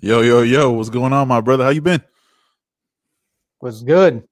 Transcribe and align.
Yo, 0.00 0.20
yo, 0.20 0.42
yo, 0.42 0.70
what's 0.70 0.90
going 0.90 1.12
on, 1.12 1.26
my 1.26 1.40
brother? 1.40 1.64
How 1.64 1.70
you 1.70 1.82
been? 1.82 2.00
What's 3.58 3.82
good. 3.82 4.22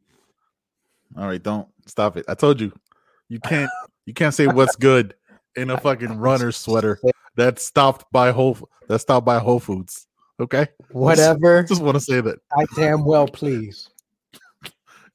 All 1.18 1.26
right, 1.26 1.42
don't 1.42 1.66
stop 1.86 2.16
it. 2.16 2.24
I 2.28 2.34
told 2.34 2.60
you, 2.60 2.72
you 3.28 3.40
can't, 3.40 3.68
you 4.04 4.14
can't 4.14 4.32
say 4.32 4.46
what's 4.46 4.76
good 4.76 5.14
in 5.56 5.70
a 5.70 5.80
fucking 5.80 6.18
runner 6.18 6.52
sweater 6.52 7.00
that's 7.34 7.64
stopped 7.64 8.04
by 8.12 8.30
Whole 8.30 8.56
that's 8.86 9.02
stopped 9.02 9.26
by 9.26 9.40
Whole 9.40 9.58
Foods. 9.58 10.06
Okay, 10.38 10.68
Whatever. 10.92 11.62
just, 11.62 11.70
just 11.70 11.82
want 11.82 11.96
to 11.96 12.00
say 12.00 12.20
that 12.20 12.38
I 12.56 12.64
damn 12.76 13.04
well 13.04 13.26
please. 13.26 13.88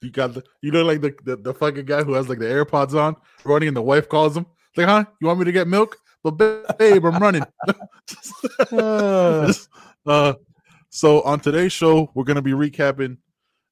you 0.02 0.12
got 0.12 0.34
the, 0.34 0.44
you 0.62 0.72
know, 0.72 0.84
like 0.84 1.00
the, 1.00 1.16
the 1.24 1.38
the 1.38 1.54
fucking 1.54 1.86
guy 1.86 2.04
who 2.04 2.12
has 2.12 2.28
like 2.28 2.40
the 2.40 2.46
AirPods 2.46 2.94
on 2.94 3.16
running, 3.46 3.70
and 3.70 3.78
the 3.78 3.82
wife 3.82 4.10
calls 4.10 4.36
him 4.36 4.46
like, 4.76 4.88
"Huh? 4.88 5.06
You 5.22 5.28
want 5.28 5.40
me 5.40 5.46
to 5.46 5.54
get 5.54 5.70
milk?" 5.70 5.98
But 6.24 6.32
babe, 6.78 7.06
I'm 7.06 7.20
running. 7.20 7.44
Just, 9.48 9.70
uh, 10.06 10.34
so 10.90 11.22
on 11.22 11.40
today's 11.40 11.74
show, 11.74 12.12
we're 12.14 12.24
gonna 12.24 12.42
be 12.42 12.52
recapping 12.52 13.18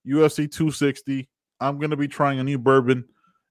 UFC 0.07 0.49
260. 0.49 1.27
I'm 1.59 1.79
gonna 1.79 1.97
be 1.97 2.07
trying 2.07 2.39
a 2.39 2.43
new 2.43 2.57
bourbon. 2.57 3.05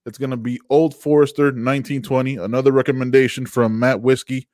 It's 0.07 0.19
gonna 0.19 0.37
be 0.37 0.61
Old 0.71 0.95
Forester 0.95 1.45
1920. 1.45 2.37
Another 2.37 2.73
recommendation 2.73 3.47
from 3.47 3.79
Matt 3.79 4.01
Whiskey. 4.01 4.49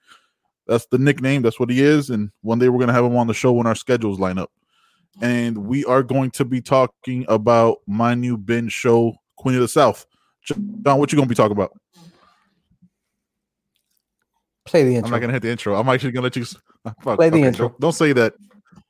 That's 0.67 0.87
the 0.87 0.99
nickname. 0.99 1.43
That's 1.43 1.61
what 1.61 1.71
he 1.71 1.83
is. 1.83 2.11
And 2.11 2.31
one 2.43 2.59
day 2.59 2.69
we're 2.69 2.81
gonna 2.81 2.93
have 2.93 3.05
him 3.05 3.17
on 3.17 3.27
the 3.27 3.35
show 3.35 3.53
when 3.53 3.67
our 3.67 3.75
schedules 3.75 4.19
line 4.19 4.39
up. 4.39 4.51
And 5.23 5.57
we 5.59 5.85
are 5.85 6.03
going 6.03 6.33
to 6.33 6.45
be 6.45 6.61
talking 6.61 7.25
about 7.29 7.79
my 7.87 8.15
new 8.15 8.37
binge 8.37 8.73
show, 8.73 9.15
Queen 9.37 9.55
of 9.55 9.61
the 9.61 9.69
South. 9.69 10.07
John, 10.43 10.99
what 10.99 11.13
you 11.13 11.17
gonna 11.17 11.29
be 11.29 11.35
talking 11.35 11.57
about? 11.57 11.73
Play 14.65 14.85
the 14.85 14.97
intro. 14.97 15.07
I'm 15.07 15.11
not 15.13 15.21
gonna 15.21 15.33
hit 15.33 15.43
the 15.43 15.51
intro. 15.51 15.75
I'm 15.77 15.89
actually 15.89 16.13
gonna 16.13 16.25
let 16.25 16.37
you. 16.37 16.45
Fuck, 17.03 17.17
Play 17.17 17.31
the 17.31 17.39
okay, 17.39 17.47
intro. 17.47 17.69
Don't, 17.69 17.81
don't 17.81 17.93
say 17.93 18.13
that. 18.13 18.35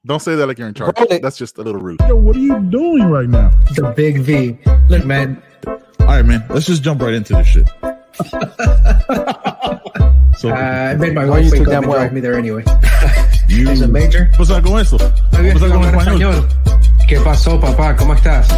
Don't 0.06 0.20
say 0.20 0.34
that 0.34 0.47
like 0.47 0.59
you're 0.59 0.69
in 0.69 0.74
charge. 0.74 0.98
Roll. 0.98 1.19
That's 1.20 1.37
just 1.38 1.56
a 1.59 1.62
little 1.62 1.80
rude. 1.80 1.98
Yo, 2.09 2.16
what 2.16 2.37
are 2.37 2.41
you 2.41 2.60
doing 2.70 3.05
right 3.05 3.28
now? 3.28 3.50
The 3.75 3.92
big 3.97 4.20
V. 4.20 4.58
Look, 4.89 5.05
man, 5.06 5.42
All 5.67 6.06
right, 6.06 6.25
man. 6.25 6.45
Let's 6.50 6.67
just 6.67 6.83
jump 6.83 7.00
right 7.00 7.14
into 7.14 7.33
this 7.33 7.47
shit. 7.47 7.67
so 10.36 10.50
uh, 10.50 10.55
I 10.55 10.95
made 10.97 11.14
my 11.14 11.25
Why 11.25 11.41
wife 11.41 11.52
wake 11.52 11.62
up 11.62 11.67
damn 11.69 11.83
and 11.84 11.86
well? 11.91 11.98
drive 12.00 12.12
me 12.12 12.20
there 12.20 12.34
anyway. 12.34 12.64
you. 13.48 13.69
Es 13.69 13.80
a 13.80 13.89
major. 13.89 14.28
What's 14.36 14.50
algo 14.50 14.64
going 14.64 14.84
Oye, 14.86 15.52
Pues 15.52 15.62
algo 15.62 15.77
en 15.77 15.83
hablar 15.84 15.95
español. 15.95 16.34
español. 16.34 16.94
¿Qué 17.06 17.20
pasó, 17.20 17.60
papá? 17.60 17.94
¿Cómo 17.97 18.14
estás? 18.14 18.48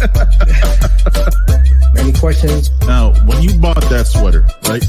Any 1.98 2.12
questions? 2.12 2.70
Now, 2.86 3.12
when 3.26 3.42
you 3.42 3.58
bought 3.58 3.80
that 3.88 4.06
sweater, 4.06 4.44
right? 4.68 4.82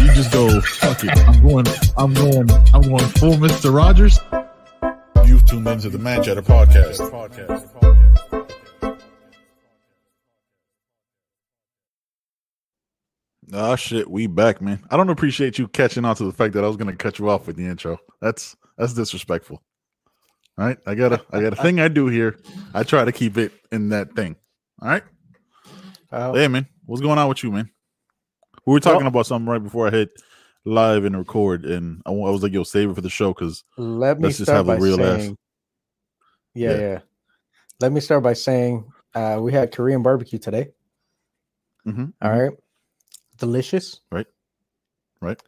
You 0.00 0.12
just 0.14 0.32
go, 0.32 0.60
fuck 0.60 1.02
it. 1.04 1.10
I'm 1.26 1.42
going. 1.42 1.66
I'm 1.96 2.14
going. 2.14 2.50
I'm 2.74 2.82
going 2.82 3.08
full 3.18 3.38
Mister 3.38 3.70
Rogers. 3.70 4.20
You've 5.26 5.44
tuned 5.46 5.66
into 5.66 5.88
the 5.88 5.98
Man 5.98 6.22
Chatter 6.22 6.42
podcast. 6.42 6.98
Podcast. 7.10 7.66
Ah 13.52 13.74
shit, 13.76 14.08
we 14.08 14.26
back, 14.26 14.60
man. 14.60 14.80
I 14.90 14.96
don't 14.96 15.10
appreciate 15.10 15.58
you 15.58 15.66
catching 15.68 16.04
on 16.04 16.14
to 16.16 16.24
the 16.24 16.32
fact 16.32 16.54
that 16.54 16.64
I 16.64 16.68
was 16.68 16.76
gonna 16.76 16.94
cut 16.94 17.18
you 17.18 17.28
off 17.28 17.46
with 17.46 17.56
the 17.56 17.66
intro. 17.66 17.98
That's 18.20 18.56
that's 18.78 18.94
disrespectful. 18.94 19.60
All 20.60 20.66
right, 20.66 20.76
I 20.86 20.94
got 20.94 21.12
a 21.14 21.24
I 21.32 21.40
got 21.40 21.54
a 21.54 21.56
thing 21.56 21.80
I 21.80 21.88
do 21.88 22.08
here. 22.08 22.38
I 22.74 22.82
try 22.82 23.06
to 23.06 23.12
keep 23.12 23.38
it 23.38 23.50
in 23.72 23.88
that 23.88 24.14
thing. 24.14 24.36
All 24.82 24.88
right, 24.88 25.02
Uh, 26.12 26.34
hey 26.34 26.48
man, 26.48 26.66
what's 26.84 27.00
going 27.00 27.18
on 27.18 27.28
with 27.30 27.42
you, 27.42 27.50
man? 27.50 27.70
We 28.66 28.74
were 28.74 28.80
talking 28.80 28.98
Well- 29.00 29.06
about 29.08 29.26
something 29.26 29.48
right 29.50 29.62
before 29.62 29.86
I 29.88 29.90
hit 29.90 30.10
live 30.66 31.04
and 31.06 31.16
record, 31.16 31.64
and 31.64 32.02
I, 32.04 32.10
I 32.10 32.30
was 32.30 32.42
like, 32.42 32.52
"Yo, 32.52 32.62
save 32.64 32.90
it 32.90 32.94
for 32.94 33.00
the 33.00 33.08
show," 33.08 33.32
because 33.32 33.64
let 33.78 34.18
me 34.18 34.24
let's 34.24 34.36
just 34.36 34.50
start 34.50 34.58
have 34.58 34.68
a 34.68 34.76
by 34.78 34.84
real 34.84 35.00
ass- 35.02 35.20
saying, 35.22 35.38
yeah, 36.54 36.70
Yeah. 36.72 36.78
yeah. 36.78 36.98
Let 37.80 37.92
me 37.92 38.00
start 38.00 38.22
by 38.22 38.34
saying 38.34 38.84
uh, 39.14 39.38
we 39.40 39.52
had 39.54 39.72
Korean 39.72 40.02
barbecue 40.02 40.38
today. 40.38 40.68
Mm-hmm. 41.86 42.04
All 42.20 42.30
right, 42.38 42.52
delicious. 43.38 44.00
Right. 44.12 44.26
Right. 45.22 45.40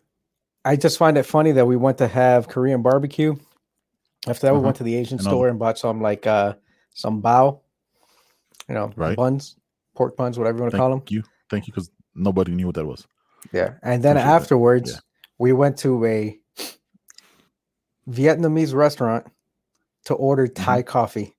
I 0.65 0.77
just 0.77 0.97
find 0.97 1.19
it 1.19 1.25
funny 1.25 1.53
that 1.53 1.67
we 1.67 1.77
went 1.77 1.99
to 1.99 2.09
have 2.09 2.49
Korean 2.49 2.81
barbecue. 2.81 3.37
After 4.29 4.47
that, 4.47 4.53
we 4.53 4.59
Uh-huh. 4.59 4.65
went 4.67 4.77
to 4.77 4.85
the 4.85 4.95
Asian 4.97 5.19
And 5.19 5.27
store 5.27 5.49
and 5.49 5.59
bought 5.59 5.79
some 5.79 6.01
like 6.01 6.27
uh 6.27 6.55
some 6.95 7.21
bao, 7.23 7.61
you 8.69 8.75
know, 8.75 8.91
Right. 8.97 9.17
buns, 9.17 9.57
pork 9.95 10.17
buns, 10.17 10.39
whatever 10.39 10.59
you 10.59 10.63
want 10.63 10.73
to 10.73 10.79
call 10.79 10.91
them. 10.91 11.01
thank 11.01 11.11
you, 11.11 11.23
thank 11.51 11.67
you, 11.67 11.73
because 11.73 11.91
nobody 12.15 12.53
knew 12.53 12.67
what 12.67 12.75
that 12.77 12.87
was. 12.87 13.07
Yeah. 13.53 13.75
And 13.83 14.03
then 14.03 14.17
Appreciate 14.17 14.35
afterwards, 14.35 14.91
Yeah. 14.93 14.99
we 15.39 15.53
went 15.53 15.77
to 15.79 16.05
a 16.05 16.39
Vietnamese 18.09 18.75
restaurant 18.75 19.27
to 20.05 20.15
order 20.15 20.47
Mm-hmm. 20.47 20.63
Thai 20.65 20.83
coffee. 20.83 21.35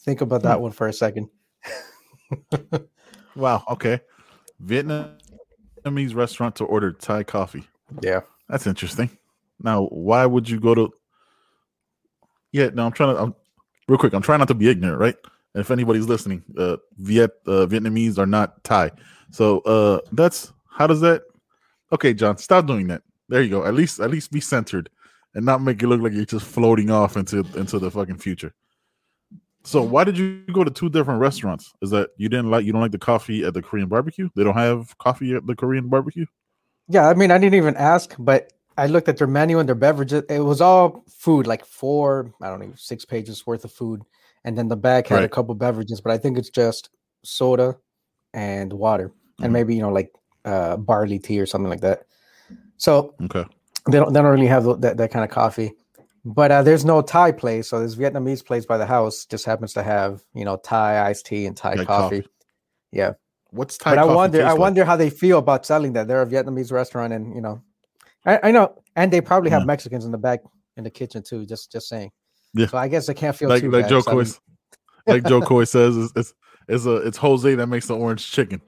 Think 0.00 0.20
about 0.20 0.42
that 0.42 0.60
one 0.60 0.72
for 0.72 0.86
a 0.86 0.92
second. 0.92 1.28
Wow. 3.36 3.64
Okay. 3.68 3.98
Vietnamese 4.64 6.14
restaurant 6.14 6.54
to 6.56 6.64
order 6.64 6.92
Thai 6.92 7.24
coffee. 7.24 7.64
Yeah. 8.00 8.20
That's 8.48 8.66
interesting. 8.68 9.10
Now, 9.60 9.86
why 9.86 10.24
would 10.24 10.48
you 10.48 10.60
go 10.60 10.72
to? 10.76 10.92
Yeah, 12.54 12.70
no, 12.72 12.86
I'm 12.86 12.92
trying 12.92 13.16
to. 13.16 13.20
I'm 13.20 13.34
real 13.88 13.98
quick. 13.98 14.12
I'm 14.12 14.22
trying 14.22 14.38
not 14.38 14.46
to 14.46 14.54
be 14.54 14.68
ignorant, 14.68 15.00
right? 15.00 15.16
If 15.56 15.72
anybody's 15.72 16.06
listening, 16.06 16.44
uh, 16.56 16.76
Viet 16.98 17.32
uh, 17.48 17.66
Vietnamese 17.66 18.16
are 18.16 18.26
not 18.26 18.62
Thai, 18.62 18.92
so 19.32 19.58
uh, 19.62 19.98
that's 20.12 20.52
how 20.70 20.86
does 20.86 21.00
that? 21.00 21.22
Okay, 21.90 22.14
John, 22.14 22.38
stop 22.38 22.66
doing 22.66 22.86
that. 22.86 23.02
There 23.28 23.42
you 23.42 23.50
go. 23.50 23.64
At 23.64 23.74
least, 23.74 23.98
at 23.98 24.08
least 24.08 24.30
be 24.30 24.40
centered 24.40 24.88
and 25.34 25.44
not 25.44 25.62
make 25.62 25.82
it 25.82 25.88
look 25.88 26.00
like 26.00 26.12
you're 26.12 26.24
just 26.24 26.46
floating 26.46 26.92
off 26.92 27.16
into 27.16 27.38
into 27.56 27.80
the 27.80 27.90
fucking 27.90 28.18
future. 28.18 28.54
So, 29.64 29.82
why 29.82 30.04
did 30.04 30.16
you 30.16 30.44
go 30.52 30.62
to 30.62 30.70
two 30.70 30.88
different 30.88 31.20
restaurants? 31.20 31.72
Is 31.82 31.90
that 31.90 32.10
you 32.18 32.28
didn't 32.28 32.52
like 32.52 32.64
you 32.64 32.70
don't 32.70 32.82
like 32.82 32.92
the 32.92 32.98
coffee 32.98 33.44
at 33.44 33.54
the 33.54 33.62
Korean 33.62 33.88
barbecue? 33.88 34.28
They 34.36 34.44
don't 34.44 34.54
have 34.54 34.96
coffee 34.98 35.34
at 35.34 35.44
the 35.44 35.56
Korean 35.56 35.88
barbecue. 35.88 36.26
Yeah. 36.86 37.08
I 37.08 37.14
mean, 37.14 37.32
I 37.32 37.38
didn't 37.38 37.56
even 37.56 37.76
ask, 37.76 38.14
but 38.16 38.52
I 38.76 38.86
looked 38.86 39.08
at 39.08 39.16
their 39.18 39.26
menu 39.26 39.58
and 39.58 39.68
their 39.68 39.74
beverages. 39.76 40.24
It 40.28 40.40
was 40.40 40.60
all 40.60 41.04
food, 41.08 41.46
like 41.46 41.64
four, 41.64 42.32
I 42.40 42.48
don't 42.48 42.60
know, 42.60 42.72
six 42.76 43.04
pages 43.04 43.46
worth 43.46 43.64
of 43.64 43.72
food. 43.72 44.02
And 44.44 44.58
then 44.58 44.68
the 44.68 44.76
back 44.76 45.06
had 45.06 45.22
a 45.24 45.28
couple 45.28 45.54
beverages, 45.54 46.00
but 46.00 46.12
I 46.12 46.18
think 46.18 46.36
it's 46.38 46.50
just 46.50 46.90
soda 47.22 47.76
and 48.34 48.72
water 48.72 49.08
Mhm. 49.40 49.44
and 49.44 49.52
maybe, 49.52 49.74
you 49.76 49.82
know, 49.82 49.92
like 49.92 50.12
uh, 50.44 50.76
barley 50.76 51.18
tea 51.18 51.40
or 51.40 51.46
something 51.46 51.70
like 51.70 51.80
that. 51.80 52.04
So 52.76 53.14
Okay. 53.22 53.44
they 53.90 53.98
don't 53.98 54.12
they 54.12 54.20
don't 54.20 54.30
really 54.32 54.46
have 54.46 54.64
that, 54.80 54.96
that 54.96 55.10
kind 55.10 55.24
of 55.24 55.30
coffee 55.30 55.72
but 56.26 56.50
uh, 56.50 56.62
there's 56.62 56.84
no 56.86 57.02
thai 57.02 57.30
place 57.32 57.68
so 57.68 57.80
this 57.80 57.96
vietnamese 57.96 58.42
place 58.44 58.64
by 58.64 58.78
the 58.78 58.86
house 58.86 59.26
just 59.26 59.44
happens 59.44 59.74
to 59.74 59.82
have 59.82 60.22
you 60.34 60.42
know 60.44 60.56
thai 60.56 61.06
iced 61.06 61.26
tea 61.26 61.44
and 61.46 61.54
thai 61.56 61.74
Like 61.76 61.86
coffee. 61.86 62.22
coffee. 62.22 62.28
yeah 62.92 63.12
What's 63.50 63.76
Thai 63.76 63.90
but 63.90 63.98
i 63.98 64.04
wonder 64.04 64.38
i 64.38 64.44
taste 64.44 64.58
like? 64.58 64.60
wonder 64.60 64.84
how 64.86 64.96
they 64.96 65.10
feel 65.10 65.38
about 65.38 65.66
selling 65.66 65.92
that 65.92 66.08
they're 66.08 66.22
a 66.22 66.26
vietnamese 66.26 66.72
restaurant 66.72 67.12
and 67.12 67.34
you 67.34 67.42
know 67.42 67.60
i, 68.26 68.38
I 68.44 68.50
know 68.50 68.82
and 68.96 69.12
they 69.12 69.20
probably 69.20 69.50
have 69.50 69.62
Yeah. 69.62 69.66
mexicans 69.66 70.04
in 70.04 70.12
the 70.12 70.18
back 70.18 70.40
in 70.76 70.84
the 70.84 70.90
kitchen 70.90 71.22
too 71.22 71.44
just 71.46 71.70
just 71.72 71.88
saying 71.88 72.10
Yeah. 72.54 72.66
so 72.66 72.78
i 72.78 72.88
guess 72.88 73.06
they 73.06 73.14
can't 73.14 73.36
feel 73.36 73.48
like 73.48 73.62
too 73.62 73.70
like 73.70 73.84
bad 73.84 73.90
Jo 73.90 74.02
Koy, 74.02 74.24
like 75.06 75.24
Jo 75.24 75.40
Koy 75.50 75.64
says, 75.64 75.96
it's, 75.96 76.12
it's 76.16 76.34
it's 76.68 76.86
a 76.86 76.96
it's 76.96 77.18
Jose 77.18 77.54
that 77.54 77.66
makes 77.66 77.86
the 77.86 77.96
orange 77.96 78.30
chicken. 78.30 78.60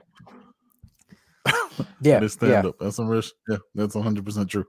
yeah 2.01 2.19
This 2.19 2.33
stand 2.33 2.51
yeah 2.51 2.69
up. 2.69 2.75
That's 2.79 2.95
some 2.95 3.07
rich. 3.07 3.31
Yeah, 3.47 3.57
that's 3.75 3.95
hundred 3.95 4.25
percent 4.25 4.49
true. 4.49 4.65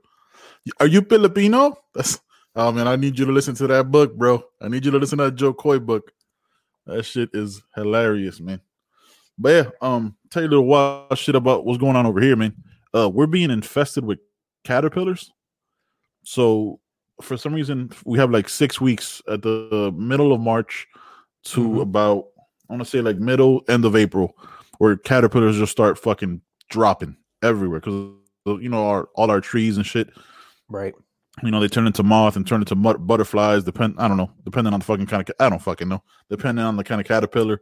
Are 0.79 0.87
you 0.87 1.01
Filipino? 1.01 1.77
That's 1.93 2.19
oh 2.55 2.71
man, 2.71 2.87
I 2.87 2.95
need 2.95 3.19
you 3.19 3.25
to 3.25 3.31
listen 3.31 3.55
to 3.55 3.67
that 3.67 3.91
book, 3.91 4.15
bro. 4.15 4.43
I 4.61 4.67
need 4.67 4.85
you 4.85 4.91
to 4.91 4.97
listen 4.97 5.17
to 5.19 5.25
that 5.25 5.35
Jo 5.35 5.53
Koy 5.53 5.79
book. 5.79 6.11
That 6.85 7.03
shit 7.03 7.29
is 7.33 7.61
hilarious, 7.75 8.39
man. 8.39 8.61
But 9.37 9.49
yeah, 9.49 9.69
um, 9.81 10.15
tell 10.31 10.41
you 10.43 10.49
a 10.49 10.51
little 10.51 10.65
wild 10.65 11.17
shit 11.17 11.35
about 11.35 11.65
what's 11.65 11.79
going 11.79 11.95
on 11.95 12.05
over 12.05 12.19
here, 12.19 12.35
man. 12.35 12.55
Uh, 12.93 13.09
we're 13.09 13.27
being 13.27 13.51
infested 13.51 14.03
with 14.03 14.19
caterpillars. 14.63 15.31
So 16.23 16.79
for 17.21 17.37
some 17.37 17.53
reason, 17.53 17.91
we 18.05 18.17
have 18.19 18.31
like 18.31 18.47
six 18.49 18.79
weeks 18.79 19.21
at 19.27 19.41
the 19.41 19.93
middle 19.97 20.31
of 20.33 20.39
March 20.41 20.87
to 21.45 21.61
Mhm. 21.61 21.81
about 21.81 22.25
I 22.69 22.73
want 22.73 22.83
to 22.83 22.89
say 22.89 23.01
like 23.01 23.17
middle 23.17 23.63
end 23.67 23.83
of 23.85 23.95
April, 23.95 24.37
where 24.77 24.95
caterpillars 24.95 25.57
just 25.57 25.71
start 25.71 25.97
fucking 25.97 26.41
dropping 26.69 27.17
everywhere 27.41 27.79
because 27.79 28.13
you 28.61 28.69
know 28.69 28.87
our 28.87 29.09
all 29.15 29.31
our 29.31 29.41
trees 29.41 29.77
and 29.77 29.85
shit. 29.85 30.09
right 30.67 30.93
You 31.41 31.49
know 31.51 31.59
they 31.59 31.67
turn 31.67 31.87
into 31.87 32.03
moth 32.03 32.35
and 32.35 32.45
turn 32.45 32.61
into 32.61 32.75
mut- 32.75 33.05
butterflies. 33.07 33.63
Depend 33.63 33.95
I 33.97 34.07
don't 34.07 34.17
know, 34.17 34.31
depending 34.43 34.73
on 34.73 34.79
the 34.79 34.85
fucking 34.85 35.07
kind 35.07 35.27
of 35.27 35.35
I 35.39 35.49
don't 35.49 35.61
fucking 35.61 35.87
know, 35.89 36.03
depending 36.29 36.63
on 36.63 36.75
the 36.77 36.83
kind 36.83 37.01
of 37.01 37.07
caterpillar. 37.07 37.59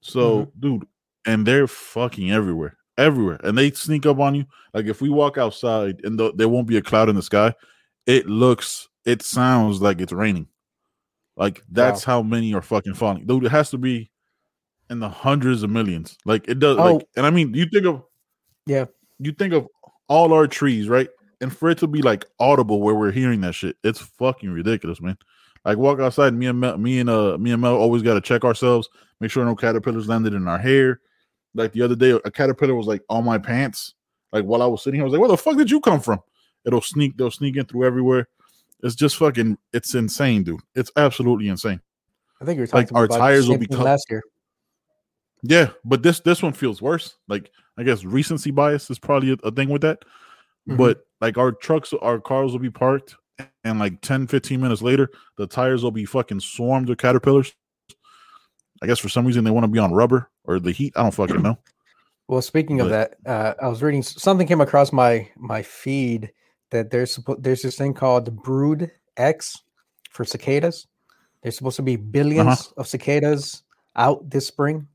So, 0.00 0.50
dude, 0.58 0.84
and 1.26 1.46
they're 1.46 1.66
fucking 1.68 2.30
everywhere, 2.32 2.76
everywhere, 2.98 3.40
and 3.44 3.56
they 3.56 3.70
sneak 3.70 4.06
up 4.06 4.18
on 4.18 4.34
you. 4.34 4.44
Like 4.72 4.86
if 4.86 5.00
we 5.00 5.08
walk 5.08 5.38
outside 5.38 6.00
and 6.04 6.18
the, 6.18 6.32
there 6.34 6.48
won't 6.48 6.66
be 6.66 6.76
a 6.76 6.82
cloud 6.82 7.08
in 7.08 7.16
the 7.16 7.22
sky, 7.22 7.54
it 8.06 8.26
looks, 8.26 8.88
it 9.04 9.22
sounds 9.22 9.80
like 9.80 10.00
it's 10.00 10.12
raining. 10.12 10.48
Like 11.36 11.62
that's 11.70 12.04
how 12.04 12.22
many 12.22 12.54
are 12.54 12.62
fucking 12.62 12.94
falling, 12.94 13.26
dude. 13.26 13.44
It 13.44 13.50
has 13.50 13.70
to 13.70 13.78
be 13.78 14.10
in 14.90 15.00
the 15.00 15.08
hundreds 15.08 15.62
of 15.62 15.70
millions. 15.70 16.16
Like 16.24 16.48
it 16.48 16.58
does. 16.58 16.78
Oh. 16.78 16.94
Like, 16.96 17.08
and 17.16 17.26
I 17.26 17.30
mean, 17.30 17.52
you 17.54 17.66
think 17.66 17.86
of 17.86 18.02
Yeah. 18.66 18.86
you 19.18 19.32
think 19.32 19.52
of 19.52 19.66
all 20.08 20.32
our 20.32 20.46
trees, 20.46 20.88
right? 20.88 21.08
and 21.40 21.54
for 21.54 21.68
it 21.68 21.78
to 21.78 21.86
be 21.86 22.00
like 22.00 22.24
audible 22.40 22.80
where 22.80 22.94
we're 22.94 23.10
hearing 23.10 23.40
that 23.42 23.54
shit, 23.54 23.76
it's 23.84 24.00
fucking 24.00 24.50
ridiculous, 24.50 25.00
man. 25.00 25.18
Like 25.64 25.76
walk 25.76 26.00
outside, 26.00 26.32
me 26.34 26.46
and 26.46 26.60
Mel, 26.60 26.78
me 26.78 27.00
and 27.00 27.10
uh 27.10 27.36
me 27.38 27.52
and 27.52 27.60
Mel 27.60 27.74
always 27.76 28.02
got 28.02 28.14
to 28.14 28.20
check 28.20 28.44
ourselves, 28.44 28.88
make 29.20 29.30
sure 29.30 29.44
no 29.44 29.54
caterpillars 29.54 30.08
landed 30.08 30.32
in 30.34 30.48
our 30.48 30.58
hair. 30.58 31.00
Like 31.54 31.72
the 31.72 31.82
other 31.82 31.94
day, 31.96 32.10
a 32.10 32.30
caterpillar 32.30 32.74
was 32.74 32.86
like 32.86 33.02
on 33.08 33.24
my 33.24 33.38
pants. 33.38 33.94
Like 34.32 34.44
while 34.44 34.62
I 34.62 34.66
was 34.66 34.82
sitting 34.82 34.98
here, 34.98 35.04
I 35.04 35.06
was 35.06 35.12
like, 35.12 35.20
"Where 35.20 35.28
the 35.28 35.36
fuck 35.36 35.56
did 35.56 35.70
you 35.70 35.80
come 35.80 36.00
from?" 36.00 36.20
It'll 36.64 36.80
sneak, 36.80 37.16
they'll 37.16 37.30
sneak 37.30 37.56
in 37.56 37.66
through 37.66 37.84
everywhere. 37.86 38.28
It's 38.82 38.94
just 38.94 39.16
fucking, 39.16 39.56
it's 39.72 39.94
insane, 39.94 40.42
dude. 40.42 40.60
It's 40.74 40.90
absolutely 40.96 41.48
insane. 41.48 41.80
I 42.40 42.44
think 42.44 42.56
you're 42.58 42.66
Like, 42.66 42.86
talking 42.88 42.96
our 42.96 43.04
about 43.04 43.18
tires 43.18 43.48
will 43.48 43.58
be 43.58 43.66
cut- 43.66 43.80
last 43.84 44.06
year. 44.10 44.22
Yeah, 45.42 45.70
but 45.84 46.02
this 46.02 46.20
this 46.20 46.42
one 46.42 46.52
feels 46.52 46.80
worse. 46.82 47.16
Like 47.28 47.50
I 47.76 47.82
guess 47.82 48.04
recency 48.04 48.50
bias 48.50 48.90
is 48.90 48.98
probably 48.98 49.32
a, 49.32 49.36
a 49.46 49.50
thing 49.52 49.68
with 49.68 49.82
that. 49.82 50.04
Mhm. 50.68 50.78
But 50.78 51.04
like 51.20 51.36
our 51.38 51.52
trucks, 51.52 51.92
our 51.92 52.18
cars 52.18 52.52
will 52.52 52.58
be 52.60 52.70
parked, 52.70 53.14
and 53.62 53.78
like 53.78 54.00
10, 54.00 54.26
15 54.26 54.60
minutes 54.60 54.82
later, 54.82 55.10
the 55.36 55.46
tires 55.46 55.82
will 55.82 55.90
be 55.90 56.04
fucking 56.06 56.40
swarmed 56.40 56.88
with 56.88 56.98
caterpillars. 56.98 57.54
I 58.84 58.86
guess 58.86 58.98
for 58.98 59.08
some 59.08 59.24
reason 59.26 59.44
they 59.44 59.50
want 59.50 59.64
to 59.64 59.68
be 59.68 59.78
on 59.78 59.92
rubber 59.94 60.28
or 60.44 60.60
the 60.60 60.70
heat. 60.70 60.92
I 60.94 61.02
don't 61.02 61.14
fucking 61.14 61.42
know. 61.42 61.58
Well, 62.26 62.40
speaking 62.40 62.80
of 62.80 62.88
that, 62.88 63.16
uh, 63.26 63.52
I 63.60 63.68
was 63.68 63.82
reading 63.82 64.02
something 64.02 64.46
came 64.46 64.62
across 64.62 64.92
my 64.94 65.28
my 65.36 65.62
feed 65.62 66.32
that 66.70 66.90
there's 66.90 67.18
there's 67.38 67.60
this 67.60 67.76
thing 67.76 67.92
called 67.92 68.34
Brood 68.42 68.90
X 69.18 69.62
for 70.10 70.24
cicadas. 70.24 70.86
There's 71.42 71.56
supposed 71.58 71.76
to 71.76 71.82
be 71.82 71.98
1000000000s 71.98 72.40
Uh-huh. 72.40 72.72
of 72.78 72.86
cicadas 72.88 73.62
out 73.94 74.30
this 74.30 74.46
spring. 74.46 74.88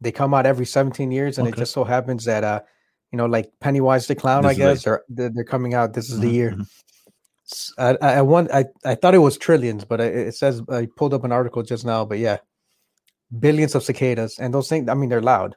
They 0.00 0.12
come 0.12 0.32
out 0.32 0.46
every 0.46 0.64
17 0.66 1.10
years, 1.10 1.38
and 1.38 1.48
it 1.48 1.56
just 1.56 1.72
so 1.72 1.82
happens 1.82 2.24
that 2.26 2.44
uh, 2.44 2.60
you 3.10 3.16
know, 3.16 3.26
like 3.26 3.50
Pennywise 3.58 4.06
the 4.06 4.14
clown, 4.14 4.42
This 4.44 4.52
I 4.52 4.54
guess, 4.54 4.84
they're 4.84 5.02
they're 5.08 5.42
coming 5.44 5.74
out. 5.74 5.92
This 5.92 6.08
is 6.10 6.20
the 6.20 6.28
Mhm, 6.28 6.34
year. 6.34 6.50
mhm. 6.52 6.66
S- 7.50 7.72
I 7.78 7.96
I, 8.00 8.12
I, 8.18 8.22
want, 8.22 8.52
I 8.52 8.66
I 8.84 8.94
thought 8.94 9.14
it 9.16 9.18
was 9.26 9.36
trillions, 9.38 9.84
but 9.84 10.00
it, 10.00 10.14
it 10.28 10.34
says 10.36 10.62
I 10.70 10.86
pulled 10.86 11.14
up 11.14 11.24
an 11.24 11.32
article 11.32 11.64
just 11.64 11.84
now. 11.84 12.04
But 12.04 12.18
yeah, 12.20 12.38
billions 13.38 13.74
of 13.74 13.82
cicadas, 13.82 14.38
and 14.38 14.52
those 14.52 14.68
things. 14.68 14.88
I 14.88 14.94
mean, 14.94 15.08
they're 15.10 15.22
loud. 15.22 15.56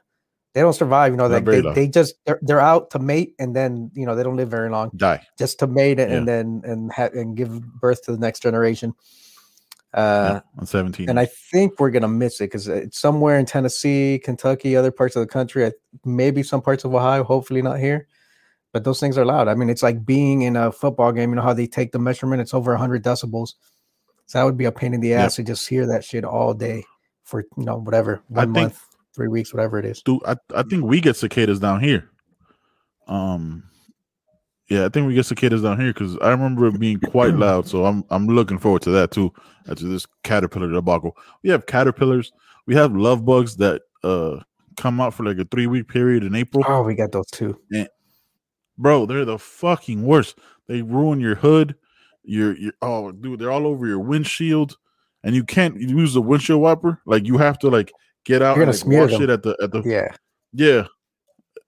They 0.54 0.62
don't 0.62 0.72
survive. 0.72 1.12
You 1.12 1.16
know, 1.16 1.28
like 1.28 1.44
they, 1.44 1.60
they 1.60 1.86
just 1.88 2.14
they're, 2.26 2.40
they're 2.42 2.60
out 2.60 2.90
to 2.90 2.98
mate, 2.98 3.34
and 3.38 3.54
then 3.54 3.90
you 3.94 4.06
know 4.06 4.14
they 4.16 4.22
don't 4.24 4.36
live 4.36 4.48
very 4.50 4.68
long. 4.70 4.90
Die. 4.96 5.24
Just 5.38 5.60
to 5.60 5.66
mate 5.66 6.00
and, 6.00 6.10
Yeah. 6.10 6.18
and 6.18 6.28
then 6.28 6.62
and 6.64 6.92
ha- 6.92 7.10
and 7.14 7.36
give 7.36 7.50
birth 7.80 8.02
to 8.04 8.12
the 8.12 8.18
next 8.18 8.40
generation. 8.42 8.94
Uh, 9.92 10.40
yeah, 10.56 10.60
on 10.60 10.66
17. 10.66 11.08
and 11.08 11.18
I 11.18 11.26
think 11.26 11.80
we're 11.80 11.90
gonna 11.90 12.06
miss 12.06 12.40
it 12.40 12.44
because 12.44 12.68
it's 12.68 13.00
somewhere 13.00 13.38
in 13.40 13.44
Tennessee, 13.46 14.20
Kentucky, 14.22 14.76
other 14.76 14.92
parts 14.92 15.16
of 15.16 15.20
the 15.20 15.26
country, 15.26 15.66
I- 15.66 15.72
maybe 16.04 16.44
some 16.44 16.62
parts 16.62 16.84
of 16.84 16.94
Ohio. 16.94 17.24
Hopefully 17.24 17.60
not 17.60 17.80
here, 17.80 18.06
but 18.72 18.84
those 18.84 19.00
things 19.00 19.18
are 19.18 19.24
loud. 19.24 19.48
I 19.48 19.54
mean, 19.56 19.68
it's 19.68 19.82
like 19.82 20.04
being 20.06 20.42
in 20.42 20.54
a 20.56 20.70
football 20.70 21.10
game. 21.10 21.30
You 21.30 21.36
know 21.36 21.42
how 21.42 21.54
they 21.54 21.66
take 21.66 21.90
the 21.90 21.98
measurement? 21.98 22.40
It's 22.40 22.54
over 22.54 22.76
hundred 22.76 23.02
decibels. 23.02 23.54
So 24.26 24.38
that 24.38 24.44
would 24.44 24.56
be 24.56 24.64
a 24.66 24.70
pain 24.72 24.94
in 24.94 25.00
the 25.00 25.08
Yep. 25.08 25.20
ass 25.24 25.36
to 25.36 25.42
just 25.42 25.68
hear 25.68 25.86
that 25.88 26.04
shit 26.04 26.24
all 26.24 26.54
day 26.54 26.84
for 27.30 27.44
you 27.56 27.64
know 27.64 27.76
whatever 27.78 28.20
one 28.28 28.52
think- 28.52 28.64
month, 28.64 28.82
three 29.14 29.28
weeks, 29.28 29.54
whatever 29.54 29.78
it 29.78 29.84
is. 29.84 30.02
Dude, 30.02 30.20
I, 30.26 30.36
I 30.54 30.62
think 30.64 30.84
we 30.84 31.00
get 31.00 31.16
cicadas 31.16 31.60
down 31.60 31.80
here. 31.80 32.10
Um, 33.06 33.64
yeah, 34.68 34.84
I 34.84 34.88
think 34.88 35.06
we 35.06 35.14
get 35.14 35.26
cicadas 35.26 35.62
down 35.62 35.80
here 35.80 35.92
because 35.92 36.16
I 36.18 36.30
remember 36.30 36.66
it 36.66 36.78
being 36.78 37.00
quite 37.00 37.34
loud. 37.46 37.66
So 37.66 37.84
I'm 37.86 38.04
I'm 38.10 38.26
looking 38.26 38.58
forward 38.58 38.82
to 38.82 38.90
that 38.90 39.10
too. 39.10 39.32
After 39.68 39.86
this 39.86 40.06
caterpillar 40.24 40.70
debacle, 40.70 41.16
we 41.42 41.50
have 41.50 41.66
caterpillars. 41.66 42.32
We 42.66 42.74
have 42.74 42.94
love 42.94 43.24
bugs 43.24 43.56
that 43.56 43.82
uh 44.04 44.40
come 44.76 45.00
out 45.00 45.14
for 45.14 45.24
like 45.24 45.38
a 45.38 45.44
three 45.44 45.66
week 45.66 45.88
period 45.88 46.24
in 46.24 46.34
April. 46.34 46.64
Oh, 46.66 46.82
we 46.82 46.94
got 46.94 47.12
those 47.12 47.30
too. 47.30 47.58
Bro, 48.78 49.06
they're 49.06 49.24
the 49.24 49.38
fucking 49.38 50.02
worst. 50.04 50.38
They 50.66 50.82
ruin 50.82 51.20
your 51.20 51.34
hood. 51.34 51.74
Your 52.22 52.56
your 52.56 52.72
oh 52.80 53.12
dude, 53.12 53.40
they're 53.40 53.50
all 53.50 53.66
over 53.66 53.86
your 53.86 53.98
windshield, 53.98 54.76
and 55.24 55.34
you 55.34 55.44
can't 55.44 55.78
use 55.80 56.14
the 56.14 56.22
windshield 56.22 56.60
wiper. 56.60 57.00
Like 57.06 57.26
you 57.26 57.38
have 57.38 57.58
to 57.60 57.68
like 57.68 57.92
get 58.24 58.42
out 58.42 58.56
You're 58.56 58.64
and 58.64 58.72
like, 58.72 58.80
smear 58.80 59.02
wash 59.02 59.10
them. 59.12 59.22
it 59.22 59.30
at 59.30 59.42
the 59.42 59.56
at 59.62 59.70
the 59.72 59.82
Yeah, 59.84 60.08
yeah. 60.52 60.86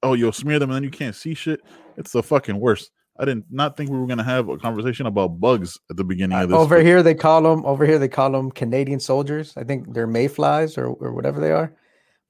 Oh, 0.03 0.15
you'll 0.15 0.33
smear 0.33 0.59
them 0.59 0.71
and 0.71 0.77
then 0.77 0.83
you 0.85 0.91
can't 0.91 1.15
see 1.15 1.35
shit. 1.35 1.61
It's 1.97 2.13
the 2.13 2.23
fucking 2.23 2.59
worst. 2.59 2.91
I 3.19 3.25
did 3.27 3.45
not 3.51 3.77
think 3.77 3.91
we 3.91 3.99
were 3.99 4.07
gonna 4.07 4.25
have 4.25 4.49
a 4.49 4.57
conversation 4.57 5.07
about 5.07 5.39
bugs 5.39 5.79
at 5.91 5.97
the 5.97 6.03
beginning 6.05 6.37
of 6.39 6.49
this. 6.49 6.57
over 6.59 6.81
here 6.83 7.03
they 7.03 7.15
call 7.15 7.43
them 7.43 7.65
over 7.67 7.85
here 7.87 7.99
they 7.99 8.09
call 8.09 8.31
them 8.33 8.51
Canadian 8.51 8.99
soldiers. 9.01 9.53
I 9.57 9.65
think 9.65 9.93
they're 9.95 10.07
mayflies 10.07 10.77
or, 10.79 10.87
or 10.87 11.13
whatever 11.13 11.41
they 11.41 11.53
are. 11.53 11.73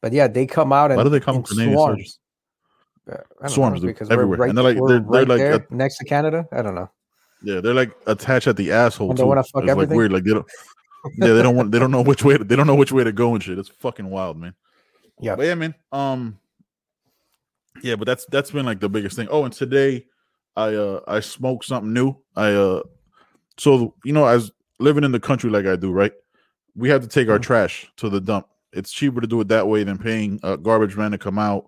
But 0.03 0.13
yeah, 0.13 0.27
they 0.27 0.47
come 0.47 0.73
out 0.73 0.91
and 0.91 0.99
Why 0.99 1.05
do 1.05 1.09
they 1.11 1.21
call 1.21 1.35
them 1.35 1.45
Canadian 1.45 1.75
swarms. 1.77 1.89
soldiers? 1.89 2.19
Uh, 3.43 3.49
Swarms, 3.49 3.83
know, 3.83 3.89
because 3.89 4.11
everywhere. 4.11 4.39
right, 4.39 4.49
And 4.49 4.57
they're 4.59 4.63
like- 4.65 4.77
they're- 4.77 4.87
they're 4.87 5.01
right 5.01 5.27
like 5.29 5.39
there 5.39 5.55
a- 5.55 5.75
next 5.75 5.99
to 5.99 6.05
Canada. 6.05 6.47
I 6.53 6.63
don't 6.63 6.75
know. 6.77 6.89
Yeah, 7.43 7.61
they're 7.61 7.75
like 7.75 7.91
attached 8.07 8.47
at 8.47 8.57
the 8.57 8.71
asshole 8.71 9.11
And 9.11 9.19
they 9.19 9.25
wanna 9.25 9.43
fuck 9.43 9.49
it's 9.49 9.55
like 9.63 9.69
everything? 9.71 9.97
weird. 9.97 10.13
Like 10.13 10.23
they 10.25 10.33
don't. 10.35 10.47
Yeah, 11.17 11.33
they 11.33 11.43
don't 11.43 11.57
want. 11.57 11.73
They 11.73 11.79
don't 11.79 11.91
know 11.91 12.03
which 12.03 12.25
way. 12.25 12.39
To, 12.39 12.45
they 12.45 12.57
don't 12.57 12.67
know 12.67 12.75
which 12.75 12.93
way 12.93 13.05
to 13.05 13.13
go 13.13 13.35
and 13.35 13.43
shit. 13.43 13.59
It's 13.59 13.69
fucking 13.69 14.09
wild, 14.09 14.39
man. 14.39 14.55
Yeah. 15.21 15.37
But 15.37 15.47
yeah, 15.47 15.55
man. 15.55 15.75
Um. 15.91 16.39
Yeah, 17.83 17.97
but 17.97 18.07
that's 18.07 18.27
that's 18.27 18.51
been 18.51 18.67
like 18.67 18.81
the 18.81 18.89
biggest 18.89 19.17
thing. 19.17 19.29
Oh, 19.31 19.45
and 19.45 19.53
today, 19.53 20.07
I 20.57 20.75
uh 20.75 21.01
I 21.09 21.21
smoked 21.21 21.65
something 21.65 21.93
new. 21.93 22.17
I 22.37 22.53
uh, 22.53 22.83
so 23.59 23.95
you 24.05 24.13
know, 24.13 24.27
as 24.27 24.51
living 24.79 25.05
in 25.05 25.13
the 25.13 25.21
country 25.21 25.51
like 25.51 25.67
I 25.67 25.77
do, 25.77 25.91
right? 25.91 26.13
We 26.75 26.89
have 26.91 27.03
to 27.03 27.09
take 27.09 27.29
our 27.29 27.39
Mhm. 27.39 27.43
trash 27.43 27.91
to 27.99 28.09
the 28.09 28.21
dump. 28.21 28.47
It's 28.73 28.93
cheaper 28.93 29.21
to 29.21 29.27
do 29.27 29.41
it 29.41 29.49
that 29.49 29.67
way 29.69 29.85
than 29.85 29.99
paying 29.99 30.41
a 30.43 30.57
garbage 30.57 30.97
man 30.97 31.11
to 31.11 31.19
come 31.19 31.39
out. 31.39 31.67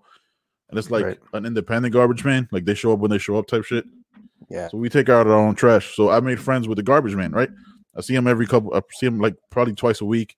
And 0.69 0.79
it's 0.79 0.89
like 0.89 1.05
Right. 1.05 1.19
an 1.33 1.45
independent 1.45 1.93
garbage 1.93 2.25
man, 2.25 2.47
like 2.51 2.65
they 2.65 2.73
show 2.73 2.93
up 2.93 2.99
when 2.99 3.11
they 3.11 3.19
show 3.19 3.37
up 3.37 3.47
type 3.47 3.63
shit. 3.63 3.85
Yeah. 4.49 4.67
So 4.69 4.77
we 4.77 4.89
take 4.89 5.09
out 5.09 5.27
our 5.27 5.33
own 5.33 5.55
trash. 5.55 5.95
So 5.95 6.09
I 6.09 6.19
made 6.19 6.39
friends 6.39 6.67
with 6.67 6.77
the 6.77 6.83
garbage 6.83 7.15
man, 7.15 7.31
right? 7.31 7.49
I 7.95 8.01
see 8.01 8.15
him 8.15 8.27
every 8.27 8.45
couple. 8.45 8.73
I 8.73 8.81
see 8.91 9.05
him 9.05 9.19
like 9.19 9.35
probably 9.49 9.73
twice 9.73 10.01
a 10.01 10.05
week, 10.05 10.35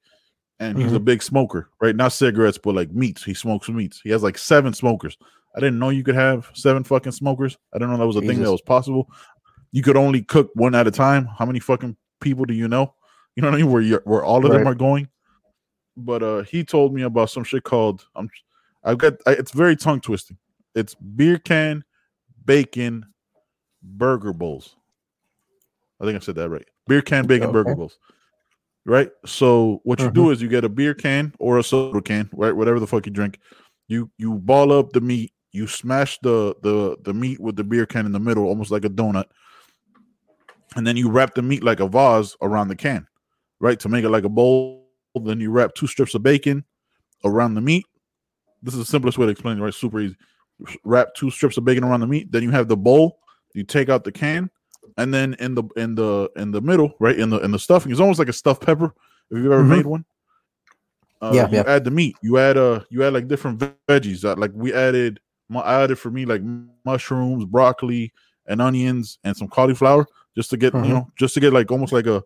and 0.60 0.78
he's 0.78 0.94
a 0.94 1.00
big 1.00 1.24
smoker, 1.24 1.70
right? 1.82 1.96
Not 1.96 2.14
cigarettes, 2.14 2.58
but 2.58 2.76
like 2.76 2.92
meats. 2.92 3.24
He 3.24 3.34
smokes 3.34 3.70
meats. 3.70 4.02
He 4.04 4.10
has 4.12 4.24
like 4.24 4.38
seven 4.38 4.74
smokers. 4.74 5.18
I 5.56 5.60
didn't 5.60 5.80
know 5.80 5.90
you 5.90 6.04
could 6.04 6.16
have 6.16 6.50
seven 6.54 6.84
fucking 6.84 7.14
smokers. 7.14 7.58
I 7.74 7.78
didn't 7.78 7.92
know 7.92 7.98
that 7.98 8.08
was 8.08 8.16
a 8.16 8.22
thing 8.22 8.42
that 8.42 8.52
was 8.52 8.62
possible. 8.62 9.10
You 9.72 9.82
could 9.82 9.98
only 9.98 10.22
cook 10.22 10.52
one 10.54 10.76
at 10.76 10.88
a 10.88 10.92
time. 10.92 11.26
How 11.26 11.46
many 11.46 11.60
fucking 11.60 11.98
people 12.22 12.46
do 12.46 12.54
you 12.54 12.68
know? 12.68 12.94
You 13.36 13.42
know 13.42 13.50
what 13.52 13.60
I 13.60 13.62
mean? 13.62 13.72
Where 13.72 14.02
where 14.06 14.24
all 14.26 14.44
of 14.44 14.52
them 14.52 14.68
are 14.68 14.74
going. 14.74 15.10
But 15.96 16.24
uh 16.24 16.42
he 16.42 16.64
told 16.64 16.92
me 16.92 17.04
about 17.04 17.30
some 17.30 17.44
shit 17.44 17.64
called 17.64 18.04
I'm 18.16 18.32
I've 18.84 18.98
got 18.98 19.14
I, 19.28 19.34
it's 19.34 19.52
very 19.52 19.76
tongue 19.76 20.02
twisting. 20.02 20.40
It's 20.74 20.96
beer 20.96 21.38
can, 21.38 21.84
bacon, 22.46 23.06
burger 23.84 24.34
bowls. 24.34 24.76
I 26.02 26.06
think 26.06 26.16
I 26.16 26.20
said 26.20 26.34
that 26.34 26.50
right. 26.50 26.68
Beer 26.88 27.02
can, 27.02 27.26
bacon, 27.28 27.52
burger 27.52 27.72
Okay. 27.72 27.78
bowls. 27.78 27.98
Right. 28.86 29.12
So 29.26 29.82
what 29.84 30.00
you 30.00 30.06
Mm-hmm. 30.06 30.14
do 30.16 30.30
is 30.32 30.42
you 30.42 30.48
get 30.48 30.64
a 30.64 30.70
beer 30.70 30.94
can 30.94 31.34
or 31.40 31.58
a 31.58 31.64
soda 31.64 32.02
can, 32.02 32.30
right? 32.34 32.56
Whatever 32.56 32.80
the 32.80 32.88
fuck 32.88 33.06
you 33.06 33.12
drink. 33.12 33.40
You 33.90 34.10
you 34.18 34.36
ball 34.36 34.72
up 34.72 34.92
the 34.94 35.02
meat. 35.02 35.34
You 35.52 35.68
smash 35.68 36.20
the 36.20 36.56
the 36.62 36.98
the 37.04 37.14
meat 37.14 37.40
with 37.40 37.56
the 37.56 37.64
beer 37.64 37.86
can 37.86 38.06
in 38.06 38.12
the 38.12 38.20
middle, 38.20 38.46
almost 38.46 38.72
like 38.72 38.86
a 38.86 38.90
donut, 38.90 39.26
and 40.76 40.86
then 40.86 40.96
you 40.98 41.10
wrap 41.10 41.36
the 41.36 41.42
meat 41.42 41.64
like 41.64 41.80
a 41.80 41.88
vase 41.88 42.36
around 42.42 42.68
the 42.68 42.76
can, 42.76 43.08
right? 43.60 43.80
To 43.80 43.90
make 43.90 44.04
it 44.06 44.10
like 44.10 44.24
a 44.24 44.30
bowl. 44.30 44.86
Then 45.16 45.40
you 45.40 45.50
wrap 45.52 45.74
two 45.74 45.88
strips 45.88 46.14
of 46.16 46.22
bacon 46.24 46.64
around 47.26 47.56
the 47.56 47.62
meat. 47.62 47.86
This 48.62 48.74
is 48.76 48.80
the 48.82 48.86
simplest 48.86 49.18
way 49.18 49.26
to 49.26 49.32
explain 49.32 49.58
it, 49.58 49.62
right? 49.62 49.74
Super 49.74 50.00
easy. 50.00 50.16
Wrap 50.84 51.14
two 51.16 51.32
strips 51.32 51.58
of 51.58 51.66
bacon 51.66 51.84
around 51.84 52.02
the 52.02 52.08
meat. 52.08 52.32
Then 52.32 52.44
you 52.44 52.52
have 52.52 52.68
the 52.68 52.78
bowl. 52.78 53.20
You 53.54 53.64
take 53.64 53.90
out 53.90 54.04
the 54.04 54.12
can, 54.12 54.50
and 54.98 55.14
then 55.14 55.36
in 55.40 55.56
the 55.56 55.64
in 55.76 55.96
the 55.96 56.30
in 56.36 56.52
the 56.52 56.62
middle, 56.62 56.94
right 57.00 57.18
in 57.18 57.30
the 57.30 57.40
in 57.40 57.52
the 57.52 57.60
stuffing, 57.60 57.92
it's 57.92 58.02
almost 58.02 58.20
like 58.20 58.30
a 58.30 58.34
stuffed 58.34 58.66
pepper. 58.66 58.94
If 59.30 59.38
you've 59.38 59.52
ever 59.52 59.64
Mhm. 59.64 59.70
made 59.70 59.86
one, 59.86 60.06
uh, 61.22 61.32
Yeah, 61.34 61.48
you 61.50 61.56
yeah. 61.58 61.64
add 61.68 61.84
the 61.84 61.92
meat. 61.92 62.16
You 62.22 62.38
add 62.38 62.58
uh, 62.58 62.82
you 62.90 63.04
add 63.04 63.14
like 63.14 63.28
different 63.28 63.60
veggies. 63.88 64.24
Uh, 64.24 64.36
like 64.38 64.52
we 64.54 64.74
added, 64.74 65.20
I 65.54 65.82
added 65.84 65.98
for 66.00 66.12
me 66.12 66.26
like 66.26 66.42
mushrooms, 66.86 67.46
broccoli, 67.46 68.14
and 68.46 68.62
onions, 68.62 69.20
and 69.24 69.36
some 69.36 69.48
cauliflower, 69.48 70.06
just 70.36 70.50
to 70.52 70.58
get 70.58 70.74
Mhm. 70.74 70.88
you 70.88 70.94
know, 70.94 71.12
just 71.18 71.34
to 71.34 71.40
get 71.40 71.54
like 71.54 71.72
almost 71.72 71.92
like 71.94 72.08
a 72.08 72.24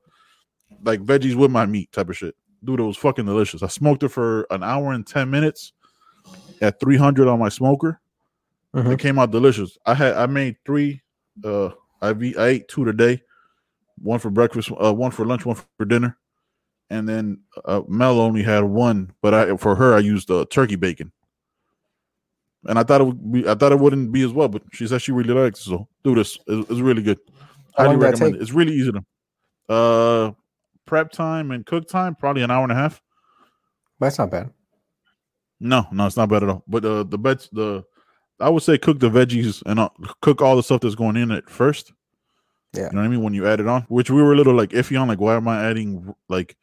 like 0.83 1.01
veggies 1.01 1.35
with 1.35 1.51
my 1.51 1.65
meat 1.65 1.91
type 1.91 2.09
of 2.09 2.17
shit. 2.17 2.35
Dude, 2.63 2.79
it 2.79 2.83
was 2.83 2.97
fucking 2.97 3.25
delicious. 3.25 3.63
I 3.63 3.67
smoked 3.67 4.03
it 4.03 4.09
for 4.09 4.45
an 4.51 4.63
hour 4.63 4.93
and 4.93 5.05
ten 5.05 5.29
minutes 5.29 5.73
at 6.61 6.79
300 6.79 7.27
on 7.27 7.39
my 7.39 7.49
smoker. 7.49 7.99
Mhm. 8.75 8.93
It 8.93 8.99
came 8.99 9.17
out 9.19 9.31
delicious. 9.31 9.77
I 9.85 9.93
had 9.95 10.13
I 10.15 10.27
made 10.27 10.57
three. 10.65 11.01
Uh, 11.43 11.69
I 12.01 12.13
be 12.13 12.35
I 12.37 12.47
ate 12.47 12.67
two 12.67 12.85
today. 12.85 13.21
One 14.01 14.19
for 14.19 14.29
breakfast, 14.29 14.71
uh, 14.83 14.93
one 14.93 15.11
for 15.11 15.25
lunch, 15.25 15.45
one 15.45 15.57
for 15.77 15.85
dinner, 15.85 16.17
and 16.89 17.07
then 17.07 17.41
uh, 17.65 17.81
Mel 17.87 18.19
only 18.19 18.41
had 18.41 18.63
one. 18.63 19.13
But 19.21 19.33
I 19.33 19.55
for 19.57 19.75
her 19.75 19.93
I 19.93 19.99
used 19.99 20.31
uh, 20.31 20.45
turkey 20.49 20.75
bacon, 20.75 21.11
and 22.65 22.79
I 22.79 22.83
thought 22.83 23.01
it 23.01 23.03
would 23.03 23.31
be 23.31 23.47
I 23.47 23.53
thought 23.53 23.71
it 23.71 23.79
wouldn't 23.79 24.11
be 24.11 24.23
as 24.23 24.33
well. 24.33 24.47
But 24.47 24.63
she 24.73 24.87
said 24.87 25.01
she 25.01 25.11
really 25.11 25.33
likes 25.33 25.59
it. 25.59 25.69
So 25.69 25.87
do 26.03 26.15
this. 26.15 26.37
It's, 26.47 26.69
it's 26.71 26.79
really 26.79 27.03
good. 27.03 27.19
How 27.77 27.85
Highly 27.85 27.89
long 27.89 27.99
did 27.99 28.01
that 28.01 28.11
recommend 28.13 28.35
it. 28.35 28.41
It's 28.41 28.51
really 28.51 28.73
easy 28.73 28.91
to. 28.91 29.05
Uh, 29.69 30.31
prep 30.85 31.11
time 31.11 31.51
and 31.51 31.65
cook 31.65 31.87
time 31.87 32.15
probably 32.15 32.41
an 32.41 32.51
hour 32.51 32.63
and 32.63 32.71
a 32.71 32.75
half. 32.75 33.01
That's 33.99 34.17
not 34.17 34.31
bad. 34.31 34.49
No, 35.59 35.85
no, 35.91 36.07
it's 36.07 36.17
not 36.17 36.27
bad 36.27 36.43
at 36.43 36.49
all. 36.49 36.63
But 36.67 36.83
uh, 36.83 37.03
the 37.03 37.17
bets, 37.17 37.47
the 37.53 37.83
I 38.41 38.49
would 38.49 38.63
say 38.63 38.77
cook 38.77 38.99
the 38.99 39.09
veggies 39.09 39.61
and 39.65 39.79
uh, 39.79 39.89
cook 40.21 40.41
all 40.41 40.55
the 40.55 40.63
stuff 40.63 40.81
that's 40.81 40.95
going 40.95 41.15
in 41.17 41.31
it 41.31 41.49
first, 41.49 41.93
Yeah. 42.73 42.83
You 42.85 42.89
know 42.91 42.99
what 42.99 43.05
I 43.05 43.07
mean? 43.09 43.23
When 43.23 43.33
you 43.33 43.47
add 43.47 43.59
it 43.59 43.67
on, 43.67 43.83
which 43.83 44.09
we 44.09 44.21
were 44.21 44.33
a 44.33 44.35
little 44.35 44.55
like 44.55 44.69
iffy 44.71 44.99
on, 44.99 45.07
like 45.07 45.19
why 45.19 45.35
am 45.35 45.47
I 45.47 45.63
adding 45.69 46.13
like 46.29 46.57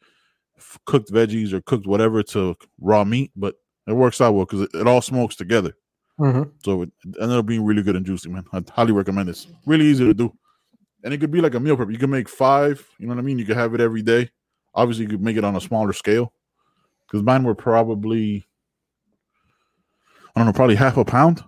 f- 0.57 0.79
cooked 0.85 1.11
veggies 1.11 1.53
or 1.53 1.61
cooked 1.61 1.87
whatever 1.87 2.21
to 2.23 2.55
raw 2.79 3.03
meat? 3.03 3.31
But 3.35 3.55
it 3.87 3.93
works 3.93 4.21
out 4.21 4.33
well 4.33 4.45
because 4.45 4.61
it, 4.61 4.69
it 4.73 4.87
all 4.87 5.01
smokes 5.01 5.35
together. 5.35 5.73
Mhm. 6.19 6.51
So 6.65 6.81
it 6.83 6.91
ended 7.21 7.37
up 7.37 7.45
being 7.45 7.63
really 7.63 7.81
good 7.81 7.95
and 7.95 8.05
juicy, 8.05 8.29
man. 8.29 8.45
I 8.51 8.61
highly 8.71 8.91
recommend 8.91 9.29
this. 9.29 9.47
Really 9.65 9.85
easy 9.85 10.05
to 10.05 10.13
do. 10.13 10.33
And 11.03 11.13
it 11.13 11.19
could 11.19 11.31
be 11.31 11.39
like 11.41 11.55
a 11.55 11.59
meal 11.61 11.77
prep. 11.77 11.89
You 11.89 11.97
can 11.97 12.09
make 12.09 12.27
five, 12.27 12.85
you 12.99 13.07
know 13.07 13.13
what 13.15 13.19
I 13.21 13.23
mean? 13.23 13.39
You 13.39 13.45
could 13.45 13.55
have 13.55 13.73
it 13.73 13.79
every 13.79 14.01
day. 14.01 14.29
Obviously, 14.75 15.05
you 15.05 15.09
could 15.11 15.21
make 15.23 15.37
it 15.37 15.45
on 15.45 15.55
a 15.55 15.61
smaller 15.61 15.93
scale. 15.93 16.33
Because 17.07 17.23
mine 17.23 17.43
were 17.43 17.55
probably, 17.55 18.45
I 20.35 20.39
don't 20.39 20.45
know, 20.47 20.53
probably 20.53 20.75
half 20.75 20.97
a 20.97 21.05
pound. 21.05 21.43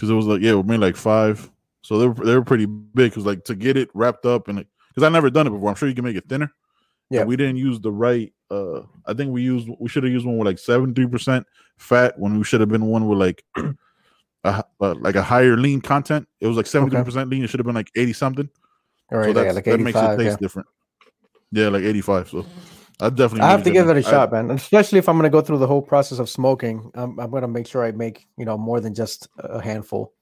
Because 0.00 0.08
it 0.08 0.14
was 0.14 0.24
like, 0.24 0.40
yeah, 0.40 0.54
we 0.54 0.62
made 0.62 0.80
like 0.80 0.96
five. 0.96 1.50
So 1.82 1.98
they 1.98 2.08
were, 2.08 2.24
they 2.24 2.34
were 2.34 2.42
pretty 2.42 2.64
big. 2.64 3.10
Because 3.10 3.26
like 3.26 3.44
to 3.44 3.54
get 3.54 3.76
it 3.76 3.90
wrapped 3.92 4.24
up 4.24 4.48
and 4.48 4.64
because 4.88 5.02
I 5.02 5.10
never 5.10 5.28
done 5.28 5.46
it 5.46 5.50
before. 5.50 5.68
I'm 5.68 5.74
sure 5.74 5.90
you 5.90 5.94
can 5.94 6.04
make 6.04 6.16
it 6.16 6.26
thinner. 6.26 6.50
Yeah. 7.10 7.20
And 7.20 7.28
we 7.28 7.36
didn't 7.36 7.56
use 7.56 7.78
the 7.80 7.92
right, 7.92 8.32
uh, 8.50 8.80
I 9.04 9.12
think 9.12 9.30
we 9.30 9.42
used, 9.42 9.68
we 9.78 9.90
should 9.90 10.04
have 10.04 10.12
used 10.12 10.24
one 10.24 10.38
with 10.38 10.46
like 10.46 10.56
73% 10.56 11.44
fat 11.76 12.18
when 12.18 12.38
we 12.38 12.44
should 12.44 12.60
have 12.60 12.70
been 12.70 12.86
one 12.86 13.06
with 13.08 13.18
like, 13.18 13.44
a, 14.44 14.64
uh, 14.80 14.94
like 15.00 15.16
a 15.16 15.22
higher 15.22 15.58
lean 15.58 15.82
content. 15.82 16.26
It 16.40 16.46
was 16.46 16.56
like 16.56 16.64
73% 16.64 17.30
lean. 17.30 17.44
It 17.44 17.50
should 17.50 17.60
have 17.60 17.66
been 17.66 17.74
like 17.74 17.90
80 17.94 18.14
something. 18.14 18.48
All 19.12 19.18
right, 19.18 19.34
so 19.34 19.42
yeah, 19.42 19.52
like 19.52 19.64
that 19.64 19.80
makes 19.80 19.98
it 19.98 20.16
taste 20.16 20.30
Yeah. 20.30 20.36
different. 20.40 20.68
Yeah, 21.52 21.68
like 21.68 21.82
85. 21.82 22.28
So 22.30 22.46
I 23.00 23.08
definitely 23.10 23.42
I 23.42 23.50
have 23.50 23.62
to 23.64 23.70
give 23.70 23.88
it 23.88 23.96
a 23.96 24.06
I- 24.06 24.10
shot, 24.10 24.32
man. 24.32 24.50
Especially 24.50 24.98
if 24.98 25.08
I'm 25.08 25.16
going 25.16 25.30
to 25.30 25.30
go 25.30 25.40
through 25.40 25.58
the 25.58 25.66
whole 25.66 25.82
process 25.82 26.18
of 26.18 26.28
smoking, 26.28 26.90
I'm, 26.94 27.18
I'm 27.18 27.30
going 27.30 27.42
to 27.42 27.48
make 27.48 27.66
sure 27.66 27.84
I 27.84 27.92
make 27.92 28.26
you 28.36 28.44
know 28.44 28.58
more 28.58 28.80
than 28.80 28.94
just 28.94 29.28
a 29.38 29.60
handful. 29.62 30.12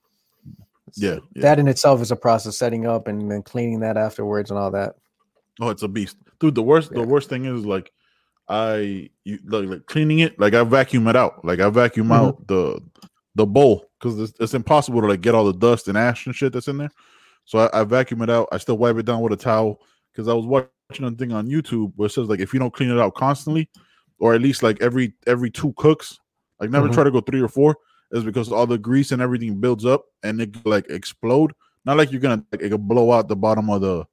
Yeah, 0.95 1.17
yeah. 1.35 1.41
That 1.41 1.59
in 1.59 1.67
itself 1.67 2.01
is 2.01 2.11
a 2.11 2.15
process, 2.15 2.57
setting 2.57 2.87
up 2.87 3.07
and 3.07 3.29
then 3.29 3.43
cleaning 3.43 3.79
that 3.81 3.95
afterwards 3.97 4.49
and 4.49 4.59
all 4.59 4.71
that. 4.71 4.95
Oh, 5.59 5.69
it's 5.69 5.83
a 5.83 5.87
beast, 5.87 6.17
dude. 6.39 6.55
The 6.55 6.63
worst, 6.63 6.91
Yeah. 6.91 7.01
the 7.01 7.07
worst 7.07 7.29
thing 7.29 7.45
is 7.45 7.65
like, 7.65 7.91
I 8.47 9.09
you 9.23 9.37
like, 9.45 9.65
like 9.69 9.85
cleaning 9.85 10.19
it. 10.19 10.39
Like 10.39 10.53
I 10.55 10.63
vacuum 10.63 11.07
it 11.07 11.15
out. 11.15 11.45
Like 11.45 11.59
I 11.59 11.69
vacuum 11.69 12.07
Mhm. 12.07 12.15
out 12.15 12.47
the 12.47 12.81
the 13.35 13.45
bowl 13.45 13.85
because 13.99 14.19
it's, 14.19 14.33
it's 14.39 14.53
impossible 14.55 15.01
to 15.01 15.07
like 15.07 15.21
get 15.21 15.35
all 15.35 15.45
the 15.45 15.53
dust 15.53 15.87
and 15.87 15.97
ash 15.97 16.25
and 16.25 16.35
shit 16.35 16.51
that's 16.53 16.67
in 16.67 16.77
there. 16.77 16.89
So 17.45 17.59
I, 17.59 17.81
I 17.81 17.83
vacuum 17.83 18.21
it 18.23 18.29
out. 18.29 18.47
I 18.51 18.57
still 18.57 18.77
wipe 18.77 18.97
it 18.97 19.05
down 19.05 19.21
with 19.21 19.33
a 19.33 19.37
towel 19.37 19.79
because 20.11 20.27
I 20.27 20.33
was 20.33 20.45
watching 20.47 20.69
a 20.97 21.11
thing 21.11 21.31
on 21.31 21.47
YouTube 21.47 21.93
where 21.95 22.07
it 22.07 22.11
says 22.11 22.27
like 22.27 22.39
if 22.39 22.53
you 22.53 22.59
don't 22.59 22.73
clean 22.73 22.89
it 22.89 22.99
out 22.99 23.13
constantly, 23.15 23.69
or 24.19 24.33
at 24.33 24.41
least 24.41 24.63
like 24.63 24.81
every 24.81 25.13
every 25.27 25.49
two 25.51 25.73
cooks, 25.77 26.19
like 26.59 26.69
never 26.69 26.87
Mhm. 26.89 26.93
try 26.93 27.03
to 27.03 27.11
go 27.11 27.21
three 27.21 27.41
or 27.41 27.47
four, 27.47 27.77
is 28.11 28.23
because 28.23 28.51
all 28.51 28.65
the 28.65 28.77
grease 28.77 29.11
and 29.11 29.21
everything 29.21 29.59
builds 29.59 29.85
up 29.85 30.05
and 30.23 30.41
it 30.41 30.65
like 30.65 30.89
explode. 30.89 31.53
Not 31.85 31.97
like 31.97 32.11
you're 32.11 32.21
gonna 32.21 32.43
like, 32.51 32.61
it 32.61 32.69
could 32.69 32.87
blow 32.87 33.11
out 33.11 33.27
the 33.27 33.35
bottom 33.35 33.69
of 33.69 33.81
the 33.81 34.05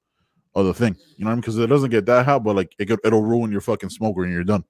of 0.55 0.65
the 0.65 0.73
thing, 0.73 0.95
you 1.17 1.23
know 1.23 1.29
what 1.29 1.31
I 1.31 1.35
mean? 1.35 1.41
Because 1.41 1.57
it 1.59 1.67
doesn't 1.67 1.89
get 1.91 2.05
that 2.07 2.25
hot, 2.25 2.43
but 2.43 2.55
like 2.55 2.73
it 2.79 2.85
could, 2.85 2.99
it'll 3.03 3.21
ruin 3.23 3.51
your 3.51 3.61
fucking 3.61 3.89
smoker 3.89 4.23
and 4.23 4.33
you're 4.33 4.43
done. 4.43 4.63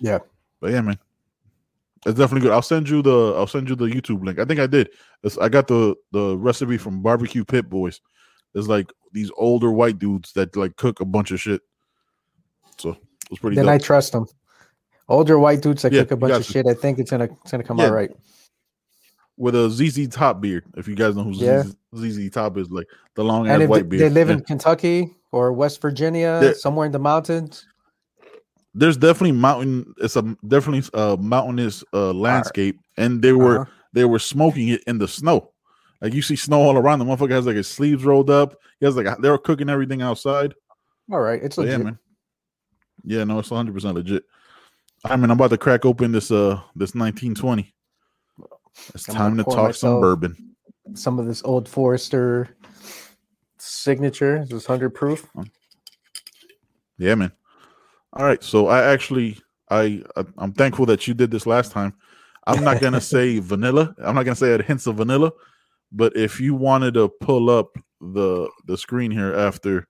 Yeah. 0.00 0.18
But 0.60 0.70
yeah, 0.72 0.80
man, 0.80 0.98
it's 2.06 2.16
definitely 2.18 2.42
good. 2.42 2.52
I'll 2.52 2.62
send 2.62 2.88
you 2.88 3.02
the 3.02 3.34
I'll 3.36 3.46
send 3.46 3.68
you 3.68 3.74
the 3.76 3.86
YouTube 3.86 4.24
link. 4.24 4.38
I 4.38 4.44
think 4.44 4.60
I 4.60 4.66
did. 4.66 4.90
It's, 5.22 5.38
I 5.38 5.48
got 5.48 5.66
the 5.68 5.94
the 6.12 6.36
recipe 6.36 6.78
from 6.78 7.00
Barbecue 7.02 7.44
Pit 7.44 7.68
Boys. 7.70 8.00
There's 8.54 8.68
like 8.68 8.90
these 9.12 9.30
older 9.36 9.70
white 9.70 9.98
dudes 9.98 10.32
that 10.32 10.56
like 10.56 10.76
cook 10.76 11.00
a 11.00 11.04
bunch 11.04 11.30
of 11.32 11.40
shit. 11.40 11.60
So 12.78 12.96
it's 13.30 13.40
pretty. 13.40 13.56
Then 13.56 13.66
dope. 13.66 13.74
I 13.74 13.78
trust 13.78 14.12
them. 14.12 14.26
Older 15.08 15.38
white 15.38 15.60
dudes 15.60 15.82
that 15.82 15.92
Yeah, 15.92 16.02
cook 16.02 16.12
a 16.12 16.16
bunch 16.16 16.32
of 16.34 16.46
to. 16.46 16.52
shit. 16.52 16.66
I 16.66 16.74
think 16.74 16.98
it's 16.98 17.10
gonna 17.10 17.28
it's 17.42 17.50
gonna 17.50 17.64
come 17.64 17.78
Yeah. 17.78 17.86
out 17.86 17.92
right. 17.92 18.10
with 19.36 19.54
a 19.56 19.68
ZZ 19.68 20.08
Top 20.08 20.40
beard. 20.40 20.64
If 20.76 20.86
you 20.88 20.94
guys 20.94 21.14
know 21.16 21.24
who 21.24 21.32
Yeah. 21.32 21.62
ZZ, 21.64 21.76
ZZ 22.16 22.30
Top 22.30 22.56
is, 22.56 22.70
like 22.70 22.86
the 23.16 23.24
long 23.24 23.48
And 23.48 23.62
ass 23.62 23.68
white 23.68 23.88
beard. 23.88 24.00
they 24.02 24.08
live 24.08 24.28
Yeah. 24.28 24.34
in 24.34 24.40
Kentucky 24.44 25.14
or 25.32 25.52
West 25.52 25.80
Virginia, 25.82 26.54
somewhere 26.56 26.86
in 26.86 26.92
the 26.92 26.98
mountains. 27.00 27.66
There's 28.76 28.96
definitely 28.96 29.32
mountain. 29.32 29.92
It's 29.98 30.16
a 30.16 30.22
definitely 30.48 30.88
a 30.94 31.16
mountainous 31.16 31.84
uh, 31.92 32.12
landscape, 32.12 32.78
and 32.96 33.20
they 33.22 33.32
were 33.32 33.60
Uh-huh. 33.62 33.70
they 33.92 34.04
were 34.04 34.18
smoking 34.18 34.68
it 34.68 34.82
in 34.86 34.98
the 34.98 35.06
snow. 35.08 35.50
Like 36.04 36.12
you 36.12 36.20
see 36.20 36.36
snow 36.36 36.60
all 36.60 36.76
around. 36.76 36.98
The 36.98 37.06
motherfucker 37.06 37.30
has 37.30 37.46
like 37.46 37.56
his 37.56 37.66
sleeves 37.66 38.04
rolled 38.04 38.28
up. 38.28 38.56
He 38.78 38.84
has 38.84 38.94
like 38.94 39.06
a- 39.06 39.16
they're 39.18 39.38
cooking 39.38 39.70
everything 39.70 40.02
outside. 40.02 40.52
All 41.10 41.18
right, 41.20 41.42
it's 41.42 41.56
So 41.56 41.62
yeah, 41.62 41.78
man. 41.78 41.98
Yeah, 43.04 43.24
no, 43.24 43.38
it's 43.38 43.50
100 43.50 43.72
percent 43.72 43.94
legit. 43.94 44.22
I 45.02 45.16
mean, 45.16 45.24
I'm 45.30 45.38
about 45.38 45.48
to 45.50 45.56
crack 45.56 45.86
open 45.86 46.12
this 46.12 46.30
uh 46.30 46.60
this 46.76 46.94
1920. 46.94 47.74
It's 48.94 49.08
I'm 49.08 49.14
time 49.14 49.36
to 49.38 49.44
talk 49.44 49.74
some 49.74 49.98
bourbon. 50.00 50.54
Some 50.92 51.18
of 51.18 51.24
this 51.24 51.42
old 51.42 51.66
Forester 51.66 52.54
signature. 53.58 54.40
This 54.40 54.52
is 54.62 54.66
hundred 54.66 54.90
proof. 54.90 55.26
Yeah, 56.98 57.14
man. 57.14 57.32
All 58.12 58.26
right, 58.26 58.42
so 58.44 58.66
I 58.68 58.82
actually 58.92 59.38
I 59.70 60.02
I- 60.16 60.24
I'm 60.36 60.52
thankful 60.52 60.84
that 60.86 61.08
you 61.08 61.14
did 61.14 61.30
this 61.30 61.46
last 61.46 61.72
time. 61.72 61.94
I'm 62.46 62.62
not 62.62 62.80
gonna 62.80 63.00
say 63.14 63.38
vanilla. 63.38 63.94
I'm 64.04 64.14
not 64.14 64.24
gonna 64.24 64.36
say 64.36 64.52
it 64.52 64.62
hints 64.66 64.86
of 64.86 64.96
vanilla, 64.96 65.32
but 65.94 66.16
if 66.16 66.40
you 66.40 66.54
wanted 66.54 66.94
to 66.94 67.08
pull 67.08 67.48
up 67.48 67.76
the 68.00 68.50
the 68.66 68.76
screen 68.76 69.10
here 69.10 69.34
after, 69.34 69.86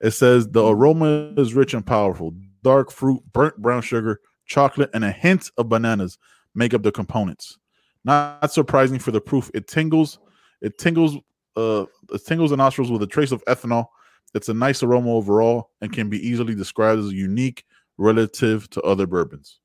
it 0.00 0.12
says 0.12 0.48
the 0.48 0.64
aroma 0.64 1.32
is 1.36 1.54
rich 1.54 1.74
and 1.74 1.84
powerful. 1.84 2.34
Dark 2.62 2.92
fruit, 2.92 3.22
burnt 3.32 3.56
brown 3.56 3.82
sugar, 3.82 4.20
chocolate, 4.46 4.90
and 4.94 5.04
a 5.04 5.10
hint 5.10 5.50
of 5.56 5.68
bananas 5.68 6.18
make 6.54 6.74
up 6.74 6.82
the 6.82 6.92
components. 6.92 7.58
Not 8.04 8.52
surprising 8.52 8.98
for 8.98 9.10
the 9.10 9.20
proof. 9.20 9.50
It 9.54 9.66
tingles. 9.66 10.18
It 10.60 10.78
tingles. 10.78 11.16
Uh, 11.56 11.86
it 12.12 12.24
tingles 12.24 12.50
the 12.50 12.56
nostrils 12.56 12.90
with 12.90 13.02
a 13.02 13.06
trace 13.06 13.32
of 13.32 13.44
ethanol. 13.46 13.86
It's 14.34 14.48
a 14.48 14.54
nice 14.54 14.82
aroma 14.82 15.10
overall 15.10 15.70
and 15.80 15.92
can 15.92 16.08
be 16.08 16.24
easily 16.26 16.54
described 16.54 17.00
as 17.00 17.12
unique 17.12 17.64
relative 17.96 18.68
to 18.70 18.82
other 18.82 19.06
bourbons. 19.06 19.60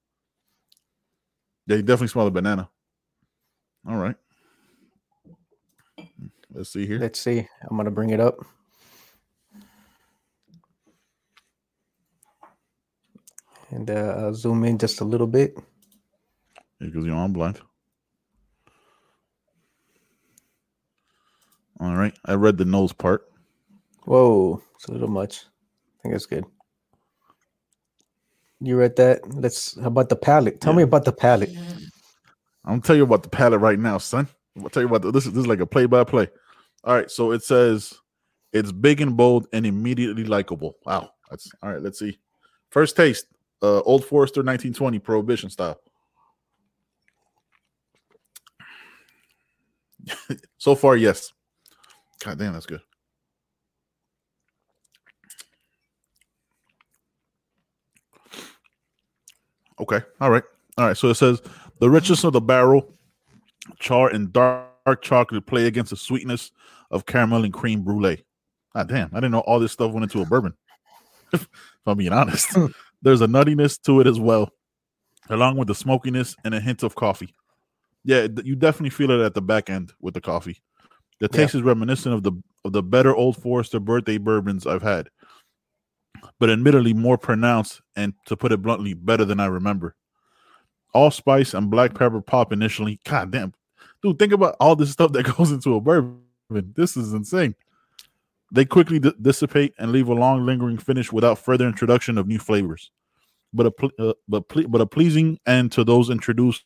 Yeah, 1.67 1.77
you 1.77 1.83
definitely 1.83 2.07
smell 2.07 2.25
the 2.25 2.31
banana. 2.31 2.69
All 3.87 3.97
right. 3.97 4.15
Let's 6.53 6.71
see 6.71 6.85
here. 6.85 6.99
Let's 6.99 7.19
see. 7.19 7.47
I'm 7.69 7.77
gonna 7.77 7.89
bring 7.89 8.11
it 8.11 8.19
up. 8.19 8.37
And 13.71 13.89
uh, 13.89 14.15
I'll 14.19 14.35
zoom 14.35 14.63
in 14.65 14.77
just 14.77 15.01
a 15.01 15.03
little 15.03 15.25
bit. 15.25 15.57
Because 16.79 17.05
you 17.05 17.11
know 17.11 17.17
I'm 17.17 17.33
blind. 17.33 17.59
All 21.79 21.95
right. 21.95 22.13
I 22.23 22.35
read 22.35 22.57
the 22.57 22.65
nose 22.65 22.93
part. 22.93 23.27
Whoa, 24.03 24.61
it's 24.75 24.85
a 24.85 24.91
little 24.91 25.07
much. 25.07 25.45
I 25.45 26.01
think 26.03 26.13
that's 26.13 26.27
good. 26.27 26.45
You 28.59 28.77
read 28.77 28.95
that? 28.97 29.21
Let's. 29.33 29.79
How 29.79 29.87
about 29.87 30.09
the 30.09 30.15
palate? 30.15 30.61
Tell 30.61 30.73
me 30.73 30.83
about 30.83 31.05
the 31.05 31.11
palate. 31.11 31.49
I'm 32.63 32.73
gonna 32.73 32.81
tell 32.81 32.95
you 32.95 33.03
about 33.03 33.23
the 33.23 33.29
palate 33.29 33.59
right 33.59 33.79
now, 33.79 33.97
son. 33.97 34.27
I'll 34.61 34.69
tell 34.69 34.83
you 34.83 34.87
about 34.87 35.01
the, 35.01 35.11
this. 35.11 35.25
Is, 35.25 35.33
this 35.33 35.41
is 35.41 35.47
like 35.47 35.59
a 35.59 35.65
play 35.65 35.87
by 35.87 36.03
play. 36.03 36.29
All 36.83 36.93
right, 36.93 37.09
so 37.09 37.31
it 37.31 37.43
says 37.43 37.93
it's 38.51 38.71
big 38.71 38.99
and 38.99 39.15
bold 39.15 39.47
and 39.53 39.65
immediately 39.65 40.25
likable. 40.25 40.75
Wow, 40.85 41.11
that's 41.29 41.49
all 41.61 41.71
right. 41.71 41.81
Let's 41.81 41.99
see. 41.99 42.19
First 42.71 42.97
taste, 42.97 43.25
uh, 43.61 43.79
Old 43.81 44.03
Forester 44.03 44.41
1920 44.41 44.99
Prohibition 44.99 45.49
style. 45.49 45.79
so 50.57 50.75
far, 50.75 50.97
yes. 50.97 51.31
God 52.23 52.37
damn, 52.37 52.53
that's 52.53 52.65
good. 52.65 52.81
Okay, 59.79 60.01
all 60.19 60.29
right. 60.29 60.43
All 60.77 60.87
right, 60.87 60.97
so 60.97 61.09
it 61.09 61.15
says 61.15 61.41
the 61.79 61.89
richness 61.89 62.23
of 62.23 62.33
the 62.33 62.41
barrel, 62.41 62.93
char 63.79 64.09
and 64.09 64.33
dark 64.33 64.72
chocolate 65.01 65.45
play 65.45 65.65
against 65.67 65.91
the 65.91 65.97
sweetness 65.97 66.51
of 66.91 67.05
caramel 67.05 67.43
and 67.43 67.53
cream 67.53 67.81
brulee. 67.81 68.23
Ah, 68.75 68.83
damn, 68.83 69.09
I 69.13 69.17
didn't 69.17 69.31
know 69.31 69.39
all 69.41 69.59
this 69.59 69.71
stuff 69.71 69.91
went 69.91 70.03
into 70.03 70.21
a 70.21 70.25
bourbon. 70.25 70.53
if 71.33 71.47
I'm 71.85 71.97
being 71.97 72.13
honest, 72.13 72.57
there's 73.01 73.21
a 73.21 73.27
nuttiness 73.27 73.81
to 73.83 74.01
it 74.01 74.07
as 74.07 74.19
well, 74.19 74.49
along 75.29 75.57
with 75.57 75.67
the 75.67 75.75
smokiness 75.75 76.35
and 76.43 76.53
a 76.53 76.59
hint 76.59 76.83
of 76.83 76.95
coffee. 76.95 77.33
Yeah, 78.03 78.27
you 78.43 78.55
definitely 78.55 78.89
feel 78.89 79.11
it 79.11 79.23
at 79.23 79.33
the 79.33 79.41
back 79.41 79.69
end 79.69 79.93
with 80.01 80.13
the 80.13 80.21
coffee. 80.21 80.61
The 81.19 81.29
Yeah. 81.31 81.37
taste 81.43 81.55
is 81.55 81.61
reminiscent 81.61 82.13
of 82.13 82.23
the 82.23 82.33
of 82.65 82.71
the 82.73 82.83
better 82.83 83.15
Old 83.15 83.41
Forester 83.41 83.79
birthday 83.79 84.17
bourbons 84.17 84.65
I've 84.65 84.81
had, 84.81 85.09
but 86.39 86.49
admittedly 86.49 86.93
more 86.93 87.17
pronounced 87.17 87.81
and, 87.95 88.13
to 88.25 88.37
put 88.37 88.53
it 88.53 88.61
bluntly, 88.61 88.93
better 88.93 89.25
than 89.25 89.39
I 89.39 89.47
remember 89.47 89.95
allspice 90.93 91.53
and 91.53 91.69
black 91.69 91.93
pepper 91.93 92.21
pop 92.21 92.53
initially. 92.53 92.99
God 93.03 93.31
damn, 93.31 93.53
dude, 94.03 94.19
think 94.19 94.33
about 94.33 94.55
all 94.59 94.75
this 94.75 94.91
stuff 94.91 95.13
that 95.13 95.23
goes 95.37 95.51
into 95.51 95.75
a 95.75 95.81
bourbon. 95.81 96.21
This 96.75 96.95
is 96.97 97.13
insane. 97.13 97.55
They 98.51 98.65
quickly 98.65 98.99
di- 98.99 99.13
dissipate 99.21 99.73
and 99.79 99.91
leave 99.91 100.09
a 100.09 100.13
long, 100.13 100.45
lingering 100.45 100.77
finish 100.77 101.11
without 101.11 101.39
further 101.39 101.65
introduction 101.67 102.17
of 102.17 102.27
new 102.27 102.37
flavors. 102.37 102.91
But 103.53 103.65
a 103.65 103.71
ple- 103.71 103.91
uh, 103.97 104.13
but 104.27 104.47
ple- 104.49 104.67
but 104.67 104.81
a 104.81 104.85
pleasing 104.85 105.39
end 105.47 105.71
to 105.71 105.83
those 105.83 106.09
introduced 106.09 106.65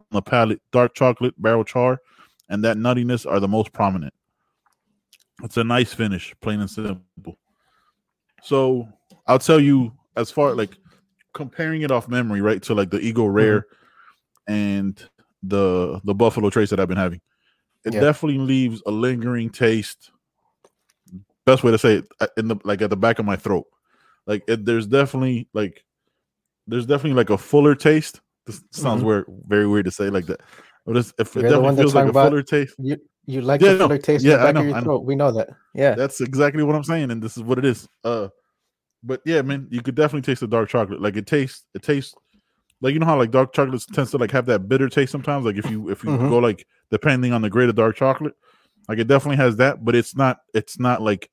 on 0.00 0.16
the 0.16 0.22
palate. 0.22 0.60
Dark 0.72 0.94
chocolate, 0.94 1.34
barrel 1.38 1.64
char, 1.64 2.00
and 2.50 2.62
that 2.64 2.76
nuttiness 2.76 3.30
are 3.30 3.40
the 3.40 3.48
most 3.48 3.72
prominent. 3.72 4.12
It's 5.42 5.56
a 5.56 5.64
nice 5.64 5.92
finish, 5.92 6.34
plain 6.40 6.60
and 6.60 6.70
simple. 6.70 7.38
So 8.42 8.88
I'll 9.26 9.38
tell 9.38 9.60
you, 9.60 9.92
as 10.16 10.30
far 10.30 10.54
like 10.54 10.76
comparing 11.34 11.82
it 11.82 11.90
off 11.90 12.08
memory, 12.08 12.40
right, 12.40 12.62
to 12.62 12.74
like 12.74 12.90
the 12.90 13.00
Eagle 13.00 13.30
Rare 13.30 13.66
and 14.48 15.02
the 15.48 16.00
the 16.04 16.14
Buffalo 16.14 16.50
Trace 16.50 16.70
that 16.70 16.80
I've 16.80 16.88
been 16.88 16.96
having, 16.96 17.20
it 17.84 17.94
Yeah. 17.94 18.00
definitely 18.00 18.38
leaves 18.38 18.82
a 18.86 18.90
lingering 18.90 19.50
taste. 19.50 20.10
Best 21.44 21.62
way 21.62 21.70
to 21.70 21.78
say 21.78 21.96
it, 21.96 22.08
uh, 22.20 22.26
in 22.36 22.48
the 22.48 22.56
like 22.64 22.82
at 22.82 22.90
the 22.90 22.96
back 22.96 23.18
of 23.18 23.24
my 23.24 23.36
throat. 23.36 23.66
Like 24.26 24.42
it, 24.48 24.64
there's 24.64 24.86
definitely 24.86 25.48
like 25.54 25.84
there's 26.66 26.86
definitely 26.86 27.16
like 27.16 27.30
a 27.30 27.38
fuller 27.38 27.74
taste. 27.74 28.20
This 28.46 28.62
sounds 28.72 29.02
Mhm. 29.02 29.06
weird, 29.06 29.26
very 29.46 29.66
weird 29.66 29.84
to 29.84 29.90
say 29.90 30.10
like 30.10 30.26
that. 30.26 30.40
But 30.84 30.96
it's, 30.96 31.12
if 31.18 31.36
it 31.36 31.42
definitely 31.42 31.76
feels 31.76 31.94
like 31.94 32.08
a 32.08 32.12
fuller 32.12 32.42
taste. 32.42 32.74
You 32.78 32.96
you 33.26 33.40
like 33.40 33.60
Yeah, 33.60 33.72
the 33.72 33.78
no, 33.78 33.88
fuller 33.88 33.98
taste 33.98 34.24
yeah, 34.24 34.34
in 34.34 34.38
the 34.38 34.42
I 34.42 34.46
back 34.46 34.54
know, 34.54 34.60
of 34.60 34.66
your 34.66 34.76
I 34.76 34.80
know. 34.80 34.98
We 34.98 35.14
know 35.16 35.32
that. 35.32 35.48
Yeah. 35.74 35.94
That's 35.94 36.20
exactly 36.20 36.62
what 36.62 36.74
I'm 36.76 36.84
saying, 36.84 37.10
and 37.10 37.22
this 37.22 37.36
is 37.36 37.42
what 37.42 37.58
it 37.58 37.64
is. 37.64 37.88
Uh, 38.04 38.28
but 39.02 39.20
yeah, 39.24 39.42
man, 39.42 39.68
you 39.70 39.82
could 39.82 39.94
definitely 39.94 40.22
taste 40.22 40.40
the 40.40 40.46
dark 40.48 40.68
chocolate. 40.68 41.00
Like 41.00 41.16
it 41.16 41.26
tastes, 41.26 41.64
it 41.74 41.82
tastes 41.82 42.14
like 42.80 42.92
you 42.94 42.98
know 43.00 43.06
how 43.06 43.16
like 43.18 43.30
dark 43.30 43.52
chocolate 43.52 43.82
tends 43.92 44.10
to 44.10 44.18
like 44.18 44.30
have 44.30 44.46
that 44.46 44.68
bitter 44.68 44.88
taste 44.88 45.12
sometimes. 45.12 45.44
Like 45.44 45.56
if 45.56 45.70
you 45.70 45.88
if 45.90 46.02
you 46.04 46.10
Mhm. 46.10 46.28
go 46.28 46.38
like 46.38 46.66
depending 46.90 47.32
on 47.32 47.42
the 47.42 47.50
grade 47.50 47.68
of 47.68 47.74
dark 47.74 47.96
chocolate, 47.96 48.34
like 48.88 48.98
it 48.98 49.06
definitely 49.08 49.36
has 49.38 49.56
that, 49.56 49.84
but 49.84 49.94
it's 49.94 50.16
not 50.16 50.40
it's 50.54 50.78
not 50.78 51.02
like 51.02 51.30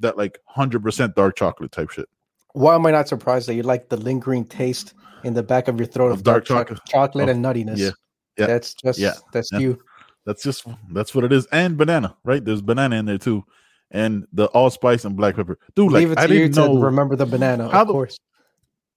that 0.00 0.16
like 0.16 0.38
hundred 0.46 0.82
percent 0.82 1.14
dark 1.14 1.36
chocolate 1.36 1.72
type 1.72 1.90
shit. 1.90 2.08
Why 2.52 2.74
am 2.74 2.84
I 2.86 2.90
not 2.90 3.06
surprised 3.08 3.46
that 3.48 3.54
you 3.54 3.62
like 3.62 3.88
the 3.88 3.96
lingering 3.96 4.44
taste 4.44 4.94
in 5.22 5.34
the 5.34 5.42
back 5.42 5.68
of 5.68 5.78
your 5.78 5.86
throat 5.86 6.08
of, 6.08 6.18
Of 6.18 6.22
dark, 6.24 6.46
dark 6.46 6.68
chocolate, 6.68 6.80
chocolate. 6.88 7.28
and 7.28 7.44
nuttiness? 7.44 7.78
yeah, 7.78 7.90
yeah, 8.36 8.46
That's 8.46 8.74
just 8.74 8.98
yeah, 8.98 9.14
that's 9.32 9.52
yeah. 9.52 9.58
you. 9.60 9.78
That's 10.26 10.42
just 10.42 10.66
that's 10.92 11.14
what 11.14 11.24
it 11.24 11.32
is. 11.32 11.46
And 11.52 11.76
banana, 11.78 12.16
right? 12.24 12.44
There's 12.44 12.60
banana 12.62 12.96
in 12.96 13.06
there 13.06 13.18
too, 13.18 13.44
and 13.90 14.26
the 14.32 14.46
allspice 14.46 15.04
and 15.04 15.16
black 15.16 15.36
pepper. 15.36 15.58
Dude, 15.76 15.92
like 15.92 16.00
Leave 16.00 16.12
it 16.12 16.18
I 16.18 16.26
to 16.26 16.34
you 16.34 16.40
didn't 16.48 16.56
know. 16.56 16.80
remember 16.80 17.14
the 17.16 17.26
banana, 17.26 17.68
How 17.68 17.82
of 17.82 17.86
the- 17.88 17.92
course. 17.92 18.18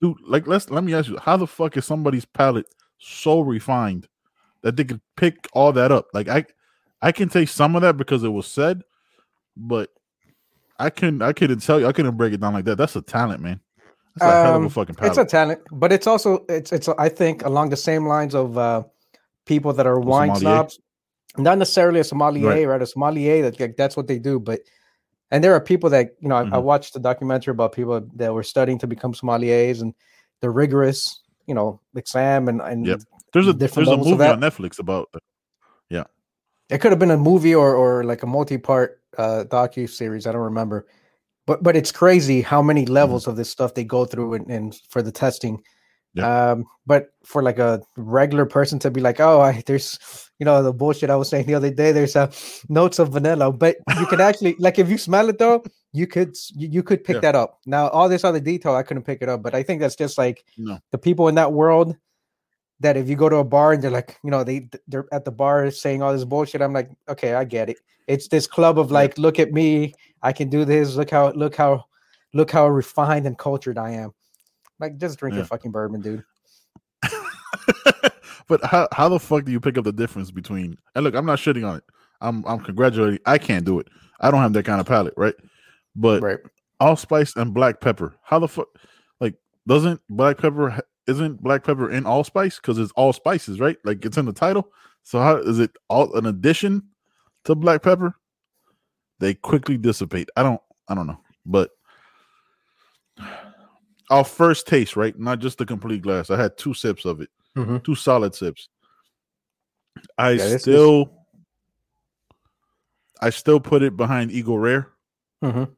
Dude, 0.03 0.17
like 0.27 0.48
let's 0.48 0.69
let 0.69 0.83
me 0.83 0.93
ask 0.93 1.10
you, 1.10 1.17
how 1.17 1.38
the 1.38 1.48
fuck 1.48 1.77
is 1.77 1.86
somebody's 1.86 2.25
palate 2.25 2.67
so 3.00 3.39
refined 3.39 4.07
that 4.62 4.75
they 4.75 4.83
could 4.83 5.01
pick 5.15 5.48
all 5.53 5.72
that 5.74 5.91
up? 5.91 6.07
Like 6.13 6.27
I 6.27 6.45
I 7.01 7.12
can 7.13 7.29
take 7.29 7.50
some 7.50 7.75
of 7.75 7.81
that 7.83 7.98
because 7.98 8.24
it 8.24 8.29
was 8.29 8.48
said, 8.48 8.83
but 9.55 9.89
I 10.79 10.89
couldn't 10.89 11.22
I 11.22 11.33
couldn't 11.33 11.60
tell 11.60 11.79
you, 11.79 11.88
I 11.88 11.93
couldn't 11.93 12.17
break 12.17 12.33
it 12.33 12.41
down 12.41 12.53
like 12.53 12.65
that. 12.65 12.77
That's 12.77 12.95
a 12.98 13.01
talent, 13.01 13.41
man. 13.41 13.62
That's 14.15 14.25
a 14.25 14.41
hell 14.43 14.55
of 14.57 14.62
a 14.63 14.65
Um, 14.65 14.69
fucking 14.69 14.95
It's 15.01 15.17
a 15.17 15.25
talent, 15.25 15.62
but 15.72 15.91
it's 15.93 16.05
also 16.05 16.45
it's 16.50 16.72
it's 16.72 16.89
I 16.89 17.10
think 17.10 17.43
along 17.45 17.69
the 17.69 17.77
same 17.77 18.05
lines 18.05 18.36
of 18.36 18.57
uh 18.57 18.83
people 19.45 19.74
that 19.74 19.88
are 19.88 20.00
wine 20.00 20.36
snobs. 20.36 20.79
Not 21.38 21.57
necessarily 21.57 22.00
a 22.00 22.03
sommelier, 22.03 22.48
Right. 22.48 22.67
right? 22.67 22.81
A 22.81 22.86
sommelier 22.86 23.41
that 23.41 23.60
like, 23.60 23.75
that's 23.75 23.98
what 23.98 24.07
they 24.07 24.19
do, 24.19 24.39
but 24.39 24.60
and 25.33 25.43
there 25.43 25.53
are 25.53 25.59
people 25.59 25.89
that 25.89 26.15
you 26.21 26.29
know 26.29 26.35
I, 26.35 26.41
I 26.41 26.45
Mhm. 26.45 26.63
watched 26.63 26.95
a 26.95 26.99
documentary 26.99 27.51
about 27.51 27.73
people 27.73 28.07
that 28.15 28.31
were 28.33 28.43
studying 28.43 28.77
to 28.79 28.87
become 28.87 29.13
sommeliers 29.13 29.81
and 29.81 29.93
the 30.41 30.49
rigorous 30.49 31.21
you 31.47 31.55
know 31.55 31.81
exam 31.95 32.47
and 32.47 32.61
and 32.61 32.85
Yep. 32.87 33.01
there's 33.33 33.47
a 33.47 33.53
different 33.53 33.87
there's 33.89 33.99
a 33.99 34.11
movie 34.11 34.29
on 34.29 34.39
Netflix 34.39 34.79
about 34.79 35.09
that 35.13 35.23
yeah 35.89 36.05
it 36.69 36.77
could 36.79 36.91
have 36.91 36.99
been 36.99 37.11
a 37.11 37.17
movie 37.17 37.55
or 37.55 37.75
or 37.75 38.03
like 38.05 38.23
a 38.23 38.27
multi-part 38.27 39.01
uh 39.17 39.43
docu 39.49 39.89
series 39.89 40.25
i 40.27 40.31
don't 40.31 40.49
remember 40.53 40.85
but 41.47 41.61
but 41.63 41.75
it's 41.75 41.91
crazy 41.91 42.41
how 42.41 42.61
many 42.61 42.83
Mm-hmm. 42.83 42.93
levels 42.93 43.27
of 43.27 43.35
this 43.35 43.49
stuff 43.49 43.73
they 43.73 43.83
go 43.83 44.05
through 44.05 44.35
and, 44.35 44.49
and 44.49 44.75
for 44.89 45.01
the 45.01 45.11
testing 45.11 45.55
Yeah. 46.13 46.51
um 46.51 46.65
but 46.85 47.01
for 47.25 47.41
like 47.43 47.59
a 47.59 47.81
regular 47.97 48.45
person 48.45 48.79
to 48.79 48.89
be 48.91 49.01
like 49.01 49.19
oh 49.19 49.41
I, 49.41 49.63
there's 49.65 49.99
you 50.43 50.45
know 50.45 50.62
the 50.62 50.73
bullshit 50.73 51.09
i 51.09 51.15
was 51.15 51.29
saying 51.29 51.45
the 51.45 51.55
other 51.55 51.69
day 51.81 51.93
there's 51.93 52.15
uh, 52.17 52.29
notes 52.67 53.00
of 53.00 53.07
vanilla 53.17 53.50
but 53.50 53.77
you 54.00 54.05
can 54.07 54.19
actually 54.19 54.53
like 54.67 54.77
if 54.77 54.89
you 54.89 54.97
smell 54.97 55.29
it 55.29 55.38
though 55.39 55.63
you 55.93 56.05
could 56.05 56.35
you, 56.53 56.67
you 56.75 56.83
could 56.83 57.01
pick 57.03 57.15
Yeah. 57.15 57.21
that 57.21 57.35
up 57.35 57.59
now 57.65 57.88
all 57.95 58.09
this 58.09 58.25
other 58.25 58.41
detail 58.41 58.73
i 58.75 58.83
couldn't 58.83 59.03
pick 59.03 59.21
it 59.21 59.29
up 59.29 59.41
but 59.41 59.55
i 59.55 59.63
think 59.63 59.79
that's 59.79 59.95
just 59.95 60.17
like 60.17 60.43
No. 60.57 60.79
the 60.91 60.97
people 60.97 61.29
in 61.29 61.35
that 61.35 61.53
world 61.53 61.95
that 62.81 62.97
if 62.97 63.08
you 63.08 63.15
go 63.15 63.29
to 63.29 63.38
a 63.38 63.43
bar 63.45 63.71
and 63.71 63.82
they're 63.82 63.91
like, 63.99 64.17
you 64.25 64.32
know, 64.34 64.43
they 64.43 64.67
they're 64.89 65.06
at 65.13 65.23
the 65.23 65.32
bar 65.32 65.71
saying 65.71 66.01
all 66.01 66.12
this 66.12 66.25
bullshit. 66.25 66.62
I'm 66.62 66.73
like, 66.73 66.89
okay, 67.08 67.34
I 67.36 67.45
get 67.45 67.69
it. 67.69 67.77
It's 68.08 68.27
this 68.27 68.45
club 68.45 68.77
of 68.77 68.89
Yeah. 68.89 68.95
like, 68.95 69.17
look 69.17 69.39
at 69.39 69.53
me, 69.53 69.93
I 70.21 70.34
can 70.34 70.49
do 70.49 70.65
this. 70.65 70.95
Look 70.95 71.10
how 71.10 71.32
look 71.32 71.56
how 71.56 71.86
look 72.34 72.51
how 72.51 72.67
refined 72.67 73.25
and 73.25 73.38
cultured 73.38 73.77
I 73.77 73.91
am. 73.91 74.12
Like, 74.82 74.97
just 74.97 75.17
drink 75.19 75.36
your 75.38 75.45
fucking 75.45 75.71
bourbon, 75.71 76.01
dude. 76.01 76.23
but 78.48 78.63
how 78.63 78.88
how 78.91 79.10
the 79.10 79.19
fuck 79.19 79.46
do 79.46 79.52
you 79.52 79.60
pick 79.60 79.78
up 79.78 79.84
the 79.84 79.91
difference 79.91 80.32
between 80.32 80.78
and 80.96 81.04
look, 81.04 81.15
I'm 81.15 81.26
not 81.26 81.39
shitting 81.39 81.67
on 81.67 81.78
it. 81.78 81.84
I'm 82.22 82.43
I'm 82.46 82.60
congratulating 82.60 83.19
I 83.26 83.38
can't 83.38 83.65
do 83.65 83.80
it. 83.80 83.88
I 84.19 84.32
don't 84.32 84.41
have 84.41 84.54
that 84.54 84.65
kind 84.65 84.80
of 84.80 84.88
palate, 84.88 85.13
right? 85.17 85.36
But 85.96 86.22
right. 86.22 86.39
allspice 86.80 87.36
and 87.36 87.54
black 87.54 87.82
pepper. 87.82 88.15
How 88.24 88.39
the 88.39 88.48
fuck? 88.48 88.67
Like, 89.19 89.36
doesn't 89.67 90.02
black 90.10 90.38
pepper 90.38 90.82
isn't 91.08 91.41
black 91.41 91.63
pepper 91.63 91.89
in 91.91 92.06
allspice 92.06 92.58
because 92.58 92.78
it's 92.80 92.91
all 92.93 93.13
spices, 93.13 93.60
right? 93.60 93.78
Like 93.84 94.06
it's 94.06 94.17
in 94.17 94.26
the 94.26 94.34
title. 94.34 94.69
So 95.04 95.19
how 95.19 95.38
is 95.38 95.60
it 95.60 95.72
all 95.89 96.15
an 96.15 96.26
addition 96.26 96.84
to 97.46 97.56
black 97.56 97.84
pepper? 97.84 98.15
They 99.19 99.34
quickly 99.34 99.78
dissipate. 99.78 100.30
I 100.36 100.43
don't. 100.43 100.62
I 100.88 100.96
don't 100.96 101.08
know, 101.08 101.19
but 101.46 101.72
our 104.10 104.24
first 104.24 104.67
taste, 104.67 104.96
right? 104.96 105.17
Not 105.17 105.39
just 105.39 105.58
the 105.58 105.65
complete 105.65 106.02
glass. 106.02 106.30
I 106.30 106.38
had 106.38 106.58
two 106.58 106.74
sips 106.74 107.06
of 107.06 107.22
it, 107.22 107.30
Mhm. 107.55 107.83
two 107.83 107.95
solid 107.95 108.33
sips. 108.35 108.69
I 110.17 110.31
Yeah, 110.31 110.57
still, 110.57 111.13
I 113.21 113.29
still 113.29 113.59
put 113.59 113.83
it 113.83 113.95
behind 113.95 114.31
Eagle 114.31 114.59
Rare. 114.59 114.89
Mhm. 115.43 115.69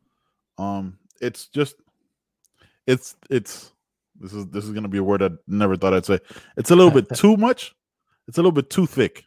Um, 0.57 0.97
it's 1.21 1.47
just, 1.47 1.75
it's 2.88 3.15
it's 3.29 3.71
this 4.19 4.33
is 4.33 4.45
this 4.47 4.63
is 4.65 4.71
gonna 4.71 4.88
be 4.88 4.99
a 4.99 5.03
word 5.03 5.21
I 5.21 5.29
never 5.47 5.75
thought 5.75 5.93
I'd 5.93 6.05
say. 6.05 6.19
It's 6.57 6.71
a 6.71 6.75
little 6.75 6.91
bit 6.91 7.09
too 7.15 7.35
much. 7.38 7.75
It's 8.27 8.38
a 8.38 8.41
little 8.41 8.51
bit 8.51 8.69
too 8.69 8.85
thick. 8.85 9.25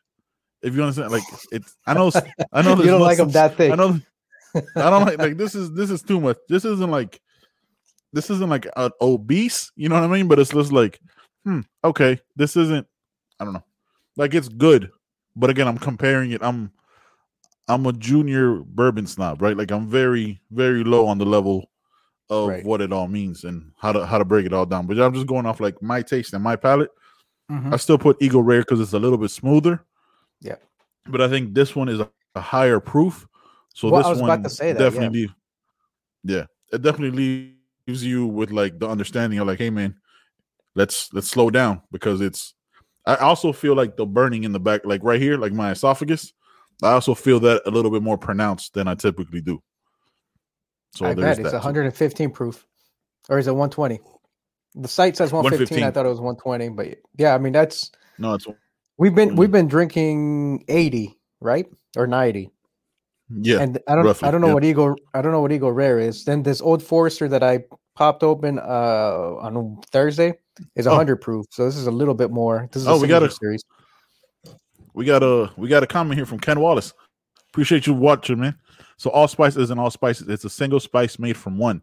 If 0.63 0.75
you 0.75 0.83
understand, 0.83 1.13
like 1.13 1.23
it's 1.53 1.77
I 1.87 1.95
know 1.95 2.11
I 2.53 2.63
know 2.63 2.77
you 2.77 2.85
don't 2.87 3.01
like 3.01 3.19
them 3.19 3.31
that 3.31 3.57
thick. 3.57 3.73
I 3.73 3.77
know 3.77 4.01
I 4.55 4.91
don't 4.91 5.05
like 5.05 5.19
like 5.19 5.37
this 5.43 5.55
is 5.55 5.73
this 5.73 5.91
is 5.91 6.03
too 6.03 6.21
much. 6.21 6.39
This 6.49 6.65
isn't 6.65 6.91
like 6.91 7.21
this 8.13 8.31
isn't 8.31 8.49
like 8.49 8.67
an 8.77 8.91
obese, 9.01 9.71
you 9.77 9.89
know 9.89 9.97
what 9.97 10.05
I 10.05 10.07
mean? 10.09 10.29
But 10.29 10.39
it's 10.39 10.51
just 10.51 10.73
like, 10.73 10.99
hmm, 11.49 11.61
okay, 11.85 12.21
this 12.37 12.57
isn't 12.57 12.87
I 13.41 13.45
don't 13.45 13.55
know. 13.55 13.65
Like 14.17 14.35
it's 14.35 14.49
good, 14.49 14.91
but 15.37 15.49
again, 15.51 15.69
I'm 15.69 15.79
comparing 15.79 16.33
it. 16.33 16.43
I'm 16.43 16.71
I'm 17.69 17.87
a 17.87 17.93
junior 17.93 18.57
bourbon 18.57 19.07
snob, 19.07 19.41
right? 19.43 19.57
Like 19.57 19.71
I'm 19.71 19.87
very, 19.89 20.41
very 20.51 20.83
low 20.85 21.07
on 21.07 21.19
the 21.19 21.27
level 21.27 21.71
of 22.31 22.49
Right. 22.49 22.65
what 22.65 22.81
it 22.83 22.93
all 22.93 23.09
means 23.09 23.45
and 23.45 23.73
how 23.79 23.93
to 23.93 24.05
how 24.05 24.19
to 24.19 24.25
break 24.25 24.45
it 24.47 24.53
all 24.53 24.67
down. 24.67 24.87
But 24.87 24.99
I'm 24.99 25.15
just 25.15 25.27
going 25.27 25.47
off 25.47 25.61
like 25.61 25.81
my 25.83 26.03
taste 26.03 26.35
and 26.35 26.43
my 26.43 26.57
palate. 26.57 26.91
Mhm. 27.51 27.73
I 27.73 27.77
still 27.77 27.97
put 27.99 28.21
Eagle 28.21 28.43
Rare 28.43 28.61
because 28.61 28.81
it's 28.81 28.93
a 28.93 28.99
little 28.99 29.17
bit 29.19 29.31
smoother. 29.31 29.85
Yeah. 30.41 30.57
But 31.07 31.21
I 31.23 31.29
think 31.29 31.55
this 31.55 31.75
one 31.75 31.89
is 31.89 32.01
a, 32.01 32.11
a 32.35 32.41
higher 32.41 32.81
proof. 32.81 33.27
So 33.75 33.89
Well, 33.91 34.03
this 34.11 34.21
one 34.21 34.31
about 34.31 34.43
to 34.45 34.51
say 34.51 34.73
that, 34.73 34.79
definitely 34.79 35.21
leave- 35.21 35.35
yeah. 36.25 36.45
It 36.73 36.83
definitely 36.83 37.55
leaves 37.87 38.05
you 38.05 38.27
with 38.27 38.51
like 38.51 38.79
the 38.79 38.89
understanding 38.89 39.39
of 39.39 39.47
like, 39.47 39.59
hey 39.59 39.71
man, 39.71 39.95
let's 40.75 41.13
let's 41.13 41.29
slow 41.29 41.51
down 41.51 41.83
because 41.91 42.21
it's 42.21 42.55
I 43.09 43.17
also 43.17 43.53
feel 43.53 43.75
like 43.75 43.97
the 43.97 44.05
burning 44.05 44.45
in 44.45 44.53
the 44.53 44.61
back, 44.61 44.83
like 44.85 45.03
right 45.03 45.21
here, 45.21 45.39
like 45.39 45.53
my 45.53 45.71
esophagus. 45.71 46.35
I 46.83 46.93
also 46.93 47.15
feel 47.15 47.41
that 47.41 47.63
a 47.65 47.71
little 47.71 47.91
bit 47.91 48.03
more 48.03 48.19
pronounced 48.19 48.75
than 48.75 48.87
I 48.87 48.95
typically 48.95 49.41
do. 49.41 49.63
So 50.93 51.07
I 51.07 51.15
there's 51.15 51.39
bet 51.39 51.47
it's 51.47 51.53
that. 51.53 51.63
too. 51.63 51.67
115 51.67 52.31
proof, 52.31 52.67
or 53.31 53.39
is 53.39 53.47
it 53.47 53.53
120? 53.53 54.01
The 54.75 54.89
site 54.89 55.17
says 55.17 55.33
115. 55.33 55.83
I 55.83 55.91
thought 55.91 56.05
it 56.05 56.11
was 56.11 56.21
120, 56.21 56.69
but 56.71 56.99
yeah, 57.17 57.35
I 57.35 57.39
mean 57.39 57.55
that's 57.55 57.91
No, 58.19 58.35
it's 58.35 58.47
we've 58.99 59.15
been 59.15 59.37
we've 59.37 59.51
been 59.51 59.69
drinking 59.69 60.65
80, 60.69 61.19
right, 61.41 61.67
or 61.97 62.07
90. 62.07 62.51
yeah. 63.41 63.61
and 63.61 63.79
I 63.89 63.95
don't 63.95 64.05
roughly, 64.05 64.29
I 64.29 64.31
don't 64.31 64.43
know 64.43 64.49
yeah. 64.49 64.55
what 64.55 64.65
Eagle 64.65 64.97
I 65.15 65.23
don't 65.23 65.33
know 65.33 65.41
what 65.41 65.53
Eagle 65.53 65.73
Rare 65.73 65.99
is. 65.99 66.25
Then 66.25 66.43
this 66.43 66.61
old 66.61 66.83
Forester 66.83 67.27
that 67.29 67.43
I 67.43 67.65
popped 67.97 68.23
open 68.23 68.59
uh 68.59 69.37
on 69.41 69.81
Thursday 69.91 70.35
is 70.77 70.87
a 70.87 70.91
Oh. 70.91 70.97
hundred 70.97 71.17
proof. 71.17 71.47
So 71.51 71.65
this 71.65 71.77
is 71.77 71.87
a 71.87 71.91
little 71.91 72.15
bit 72.15 72.31
more. 72.31 72.69
This 72.73 72.83
is 72.83 72.89
a 72.89 72.91
Oh, 72.93 73.01
we 73.01 73.09
gotta- 73.09 73.31
series. 73.31 73.63
We 74.95 75.05
got 75.05 75.23
a 75.23 75.51
we 75.57 75.69
got 75.69 75.83
a 75.83 75.87
comment 75.87 76.17
here 76.19 76.27
from 76.27 76.41
Ken 76.41 76.59
Wallace. 76.61 76.93
Appreciate 77.51 77.87
you 77.87 77.95
watching, 77.95 78.41
man. 78.41 78.57
So 78.97 79.11
all 79.11 79.29
spice 79.29 79.57
isn't 79.57 79.79
all 79.79 79.91
spices. 79.91 80.29
It's 80.29 80.45
a 80.45 80.51
single 80.51 80.81
spice 80.81 81.19
made 81.19 81.37
from 81.37 81.57
one, 81.57 81.83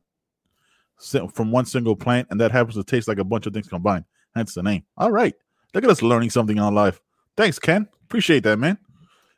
from 1.34 1.52
one 1.52 1.66
single 1.66 1.96
plant, 1.96 2.28
and 2.30 2.40
that 2.42 2.52
happens 2.52 2.76
to 2.76 2.84
taste 2.84 3.08
like 3.08 3.18
a 3.20 3.24
bunch 3.24 3.46
of 3.46 3.54
things 3.54 3.68
combined. 3.68 4.06
Hence 4.36 4.54
the 4.54 4.64
name. 4.64 4.84
All 4.98 5.12
right, 5.12 5.34
look 5.74 5.84
at 5.84 5.90
us 5.90 6.02
learning 6.02 6.30
something 6.30 6.60
on 6.60 6.76
life. 6.76 7.00
Thanks, 7.38 7.58
Ken. 7.58 7.88
Appreciate 8.04 8.44
that, 8.44 8.60
man. 8.60 8.78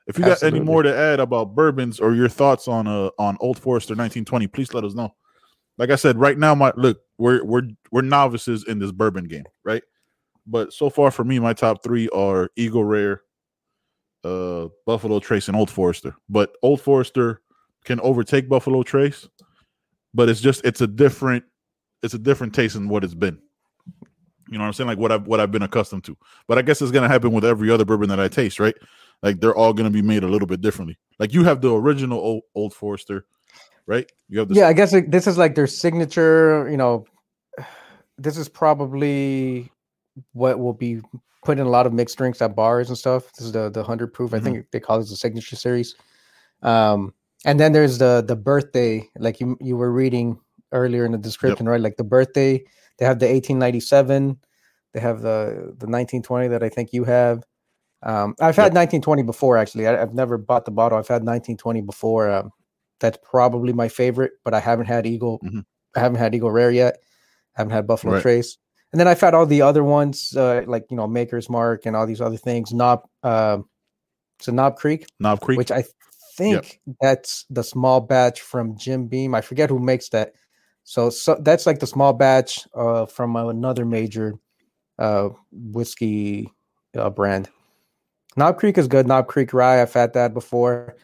If 0.07 0.17
you 0.17 0.25
got 0.25 0.41
any 0.41 0.59
more 0.59 0.83
to 0.83 0.95
add 0.95 1.19
about 1.19 1.53
bourbons 1.53 1.99
or 1.99 2.15
your 2.15 2.29
thoughts 2.29 2.67
on 2.67 2.87
uh 2.87 3.09
on 3.19 3.37
Old 3.41 3.59
Forester 3.59 3.93
1920, 3.93 4.47
please 4.47 4.73
let 4.73 4.83
us 4.83 4.93
know. 4.95 5.13
Like 5.77 5.91
I 5.91 5.95
said, 5.95 6.17
right 6.17 6.37
now, 6.37 6.55
my 6.55 6.73
look, 6.77 6.99
we're 7.17 7.43
we're 7.43 7.63
we're 7.91 8.01
novices 8.01 8.63
in 8.65 8.79
this 8.79 8.91
bourbon 8.91 9.25
game, 9.25 9.45
right? 9.63 9.83
But 10.45 10.73
so 10.73 10.89
far 10.89 11.11
for 11.11 11.23
me, 11.23 11.39
my 11.39 11.53
top 11.53 11.83
three 11.83 12.07
are 12.09 12.49
Eagle 12.55 12.83
Rare, 12.83 13.21
uh 14.23 14.67
Buffalo 14.85 15.19
Trace 15.19 15.47
and 15.47 15.57
Old 15.57 15.69
Forester. 15.69 16.15
But 16.29 16.55
Old 16.61 16.81
Forester 16.81 17.41
can 17.85 17.99
overtake 18.01 18.49
Buffalo 18.49 18.83
Trace, 18.83 19.27
but 20.13 20.29
it's 20.29 20.41
just 20.41 20.63
it's 20.65 20.81
a 20.81 20.87
different 20.87 21.43
it's 22.03 22.13
a 22.13 22.19
different 22.19 22.53
taste 22.53 22.75
than 22.75 22.89
what 22.89 23.03
it's 23.03 23.15
been. 23.15 23.39
You 24.49 24.57
know 24.57 24.63
what 24.63 24.67
I'm 24.67 24.73
saying? 24.73 24.87
Like 24.87 24.99
what 24.99 25.11
I've 25.11 25.27
what 25.27 25.39
I've 25.39 25.51
been 25.51 25.63
accustomed 25.63 26.05
to. 26.05 26.17
But 26.47 26.57
I 26.57 26.61
guess 26.61 26.81
it's 26.81 26.91
gonna 26.91 27.09
happen 27.09 27.31
with 27.31 27.43
every 27.43 27.69
other 27.71 27.85
bourbon 27.85 28.09
that 28.09 28.19
I 28.19 28.27
taste, 28.27 28.59
right? 28.59 28.75
Like 29.23 29.41
they're 29.41 29.55
all 29.55 29.73
gonna 29.73 29.89
be 29.89 30.01
made 30.01 30.23
a 30.23 30.27
little 30.27 30.47
bit 30.47 30.61
differently. 30.61 30.97
Like 31.19 31.33
you 31.33 31.43
have 31.43 31.61
the 31.61 31.73
original 31.73 32.19
old, 32.19 32.43
old 32.55 32.73
Forester, 32.73 33.25
right? 33.87 34.09
You 34.29 34.39
have 34.39 34.49
the 34.49 34.55
Yeah, 34.55 34.67
I 34.67 34.73
guess 34.73 34.93
it, 34.93 35.09
this 35.09 35.25
is 35.25 35.37
like 35.37 35.55
their 35.55 35.67
signature. 35.67 36.69
You 36.69 36.77
know, 36.77 37.05
this 38.17 38.37
is 38.37 38.47
probably 38.49 39.71
what 40.33 40.59
will 40.59 40.73
be 40.73 41.01
put 41.43 41.59
in 41.59 41.65
a 41.65 41.69
lot 41.69 41.85
of 41.85 41.93
mixed 41.93 42.17
drinks 42.17 42.41
at 42.41 42.55
bars 42.55 42.89
and 42.89 42.97
stuff. 42.97 43.31
This 43.33 43.47
is 43.47 43.53
the 43.53 43.69
the 43.69 43.83
hundred 43.83 44.13
proof. 44.13 44.33
I 44.33 44.39
think 44.39 44.69
they 44.71 44.79
call 44.79 44.99
it 44.99 45.07
the 45.07 45.15
signature 45.15 45.55
series. 45.55 45.95
Um, 46.61 47.13
and 47.45 47.59
then 47.59 47.71
there's 47.71 47.97
the 47.97 48.23
the 48.27 48.35
birthday, 48.35 49.07
like 49.17 49.39
you 49.39 49.57
you 49.61 49.77
were 49.77 49.91
reading 49.91 50.39
earlier 50.71 51.05
in 51.05 51.13
the 51.13 51.17
description, 51.17 51.67
right? 51.69 51.79
Like 51.79 51.95
the 51.95 52.03
birthday, 52.03 52.63
they 52.97 53.05
have 53.05 53.19
the 53.19 53.27
1897, 53.27 54.37
they 54.93 54.99
have 54.99 55.21
the 55.21 55.73
the 55.77 55.87
1920 55.87 56.49
that 56.49 56.63
I 56.63 56.69
think 56.69 56.93
you 56.93 57.03
have. 57.05 57.43
Um, 58.03 58.35
I've 58.39 58.55
had 58.55 58.73
1920 58.73 59.23
before 59.23 59.57
actually. 59.57 59.87
I, 59.87 60.01
I've 60.01 60.13
never 60.13 60.37
bought 60.37 60.65
the 60.65 60.71
bottle. 60.71 60.97
I've 60.97 61.07
had 61.07 61.23
1920 61.23 61.81
before. 61.81 62.29
Um, 62.29 62.51
that's 62.99 63.17
probably 63.23 63.73
my 63.73 63.87
favorite, 63.87 64.33
but 64.43 64.53
I 64.53 64.59
haven't 64.59 64.87
had 64.87 65.05
Eagle. 65.05 65.39
Mhm. 65.39 65.65
I 65.95 65.99
haven't 65.99 66.19
had 66.19 66.33
Eagle 66.35 66.51
Rare 66.51 66.71
yet. 66.71 66.97
I 67.55 67.61
haven't 67.61 67.73
had 67.73 67.87
Buffalo 67.87 68.13
Right. 68.13 68.21
Trace. 68.21 68.57
And 68.91 68.99
then 68.99 69.07
I've 69.07 69.19
had 69.19 69.33
all 69.33 69.45
the 69.45 69.61
other 69.61 69.83
ones, 69.83 70.35
uh, 70.37 70.63
like 70.65 70.85
you 70.89 70.97
know, 70.97 71.07
Maker's 71.07 71.49
Mark 71.49 71.85
and 71.85 71.95
all 71.95 72.05
these 72.07 72.21
other 72.21 72.37
things. 72.37 72.73
Knob, 72.73 73.03
uh, 73.23 73.59
so 74.39 74.51
Knob 74.51 74.77
Creek, 74.77 75.05
Knob 75.19 75.41
Creek. 75.41 75.57
which 75.57 75.71
I 75.71 75.83
think 76.37 76.79
that's 77.01 77.45
the 77.49 77.63
small 77.63 77.99
batch 77.99 78.41
from 78.41 78.77
Jim 78.77 79.07
Beam. 79.07 79.33
I 79.35 79.41
forget 79.41 79.69
who 79.69 79.79
makes 79.79 80.09
that. 80.09 80.33
So, 80.83 81.09
so 81.09 81.35
that's 81.41 81.65
like 81.65 81.79
the 81.79 81.87
small 81.87 82.13
batch 82.13 82.65
uh, 82.73 83.07
from 83.07 83.35
another 83.35 83.85
major 83.85 84.35
uh, 84.99 85.29
whiskey 85.51 86.49
uh, 86.95 87.09
brand. 87.09 87.49
Knob 88.37 88.57
Creek 88.57 88.77
is 88.77 88.87
good. 88.87 89.07
Knob 89.07 89.27
Creek 89.27 89.53
Rye, 89.53 89.81
I've 89.81 89.93
had 89.93 90.13
that 90.13 90.33
before. 90.33 90.95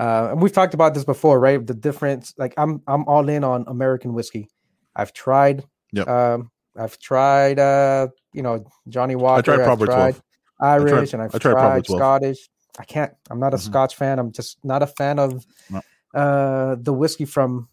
Uh, 0.00 0.28
and 0.32 0.40
we've 0.42 0.52
talked 0.52 0.72
about 0.74 0.94
this 0.94 1.04
before, 1.04 1.38
right? 1.38 1.64
The 1.66 1.74
difference, 1.74 2.32
like 2.38 2.54
I'm, 2.56 2.80
I'm 2.86 3.04
all 3.06 3.28
in 3.28 3.44
on 3.44 3.64
American 3.68 4.14
whiskey. 4.14 4.48
I've 4.96 5.12
tried, 5.12 5.64
Yep. 5.92 6.08
um, 6.08 6.50
I've 6.76 6.98
tried, 6.98 7.58
uh, 7.58 8.08
you 8.32 8.42
know, 8.42 8.64
Johnnie 8.88 9.16
Walker. 9.16 9.42
tried 9.42 9.60
I've 9.60 9.66
Proper 9.66 9.86
12. 9.86 10.22
Irish, 10.62 11.12
and 11.12 11.22
I've 11.22 11.34
I 11.34 11.38
tried 11.38 11.52
tried 11.52 11.86
Scottish. 11.86 12.48
I 12.78 12.84
can't. 12.84 13.12
I'm 13.30 13.40
not 13.40 13.52
a 13.52 13.56
Mhm. 13.56 13.60
Scotch 13.60 13.96
fan. 13.96 14.18
I'm 14.18 14.30
just 14.32 14.58
not 14.64 14.82
a 14.82 14.86
fan 14.86 15.18
of 15.18 15.44
No. 15.70 15.80
uh 16.14 16.76
the 16.80 16.92
whiskey 16.92 17.24
from 17.24 17.68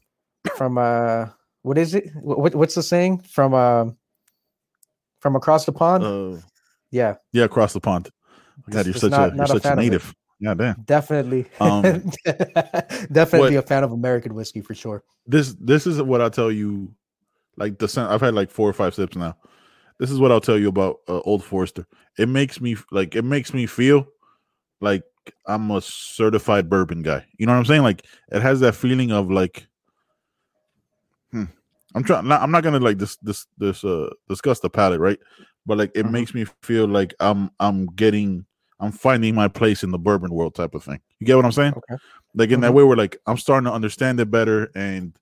from 0.57 0.77
uh 0.77 1.27
what 1.61 1.77
is 1.77 1.93
it? 1.95 2.05
What, 2.15 2.55
what's 2.55 2.75
the 2.75 2.83
saying 2.83 3.19
from 3.35 3.53
uh 3.53 3.85
from 5.19 5.35
across 5.35 5.65
the 5.65 5.71
pond? 5.73 6.03
uh, 6.03 6.41
yeah, 6.91 7.15
yeah, 7.33 7.43
across 7.45 7.73
the 7.73 7.81
pond. 7.81 8.09
God, 8.69 8.85
you're 8.85 8.95
such 8.95 9.11
not- 9.11 9.33
a 9.33 9.35
you're 9.35 9.47
such 9.47 9.65
a 9.65 9.75
native. 9.75 10.13
Yeah, 10.39 10.53
damn. 10.53 10.85
definitely, 10.85 11.47
Um, 11.59 12.03
definitely 13.11 13.55
a 13.55 13.61
fan 13.61 13.83
of 13.83 13.91
American 13.91 14.33
whiskey 14.35 14.61
for 14.61 14.75
sure. 14.75 15.03
this 15.25 15.55
this 15.59 15.87
is 15.87 16.01
what 16.01 16.21
I'll 16.21 16.29
tell 16.29 16.51
you. 16.51 16.93
Like 17.57 17.79
the 17.79 18.07
I've 18.09 18.21
had 18.21 18.35
like 18.35 18.51
four 18.51 18.69
or 18.69 18.73
five 18.73 18.93
sips 18.93 19.15
now. 19.15 19.35
This 19.99 20.11
is 20.11 20.19
what 20.19 20.31
I'll 20.31 20.41
tell 20.41 20.59
you 20.59 20.67
about 20.69 20.97
uh, 21.07 21.21
Old 21.21 21.43
Forester. 21.43 21.87
It 22.19 22.29
makes 22.29 22.61
me 22.61 22.75
like 22.91 23.15
it 23.15 23.23
makes 23.23 23.53
me 23.53 23.65
feel 23.65 24.05
like 24.79 25.03
I'm 25.47 25.71
a 25.71 25.81
certified 25.81 26.69
bourbon 26.69 27.01
guy. 27.01 27.25
You 27.37 27.47
know 27.47 27.53
what 27.53 27.59
I'm 27.59 27.65
saying? 27.65 27.81
Like 27.81 28.05
it 28.31 28.41
has 28.43 28.59
that 28.59 28.75
feeling 28.75 29.11
of 29.11 29.31
like, 29.31 29.67
hmm, 31.31 31.45
I'm 31.95 32.03
trying. 32.03 32.27
Not, 32.27 32.41
I'm 32.41 32.51
not 32.51 32.63
gonna 32.63 32.79
like 32.79 32.97
this 32.99 33.17
this 33.17 33.47
this 33.57 33.83
uh 33.83 34.09
discuss 34.29 34.59
the 34.59 34.69
palate, 34.69 34.99
right? 34.99 35.19
But 35.65 35.77
like 35.79 35.91
it 35.95 36.05
Mhm. 36.05 36.11
makes 36.11 36.33
me 36.33 36.45
feel 36.61 36.87
like 36.87 37.13
I'm 37.19 37.49
I'm 37.59 37.87
getting 37.87 38.45
I'm 38.79 38.91
finding 38.91 39.33
my 39.33 39.47
place 39.47 39.83
in 39.83 39.91
the 39.91 39.97
bourbon 39.97 40.31
world 40.31 40.53
type 40.55 40.75
of 40.75 40.83
thing. 40.83 40.99
You 41.19 41.25
get 41.27 41.35
what 41.35 41.45
I'm 41.45 41.51
saying? 41.51 41.73
Okay. 41.77 41.97
Like 42.35 42.51
in 42.51 42.61
that 42.61 42.71
Mhm. 42.71 42.75
way, 42.75 42.83
where 42.83 42.97
like 42.97 43.17
I'm 43.25 43.37
starting 43.37 43.65
to 43.65 43.73
understand 43.73 44.19
it 44.19 44.29
better 44.29 44.71
and 44.75 45.17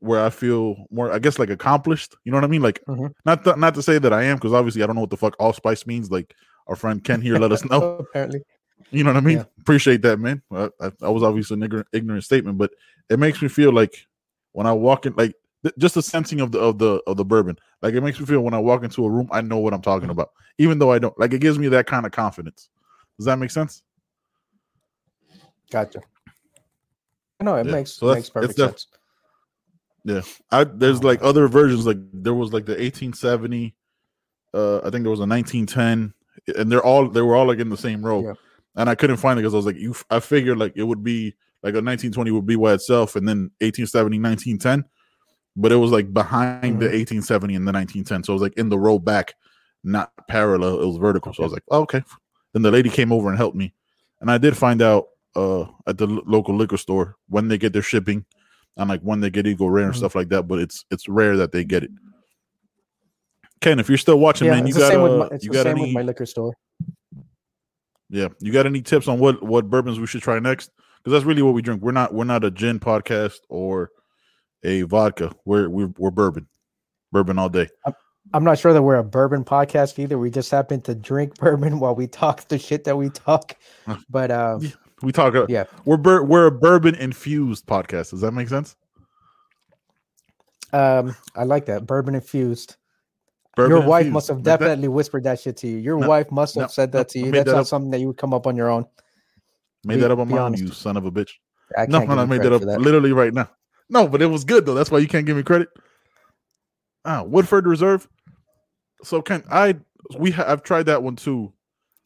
where 0.00 0.24
I 0.24 0.30
feel 0.30 0.86
more, 0.90 1.12
I 1.12 1.18
guess, 1.18 1.38
like 1.38 1.48
accomplished. 1.50 2.16
You 2.24 2.32
know 2.32 2.36
what 2.38 2.44
I 2.44 2.48
mean? 2.48 2.62
Like, 2.62 2.82
Mhm. 2.88 3.12
not 3.24 3.44
th- 3.44 3.56
not 3.56 3.74
to 3.76 3.82
say 3.82 3.98
that 3.98 4.12
I 4.12 4.24
am, 4.24 4.36
because 4.36 4.52
obviously 4.52 4.82
I 4.82 4.86
don't 4.86 4.96
know 4.96 5.00
what 5.02 5.10
the 5.10 5.16
fuck 5.16 5.36
allspice 5.38 5.86
means. 5.86 6.10
Like 6.10 6.34
our 6.66 6.76
friend 6.76 7.02
Ken 7.02 7.20
here, 7.22 7.38
let 7.38 7.52
us 7.52 7.64
know. 7.70 7.98
Apparently, 7.98 8.42
You 8.90 9.04
know 9.04 9.10
what 9.12 9.16
I 9.22 9.24
mean? 9.24 9.38
Yeah. 9.38 9.44
Appreciate 9.60 10.02
that, 10.02 10.18
man. 10.18 10.42
I, 10.50 10.68
I, 10.80 10.90
I 11.02 11.08
was 11.08 11.22
obviously 11.22 11.54
an 11.54 11.62
ignorant, 11.62 11.88
ignorant 11.92 12.24
statement, 12.24 12.58
but 12.58 12.72
it 13.08 13.18
makes 13.18 13.40
me 13.40 13.48
feel 13.48 13.72
like 13.72 14.06
when 14.52 14.66
I 14.66 14.72
walk 14.72 15.06
in, 15.06 15.14
like 15.16 15.34
th- 15.62 15.74
just 15.78 15.94
the 15.94 16.02
sensing 16.02 16.40
of 16.40 16.52
the 16.52 16.58
of 16.60 16.78
the 16.78 17.00
of 17.06 17.16
the 17.16 17.24
bourbon. 17.24 17.56
Like 17.82 17.94
it 17.94 18.00
makes 18.00 18.18
me 18.20 18.26
feel 18.26 18.40
when 18.40 18.54
I 18.54 18.58
walk 18.58 18.82
into 18.84 19.04
a 19.04 19.10
room, 19.10 19.28
I 19.32 19.40
know 19.40 19.58
what 19.58 19.74
I'm 19.74 19.82
talking 19.82 20.10
about, 20.10 20.30
even 20.58 20.78
though 20.78 20.92
I 20.92 20.98
don't. 20.98 21.18
Like 21.18 21.32
it 21.32 21.40
gives 21.40 21.58
me 21.58 21.68
that 21.68 21.86
kind 21.86 22.06
of 22.06 22.12
confidence. 22.12 22.68
Does 23.18 23.26
that 23.26 23.38
make 23.38 23.50
sense? 23.50 23.82
gotcha. 25.70 26.00
No, 27.40 27.56
it 27.56 27.66
Yeah, 27.66 27.72
makes 27.72 27.92
so 27.92 28.06
that's- 28.08 28.24
makes 28.24 28.30
perfect 28.30 28.56
def- 28.56 28.70
sense. 28.70 28.86
Yeah, 30.04 30.22
I 30.50 30.64
there's 30.64 31.02
like 31.04 31.22
other 31.22 31.46
versions. 31.48 31.86
Like 31.86 31.98
there 32.12 32.34
was 32.34 32.52
like 32.52 32.66
the 32.66 32.72
1870. 32.72 33.74
Uh, 34.54 34.78
I 34.78 34.90
think 34.90 35.02
there 35.04 35.10
was 35.10 35.20
a 35.20 35.26
1910, 35.26 36.12
and 36.56 36.70
they're 36.72 36.82
all 36.82 37.08
they 37.08 37.22
were 37.22 37.36
all 37.36 37.46
like 37.46 37.58
in 37.60 37.68
the 37.68 37.76
same 37.76 38.04
row. 38.04 38.22
Yeah. 38.24 38.32
And 38.76 38.88
I 38.90 38.94
couldn't 38.94 39.18
find 39.18 39.38
it 39.38 39.42
because 39.42 39.54
I 39.54 39.58
was 39.58 39.66
like, 39.66 39.76
you. 39.76 39.94
I 40.10 40.18
figured 40.20 40.58
like 40.58 40.72
it 40.76 40.82
would 40.82 41.02
be 41.04 41.34
like 41.62 41.74
a 41.74 41.80
1920 41.82 42.30
would 42.32 42.46
be 42.46 42.56
by 42.56 42.72
itself, 42.74 43.14
and 43.16 43.26
then 43.28 43.50
1870, 43.60 44.18
1910. 44.18 44.84
But 45.56 45.70
it 45.72 45.76
was 45.76 45.90
like 45.90 46.12
behind 46.12 46.80
the 46.80 46.86
Mhm. 46.88 46.94
1870 46.94 47.54
and 47.54 47.66
the 47.68 47.72
1910. 47.72 48.24
So 48.24 48.32
it 48.32 48.36
was 48.36 48.42
like 48.42 48.56
in 48.56 48.68
the 48.70 48.78
row 48.78 48.98
back, 48.98 49.34
not 49.84 50.10
parallel. 50.28 50.80
It 50.80 50.86
was 50.86 50.96
vertical. 50.96 51.34
So 51.34 51.42
I 51.42 51.46
was 51.46 51.52
like, 51.52 51.64
oh, 51.70 51.82
okay. 51.82 52.02
Then 52.52 52.62
the 52.62 52.70
lady 52.70 52.88
came 52.88 53.12
over 53.12 53.28
and 53.28 53.36
helped 53.36 53.56
me, 53.56 53.74
and 54.20 54.30
I 54.30 54.38
did 54.38 54.56
find 54.56 54.80
out 54.82 55.08
uh 55.34 55.64
at 55.86 55.96
the 55.96 56.06
lo- 56.06 56.22
local 56.26 56.54
liquor 56.54 56.76
store 56.76 57.16
when 57.28 57.48
they 57.48 57.56
get 57.56 57.72
their 57.72 57.80
shipping 57.82 58.24
and 58.76 58.88
like 58.90 59.00
when 59.00 59.20
they 59.20 59.30
get 59.30 59.46
Eagle 59.46 59.70
Rare 59.70 59.86
and 59.86 59.94
Mhm. 59.94 59.98
stuff 59.98 60.14
like 60.14 60.28
that. 60.30 60.46
But 60.48 60.58
it's 60.58 60.84
it's 60.90 61.08
rare 61.08 61.36
that 61.38 61.52
they 61.52 61.64
get 61.64 61.82
it. 61.84 61.90
Ken, 63.60 63.78
if 63.78 63.88
you're 63.88 63.96
still 63.98 64.18
watching, 64.18 64.46
Yeah, 64.48 64.54
man, 64.54 64.66
you 64.66 64.74
the 64.74 64.80
got 64.80 64.94
uh, 64.94 65.28
it's 65.32 65.44
you 65.44 65.50
got 65.52 65.62
same 65.64 65.72
any 65.78 65.82
with 65.86 65.92
my 65.94 66.02
liquor 66.02 66.26
store. 66.26 66.54
yeah, 68.10 68.28
you 68.40 68.52
got 68.52 68.66
any 68.66 68.82
tips 68.82 69.08
on 69.08 69.18
what 69.18 69.42
what 69.42 69.70
bourbons 69.70 69.98
we 70.00 70.06
should 70.06 70.22
try 70.22 70.38
next? 70.38 70.70
Because 70.98 71.12
that's 71.12 71.24
really 71.24 71.42
what 71.42 71.54
we 71.54 71.62
drink. 71.62 71.80
We're 71.82 71.92
not 71.92 72.12
we're 72.14 72.24
not 72.24 72.44
a 72.44 72.50
gin 72.50 72.78
podcast 72.80 73.38
or 73.48 73.90
a 74.64 74.82
vodka. 74.82 75.32
We're 75.44 75.68
we're, 75.68 75.92
we're 75.98 76.10
bourbon, 76.10 76.46
bourbon 77.10 77.38
all 77.38 77.48
day. 77.48 77.68
I'm 78.32 78.44
not 78.44 78.58
sure 78.58 78.72
that 78.72 78.82
we're 78.82 78.96
a 78.96 79.04
bourbon 79.04 79.44
podcast 79.44 79.98
either. 79.98 80.16
We 80.18 80.30
just 80.30 80.50
happen 80.50 80.80
to 80.82 80.94
drink 80.94 81.34
bourbon 81.38 81.80
while 81.80 81.94
we 81.94 82.06
talk 82.06 82.46
the 82.48 82.58
shit 82.58 82.84
that 82.84 82.96
we 82.96 83.10
talk. 83.10 83.56
But 84.08 84.30
um, 84.30 84.72
We 85.02 85.10
talk. 85.12 85.34
Uh, 85.34 85.46
Yeah. 85.48 85.64
we're 85.84 85.96
bur- 85.96 86.22
we're 86.22 86.46
a 86.46 86.52
bourbon 86.52 86.94
infused 86.94 87.66
podcast. 87.66 88.10
Does 88.10 88.20
that 88.20 88.32
make 88.32 88.48
sense? 88.48 88.76
um, 90.72 91.14
I 91.36 91.44
like 91.44 91.66
that 91.66 91.86
bourbon 91.86 92.14
infused. 92.14 92.76
Bourbon 93.56 93.76
Your 93.76 93.86
wife 93.86 94.02
infused. 94.06 94.12
must 94.14 94.28
have 94.28 94.36
Like 94.38 94.44
that? 94.44 94.58
definitely 94.60 94.88
whispered 94.88 95.24
that 95.24 95.40
shit 95.40 95.56
to 95.58 95.68
you. 95.68 95.76
Your 95.76 95.98
No, 95.98 96.08
wife 96.08 96.30
must 96.30 96.54
have 96.54 96.62
no, 96.62 96.68
said 96.68 96.92
that 96.92 96.98
no, 96.98 97.04
to 97.04 97.18
you. 97.18 97.30
That's 97.32 97.44
that 97.46 97.52
not 97.52 97.60
up. 97.62 97.66
something 97.66 97.90
that 97.90 98.00
you 98.00 98.06
would 98.06 98.16
come 98.16 98.32
up 98.32 98.46
on 98.46 98.56
your 98.56 98.70
own. 98.70 98.86
made 99.84 99.96
be- 99.96 100.00
that 100.02 100.10
up 100.10 100.18
on 100.20 100.28
my 100.28 100.38
own. 100.38 100.54
You 100.54 100.68
son 100.68 100.96
of 100.96 101.04
a 101.04 101.10
bitch. 101.10 101.32
I 101.76 101.86
No, 101.86 101.98
no, 102.04 102.14
I 102.18 102.24
made 102.24 102.42
that 102.42 102.52
up 102.52 102.62
that. 102.62 102.80
literally 102.80 103.12
right 103.12 103.34
now. 103.34 103.50
No, 103.92 104.08
but 104.08 104.22
it 104.22 104.26
was 104.26 104.42
good 104.42 104.64
though. 104.64 104.72
That's 104.74 104.90
why 104.90 104.98
you 104.98 105.06
can't 105.06 105.26
give 105.26 105.36
me 105.36 105.42
credit. 105.42 105.68
Ah, 107.04 107.22
Woodford 107.22 107.66
Reserve. 107.66 108.08
So 109.04 109.20
can 109.20 109.44
I? 109.50 109.76
We 110.18 110.30
ha- 110.30 110.46
I've 110.48 110.62
tried 110.62 110.86
that 110.86 111.02
one 111.02 111.14
too. 111.14 111.52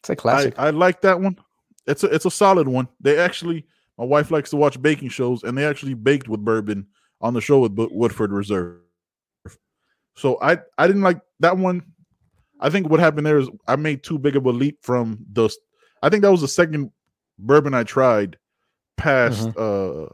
It's 0.00 0.10
a 0.10 0.16
classic. 0.16 0.54
I, 0.58 0.66
I 0.66 0.70
like 0.70 1.00
that 1.02 1.20
one. 1.20 1.38
It's 1.86 2.02
a 2.02 2.08
it's 2.08 2.24
a 2.24 2.30
solid 2.30 2.66
one. 2.66 2.88
They 3.00 3.18
actually, 3.18 3.66
my 3.98 4.04
wife 4.04 4.32
likes 4.32 4.50
to 4.50 4.56
watch 4.56 4.82
baking 4.82 5.10
shows, 5.10 5.44
and 5.44 5.56
they 5.56 5.64
actually 5.64 5.94
baked 5.94 6.28
with 6.28 6.44
bourbon 6.44 6.88
on 7.20 7.34
the 7.34 7.40
show 7.40 7.60
with 7.60 7.72
Woodford 7.76 8.32
Reserve. 8.32 8.80
So 10.16 10.38
I 10.42 10.58
I 10.78 10.88
didn't 10.88 11.02
like 11.02 11.20
that 11.38 11.56
one. 11.56 11.84
I 12.58 12.68
think 12.68 12.88
what 12.88 12.98
happened 12.98 13.26
there 13.26 13.38
is 13.38 13.48
I 13.68 13.76
made 13.76 14.02
too 14.02 14.18
big 14.18 14.34
of 14.34 14.44
a 14.46 14.50
leap 14.50 14.78
from 14.82 15.24
the. 15.32 15.48
I 16.02 16.08
think 16.08 16.22
that 16.22 16.32
was 16.32 16.40
the 16.40 16.48
second 16.48 16.90
bourbon 17.38 17.74
I 17.74 17.84
tried 17.84 18.38
past 18.96 19.56
uh 19.56 20.06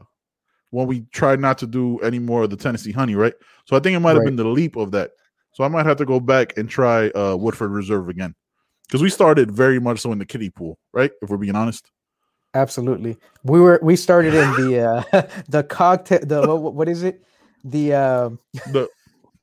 when 0.73 0.87
we 0.89 1.03
tried 1.13 1.39
not 1.39 1.59
to 1.59 1.67
do 1.67 1.99
any 2.01 2.19
more 2.19 2.43
of 2.43 2.51
the 2.51 2.57
Tennessee 2.57 2.93
honey, 2.93 3.15
right? 3.15 3.35
So 3.67 3.77
I 3.77 3.81
think 3.81 3.95
it 3.95 4.01
might 4.01 4.11
have 4.11 4.19
Right. 4.21 4.25
been 4.27 4.37
the 4.37 4.45
leap 4.45 4.75
of 4.77 4.91
that. 4.93 5.13
So 5.53 5.65
I 5.65 5.69
might 5.69 5.85
have 5.87 5.99
to 5.99 6.05
go 6.07 6.19
back 6.19 6.57
and 6.59 6.69
try 6.69 7.11
uh 7.11 7.37
Woodford 7.37 7.71
Reserve 7.71 8.09
again 8.09 8.35
because 8.89 9.03
we 9.03 9.11
started 9.11 9.51
very 9.53 9.79
much 9.79 10.01
so 10.01 10.11
in 10.13 10.19
the 10.19 10.25
kiddie 10.27 10.51
pool, 10.51 10.79
right? 10.93 11.13
If 11.23 11.29
we're 11.31 11.37
being 11.37 11.55
honest. 11.57 11.91
Absolutely. 12.55 13.17
We 13.45 13.61
were 13.61 13.79
we 13.83 13.97
started 13.97 14.35
in 14.35 14.51
the 14.57 14.81
uh 14.81 15.23
the 15.49 15.63
cocktail 15.63 16.21
the 16.25 16.55
what, 16.57 16.89
is 16.89 17.03
it? 17.03 17.23
The 17.65 17.93
um 17.95 18.39
The 18.73 18.89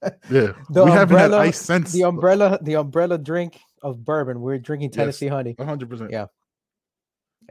yeah, 0.32 0.54
The 0.70 0.86
we 0.86 0.92
haven't 0.92 1.18
had 1.18 1.26
umbrella- 1.26 1.39
ice 1.39 1.60
since 1.62 1.92
the 1.94 2.04
umbrella 2.04 2.58
the 2.62 2.76
umbrella 2.76 3.18
drink 3.20 3.60
of 3.84 4.04
bourbon. 4.04 4.42
We're 4.42 4.58
drinking 4.58 4.89
Yes. 4.89 4.96
Tennessee 4.96 5.28
honey. 5.28 5.56
hundred 5.60 5.89
percent. 5.89 6.10
Yeah. 6.12 6.26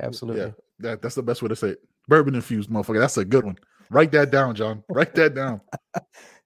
Absolutely. 0.01 0.43
Yeah, 0.43 0.51
that, 0.81 1.03
that's 1.03 1.15
the 1.15 1.23
best 1.23 1.43
way 1.43 1.49
to 1.49 1.57
say 1.57 1.69
it. 1.71 1.81
Bourbon 2.09 2.35
infused, 2.35 2.71
motherfucker. 2.71 2.99
That's 3.01 3.17
a 3.19 3.25
good 3.25 3.45
one. 3.45 3.59
Write 3.91 4.11
that 4.13 4.31
down, 4.31 4.55
John. 4.55 4.83
Write 4.89 5.15
that 5.15 5.35
down. 5.35 5.61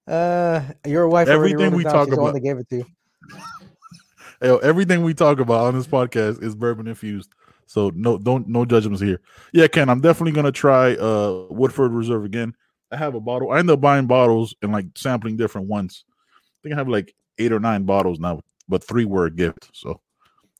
Uh, 0.05 0.61
your 0.85 1.07
wife. 1.07 1.29
Everything 1.29 1.71
we 1.77 1.85
down. 1.85 1.93
talk 1.93 2.09
She's 2.09 2.19
about- 2.19 2.35
that 2.35 2.41
gave 2.41 2.59
it 2.59 2.69
to 2.71 2.79
you. 2.79 2.87
Yo, 4.43 4.57
everything 4.59 5.05
we 5.05 5.15
talk 5.15 5.39
about 5.39 5.67
on 5.67 5.75
this 5.77 5.87
podcast 5.87 6.43
is 6.43 6.57
bourbon 6.57 6.89
infused. 6.89 7.31
So 7.67 7.93
no, 7.95 8.19
don't 8.19 8.49
no 8.49 8.65
judgments 8.65 9.01
here. 9.01 9.21
Yeah, 9.53 9.69
Ken, 9.69 9.89
I'm 9.89 10.01
definitely 10.01 10.33
gonna 10.33 10.51
try 10.51 10.97
uh 10.97 11.47
Woodford 11.51 11.93
Reserve 11.93 12.25
again. 12.25 12.53
I 12.91 12.97
have 12.97 13.15
a 13.15 13.21
bottle. 13.21 13.53
I 13.53 13.61
end 13.61 13.71
up 13.71 13.81
buying 13.81 14.09
bottles 14.09 14.57
and 14.61 14.73
like 14.73 14.87
sampling 14.97 15.37
different 15.37 15.69
ones. 15.69 16.05
I 16.11 16.59
think 16.65 16.75
I 16.75 16.79
have 16.79 16.89
like 16.89 17.15
eight 17.39 17.53
or 17.53 17.61
nine 17.61 17.85
bottles 17.85 18.19
now, 18.19 18.41
but 18.69 18.83
three 18.83 19.05
were 19.05 19.27
a 19.27 19.31
gift, 19.31 19.71
so 19.73 20.01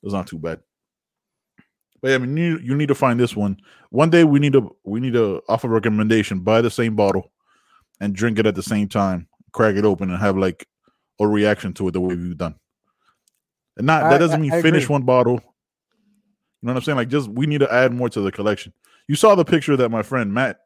it's 0.05 0.13
not 0.15 0.29
too 0.29 0.39
bad. 0.39 0.61
But 2.03 2.09
yeah, 2.09 2.15
I 2.17 2.19
mean, 2.19 2.37
you 2.37 2.59
you 2.59 2.75
need 2.75 2.89
to 2.89 2.95
find 2.95 3.19
this 3.19 3.37
one. 3.37 3.57
One 3.91 4.11
day 4.11 4.25
we 4.25 4.41
need 4.41 4.53
to 4.55 4.77
we 4.85 5.01
need 5.01 5.13
to 5.13 5.41
offer 5.49 5.69
recommendation. 5.69 6.41
Buy 6.41 6.61
the 6.61 6.71
same 6.71 6.97
bottle 6.97 7.31
and 8.01 8.15
drink 8.15 8.39
it 8.39 8.47
at 8.47 8.57
the 8.57 8.63
same 8.63 8.89
time. 8.89 9.29
Crack 9.53 9.77
it 9.77 9.85
open 9.85 10.11
and 10.11 10.19
have 10.19 10.37
like 10.37 10.67
a 11.21 11.27
reaction 11.29 11.73
to 11.75 11.89
it 11.89 11.93
the 11.93 12.01
way 12.01 12.17
we've 12.17 12.37
done. 12.37 12.57
And 13.77 13.87
not 13.87 14.03
I- 14.03 14.11
that 14.11 14.19
doesn't 14.19 14.41
mean 14.41 14.53
I 14.53 14.61
finish 14.63 14.85
agree. 14.85 14.95
one 14.95 15.03
bottle. 15.03 15.35
You 15.35 16.67
know 16.67 16.75
what 16.75 16.77
I'm 16.79 16.83
saying? 16.85 16.97
Like, 16.97 17.09
just 17.09 17.29
we 17.29 17.47
need 17.47 17.59
to 17.61 17.73
add 17.73 17.93
more 17.93 18.09
to 18.09 18.21
the 18.21 18.31
collection. 18.33 18.73
You 19.09 19.17
saw 19.17 19.35
the 19.35 19.45
picture 19.45 19.77
that 19.77 19.89
my 19.89 20.03
friend 20.03 20.33
Matt 20.33 20.59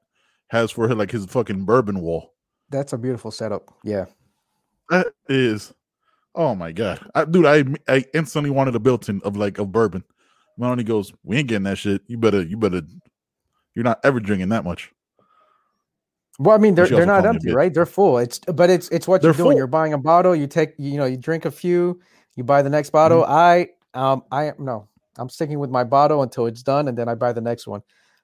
has 0.49 0.70
for 0.70 0.94
like 0.94 1.11
his 1.11 1.27
fucking 1.27 1.64
bourbon 1.64 2.01
wall. 2.01 2.35
That's 2.70 2.92
a 2.92 2.99
beautiful 2.99 3.31
setup. 3.31 3.72
Yeah. 3.85 4.07
That 4.90 5.09
is, 5.29 5.72
oh 6.35 6.55
my 6.55 6.72
god, 6.72 7.01
I, 7.14 7.25
dude! 7.25 7.46
I 7.46 7.64
I 7.88 8.05
instantly 8.14 8.51
wanted 8.51 8.75
a 8.77 8.79
built-in 8.81 9.20
of 9.25 9.37
like 9.37 9.59
a 9.59 9.64
bourbon. 9.64 10.05
Melanie 10.59 10.85
goes, 10.85 11.12
"We 11.23 11.38
ain't 11.38 11.49
getting 11.49 11.64
that 11.64 11.79
shit. 11.79 12.03
You 12.07 12.19
better, 12.19 12.42
you 12.42 12.57
better. 12.57 12.83
You're 13.75 13.85
not 13.85 14.01
ever 14.05 14.21
drinking 14.21 14.49
that 14.51 14.64
much." 14.64 14.90
Well, 16.38 16.55
I 16.55 16.59
mean, 16.59 16.75
they're 16.75 16.87
they're 16.88 17.07
not 17.07 17.23
called 17.23 17.25
me 17.25 17.29
a 17.29 17.35
empty, 17.35 17.53
right? 17.53 17.73
They're 17.73 17.87
full. 17.87 18.19
It's 18.19 18.38
but 18.40 18.69
it's 18.71 18.88
it's 18.90 19.09
what 19.09 19.23
They're 19.23 19.31
you're 19.31 19.35
doing. 19.35 19.49
full. 19.49 19.57
You're 19.59 19.66
buying 19.66 19.92
a 19.95 19.99
bottle. 19.99 20.37
You 20.37 20.47
take 20.47 20.75
you 20.79 20.99
know 20.99 21.07
you 21.07 21.16
drink 21.16 21.45
a 21.45 21.51
few. 21.51 22.01
You 22.37 22.45
buy 22.45 22.62
the 22.62 22.71
next 22.71 22.90
bottle. 22.90 23.23
Mm-hmm. 23.23 23.33
I 23.33 23.69
um 23.95 24.25
I 24.31 24.53
no, 24.59 24.88
I'm 25.16 25.29
sticking 25.31 25.59
with 25.59 25.71
my 25.71 25.85
bottle 25.85 26.23
until 26.23 26.47
it's 26.47 26.62
done, 26.62 26.88
and 26.88 26.99
then 26.99 27.09
I 27.09 27.14
buy 27.14 27.33
the 27.33 27.40
next 27.40 27.66
one. 27.66 27.83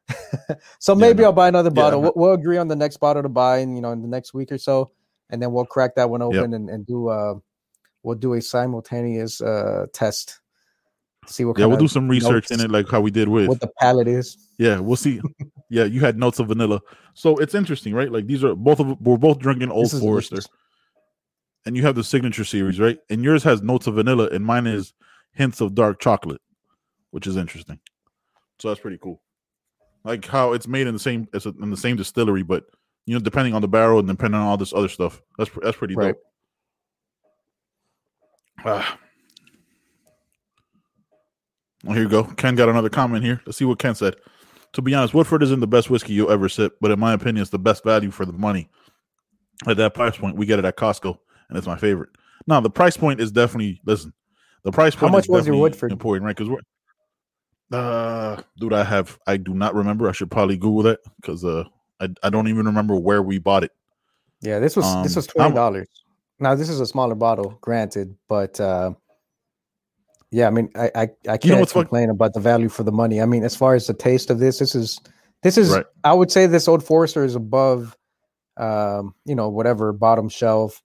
so 0.78 0.94
Yeah, 0.94 1.00
maybe 1.00 1.22
no. 1.22 1.28
I'll 1.28 1.32
buy 1.32 1.48
another 1.48 1.70
Yeah, 1.74 1.74
bottle. 1.74 2.00
no. 2.02 2.12
We'll, 2.14 2.28
we'll 2.28 2.32
agree 2.34 2.58
on 2.58 2.68
the 2.68 2.76
next 2.76 2.98
bottle 2.98 3.22
to 3.22 3.28
buy, 3.30 3.58
in, 3.58 3.76
you 3.76 3.82
know, 3.82 3.92
in 3.92 4.02
the 4.02 4.08
next 4.08 4.34
week 4.34 4.52
or 4.52 4.58
so, 4.58 4.90
and 5.30 5.40
then 5.40 5.52
we'll 5.52 5.64
crack 5.64 5.94
that 5.94 6.10
one 6.10 6.20
open 6.20 6.52
and, 6.52 6.68
and 6.68 6.86
do 6.86 7.08
uh 7.08 7.34
we'll 8.02 8.18
do 8.18 8.34
a 8.34 8.42
simultaneous 8.42 9.40
uh 9.40 9.86
test. 9.94 10.41
See 11.26 11.44
what 11.44 11.58
Yeah, 11.58 11.66
we'll 11.66 11.76
do 11.76 11.88
some 11.88 12.08
research 12.08 12.50
in 12.50 12.60
it, 12.60 12.70
like 12.70 12.88
how 12.88 13.00
we 13.00 13.10
did 13.10 13.28
with. 13.28 13.48
What 13.48 13.60
the 13.60 13.70
palate 13.78 14.08
is. 14.08 14.48
Yeah, 14.58 14.80
we'll 14.80 14.96
see. 14.96 15.20
yeah, 15.70 15.84
you 15.84 16.00
had 16.00 16.18
notes 16.18 16.38
of 16.40 16.48
vanilla, 16.48 16.80
so 17.14 17.36
it's 17.38 17.54
interesting, 17.54 17.94
right? 17.94 18.10
Like 18.10 18.26
these 18.26 18.42
are 18.42 18.54
both 18.54 18.80
of 18.80 19.00
we're 19.00 19.16
both 19.16 19.38
drinking 19.38 19.70
Old 19.70 19.90
Forester, 19.90 20.40
and 21.64 21.76
you 21.76 21.82
have 21.82 21.94
the 21.94 22.02
signature 22.02 22.44
series, 22.44 22.80
right? 22.80 22.98
And 23.08 23.22
yours 23.22 23.44
has 23.44 23.62
notes 23.62 23.86
of 23.86 23.94
vanilla, 23.94 24.28
and 24.30 24.44
mine 24.44 24.66
is 24.66 24.94
hints 25.32 25.60
of 25.60 25.74
dark 25.74 26.00
chocolate, 26.00 26.40
which 27.12 27.26
is 27.26 27.36
interesting. 27.36 27.78
So 28.58 28.68
that's 28.68 28.80
pretty 28.80 28.98
cool. 28.98 29.22
Like 30.04 30.26
how 30.26 30.52
it's 30.54 30.66
made 30.66 30.88
in 30.88 30.94
the 30.94 31.00
same 31.00 31.28
it's 31.32 31.46
in 31.46 31.70
the 31.70 31.76
same 31.76 31.96
distillery, 31.96 32.42
but 32.42 32.64
you 33.06 33.14
know, 33.14 33.20
depending 33.20 33.54
on 33.54 33.62
the 33.62 33.68
barrel 33.68 34.00
and 34.00 34.08
depending 34.08 34.40
on 34.40 34.46
all 34.46 34.56
this 34.56 34.72
other 34.74 34.88
stuff, 34.88 35.22
that's 35.38 35.50
that's 35.62 35.76
pretty 35.76 35.94
Right. 35.94 36.14
dope. 36.14 36.22
Ah. 38.64 38.98
Well, 41.84 41.94
here 41.94 42.04
you 42.04 42.08
go. 42.08 42.24
Ken 42.24 42.54
got 42.54 42.68
another 42.68 42.88
comment 42.90 43.24
here. 43.24 43.40
Let's 43.46 43.58
see 43.58 43.64
what 43.64 43.78
Ken 43.78 43.94
said. 43.94 44.16
To 44.74 44.82
be 44.82 44.94
honest, 44.94 45.12
Woodford 45.14 45.42
isn't 45.42 45.60
the 45.60 45.66
best 45.66 45.90
whiskey 45.90 46.12
you'll 46.14 46.30
ever 46.30 46.48
sip, 46.48 46.76
but 46.80 46.90
in 46.90 46.98
my 46.98 47.12
opinion, 47.12 47.42
it's 47.42 47.50
the 47.50 47.58
best 47.58 47.84
value 47.84 48.10
for 48.10 48.24
the 48.24 48.32
money. 48.32 48.68
At 49.66 49.76
that 49.76 49.94
price 49.94 50.16
point, 50.16 50.36
we 50.36 50.46
get 50.46 50.58
it 50.58 50.64
at 50.64 50.76
Costco, 50.76 51.16
and 51.48 51.58
it's 51.58 51.66
my 51.66 51.76
favorite. 51.76 52.10
Now, 52.46 52.60
the 52.60 52.70
price 52.70 52.96
point 52.96 53.20
is 53.20 53.30
definitely 53.30 53.80
listen. 53.84 54.12
The 54.64 54.72
price 54.72 54.94
point. 54.94 55.10
How 55.10 55.16
much 55.16 55.24
is 55.24 55.28
was 55.28 55.46
your 55.46 55.56
Woodford? 55.56 55.92
important, 55.92 56.24
right? 56.24 56.36
Because 56.36 56.48
we're 56.50 56.60
uh, 57.78 58.40
dude, 58.58 58.72
I 58.72 58.84
have 58.84 59.18
I 59.26 59.36
do 59.36 59.54
not 59.54 59.74
remember. 59.74 60.08
I 60.08 60.12
should 60.12 60.30
probably 60.30 60.56
Google 60.56 60.82
that 60.84 61.00
because 61.20 61.44
uh, 61.44 61.64
I 62.00 62.08
I 62.22 62.30
don't 62.30 62.48
even 62.48 62.66
remember 62.66 62.96
where 62.96 63.22
we 63.22 63.38
bought 63.38 63.64
it. 63.64 63.72
Yeah, 64.40 64.58
this 64.58 64.76
was 64.76 64.84
this 65.02 65.16
Um, 65.16 65.16
was 65.16 65.26
I'm- 65.28 65.32
twenty 65.36 65.54
dollars. 65.54 65.88
Now 66.38 66.54
this 66.56 66.68
is 66.68 66.80
a 66.80 66.86
smaller 66.86 67.14
bottle, 67.14 67.56
granted, 67.60 68.16
but 68.28 68.58
uh, 68.60 68.92
yeah, 70.32 70.46
I 70.46 70.50
mean, 70.50 70.70
I 70.74 70.90
I, 70.94 71.08
I 71.28 71.36
can't 71.36 71.60
what's 71.60 71.72
fuck- 71.72 71.84
complain 71.84 72.08
about 72.10 72.32
the 72.32 72.40
value 72.40 72.70
for 72.70 72.82
the 72.82 72.90
money. 72.90 73.20
I 73.20 73.26
mean, 73.26 73.44
as 73.44 73.54
far 73.54 73.74
as 73.74 73.86
the 73.86 73.94
taste 73.94 74.30
of 74.30 74.38
this, 74.38 74.58
this 74.58 74.74
is 74.74 74.98
this 75.42 75.58
is 75.58 75.70
Right. 75.70 75.86
I 76.04 76.14
would 76.14 76.32
say 76.32 76.46
this 76.46 76.68
Old 76.68 76.82
Forester 76.82 77.22
is 77.22 77.34
above, 77.34 77.96
um, 78.56 79.14
you 79.26 79.34
know, 79.34 79.50
whatever 79.50 79.92
bottom 79.92 80.28
shelf. 80.30 80.82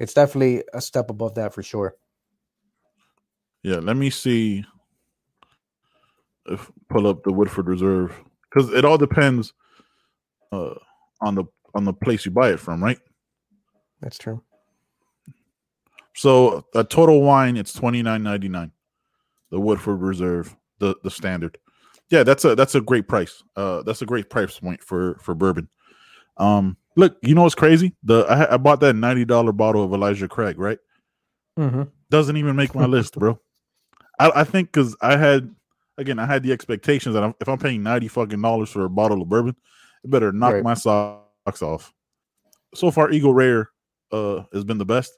It's 0.00 0.14
definitely 0.14 0.64
a 0.72 0.80
step 0.80 1.10
above 1.10 1.34
that 1.34 1.52
for 1.52 1.62
sure. 1.62 1.96
Yeah, 3.62 3.76
let 3.76 3.96
me 3.96 4.08
see 4.08 4.64
if 6.46 6.70
pull 6.88 7.06
up 7.06 7.24
the 7.24 7.32
Woodford 7.32 7.66
Reserve 7.66 8.18
because 8.48 8.72
it 8.72 8.86
all 8.86 8.96
depends 8.96 9.52
uh 10.50 10.74
on 11.20 11.34
the 11.34 11.44
on 11.74 11.84
the 11.84 11.92
place 11.92 12.24
you 12.24 12.30
buy 12.30 12.50
it 12.50 12.60
from, 12.60 12.82
right? 12.82 12.98
That's 14.00 14.16
true. 14.16 14.42
So 16.14 16.64
a 16.74 16.84
total 16.84 17.20
wine, 17.20 17.56
it's 17.58 17.74
twenty 17.74 18.02
nine 18.02 18.22
ninety 18.22 18.48
nine. 18.48 18.72
The 19.50 19.60
Woodford 19.60 20.00
Reserve, 20.00 20.54
the 20.78 20.94
the 21.02 21.10
standard. 21.10 21.58
Yeah, 22.10 22.22
that's 22.22 22.44
a 22.44 22.54
that's 22.54 22.74
a 22.74 22.80
great 22.80 23.08
price. 23.08 23.42
Uh, 23.56 23.82
that's 23.82 24.02
a 24.02 24.06
great 24.06 24.30
price 24.30 24.58
point 24.58 24.82
for 24.82 25.18
for 25.20 25.34
bourbon. 25.34 25.68
Um, 26.36 26.76
look, 26.96 27.16
you 27.22 27.34
know 27.34 27.42
what's 27.42 27.54
crazy? 27.54 27.94
The 28.02 28.24
I, 28.28 28.54
I 28.54 28.56
bought 28.56 28.80
that 28.80 28.94
ninety 28.94 29.24
dollar 29.24 29.52
bottle 29.52 29.82
of 29.84 29.92
Elijah 29.92 30.28
Craig, 30.28 30.58
right? 30.58 30.78
hmm 31.56 31.82
Doesn't 32.10 32.36
even 32.36 32.56
make 32.56 32.74
my 32.74 32.86
list, 32.86 33.18
bro. 33.18 33.38
I, 34.18 34.30
I 34.36 34.44
think 34.44 34.72
because 34.72 34.96
I 35.00 35.16
had 35.16 35.54
again, 35.98 36.18
I 36.18 36.26
had 36.26 36.42
the 36.42 36.52
expectations 36.52 37.14
that 37.14 37.24
I'm, 37.24 37.34
if 37.40 37.48
I'm 37.48 37.58
paying 37.58 37.82
ninety 37.82 38.08
fucking 38.08 38.40
dollars 38.40 38.70
for 38.70 38.84
a 38.84 38.90
bottle 38.90 39.20
of 39.22 39.28
bourbon, 39.28 39.56
it 40.04 40.10
better 40.10 40.32
knock 40.32 40.54
Right. 40.54 40.62
my 40.64 40.74
socks 40.74 41.62
off. 41.62 41.92
So 42.74 42.90
far, 42.90 43.10
Eagle 43.10 43.34
Rare 43.34 43.70
uh 44.12 44.44
has 44.52 44.64
been 44.64 44.78
the 44.78 44.86
best. 44.86 45.12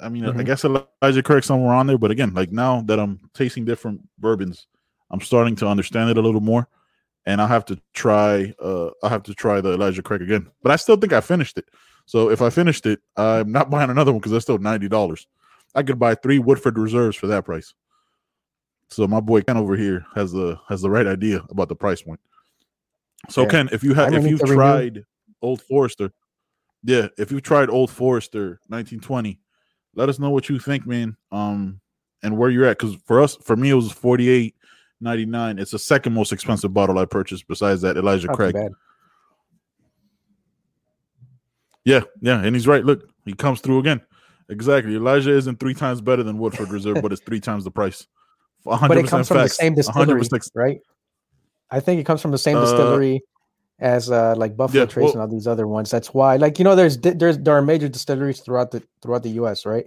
I 0.00 0.08
mean, 0.08 0.24
I 0.24 0.32
Mhm. 0.32 0.44
guess 0.46 0.64
Elijah 0.64 1.22
Craig 1.22 1.44
somewhere 1.44 1.74
on 1.74 1.86
there, 1.86 1.98
but 1.98 2.10
again, 2.10 2.32
like 2.34 2.52
now 2.52 2.82
that 2.82 3.00
I'm 3.00 3.18
tasting 3.34 3.64
different 3.64 4.08
bourbons, 4.18 4.66
I'm 5.10 5.20
starting 5.20 5.56
to 5.56 5.66
understand 5.66 6.10
it 6.10 6.16
a 6.18 6.22
little 6.22 6.40
more, 6.40 6.68
and 7.26 7.40
I 7.40 7.46
have 7.46 7.64
to 7.66 7.80
try. 7.94 8.54
Uh, 8.62 8.90
I 9.02 9.08
have 9.08 9.22
to 9.24 9.34
try 9.34 9.60
the 9.60 9.72
Elijah 9.74 10.02
Craig 10.02 10.22
again, 10.22 10.48
but 10.62 10.70
I 10.70 10.76
still 10.76 10.96
think 10.96 11.12
I 11.12 11.20
finished 11.20 11.58
it. 11.58 11.68
So 12.06 12.30
if 12.30 12.40
I 12.42 12.50
finished 12.50 12.86
it, 12.86 13.00
I'm 13.16 13.50
not 13.50 13.70
buying 13.70 13.90
another 13.90 14.12
one 14.12 14.20
because 14.20 14.32
that's 14.32 14.44
still 14.44 14.58
ninety 14.58 14.88
dollars. 14.88 15.26
I 15.74 15.82
could 15.82 15.98
buy 15.98 16.14
three 16.14 16.38
Woodford 16.38 16.78
Reserves 16.78 17.16
for 17.16 17.26
that 17.26 17.44
price. 17.44 17.74
So 18.90 19.06
my 19.06 19.20
boy 19.20 19.42
Ken 19.42 19.56
over 19.56 19.76
here 19.76 20.06
has 20.14 20.32
the 20.32 20.58
has 20.68 20.80
the 20.80 20.90
right 20.90 21.06
idea 21.06 21.44
about 21.50 21.68
the 21.68 21.76
price 21.76 22.02
point. 22.02 22.20
So 23.28 23.42
Yeah. 23.42 23.48
Ken, 23.48 23.68
if 23.72 23.82
you 23.82 23.92
I 23.92 24.04
have 24.04 24.14
if 24.14 24.26
you've 24.26 24.40
tried 24.40 25.04
Old 25.42 25.60
Forester, 25.60 26.12
yeah, 26.82 27.08
if 27.18 27.30
you 27.32 27.40
tried 27.40 27.68
Old 27.68 27.90
Forester 27.90 28.60
1920, 28.68 29.40
let 29.98 30.08
us 30.08 30.20
know 30.20 30.30
what 30.30 30.48
you 30.48 30.60
think, 30.60 30.86
man. 30.86 31.16
Um, 31.32 31.80
and 32.22 32.38
where 32.38 32.50
you're 32.50 32.64
at, 32.66 32.78
because 32.78 32.96
for 33.04 33.20
us, 33.20 33.36
for 33.42 33.56
me, 33.56 33.70
it 33.70 33.74
was 33.74 33.92
48.99. 33.92 35.60
It's 35.60 35.72
the 35.72 35.78
second 35.78 36.14
most 36.14 36.32
expensive 36.32 36.72
bottle 36.72 36.98
I 36.98 37.04
purchased 37.04 37.48
besides 37.48 37.82
that 37.82 37.96
Elijah 37.96 38.28
Not 38.28 38.36
Craig. 38.36 38.56
Yeah, 41.84 42.02
yeah, 42.20 42.42
and 42.42 42.54
he's 42.54 42.66
right. 42.66 42.84
Look, 42.84 43.08
he 43.24 43.32
comes 43.32 43.60
through 43.60 43.80
again. 43.80 44.00
Exactly. 44.48 44.94
Elijah 44.94 45.30
isn't 45.36 45.58
three 45.58 45.74
times 45.74 46.00
better 46.00 46.22
than 46.22 46.38
Woodford 46.38 46.70
Reserve, 46.70 47.02
but 47.02 47.12
it's 47.12 47.22
three 47.22 47.40
times 47.40 47.64
the 47.64 47.70
price. 47.70 48.06
100% 48.66 48.88
But 48.88 48.98
it 48.98 49.06
comes 49.08 49.28
from 49.28 49.38
the 49.38 49.48
same 49.48 49.74
distillery, 49.74 50.20
100%. 50.20 50.50
right? 50.54 50.80
I 51.70 51.80
think 51.80 52.00
it 52.00 52.04
comes 52.04 52.22
from 52.22 52.30
the 52.30 52.38
same 52.38 52.56
Uh, 52.56 52.62
distillery 52.62 53.22
as 53.80 54.10
uh 54.10 54.34
like 54.36 54.56
Buffalo 54.56 54.82
yeah, 54.82 54.86
Trace 54.86 55.04
well- 55.04 55.12
and 55.12 55.20
all 55.22 55.28
these 55.28 55.46
other 55.46 55.66
ones. 55.66 55.90
That's 55.90 56.12
why, 56.12 56.36
like 56.36 56.58
you 56.58 56.64
know, 56.64 56.74
there's 56.74 56.98
there's 56.98 57.38
there 57.38 57.54
are 57.54 57.62
major 57.62 57.88
distilleries 57.88 58.40
throughout 58.40 58.70
the 58.70 58.82
throughout 59.02 59.22
the 59.22 59.30
U.S. 59.30 59.64
right, 59.66 59.86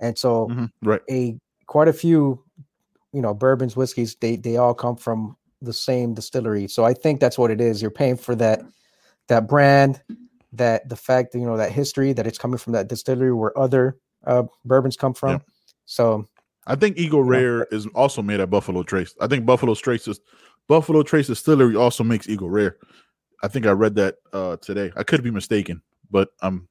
and 0.00 0.16
so 0.18 0.48
Mhm, 0.48 0.70
Right. 0.82 1.02
a 1.10 1.38
quite 1.66 1.88
a 1.88 1.92
few, 1.92 2.42
you 3.12 3.20
know, 3.22 3.34
bourbons, 3.34 3.76
whiskeys, 3.76 4.16
they 4.20 4.36
they 4.36 4.56
all 4.56 4.74
come 4.74 4.96
from 4.96 5.36
the 5.62 5.72
same 5.72 6.14
distillery. 6.14 6.68
So 6.68 6.84
I 6.84 6.94
think 6.94 7.20
that's 7.20 7.38
what 7.38 7.50
it 7.50 7.60
is. 7.60 7.80
You're 7.82 7.90
paying 7.90 8.16
for 8.16 8.34
that 8.36 8.62
that 9.28 9.48
brand, 9.48 10.00
that 10.52 10.88
the 10.88 10.96
fact 10.96 11.32
that 11.32 11.38
you 11.38 11.46
know 11.46 11.56
that 11.56 11.72
history 11.72 12.12
that 12.12 12.26
it's 12.26 12.38
coming 12.38 12.58
from 12.58 12.72
that 12.74 12.88
distillery 12.88 13.32
where 13.32 13.56
other 13.58 13.96
uh 14.26 14.44
bourbons 14.64 14.96
come 14.96 15.12
from. 15.14 15.30
Yeah. 15.32 15.38
So 15.84 16.26
I 16.66 16.74
think 16.74 16.96
Eagle. 16.98 17.22
Rare 17.22 17.64
is 17.70 17.86
also 17.94 18.22
made 18.22 18.40
at 18.40 18.50
Buffalo 18.50 18.82
Trace. 18.82 19.14
I 19.20 19.26
think 19.26 19.44
Buffalo 19.46 19.74
Trace 19.74 20.08
is 20.08 20.20
Buffalo 20.68 21.02
Trace 21.02 21.28
Distillery 21.28 21.76
also 21.76 22.02
makes 22.02 22.28
Eagle 22.28 22.50
Rare. 22.50 22.76
I 23.42 23.48
think 23.48 23.66
I 23.66 23.70
read 23.72 23.94
that 23.96 24.16
uh 24.32 24.56
today. 24.56 24.92
I 24.96 25.02
could 25.02 25.22
be 25.22 25.30
mistaken, 25.30 25.82
but 26.10 26.30
um 26.42 26.68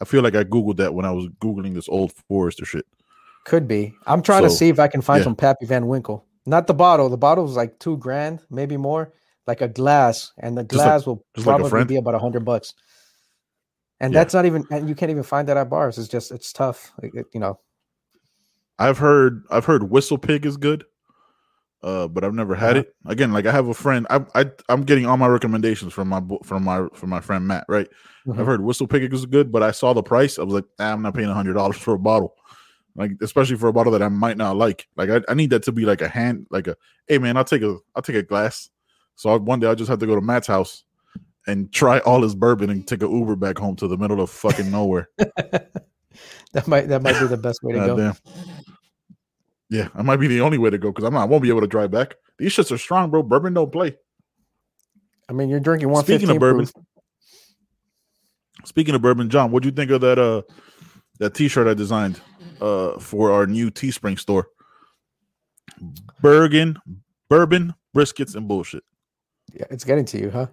I 0.00 0.04
feel 0.04 0.22
like 0.22 0.34
I 0.34 0.44
googled 0.44 0.76
that 0.78 0.94
when 0.94 1.04
I 1.04 1.10
was 1.12 1.26
googling 1.42 1.74
this 1.74 1.88
old 1.88 2.12
Forester 2.28 2.64
shit. 2.64 2.86
Could 3.44 3.68
be. 3.68 3.94
I'm 4.06 4.22
trying 4.22 4.42
to 4.44 4.50
see 4.50 4.68
if 4.68 4.78
I 4.78 4.88
can 4.88 5.02
find 5.02 5.20
yeah. 5.20 5.24
some 5.24 5.36
Pappy 5.36 5.66
Van 5.66 5.86
Winkle. 5.86 6.24
Not 6.46 6.66
the 6.66 6.74
bottle. 6.74 7.08
The 7.08 7.16
bottle 7.18 7.44
was 7.44 7.56
like 7.56 7.78
two 7.78 7.96
grand, 7.98 8.40
maybe 8.50 8.76
more. 8.76 9.12
like 9.46 9.62
a 9.62 9.68
glass, 9.68 10.32
and 10.38 10.56
the 10.56 10.62
like- 10.62 10.68
glass 10.68 11.06
will 11.06 11.24
just 11.34 11.46
like 11.46 11.58
probably 11.58 11.84
be 11.84 11.96
about 11.96 12.14
a 12.14 12.18
hundred 12.18 12.44
bucks. 12.44 12.74
And 13.98 14.12
Yeah. 14.12 14.20
that's 14.20 14.32
not 14.34 14.46
even, 14.46 14.64
and 14.70 14.88
you 14.88 14.94
can't 14.94 15.10
even 15.10 15.22
find 15.24 15.48
that 15.48 15.56
at 15.56 15.68
bars. 15.68 15.98
It's 15.98 16.06
just, 16.08 16.30
it's 16.30 16.52
tough. 16.52 16.92
It- 17.02 17.26
you 17.34 17.40
know, 17.40 17.58
I've 18.78 18.98
heard 18.98 19.44
I've 19.50 19.64
heard 19.64 19.90
Whistle 19.90 20.18
Pig 20.18 20.46
is 20.46 20.56
good, 20.56 20.84
uh, 21.82 22.06
but 22.08 22.24
I've 22.24 22.34
never 22.34 22.54
had 22.54 22.76
Uh-huh. 22.76 22.80
it. 22.80 22.94
Again, 23.10 23.32
like 23.32 23.46
I 23.46 23.52
have 23.52 23.68
a 23.68 23.74
friend. 23.74 24.06
I 24.10 24.24
I 24.34 24.46
I'm 24.68 24.82
getting 24.84 25.06
all 25.06 25.16
my 25.16 25.26
recommendations 25.28 25.92
from 25.92 26.08
my 26.08 26.22
from 26.44 26.64
my 26.64 26.86
from 26.94 27.10
my 27.10 27.20
friend 27.20 27.46
Matt. 27.46 27.64
Right. 27.68 27.88
Mhm. 28.26 28.38
I've 28.38 28.46
heard 28.46 28.60
Whistle 28.62 28.86
Pig 28.86 29.12
is 29.12 29.26
good, 29.26 29.50
but 29.50 29.62
I 29.62 29.70
saw 29.70 29.92
the 29.92 30.02
price. 30.02 30.38
I 30.38 30.42
was 30.42 30.54
like, 30.54 30.64
nah, 30.78 30.92
I'm 30.92 31.02
not 31.02 31.14
paying 31.14 31.28
hundred 31.30 31.54
dollars 31.54 31.76
for 31.78 31.94
a 31.94 31.98
bottle. 31.98 32.34
Like 32.96 33.12
especially 33.22 33.56
for 33.56 33.68
a 33.68 33.72
bottle 33.72 33.92
that 33.92 34.02
I 34.02 34.08
might 34.08 34.36
not 34.36 34.56
like. 34.56 34.86
Like 34.96 35.10
I, 35.10 35.20
I 35.28 35.34
need 35.34 35.50
that 35.50 35.62
to 35.64 35.72
be 35.72 35.84
like 35.86 36.02
a 36.02 36.08
hand, 36.08 36.46
like 36.50 36.66
a 36.66 36.76
hey 37.06 37.18
man, 37.18 37.36
I'll 37.36 37.44
take 37.44 37.62
a 37.62 37.78
I'll 37.94 38.02
take 38.02 38.16
a 38.16 38.22
glass. 38.22 38.68
So 39.14 39.30
I, 39.30 39.36
one 39.36 39.60
day 39.60 39.68
I 39.68 39.74
just 39.74 39.88
have 39.88 40.00
to 40.00 40.06
go 40.06 40.14
to 40.14 40.20
Matt's 40.20 40.46
house 40.48 40.84
and 41.46 41.72
try 41.72 42.00
all 42.00 42.22
his 42.22 42.34
bourbon 42.34 42.68
and 42.68 42.86
take 42.86 43.02
an 43.02 43.10
Uber 43.10 43.36
back 43.36 43.58
home 43.58 43.74
to 43.76 43.88
the 43.88 43.96
middle 43.96 44.20
of 44.20 44.28
fucking 44.30 44.70
nowhere. 44.70 45.08
that 46.52 46.66
might, 46.66 46.88
that 46.88 47.02
might 47.02 47.18
be 47.18 47.26
the 47.26 47.36
best 47.36 47.62
way 47.62 47.72
to 47.74 47.78
God 47.78 47.86
go. 47.86 47.96
damn. 47.96 48.14
Yeah, 49.70 49.88
I 49.94 50.02
might 50.02 50.16
be 50.16 50.26
the 50.26 50.40
only 50.40 50.58
way 50.58 50.68
to 50.70 50.78
go 50.78 50.90
because 50.90 51.04
I'm 51.04 51.14
not. 51.14 51.22
I 51.22 51.26
won't 51.26 51.42
be 51.42 51.48
able 51.48 51.60
to 51.60 51.66
drive 51.68 51.90
back. 51.92 52.16
These 52.38 52.52
shits 52.52 52.72
are 52.72 52.78
strong, 52.78 53.10
bro. 53.10 53.22
Bourbon 53.22 53.54
don't 53.54 53.70
play. 53.72 53.96
I 55.28 55.32
mean, 55.32 55.48
you're 55.48 55.60
drinking 55.60 55.88
one 55.90 56.04
Speaking 56.04 56.28
of 56.28 56.40
bourbon, 56.40 56.66
proof. 56.66 56.84
speaking 58.64 58.94
of 58.96 59.02
bourbon, 59.02 59.30
Jon, 59.30 59.52
what 59.52 59.62
do 59.62 59.68
you 59.68 59.74
think 59.74 59.92
of 59.92 60.00
that? 60.00 60.18
Uh, 60.18 60.42
that 61.20 61.34
T-shirt 61.34 61.68
I 61.68 61.74
designed, 61.74 62.20
uh, 62.60 62.98
for 62.98 63.30
our 63.30 63.46
new 63.46 63.70
Teespring 63.70 64.18
store. 64.18 64.48
Bergen, 66.20 66.78
bourbon, 67.28 67.74
briskets, 67.96 68.34
and 68.34 68.48
bullshit. 68.48 68.82
Yeah, 69.52 69.66
it's 69.70 69.84
getting 69.84 70.04
to 70.06 70.18
you, 70.18 70.30
huh? 70.30 70.46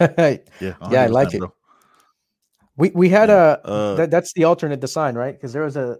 Yeah, 0.60 0.74
Yeah, 0.90 1.02
I 1.02 1.06
like 1.06 1.34
it. 1.34 1.38
bro. 1.38 1.52
we 2.76 2.90
we 2.90 3.08
had 3.08 3.28
Yeah, 3.28 3.56
a 3.64 3.66
uh, 3.66 3.94
that, 3.96 4.10
that's 4.10 4.32
the 4.32 4.44
alternate 4.44 4.80
design, 4.80 5.14
right? 5.14 5.34
Because 5.34 5.52
there 5.52 5.62
was 5.62 5.76
a 5.76 5.98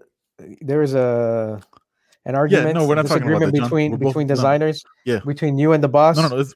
there 0.60 0.80
was 0.80 0.94
a 0.94 1.60
an 2.26 2.34
argument, 2.34 2.74
no, 2.74 2.86
we're 2.86 2.94
not 2.96 3.06
talking 3.06 3.28
about 3.28 3.40
that, 3.40 3.54
Jon. 3.54 3.64
between 3.64 3.90
both- 3.92 4.00
between 4.10 4.26
no. 4.26 4.34
designers, 4.34 4.84
Yeah. 5.04 5.20
between 5.26 5.58
you 5.58 5.72
and 5.72 5.82
the 5.82 5.88
boss. 5.88 6.16
No, 6.16 6.22
no, 6.22 6.28
no. 6.28 6.38
It's, 6.38 6.54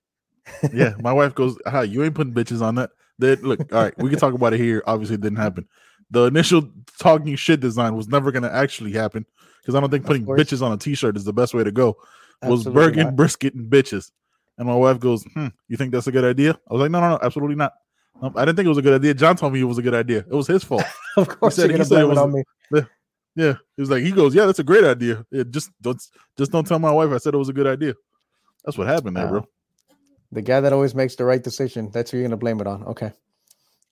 yeah, 0.74 0.94
my 1.00 1.12
wife 1.12 1.34
goes, 1.34 1.56
"Hi, 1.66 1.84
you 1.84 2.02
ain't 2.04 2.14
putting 2.14 2.34
bitches 2.34 2.60
on 2.60 2.74
that." 2.76 2.90
That 3.20 3.42
look, 3.42 3.60
all 3.72 3.82
right, 3.84 3.94
we 3.98 4.10
can 4.10 4.18
talk 4.18 4.34
about 4.34 4.52
it 4.54 4.60
here. 4.60 4.82
Obviously, 4.86 5.14
it 5.14 5.20
didn't 5.20 5.38
happen. 5.38 5.66
The 6.10 6.24
initial 6.24 6.68
talking 6.98 7.36
shit 7.36 7.60
design 7.60 7.94
was 7.94 8.08
never 8.08 8.32
going 8.32 8.42
to 8.42 8.52
actually 8.52 8.92
happen 8.92 9.24
because 9.62 9.74
I 9.74 9.80
don't 9.80 9.90
think 9.90 10.06
putting 10.06 10.24
bitches 10.26 10.60
on 10.62 10.72
a 10.72 10.76
t-shirt 10.76 11.16
is 11.16 11.24
the 11.24 11.32
best 11.32 11.54
way 11.54 11.62
to 11.62 11.70
go. 11.70 11.96
Was 12.42 12.60
Absolutely 12.66 12.72
Bergen, 12.82 13.04
not. 13.04 13.16
brisket, 13.16 13.54
and 13.54 13.70
bitches. 13.70 14.10
And 14.58 14.66
my 14.66 14.74
wife 14.74 14.98
goes, 14.98 15.22
"Hmm, 15.34 15.48
you 15.68 15.76
think 15.76 15.92
that's 15.92 16.06
a 16.06 16.12
good 16.12 16.24
idea?" 16.24 16.52
I 16.68 16.72
was 16.74 16.80
like, 16.80 16.90
"No, 16.90 17.00
no, 17.00 17.10
no, 17.10 17.18
absolutely 17.22 17.56
not. 17.56 17.74
I 18.22 18.44
didn't 18.44 18.56
think 18.56 18.66
it 18.66 18.70
was 18.70 18.78
a 18.78 18.82
good 18.82 18.94
idea." 18.94 19.14
John 19.14 19.36
told 19.36 19.52
me 19.52 19.60
it 19.60 19.64
was 19.64 19.78
a 19.78 19.82
good 19.82 19.94
idea. 19.94 20.18
It 20.20 20.30
was 20.34 20.46
his 20.46 20.64
fault. 20.64 20.82
of 21.16 21.28
course, 21.28 21.56
he 21.56 21.62
said- 21.62 21.70
you're 21.70 21.78
he 21.78 21.84
said 21.84 22.00
it 22.00 22.08
was- 22.08 22.18
on 22.18 22.32
me. 22.32 22.42
Yeah, 23.34 23.54
he 23.76 23.82
was 23.82 23.90
like, 23.90 24.02
he 24.02 24.10
goes, 24.10 24.34
"Yeah, 24.34 24.46
that's 24.46 24.58
a 24.58 24.64
great 24.64 24.84
idea. 24.84 25.24
Yeah, 25.30 25.44
just 25.48 25.70
don't, 25.80 26.00
just 26.36 26.50
don't 26.50 26.66
tell 26.66 26.78
my 26.78 26.90
wife 26.90 27.10
I 27.10 27.18
said 27.18 27.34
it 27.34 27.38
was 27.38 27.48
a 27.48 27.54
good 27.54 27.66
idea." 27.66 27.94
That's 28.64 28.76
what 28.76 28.86
happened 28.88 29.16
there, 29.16 29.28
bro. 29.28 29.46
The 30.32 30.42
guy 30.42 30.60
that 30.60 30.72
always 30.72 30.94
makes 30.94 31.16
the 31.16 31.24
right 31.24 31.42
decision. 31.42 31.90
That's 31.92 32.10
who 32.10 32.18
you're 32.18 32.26
gonna 32.26 32.36
blame 32.36 32.60
it 32.60 32.66
on. 32.66 32.84
Okay. 32.84 33.12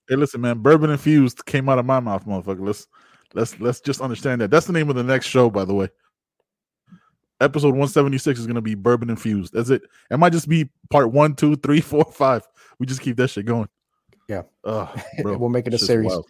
Hey, 0.07 0.15
listen, 0.15 0.41
man, 0.41 0.59
bourbon 0.59 0.89
infused 0.89 1.45
came 1.45 1.69
out 1.69 1.79
of 1.79 1.85
my 1.85 1.99
mouth, 1.99 2.25
motherfucker. 2.25 2.65
Let's 2.65 2.87
let's 3.33 3.59
let's 3.59 3.79
just 3.79 4.01
understand 4.01 4.41
that. 4.41 4.51
That's 4.51 4.65
the 4.65 4.73
name 4.73 4.89
of 4.89 4.95
the 4.95 5.03
next 5.03 5.27
show, 5.27 5.49
by 5.49 5.65
the 5.65 5.73
way. 5.73 5.89
Episode 7.41 7.69
176 7.69 8.39
is 8.39 8.47
gonna 8.47 8.61
be 8.61 8.75
bourbon 8.75 9.09
infused. 9.09 9.53
That's 9.53 9.69
it. 9.69 9.83
It 10.11 10.17
might 10.17 10.33
just 10.33 10.49
be 10.49 10.69
part 10.89 11.11
one, 11.11 11.35
two, 11.35 11.55
three, 11.55 11.81
four, 11.81 12.05
five. 12.05 12.43
We 12.79 12.85
just 12.85 13.01
keep 13.01 13.17
that 13.17 13.29
shit 13.29 13.45
going. 13.45 13.69
Yeah. 14.27 14.43
Oh, 14.63 14.93
bro. 15.21 15.37
We'll 15.37 15.49
make 15.49 15.67
it 15.67 15.73
a 15.73 15.79
series. 15.79 16.07
wild. 16.07 16.27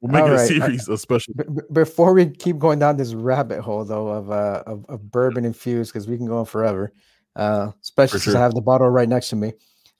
We'll 0.00 0.12
make 0.12 0.22
All 0.22 0.28
it 0.28 0.32
a 0.32 0.36
right, 0.36 0.42
I- 0.42 0.46
series, 0.46 0.88
especially. 0.88 1.34
B- 1.38 1.44
b- 1.54 1.62
before 1.72 2.12
we 2.12 2.26
keep 2.28 2.58
going 2.58 2.78
down 2.78 2.96
this 2.96 3.14
rabbit 3.14 3.60
hole 3.60 3.84
though 3.84 4.08
of 4.08 4.30
uh 4.30 4.62
of, 4.66 4.84
of 4.88 5.10
bourbon 5.10 5.44
infused 5.44 5.92
because 5.92 6.06
we 6.06 6.16
can 6.16 6.26
go 6.26 6.38
on 6.38 6.44
forever 6.44 6.92
uh 7.36 7.70
especially 7.82 8.18
since 8.20 8.32
sure. 8.32 8.36
i 8.38 8.42
have 8.42 8.54
the 8.54 8.60
bottle 8.60 8.88
right 8.88 9.08
next 9.08 9.28
to 9.30 9.36
me 9.36 9.52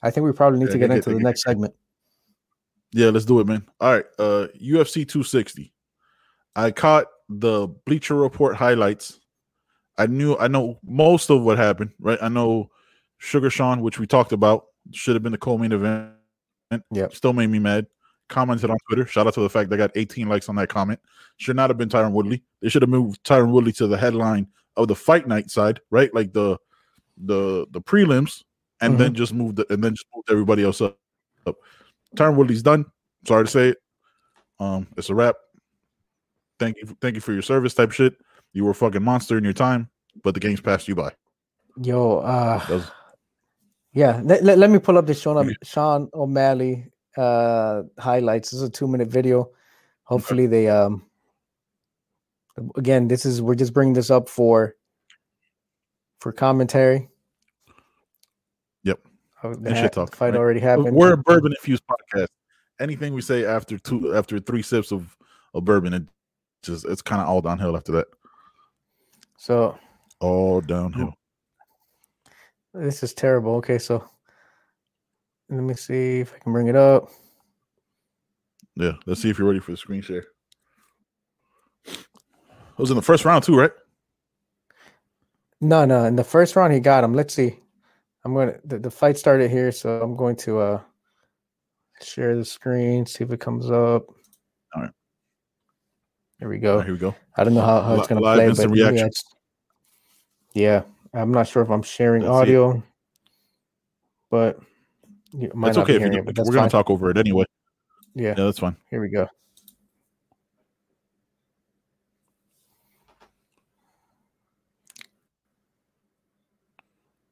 i 0.03 0.09
think 0.11 0.23
we 0.25 0.31
probably 0.31 0.59
need 0.59 0.65
Yeah, 0.67 0.71
to 0.73 0.77
get- 0.79 0.87
get 0.87 0.89
get- 0.89 0.97
into 0.97 1.09
the 1.09 1.15
get- 1.17 1.23
next 1.23 1.43
segment 1.43 1.73
Yeah, 2.93 3.09
let's 3.09 3.25
do 3.25 3.39
it, 3.41 3.47
man. 3.47 3.63
All 3.81 3.91
right. 3.93 4.05
Uh 4.17 4.47
UFC 4.61 5.03
260. 5.07 5.73
I 6.55 6.71
caught 6.71 7.07
the 7.29 7.67
Bleacher 7.85 8.15
Report 8.15 8.55
highlights. 8.55 9.19
I 9.97 10.05
knew 10.07 10.37
I 10.37 10.47
know 10.47 10.79
most 10.83 11.29
of 11.29 11.41
what 11.41 11.57
happened, 11.57 11.91
right? 11.99 12.17
I 12.21 12.29
know 12.29 12.69
Sugar 13.17 13.49
Sean, 13.49 13.81
which 13.81 13.99
we 13.99 14.07
talked 14.07 14.31
about, 14.31 14.67
should 14.93 15.15
have 15.15 15.23
been 15.23 15.31
the 15.33 15.37
co-main 15.37 15.71
event. 15.73 16.13
Yeah, 16.91 17.07
Still 17.11 17.33
made 17.33 17.47
me 17.49 17.59
mad. 17.59 17.87
Commented 18.29 18.69
on 18.69 18.77
Twitter. 18.87 19.05
Shout 19.07 19.25
out 19.27 19.33
to 19.35 19.41
the 19.41 19.49
fact 19.49 19.69
they 19.69 19.77
got 19.77 19.91
18 19.95 20.27
likes 20.27 20.49
on 20.49 20.55
that 20.57 20.67
comment. 20.69 20.99
Should 21.37 21.55
not 21.55 21.69
have 21.69 21.77
been 21.77 21.87
Tyron 21.89 22.11
Woodley. 22.11 22.43
They 22.61 22.69
should 22.69 22.81
have 22.81 22.89
moved 22.89 23.23
Tyron 23.23 23.51
Woodley 23.51 23.71
to 23.73 23.87
the 23.87 23.97
headline 23.97 24.47
of 24.75 24.87
the 24.89 24.95
fight 24.95 25.27
night 25.27 25.49
side, 25.49 25.79
right? 25.91 26.13
Like 26.13 26.33
the 26.33 26.57
the 27.17 27.65
the 27.71 27.81
prelims, 27.81 28.43
and 28.81 28.99
then 28.99 29.13
just 29.13 29.33
moved 29.33 29.55
the, 29.57 29.65
and 29.73 29.83
then 29.83 29.93
just 29.93 30.05
moved 30.15 30.29
everybody 30.29 30.63
else 30.63 30.81
up. 30.81 30.97
up. 31.45 31.55
Tyron 32.15 32.35
Woodley's 32.35 32.61
done. 32.63 32.85
Sorry 33.27 33.45
to 33.45 33.49
say 33.49 33.69
it. 33.69 33.77
Um, 34.59 34.87
it's 34.97 35.09
a 35.09 35.15
wrap. 35.15 35.35
Thank 36.59 36.77
you, 36.77 36.97
thank 37.01 37.15
you 37.15 37.21
for 37.21 37.33
your 37.33 37.41
service, 37.43 37.73
type 37.75 37.91
shit. 37.91 38.15
You 38.53 38.65
were 38.65 38.71
a 38.71 38.75
fucking 38.75 39.03
monster 39.03 39.37
in 39.37 39.43
your 39.43 39.53
time, 39.53 39.89
but 40.23 40.33
the 40.33 40.39
game's 40.39 40.61
passed 40.61 40.87
you 40.87 40.95
by. 40.95 41.11
yo 41.81 42.17
uh 42.19 42.59
was- 42.69 42.91
yeah 43.93 44.19
let, 44.23 44.43
let, 44.43 44.57
let 44.57 44.69
me 44.71 44.79
pull 44.79 44.97
up 44.97 45.05
the 45.05 45.13
sean, 45.13 45.53
sean 45.63 46.09
o'malley 46.13 46.85
uh 47.17 47.83
highlights 47.97 48.51
this 48.51 48.61
is 48.61 48.67
a 48.67 48.71
two 48.71 48.87
minute 48.87 49.07
video 49.07 49.49
hopefully 50.03 50.45
they 50.47 50.69
um 50.69 51.05
again 52.75 53.07
this 53.07 53.25
is 53.25 53.41
we're 53.41 53.55
just 53.55 53.73
bringing 53.73 53.93
this 53.93 54.09
up 54.09 54.29
for 54.29 54.75
for 56.19 56.31
commentary 56.31 57.09
Yep. 58.83 58.99
Oh, 59.43 59.53
the 59.53 59.69
And 59.69 59.77
shit 59.77 59.91
talk, 59.91 60.15
fight 60.15 60.31
right? 60.31 60.35
already 60.39 60.59
happened 60.59 60.95
We're 60.95 61.13
a 61.13 61.17
bourbon 61.17 61.51
infused 61.51 61.83
podcast. 61.87 62.27
Anything 62.79 63.13
we 63.13 63.21
say 63.21 63.43
after 63.45 63.77
two, 63.77 64.15
after 64.15 64.39
three 64.39 64.61
sips 64.61 64.91
of, 64.91 65.15
of 65.53 65.65
bourbon, 65.65 65.93
it 65.93 66.03
just 66.63 66.85
it's 66.85 67.01
kind 67.01 67.21
of 67.21 67.27
all 67.27 67.41
downhill 67.41 67.75
after 67.75 67.91
that. 67.93 68.07
so 69.37 69.77
All 70.19 70.61
downhill. 70.61 71.13
This 72.73 73.03
is 73.03 73.13
terrible. 73.13 73.55
Okay, 73.55 73.77
so 73.77 74.07
let 75.49 75.63
me 75.63 75.73
see 75.73 76.19
if 76.19 76.33
I 76.33 76.39
can 76.39 76.51
bring 76.51 76.67
it 76.67 76.75
up. 76.75 77.09
Yeah. 78.75 78.93
Let's 79.05 79.21
see 79.21 79.29
if 79.29 79.39
you're 79.39 79.47
ready 79.47 79.59
for 79.59 79.71
the 79.71 79.77
screen 79.77 80.01
share. 80.01 80.25
It 81.85 82.81
was 82.81 82.91
in 82.91 82.95
the 82.95 83.01
first 83.01 83.25
round 83.25 83.43
too, 83.43 83.57
right? 83.57 83.71
No, 85.61 85.85
no. 85.85 86.05
In 86.05 86.15
the 86.15 86.23
first 86.23 86.55
round, 86.55 86.73
he 86.73 86.79
got 86.79 87.03
him. 87.03 87.13
Let's 87.13 87.33
see. 87.33 87.59
I'm 88.23 88.33
going 88.33 88.49
to, 88.53 88.59
the, 88.65 88.79
the 88.79 88.91
fight 88.91 89.17
started 89.17 89.49
here, 89.49 89.71
so 89.71 90.01
I'm 90.01 90.15
going 90.15 90.35
to 90.37 90.59
uh 90.59 90.81
share 92.01 92.35
the 92.35 92.45
screen, 92.45 93.05
see 93.05 93.23
if 93.23 93.31
it 93.31 93.39
comes 93.39 93.71
up. 93.71 94.05
All 94.75 94.81
right. 94.83 94.91
Here 96.39 96.49
we 96.49 96.59
go. 96.59 96.77
right, 96.77 96.85
here 96.85 96.93
we 96.93 96.99
go. 96.99 97.15
I 97.35 97.43
don't 97.43 97.55
know 97.55 97.61
how, 97.61 97.81
how 97.81 97.95
it's 97.95 98.07
going 98.07 98.21
to 98.21 98.27
live 98.27 98.55
play, 98.55 98.65
but 98.65 98.71
reaction. 98.71 99.09
yeah, 100.53 100.83
I'm 101.13 101.31
not 101.31 101.47
sure 101.47 101.63
if 101.63 101.69
I'm 101.69 101.81
sharing 101.81 102.21
see. 102.21 102.27
audio, 102.27 102.83
but 104.29 104.59
you 105.31 105.51
might 105.53 105.69
It's 105.69 105.77
okay 105.77 105.95
if 105.95 106.01
you 106.01 106.09
do. 106.09 106.17
it, 106.19 106.35
that's 106.35 106.47
We're 106.47 106.55
gonna 106.55 106.69
talk 106.69 106.89
over 106.89 107.09
it 107.09 107.17
anyway. 107.17 107.45
Yeah, 108.15 108.29
Yeah, 108.37 108.45
that's 108.45 108.59
fine. 108.59 108.75
here 108.89 109.01
we 109.01 109.09
go. 109.09 109.27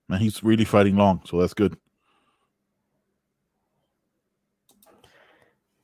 Man, 0.07 0.19
he's 0.19 0.43
really 0.43 0.65
fighting 0.65 0.95
long, 0.95 1.21
so 1.25 1.39
that's 1.39 1.53
good. 1.55 1.77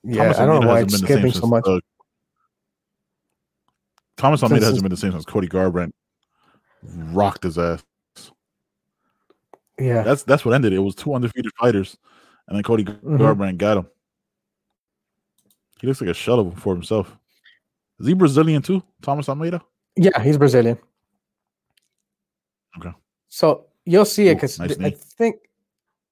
Yeah, 0.04 0.24
Thomas 0.24 0.40
I 0.40 0.46
don't 0.46 0.62
know 0.62 0.68
why 0.68 0.82
it's 0.82 0.92
been 0.92 1.02
the 1.02 1.08
same 1.08 1.18
skipping 1.18 1.32
so 1.32 1.40
since, 1.42 1.50
much. 1.52 1.64
uh, 1.68 1.80
Thomas 4.18 4.44
Almeida 4.44 4.66
hasn't 4.66 4.84
been 4.84 4.92
the 4.92 4.98
same 4.98 5.12
since 5.12 5.26
Cody 5.26 5.48
Garbrandt 5.48 5.92
rocked 6.84 7.44
his 7.44 7.58
ass. 7.58 7.84
Yeah, 9.82 10.04
That's 10.04 10.24
that's 10.24 10.46
what 10.46 10.54
ended 10.54 10.74
it. 10.74 10.78
It 10.78 10.80
was 10.80 10.96
two 10.96 11.14
undefeated 11.14 11.52
fighters, 11.60 11.98
and 12.48 12.56
then 12.56 12.64
Cody 12.64 12.84
Mhm. 12.86 13.18
Garbrandt 13.20 13.58
got 13.58 13.78
him. 13.78 13.88
He 15.80 15.88
looks 15.88 16.00
like 16.02 16.10
a 16.10 16.14
shell 16.14 16.40
of 16.40 16.58
for 16.60 16.74
himself. 16.74 17.18
Is 18.00 18.08
he 18.08 18.14
Brazilian 18.14 18.62
too, 18.62 18.84
Thomas 19.02 19.28
Almeida? 19.30 19.62
yeah, 19.96 20.22
he's 20.22 20.38
Brazilian. 20.38 20.78
Okay. 22.78 22.92
So 23.30 23.68
you'll 23.86 24.06
see 24.06 24.28
it 24.30 24.36
because 24.36 24.58
nice 24.60 24.78
I 24.80 24.92
think 24.92 25.36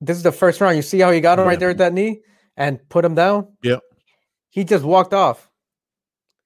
this 0.02 0.18
is 0.18 0.24
the 0.24 0.32
first 0.32 0.60
round. 0.62 0.76
You 0.76 0.82
see 0.82 1.00
how 1.00 1.12
he 1.12 1.22
got 1.22 1.40
him 1.40 1.46
Yeah. 1.46 1.50
right 1.50 1.60
there 1.60 1.70
at 1.70 1.78
that 1.78 1.94
knee 1.94 2.22
and 2.58 2.80
put 2.90 3.06
him 3.06 3.16
down? 3.16 3.56
Yeah. 3.64 3.78
He 4.50 4.64
just 4.64 4.84
walked 4.84 5.14
off. 5.14 5.50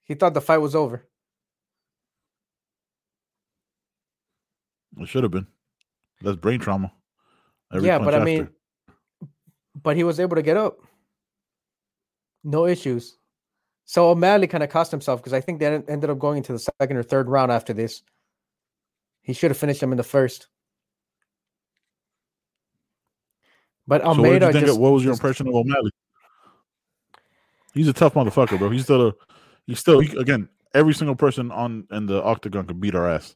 He 0.04 0.14
thought 0.16 0.34
the 0.34 0.42
fight 0.42 0.58
was 0.60 0.76
over. 0.76 1.08
It 5.00 5.08
should 5.08 5.24
have 5.24 5.32
been. 5.32 5.48
That's 6.22 6.38
brain 6.38 6.60
trauma. 6.60 6.92
Yeah, 7.82 8.00
but 8.00 8.14
I 8.14 8.24
mean, 8.24 8.50
but 9.82 9.96
he 9.96 10.04
was 10.04 10.20
able 10.20 10.36
to 10.36 10.42
get 10.42 10.58
up. 10.58 10.80
No 12.44 12.66
issues. 12.66 13.18
So 13.86 14.10
O'Malley 14.10 14.48
kind 14.48 14.64
of 14.64 14.70
cost 14.70 14.92
himself 14.92 15.20
because 15.22 15.34
I 15.34 15.42
think 15.42 15.60
they 15.60 15.66
ended 15.66 16.10
up 16.10 16.20
going 16.20 16.38
into 16.38 16.54
the 16.54 16.60
second 16.60 16.98
or 16.98 17.04
third 17.04 17.28
round 17.28 17.52
after 17.52 17.74
this. 17.74 18.02
He 19.22 19.34
should 19.34 19.52
have 19.52 19.58
finished 19.58 19.82
him 19.82 19.92
in 19.92 19.98
the 19.98 20.04
first. 20.04 20.48
But 23.88 24.02
So 24.02 24.08
what, 24.08 24.18
Almeida 24.18 24.48
you 24.48 24.54
think, 24.54 24.66
just 24.68 24.80
what 24.80 24.92
was 24.92 25.04
your 25.04 25.14
impression 25.14 25.48
of 25.48 25.56
O'Malley? 25.56 25.92
He's 27.74 27.88
a 27.88 27.94
tough 27.94 28.14
motherfucker, 28.14 28.58
bro. 28.58 28.70
He's 28.70 28.84
still 28.84 29.08
a, 29.08 29.14
he's 29.68 29.80
still 29.80 30.00
he, 30.00 30.16
again. 30.18 30.50
Every 30.74 30.94
single 30.94 31.16
person 31.16 31.52
on 31.52 31.88
in 31.92 32.08
the 32.08 32.24
octagon 32.24 32.66
could 32.66 32.82
beat 32.82 32.96
our 32.96 33.08
ass. 33.08 33.36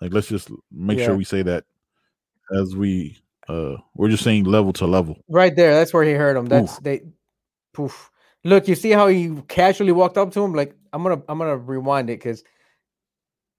Like, 0.00 0.12
let's 0.12 0.26
just 0.26 0.50
make 0.72 0.98
Yeah. 0.98 1.06
sure 1.06 1.16
we 1.16 1.24
say 1.24 1.42
that 1.42 1.64
as 2.52 2.74
we 2.74 3.22
uh 3.52 3.76
we're 3.94 4.08
just 4.08 4.24
saying 4.24 4.44
level 4.44 4.72
to 4.74 4.86
level. 4.86 5.16
right 5.28 5.54
there. 5.54 5.74
That's 5.74 5.92
where 5.92 6.04
he 6.04 6.12
hurt 6.12 6.36
him. 6.36 6.46
That's 6.46 6.78
they. 6.78 7.02
Poof. 7.74 8.10
Look, 8.44 8.68
you 8.68 8.74
see 8.74 8.90
how 8.90 9.06
he 9.08 9.34
casually 9.48 9.92
walked 9.92 10.18
up 10.18 10.32
to 10.32 10.42
him? 10.44 10.52
Like 10.54 10.74
I'm 10.92 11.02
gonna 11.02 11.22
I'm 11.28 11.38
gonna 11.38 11.56
rewind 11.56 12.10
it 12.10 12.18
because 12.18 12.42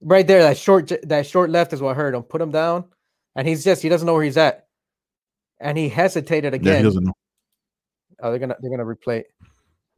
right 0.02 0.26
there, 0.28 0.44
that 0.44 0.58
short 0.58 0.92
that 1.04 1.26
short 1.26 1.50
left 1.50 1.74
is 1.74 1.82
what 1.82 1.96
hurt 1.96 2.14
him. 2.16 2.24
Put 2.24 2.42
him 2.42 2.52
down, 2.52 2.86
and 3.36 3.48
he's 3.48 3.64
just 3.64 3.82
he 3.82 3.90
doesn't 3.90 4.06
know 4.06 4.14
where 4.14 4.24
he's 4.24 4.38
at, 4.38 4.68
and 5.60 5.78
he 5.78 5.90
hesitated 5.90 6.54
Yeah, 6.54 6.60
he 6.60 6.70
again. 6.70 6.84
doesn't 6.84 7.04
know. 7.06 7.14
oh, 8.22 8.30
they're 8.30 8.40
gonna 8.40 8.56
they're 8.62 8.72
gonna 8.72 8.86
replay. 8.86 9.20
it. 9.22 9.28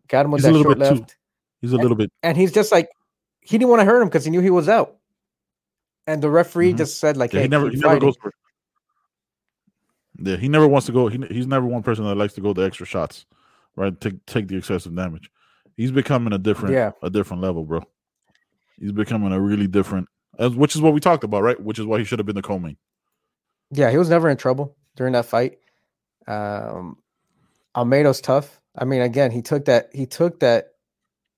Got 0.08 0.26
him 0.26 0.32
with 0.32 0.42
He's 0.42 0.46
a 0.46 0.52
that 0.52 0.58
little 0.58 0.70
short 0.72 0.80
bit 0.80 0.90
too- 0.90 0.96
left, 1.02 1.18
He's 1.62 1.74
a 1.74 1.78
little 1.78 1.98
bit. 1.98 2.12
and 2.22 2.38
he's 2.38 2.52
just 2.52 2.72
like 2.72 2.90
he 3.42 3.58
didn't 3.58 3.70
want 3.70 3.80
to 3.82 3.86
hurt 3.86 4.02
him 4.02 4.08
because 4.08 4.24
he 4.24 4.32
knew 4.32 4.40
he 4.42 4.50
was 4.52 4.70
out, 4.70 4.98
and 6.08 6.22
the 6.22 6.30
referee 6.30 6.74
Mhm. 6.74 6.78
just 6.78 7.00
said 7.00 7.18
like, 7.18 7.34
Yeah, 7.34 7.40
"Hey, 7.40 7.44
he 7.46 7.50
never 7.50 7.70
he 7.70 7.78
never 7.78 8.00
goes 8.00 8.16
for. 8.22 8.32
Yeah, 10.18 10.38
he 10.38 10.48
never 10.48 10.68
wants 10.68 10.86
to 10.88 10.92
go. 10.94 11.08
He, 11.08 11.20
he's 11.30 11.48
never 11.48 11.66
one 11.66 11.84
person 11.84 12.06
that 12.06 12.16
likes 12.16 12.34
to 12.36 12.42
go 12.42 12.54
the 12.54 12.64
extra 12.64 12.86
shots, 12.86 13.26
right? 13.76 14.00
Take 14.00 14.26
take 14.26 14.48
the 14.48 14.58
excessive 14.58 14.96
damage. 14.96 15.30
He's 15.76 15.92
becoming 15.92 16.32
a 16.34 16.38
different, 16.38 16.74
Yeah. 16.74 16.92
a 17.02 17.10
different 17.10 17.42
level, 17.42 17.64
bro. 17.66 17.82
He's 18.80 18.92
becoming 18.94 19.32
a 19.34 19.40
really 19.40 19.68
different, 19.68 20.08
which 20.40 20.76
is 20.76 20.82
what 20.82 20.94
we 20.94 21.00
talked 21.00 21.24
about, 21.24 21.44
right? 21.44 21.60
Which 21.62 21.80
is 21.80 21.86
why 21.86 22.00
he 22.00 22.06
should 22.06 22.20
have 22.20 22.26
been 22.26 22.36
the 22.36 22.42
co-main. 22.42 22.78
Yeah, 23.72 23.92
he 23.92 23.98
was 23.98 24.10
never 24.10 24.30
in 24.30 24.38
trouble 24.38 24.76
during 24.96 25.14
that 25.14 25.26
fight. 25.26 25.60
Um, 26.28 26.98
Almeida's 27.76 28.22
tough. 28.22 28.62
I 28.78 28.86
mean, 28.86 29.02
again, 29.02 29.32
he 29.32 29.42
took 29.42 29.66
that 29.66 29.90
he 29.94 30.06
took 30.06 30.40
that 30.40 30.74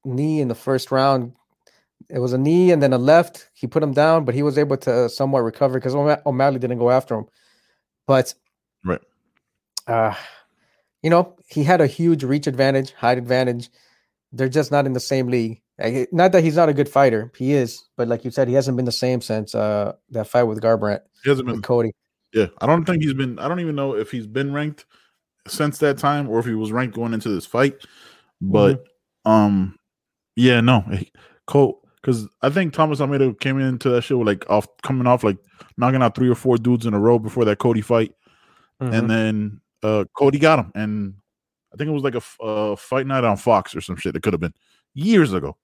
knee 0.05 0.39
in 0.39 0.47
the 0.47 0.55
first 0.55 0.91
round. 0.91 1.33
It 2.09 2.19
was 2.19 2.33
a 2.33 2.37
knee 2.37 2.71
and 2.71 2.81
then 2.81 2.93
a 2.93 2.97
left. 2.97 3.49
He 3.53 3.67
put 3.67 3.83
him 3.83 3.91
down, 3.93 4.23
but 4.23 4.33
he 4.35 4.43
was 4.43 4.57
able 4.57 4.77
to 4.77 5.09
somewhat 5.09 5.41
recover 5.41 5.73
because 5.75 5.95
O'Malley 5.95 6.59
didn't 6.59 6.77
go 6.77 6.89
after 6.89 7.15
him. 7.15 7.25
But 8.05 8.33
Right. 8.83 9.01
uh, 9.87 10.13
you 11.03 11.09
know, 11.09 11.35
he 11.47 11.63
had 11.63 11.81
a 11.81 11.87
huge 11.87 12.23
reach 12.23 12.47
advantage, 12.47 12.91
height 12.93 13.17
advantage. 13.17 13.69
They're 14.31 14.49
just 14.49 14.71
not 14.71 14.85
in 14.85 14.93
the 14.93 14.99
same 14.99 15.27
league. 15.27 15.61
Not 16.11 16.31
that 16.31 16.43
he's 16.43 16.55
not 16.55 16.69
a 16.69 16.73
good 16.73 16.89
fighter, 16.89 17.31
he 17.37 17.53
is, 17.53 17.83
but 17.95 18.07
like 18.07 18.25
you 18.25 18.31
said, 18.31 18.47
he 18.47 18.55
hasn't 18.55 18.77
been 18.77 18.85
the 18.85 18.91
same 18.91 19.21
since 19.21 19.53
uh 19.53 19.93
that 20.09 20.27
fight 20.27 20.43
with 20.43 20.59
Garbrandt 20.59 21.01
He 21.23 21.29
hasn't 21.29 21.47
been 21.47 21.61
Cody. 21.61 21.91
Yeah, 22.33 22.47
I 22.59 22.65
don't 22.65 22.83
think 22.83 23.03
he's 23.03 23.13
been. 23.13 23.37
I 23.39 23.47
don't 23.47 23.59
even 23.59 23.75
know 23.75 23.95
if 23.95 24.11
he's 24.11 24.27
been 24.27 24.51
ranked 24.51 24.85
since 25.47 25.77
that 25.77 25.97
time 25.97 26.29
or 26.29 26.39
if 26.39 26.45
he 26.45 26.55
was 26.55 26.71
ranked 26.71 26.95
going 26.95 27.13
into 27.13 27.29
this 27.29 27.45
fight. 27.45 27.75
But 28.41 28.85
um, 29.23 29.77
yeah, 30.35 30.61
no, 30.61 30.83
Cole, 31.45 31.81
because 32.01 32.27
I 32.41 32.49
think 32.49 32.73
Thomas 32.73 32.99
Almeida 32.99 33.33
came 33.35 33.59
into 33.59 33.89
that 33.89 34.01
shit 34.01 34.17
with 34.17 34.27
like 34.27 34.49
off 34.49 34.67
coming 34.83 35.07
off 35.07 35.23
like 35.23 35.37
knocking 35.77 36.01
out 36.01 36.15
three 36.15 36.29
or 36.29 36.35
four 36.35 36.57
dudes 36.57 36.85
in 36.85 36.93
a 36.93 36.99
row 36.99 37.19
before 37.19 37.45
that 37.45 37.59
Cody 37.59 37.81
fight, 37.81 38.13
Mhm. 38.81 38.93
and 38.93 39.09
then 39.09 39.61
uh 39.83 40.05
Cody 40.17 40.39
got 40.39 40.59
him, 40.59 40.71
and 40.75 41.13
I 41.73 41.77
think 41.77 41.89
it 41.89 41.93
was 41.93 42.03
like 42.03 42.15
a, 42.15 42.43
uh, 42.43 42.75
fight 42.75 43.05
night 43.07 43.23
on 43.23 43.37
Fox 43.37 43.75
or 43.75 43.81
some 43.81 43.95
shit. 43.97 44.15
It 44.15 44.23
could 44.23 44.33
have 44.33 44.39
been 44.39 44.53
years 44.93 45.33
ago, 45.33 45.57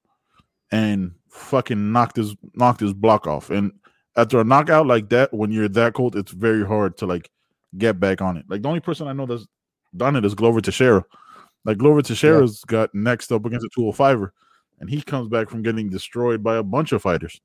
and 0.72 1.14
fucking 1.30 1.92
knocked 1.92 2.16
his 2.18 2.36
knocked 2.56 2.80
his 2.82 2.94
block 2.94 3.28
off, 3.28 3.50
and 3.50 3.72
after 4.16 4.40
a 4.40 4.44
knockout 4.44 4.86
like 4.88 5.10
that, 5.10 5.34
when 5.34 5.52
you're 5.52 5.68
that 5.70 5.94
cold, 5.96 6.16
it's 6.16 6.32
very 6.32 6.66
hard 6.66 6.98
to 7.00 7.06
like 7.08 7.30
get 7.78 8.00
back 8.00 8.22
on 8.22 8.38
it. 8.38 8.46
Like 8.50 8.62
the 8.62 8.68
only 8.70 8.80
person 8.80 9.08
I 9.08 9.14
know 9.14 9.26
that's 9.26 9.48
done 9.98 10.16
it 10.16 10.26
is 10.26 10.36
Glover 10.36 10.62
Teixeira. 10.62 11.04
Like 11.66 11.78
Glover 11.78 12.02
Teixeira's 12.04 12.64
got 12.66 12.94
next 12.94 13.32
up 13.32 13.46
against 13.46 13.66
a 13.66 13.70
205er, 13.80 14.30
and 14.80 14.90
he 14.90 15.02
comes 15.02 15.30
back 15.30 15.50
from 15.50 15.64
getting 15.64 15.90
destroyed 15.90 16.44
by 16.44 16.58
a 16.58 16.64
bunch 16.64 16.92
of 16.92 17.02
fighters. 17.02 17.40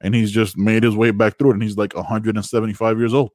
And 0.00 0.14
he's 0.14 0.32
just 0.32 0.58
made 0.58 0.82
his 0.82 0.96
way 0.96 1.12
back 1.12 1.38
through 1.38 1.50
it, 1.50 1.54
and 1.54 1.62
he's 1.62 1.76
like 1.76 1.94
175 1.94 2.98
years 2.98 3.14
old. 3.14 3.30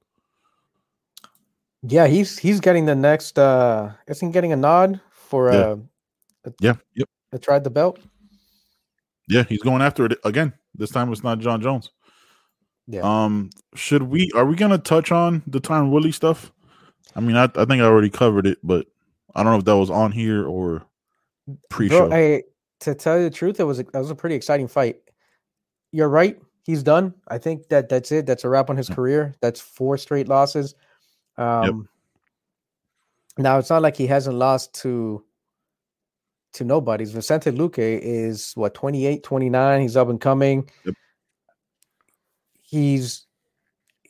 Yeah, 1.83 2.07
he's 2.07 2.37
he's 2.37 2.59
getting 2.59 2.85
the 2.85 2.95
next. 2.95 3.37
uh 3.37 3.91
Isn't 4.07 4.31
getting 4.31 4.51
a 4.53 4.55
nod 4.55 4.99
for 5.11 5.51
Yeah. 5.51 5.59
uh 5.59 6.51
Yeah, 6.59 6.73
yep, 6.95 7.07
to 7.31 7.39
try 7.39 7.59
the 7.59 7.69
belt? 7.69 7.99
yeah, 9.27 9.43
he's 9.43 9.61
going 9.61 9.81
after 9.81 10.05
it 10.05 10.17
again. 10.23 10.53
This 10.75 10.89
time 10.91 11.11
it's 11.11 11.23
not 11.23 11.39
Jon 11.39 11.61
Jones. 11.61 11.91
Yeah. 12.87 13.01
Um, 13.01 13.49
should 13.75 14.03
we? 14.03 14.31
Are 14.35 14.45
we 14.45 14.55
gonna 14.55 14.77
touch 14.77 15.11
on 15.11 15.43
the 15.47 15.59
Tyron 15.59 15.91
Woodley 15.91 16.11
stuff? 16.13 16.51
I 17.15 17.19
mean, 17.19 17.35
I, 17.35 17.43
I 17.43 17.65
think 17.65 17.81
I 17.81 17.85
already 17.85 18.09
covered 18.09 18.47
it, 18.47 18.59
but 18.63 18.85
I 19.35 19.43
don't 19.43 19.51
know 19.53 19.59
if 19.59 19.65
that 19.65 19.75
was 19.77 19.89
on 19.89 20.11
here 20.11 20.45
or 20.47 20.85
pre-show. 21.69 22.07
Bro, 22.07 22.15
I, 22.17 22.43
to 22.81 22.93
tell 22.95 23.17
you 23.17 23.23
the 23.23 23.29
truth, 23.35 23.59
it 23.59 23.63
was 23.63 23.79
a, 23.79 23.83
that 23.83 23.99
was 23.99 24.11
a 24.11 24.15
pretty 24.15 24.35
exciting 24.35 24.67
fight. 24.67 24.97
You're 25.91 26.09
right. 26.09 26.39
He's 26.63 26.83
done. 26.83 27.13
I 27.27 27.37
think 27.39 27.67
that 27.69 27.89
that's 27.89 28.11
it. 28.11 28.25
That's 28.25 28.43
a 28.43 28.49
wrap 28.49 28.69
on 28.69 28.77
his 28.77 28.87
Yeah. 28.89 28.95
career. 28.95 29.35
That's 29.41 29.59
four 29.59 29.97
straight 29.97 30.27
losses. 30.27 30.75
Um, 31.37 31.87
Now 33.37 33.59
it's 33.59 33.69
not 33.69 33.81
like 33.83 33.95
he 33.95 34.07
hasn't 34.07 34.35
lost 34.35 34.73
to 34.81 35.23
to 36.53 36.63
nobody's. 36.63 37.11
Vicente 37.11 37.51
Luque 37.51 37.77
is 38.01 38.53
what 38.55 38.73
28, 38.73 39.21
29. 39.23 39.81
He's 39.81 39.95
up 39.97 40.09
and 40.09 40.19
coming. 40.19 40.67
Yep. 40.85 40.95
He's 42.61 43.25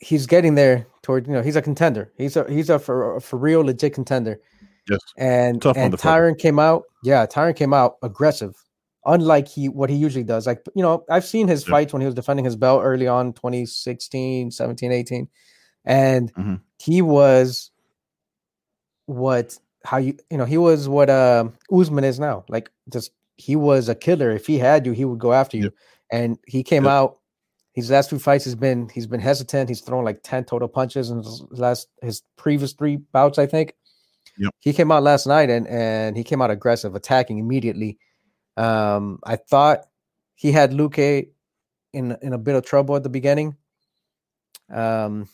he's 0.00 0.26
getting 0.26 0.54
there 0.54 0.86
toward 1.02 1.26
you 1.26 1.32
know 1.32 1.42
he's 1.42 1.56
a 1.56 1.62
contender. 1.62 2.12
He's 2.16 2.36
a 2.36 2.44
he's 2.50 2.70
a 2.70 2.78
for, 2.78 3.20
for 3.20 3.36
real 3.38 3.60
legit 3.60 3.94
contender. 3.94 4.40
yes, 4.88 5.00
And 5.16 5.60
Tough 5.60 5.76
and. 5.76 5.94
Tyron 5.94 6.38
came 6.38 6.58
out, 6.58 6.84
yeah, 7.04 7.26
Tyron 7.26 7.54
came 7.54 7.74
out 7.74 7.96
aggressive, 8.02 8.54
unlike 9.04 9.46
he 9.48 9.68
what 9.68 9.90
he 9.90 9.96
usually 9.96 10.24
does. 10.24 10.46
Like 10.46 10.62
you 10.74 10.82
know, 10.82 11.04
I've 11.10 11.24
seen 11.24 11.46
his 11.48 11.66
Yeah. 11.66 11.72
fights 11.72 11.92
when 11.92 12.00
he 12.00 12.06
was 12.06 12.14
defending 12.14 12.44
his 12.44 12.56
belt 12.56 12.80
early 12.82 13.06
on, 13.06 13.32
2016, 13.34 14.50
17, 14.50 14.90
18, 14.92 15.28
and 15.84 16.32
Mhm. 16.34 16.60
He 16.78 17.02
was 17.02 17.70
what 19.06 19.58
how 19.84 19.96
you 19.96 20.16
you 20.30 20.36
know 20.38 20.44
he 20.44 20.58
was 20.58 20.88
what 20.88 21.08
uh 21.10 21.48
Usman 21.72 22.04
is 22.04 22.18
now. 22.20 22.44
Like 22.48 22.70
just 22.92 23.12
he 23.36 23.56
was 23.56 23.88
a 23.88 23.94
killer. 23.94 24.30
If 24.30 24.46
he 24.46 24.58
had 24.58 24.84
you, 24.86 24.92
he 24.92 25.04
would 25.04 25.18
go 25.18 25.32
after 25.32 25.56
you. 25.56 25.64
Yep. 25.64 25.74
And 26.10 26.38
he 26.46 26.62
came 26.62 26.84
Yep. 26.84 26.92
out. 26.92 27.18
His 27.74 27.90
last 27.90 28.10
two 28.10 28.18
fights 28.18 28.44
he's 28.44 28.54
been 28.56 28.88
he's 28.88 29.06
been 29.06 29.20
hesitant. 29.20 29.68
He's 29.68 29.80
thrown 29.80 30.04
like 30.04 30.20
ten 30.22 30.44
total 30.44 30.68
punches 30.68 31.10
in 31.10 31.18
his 31.18 31.42
last 31.50 31.88
his 32.02 32.22
previous 32.36 32.72
three 32.72 32.96
bouts, 32.96 33.38
I 33.38 33.46
think. 33.46 33.74
Yep. 34.38 34.54
He 34.60 34.72
came 34.72 34.90
out 34.90 35.02
last 35.02 35.26
night 35.26 35.48
and 35.50 35.66
and 35.68 36.16
he 36.16 36.24
came 36.24 36.42
out 36.42 36.50
aggressive, 36.50 36.94
attacking 36.94 37.38
immediately. 37.38 37.98
Um, 38.56 39.20
I 39.24 39.36
thought 39.36 39.86
he 40.34 40.50
had 40.52 40.72
Luque 40.72 41.28
in 41.92 42.16
in 42.20 42.32
a 42.32 42.38
bit 42.38 42.56
of 42.56 42.64
trouble 42.64 42.96
at 42.96 43.04
the 43.04 43.08
beginning. 43.08 43.56
Um, 44.70 45.28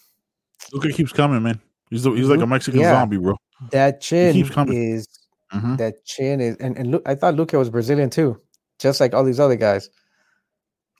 Luque 0.74 0.94
keeps 0.94 1.12
coming, 1.12 1.42
man. 1.42 1.60
He's 1.90 2.04
a, 2.06 2.10
he's 2.10 2.28
like 2.28 2.40
a 2.40 2.46
Mexican 2.46 2.80
yeah. 2.80 2.92
zombie, 2.92 3.18
bro. 3.18 3.36
that 3.70 4.00
chin 4.00 4.32
keeps 4.32 4.50
coming. 4.50 4.76
is 4.94 5.06
Mhm. 5.52 5.76
that 5.78 6.04
chin 6.04 6.40
is 6.40 6.56
and 6.56 6.76
and 6.76 6.90
look, 6.90 7.02
I 7.06 7.14
thought 7.14 7.34
Luque 7.34 7.56
was 7.56 7.70
Brazilian 7.70 8.10
too, 8.10 8.40
just 8.78 8.98
like 9.00 9.14
all 9.14 9.22
these 9.24 9.38
other 9.38 9.56
guys. 9.56 9.88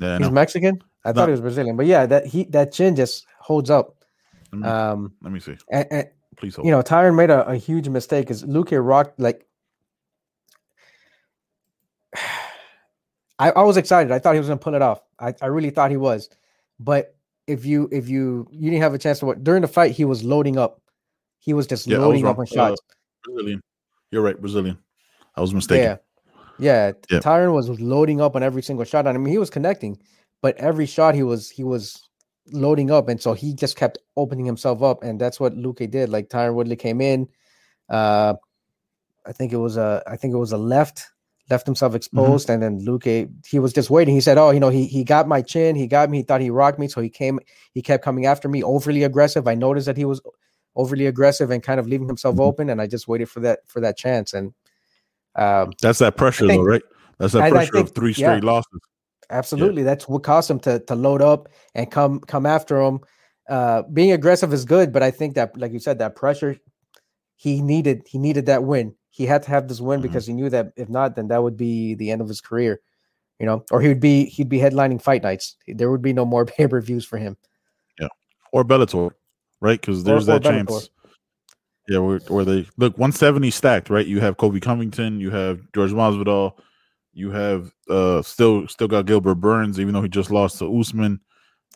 Yeah, 0.00 0.18
He's. 0.18 0.30
Mexican. 0.30 0.80
I 1.04 1.12
thought 1.12 1.28
he 1.28 1.32
was 1.32 1.40
Brazilian, 1.40 1.76
but 1.76 1.86
yeah, 1.86 2.06
that 2.06 2.26
he 2.26 2.44
that 2.44 2.72
chin 2.72 2.94
just 2.96 3.26
holds 3.40 3.68
up. 3.70 4.04
Let 4.52 4.58
me, 4.60 4.68
Um, 4.68 5.12
let 5.22 5.32
me 5.32 5.40
see. 5.40 5.56
and, 5.70 5.86
and 5.90 6.08
Please 6.36 6.54
hold. 6.56 6.66
you 6.66 6.70
know, 6.72 6.82
Tyron 6.82 7.14
made 7.16 7.30
a, 7.30 7.46
a 7.48 7.56
huge 7.56 7.88
mistake 7.88 8.26
because 8.26 8.44
Luque 8.44 8.78
rocked 8.84 9.18
like. 9.18 9.46
I, 13.38 13.50
I 13.50 13.62
was 13.62 13.76
excited. 13.76 14.12
I 14.12 14.18
thought 14.20 14.34
he 14.34 14.38
was 14.38 14.48
gonna 14.48 14.58
pull 14.60 14.74
it 14.74 14.82
off. 14.82 15.00
I, 15.18 15.34
I 15.42 15.46
really 15.46 15.70
thought 15.70 15.90
he 15.90 15.96
was, 15.96 16.28
but 16.78 17.13
if 17.46 17.64
you 17.64 17.88
if 17.92 18.08
you 18.08 18.46
you 18.50 18.70
didn't 18.70 18.82
have 18.82 18.94
a 18.94 18.98
chance 18.98 19.18
to 19.20 19.26
watch 19.26 19.38
during 19.42 19.62
the 19.62 19.68
fight, 19.68 19.92
he 19.92 20.04
was 20.04 20.24
loading 20.24 20.58
up. 20.58 20.80
He 21.38 21.52
was 21.52 21.66
just 21.66 21.86
Yeah, 21.86 21.96
I 21.96 22.00
was 22.00 22.06
loading 22.08 22.26
up 22.26 22.38
on 22.38 22.46
shots. 22.46 22.80
Brazilian. 23.24 23.60
You're 24.10 24.22
right, 24.22 24.40
Brazilian. 24.40 24.78
I 25.36 25.40
was 25.40 25.52
mistaken. 25.52 25.84
Yeah, 25.84 25.96
yeah. 26.58 26.92
Yeah. 27.10 27.20
Tyron 27.20 27.52
was 27.52 27.68
loading 27.80 28.20
up 28.20 28.36
on 28.36 28.42
every 28.42 28.62
single 28.62 28.84
shot. 28.84 29.06
I 29.06 29.12
mean, 29.12 29.26
he 29.26 29.38
was 29.38 29.50
connecting, 29.50 29.98
but 30.42 30.56
every 30.56 30.86
shot 30.86 31.14
he 31.14 31.22
was 31.22 31.50
he 31.50 31.64
was 31.64 32.08
loading 32.52 32.90
up, 32.90 33.08
and 33.08 33.20
so 33.20 33.32
he 33.34 33.54
just 33.54 33.76
kept 33.76 33.98
opening 34.16 34.46
himself 34.46 34.82
up, 34.82 35.02
and 35.02 35.20
that's 35.20 35.40
what 35.40 35.56
Luque 35.56 35.90
did. 35.90 36.08
Like 36.08 36.28
Tyron 36.28 36.54
Woodley 36.54 36.76
came 36.76 37.00
in, 37.00 37.28
uh, 37.88 38.34
I 39.26 39.32
think 39.32 39.52
it 39.52 39.56
was 39.56 39.76
a 39.76 40.02
I 40.06 40.16
think 40.16 40.34
it 40.34 40.38
was 40.38 40.52
a 40.52 40.58
left 40.58 41.08
left 41.50 41.66
himself 41.66 41.94
exposed, 41.94 42.48
and 42.48 42.62
then 42.62 42.80
Luque 42.80 43.28
he 43.46 43.58
was 43.58 43.72
just 43.72 43.90
waiting. 43.90 44.14
He 44.14 44.20
said, 44.20 44.38
"Oh, 44.38 44.50
you 44.50 44.60
know, 44.60 44.70
he 44.70 44.86
he 44.86 45.04
got 45.04 45.28
my 45.28 45.42
chin, 45.42 45.76
he 45.76 45.86
got 45.86 46.08
me, 46.10 46.18
he 46.18 46.22
thought 46.24 46.40
he 46.40 46.50
rocked 46.50 46.78
me, 46.78 46.88
so 46.88 47.00
he 47.00 47.10
came, 47.10 47.38
he 47.72 47.82
kept 47.82 48.02
coming 48.04 48.26
after 48.26 48.48
me, 48.48 48.62
overly 48.62 49.02
aggressive. 49.04 49.46
I 49.46 49.54
noticed 49.54 49.86
that 49.86 49.96
he 49.96 50.04
was 50.04 50.20
overly 50.76 51.06
aggressive 51.06 51.50
and 51.50 51.62
kind 51.62 51.78
of 51.78 51.86
leaving 51.86 52.08
himself 52.08 52.36
Mhm. 52.36 52.40
open. 52.40 52.70
And 52.70 52.80
I 52.80 52.86
just 52.86 53.06
waited 53.06 53.28
for 53.28 53.40
that 53.40 53.60
for 53.66 53.80
that 53.80 53.96
chance. 53.96 54.32
And 54.32 54.54
um, 55.36 55.72
That's 55.82 55.98
that 55.98 56.16
pressure, 56.16 56.46
think- 56.46 56.60
though, 56.62 56.66
right? 56.68 56.82
That's 57.18 57.32
that 57.34 57.42
I- 57.42 57.46
I 57.46 57.50
pressure 57.50 57.72
think- 57.72 57.88
of 57.90 57.94
three 57.94 58.10
yeah. 58.16 58.28
straight 58.30 58.44
losses. 58.44 58.80
Absolutely, 59.30 59.82
that's 59.82 60.08
what 60.08 60.22
caused 60.22 60.50
him 60.50 60.60
to 60.60 60.80
to 60.80 60.94
load 60.94 61.22
up 61.22 61.48
and 61.74 61.90
come 61.90 62.20
come 62.20 62.46
after 62.46 62.80
him. 62.80 63.00
Uh, 63.48 63.82
being 63.92 64.12
aggressive 64.12 64.52
is 64.54 64.64
good, 64.64 64.92
but 64.92 65.02
I 65.02 65.10
think 65.10 65.34
that, 65.34 65.56
like 65.58 65.72
you 65.72 65.78
said, 65.78 65.98
that 65.98 66.16
pressure 66.16 66.56
he 67.36 67.60
needed 67.60 68.02
he 68.08 68.18
needed 68.18 68.46
that 68.46 68.64
win. 68.64 68.94
He 69.14 69.26
had 69.26 69.44
to 69.44 69.50
have 69.50 69.68
this 69.68 69.80
win 69.80 70.00
Mhm. 70.00 70.02
because 70.02 70.26
he 70.26 70.32
knew 70.32 70.50
that 70.50 70.72
if 70.76 70.88
not, 70.88 71.14
then 71.14 71.28
that 71.28 71.40
would 71.40 71.56
be 71.56 71.94
the 71.94 72.10
end 72.10 72.20
of 72.20 72.26
his 72.26 72.40
career. 72.40 72.80
You 73.38 73.46
know, 73.46 73.64
or 73.70 73.80
he 73.80 73.86
would 73.86 74.00
be 74.00 74.24
he'd 74.24 74.48
be 74.48 74.58
headlining 74.58 75.00
fight 75.00 75.22
nights. 75.22 75.54
There 75.68 75.90
would 75.90 76.02
be 76.02 76.12
no 76.12 76.24
more 76.24 76.44
pay 76.56 76.66
per 76.66 76.80
views 76.80 77.04
for 77.04 77.16
him. 77.16 77.36
Yeah, 78.00 78.08
or 78.52 78.64
Bellator, 78.64 79.12
right? 79.60 79.80
Because 79.80 80.02
there's 80.02 80.28
or 80.28 80.32
that 80.38 80.42
Bellator. 80.42 80.66
chance. 80.68 80.90
Yeah, 81.88 81.98
where, 81.98 82.18
where 82.28 82.44
they 82.44 82.66
look 82.76 82.96
170 82.98 83.50
stacked, 83.50 83.88
right? 83.90 84.06
You 84.06 84.18
have 84.20 84.36
Colby 84.38 84.58
Covington, 84.58 85.20
you 85.20 85.30
have 85.30 85.60
George 85.74 85.92
Masvidal, 85.92 86.58
you 87.12 87.30
have 87.30 87.72
uh 87.88 88.20
still 88.22 88.66
still 88.66 88.88
got 88.88 89.06
Gilbert 89.06 89.36
Burns, 89.36 89.78
even 89.78 89.94
though 89.94 90.02
he 90.02 90.08
just 90.08 90.30
lost 90.32 90.58
to 90.58 90.80
Usman. 90.80 91.20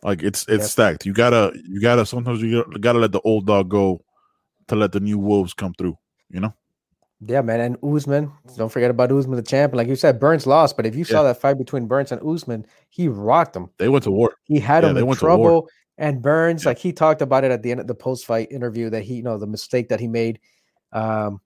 Like 0.03 0.23
it's 0.25 0.43
it's 0.49 0.65
Yep. 0.65 0.71
stacked. 0.71 1.07
You 1.07 1.13
gotta 1.13 1.53
you 1.69 1.81
gotta 1.81 2.05
sometimes 2.07 2.43
you 2.43 2.65
gotta 2.81 2.99
let 2.99 3.13
the 3.13 3.21
old 3.21 3.47
dog 3.47 3.69
go 3.69 4.03
to 4.69 4.75
let 4.77 4.91
the 4.93 5.01
new 5.01 5.19
wolves 5.19 5.55
come 5.55 5.75
through. 5.75 5.97
You 6.31 6.41
know, 6.41 6.55
Yeah, 7.21 7.41
man, 7.43 7.61
and 7.61 7.77
Usman. 7.83 8.31
Don't 8.57 8.69
forget 8.71 8.91
about 8.91 9.11
Usman, 9.11 9.37
the 9.37 9.43
champion. 9.43 9.77
Like 9.79 9.89
you 9.89 9.97
said, 9.97 10.21
Burns 10.21 10.47
lost, 10.47 10.77
but 10.77 10.87
if 10.87 10.95
you 10.95 11.05
saw 11.05 11.25
that 11.25 11.41
fight 11.41 11.59
between 11.59 11.87
Burns 11.89 12.13
and 12.13 12.23
Usman, 12.23 12.65
he 12.91 13.09
rocked 13.09 13.57
him. 13.57 13.71
they 13.79 13.89
went 13.89 14.05
to 14.05 14.13
war. 14.13 14.35
He 14.45 14.61
had 14.61 14.85
Yeah, 14.85 14.91
him 14.91 14.97
in 14.99 15.07
went 15.07 15.19
to 15.21 15.27
war. 15.27 15.37
trouble. 15.37 15.69
And 15.99 16.23
Burns, 16.23 16.63
Yeah. 16.65 16.71
like 16.71 16.79
he 16.79 16.93
talked 16.93 17.21
about 17.21 17.43
it 17.43 17.51
at 17.51 17.63
the 17.63 17.73
end 17.73 17.81
of 17.81 17.89
the 17.89 17.95
post 17.95 18.25
fight 18.25 18.53
interview 18.53 18.89
that 18.91 19.03
he, 19.03 19.17
you 19.17 19.23
know, 19.25 19.37
the 19.37 19.49
mistake 19.49 19.89
that 19.89 19.99
he 19.99 20.07
made. 20.07 20.39
Um, 20.93 21.41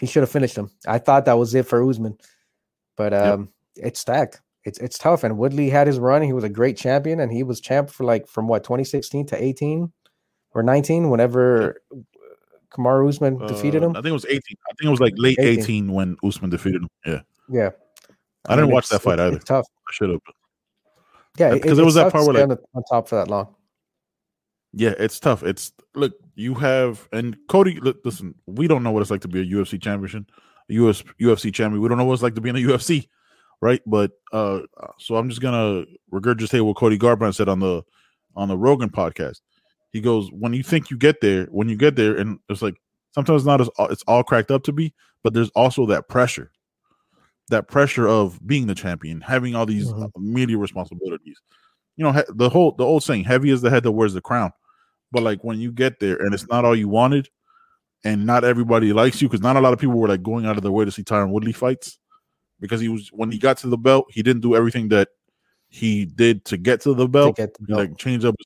he 0.00 0.06
should 0.06 0.24
have 0.24 0.30
finished 0.30 0.56
him. 0.56 0.70
I 0.86 0.98
thought 0.98 1.26
that 1.26 1.38
was 1.38 1.54
it 1.54 1.66
for 1.66 1.88
Usman, 1.88 2.18
but 2.96 3.14
um, 3.14 3.50
it's 3.76 4.00
stacked. 4.00 4.40
It's 4.64 4.78
it's 4.80 4.98
tough. 4.98 5.22
And 5.22 5.38
Woodley 5.38 5.70
had 5.70 5.86
his 5.86 6.00
run. 6.00 6.22
He 6.22 6.32
was 6.32 6.44
a 6.44 6.48
great 6.48 6.76
champion, 6.76 7.20
and 7.20 7.32
he 7.32 7.44
was 7.44 7.60
champ 7.60 7.88
for 7.90 8.02
like 8.04 8.26
from 8.26 8.48
what 8.48 8.64
2016 8.64 9.26
to 9.26 9.42
18 9.42 9.92
or 10.54 10.62
19, 10.64 11.08
whenever 11.08 11.80
Kamaru 12.72 13.08
Usman 13.08 13.38
defeated 13.46 13.82
Uh, 13.82 13.86
him. 13.86 13.90
I 13.92 14.00
think 14.00 14.06
it 14.06 14.12
was 14.12 14.26
18. 14.26 14.40
I 14.68 14.72
think 14.74 14.86
it 14.86 14.90
was 14.90 15.00
like 15.00 15.14
late 15.16 15.38
18. 15.40 15.58
18, 15.86 15.92
when 15.92 16.16
Usman 16.24 16.50
defeated 16.50 16.82
him. 16.82 16.88
Yeah, 17.06 17.20
Yeah, 17.48 17.70
I 18.46 18.54
didn't 18.56 18.66
mean, 18.66 18.74
watch 18.74 18.88
that 18.90 19.02
fight 19.02 19.14
it's- 19.14 19.26
either. 19.26 19.36
It's 19.36 19.44
tough. 19.44 19.66
I 19.88 19.92
should 19.92 20.10
have. 20.10 20.20
Yeah, 21.38 21.54
because 21.54 21.78
it 21.78 21.84
was 21.84 21.94
that 21.94 22.12
part 22.12 22.26
where, 22.26 22.34
like- 22.46 22.58
on, 22.58 22.64
on 22.74 22.82
top 22.84 23.08
for 23.08 23.16
that 23.16 23.28
long. 23.28 23.54
Yeah, 24.72 24.92
it's 24.98 25.18
tough. 25.18 25.42
It's 25.42 25.72
look, 25.94 26.12
you 26.34 26.54
have 26.54 27.08
and 27.12 27.36
Cody. 27.48 27.80
Look, 27.80 27.98
listen, 28.04 28.34
we 28.46 28.68
don't 28.68 28.82
know 28.82 28.90
what 28.90 29.00
it's 29.00 29.10
like 29.10 29.22
to 29.22 29.28
be 29.28 29.40
a 29.40 29.44
UFC 29.44 29.80
championship, 29.80 30.24
a 30.68 30.74
US 30.74 31.02
UFC 31.18 31.52
champion. 31.54 31.80
We 31.80 31.88
don't 31.88 31.96
know 31.96 32.04
what 32.04 32.12
it's 32.14 32.22
like 32.22 32.34
to 32.34 32.42
be 32.42 32.50
in 32.50 32.54
the 32.54 32.64
UFC, 32.64 33.08
right? 33.62 33.80
But 33.86 34.10
uh, 34.32 34.60
so 34.98 35.16
I'm 35.16 35.30
just 35.30 35.40
gonna 35.40 35.86
regurgitate 36.12 36.60
what 36.66 36.76
Cody 36.76 36.98
Garbrandt 36.98 37.34
said 37.36 37.48
on 37.48 37.60
the 37.60 37.82
on 38.36 38.48
the 38.48 38.58
Rogan 38.58 38.90
podcast. 38.90 39.40
He 39.98 40.02
goes, 40.02 40.30
when 40.30 40.52
you 40.52 40.62
think 40.62 40.90
you 40.92 40.96
get 40.96 41.20
there, 41.20 41.46
when 41.46 41.68
you 41.68 41.74
get 41.74 41.96
there, 41.96 42.16
and 42.16 42.38
it's 42.48 42.62
like 42.62 42.76
sometimes 43.10 43.42
it's 43.42 43.46
not 43.46 43.60
as 43.60 43.68
it's 43.90 44.04
all 44.06 44.22
cracked 44.22 44.52
up 44.52 44.62
to 44.62 44.72
be, 44.72 44.94
but 45.24 45.34
there's 45.34 45.50
also 45.56 45.86
that 45.86 46.08
pressure, 46.08 46.52
that 47.48 47.66
pressure 47.66 48.06
of 48.06 48.38
being 48.46 48.68
the 48.68 48.76
champion, 48.76 49.20
having 49.20 49.56
all 49.56 49.66
these 49.66 49.90
Mhm. 49.92 50.08
media 50.16 50.56
responsibilities. 50.56 51.40
You 51.96 52.04
know, 52.04 52.22
the 52.28 52.48
whole 52.48 52.76
the 52.78 52.84
old 52.84 53.02
saying, 53.02 53.24
"Heavy 53.24 53.50
is 53.50 53.60
the 53.60 53.70
head 53.70 53.82
that 53.82 53.90
wears 53.90 54.14
the 54.14 54.20
crown." 54.20 54.52
But 55.10 55.24
like 55.24 55.42
when 55.42 55.58
you 55.58 55.72
get 55.72 55.98
there 55.98 56.14
and 56.22 56.32
it's 56.32 56.46
not 56.46 56.64
all 56.64 56.76
you 56.76 56.88
wanted, 56.88 57.28
and 58.04 58.24
not 58.24 58.44
everybody 58.44 58.92
likes 58.92 59.20
you, 59.20 59.28
because 59.28 59.42
not 59.42 59.56
a 59.56 59.60
lot 59.60 59.72
of 59.72 59.80
people 59.80 59.98
were 59.98 60.06
like 60.06 60.22
going 60.22 60.46
out 60.46 60.56
of 60.56 60.62
their 60.62 60.70
way 60.70 60.84
to 60.84 60.92
see 60.92 61.02
Tyron 61.02 61.30
Woodley 61.30 61.50
fights, 61.52 61.98
because 62.60 62.80
he 62.80 62.88
was 62.88 63.08
when 63.08 63.32
he 63.32 63.38
got 63.38 63.56
to 63.58 63.68
the 63.68 63.76
belt, 63.76 64.06
he 64.10 64.22
didn't 64.22 64.42
do 64.42 64.54
everything 64.54 64.90
that 64.90 65.08
he 65.70 66.04
did 66.04 66.44
to 66.44 66.56
get 66.56 66.80
to 66.82 66.94
the 66.94 67.06
To 67.06 67.08
belt. 67.08 67.36
get 67.36 67.54
the 67.54 67.64
He 67.66 67.72
belt. 67.72 67.80
like 67.80 67.98
change 67.98 68.24
up. 68.24 68.36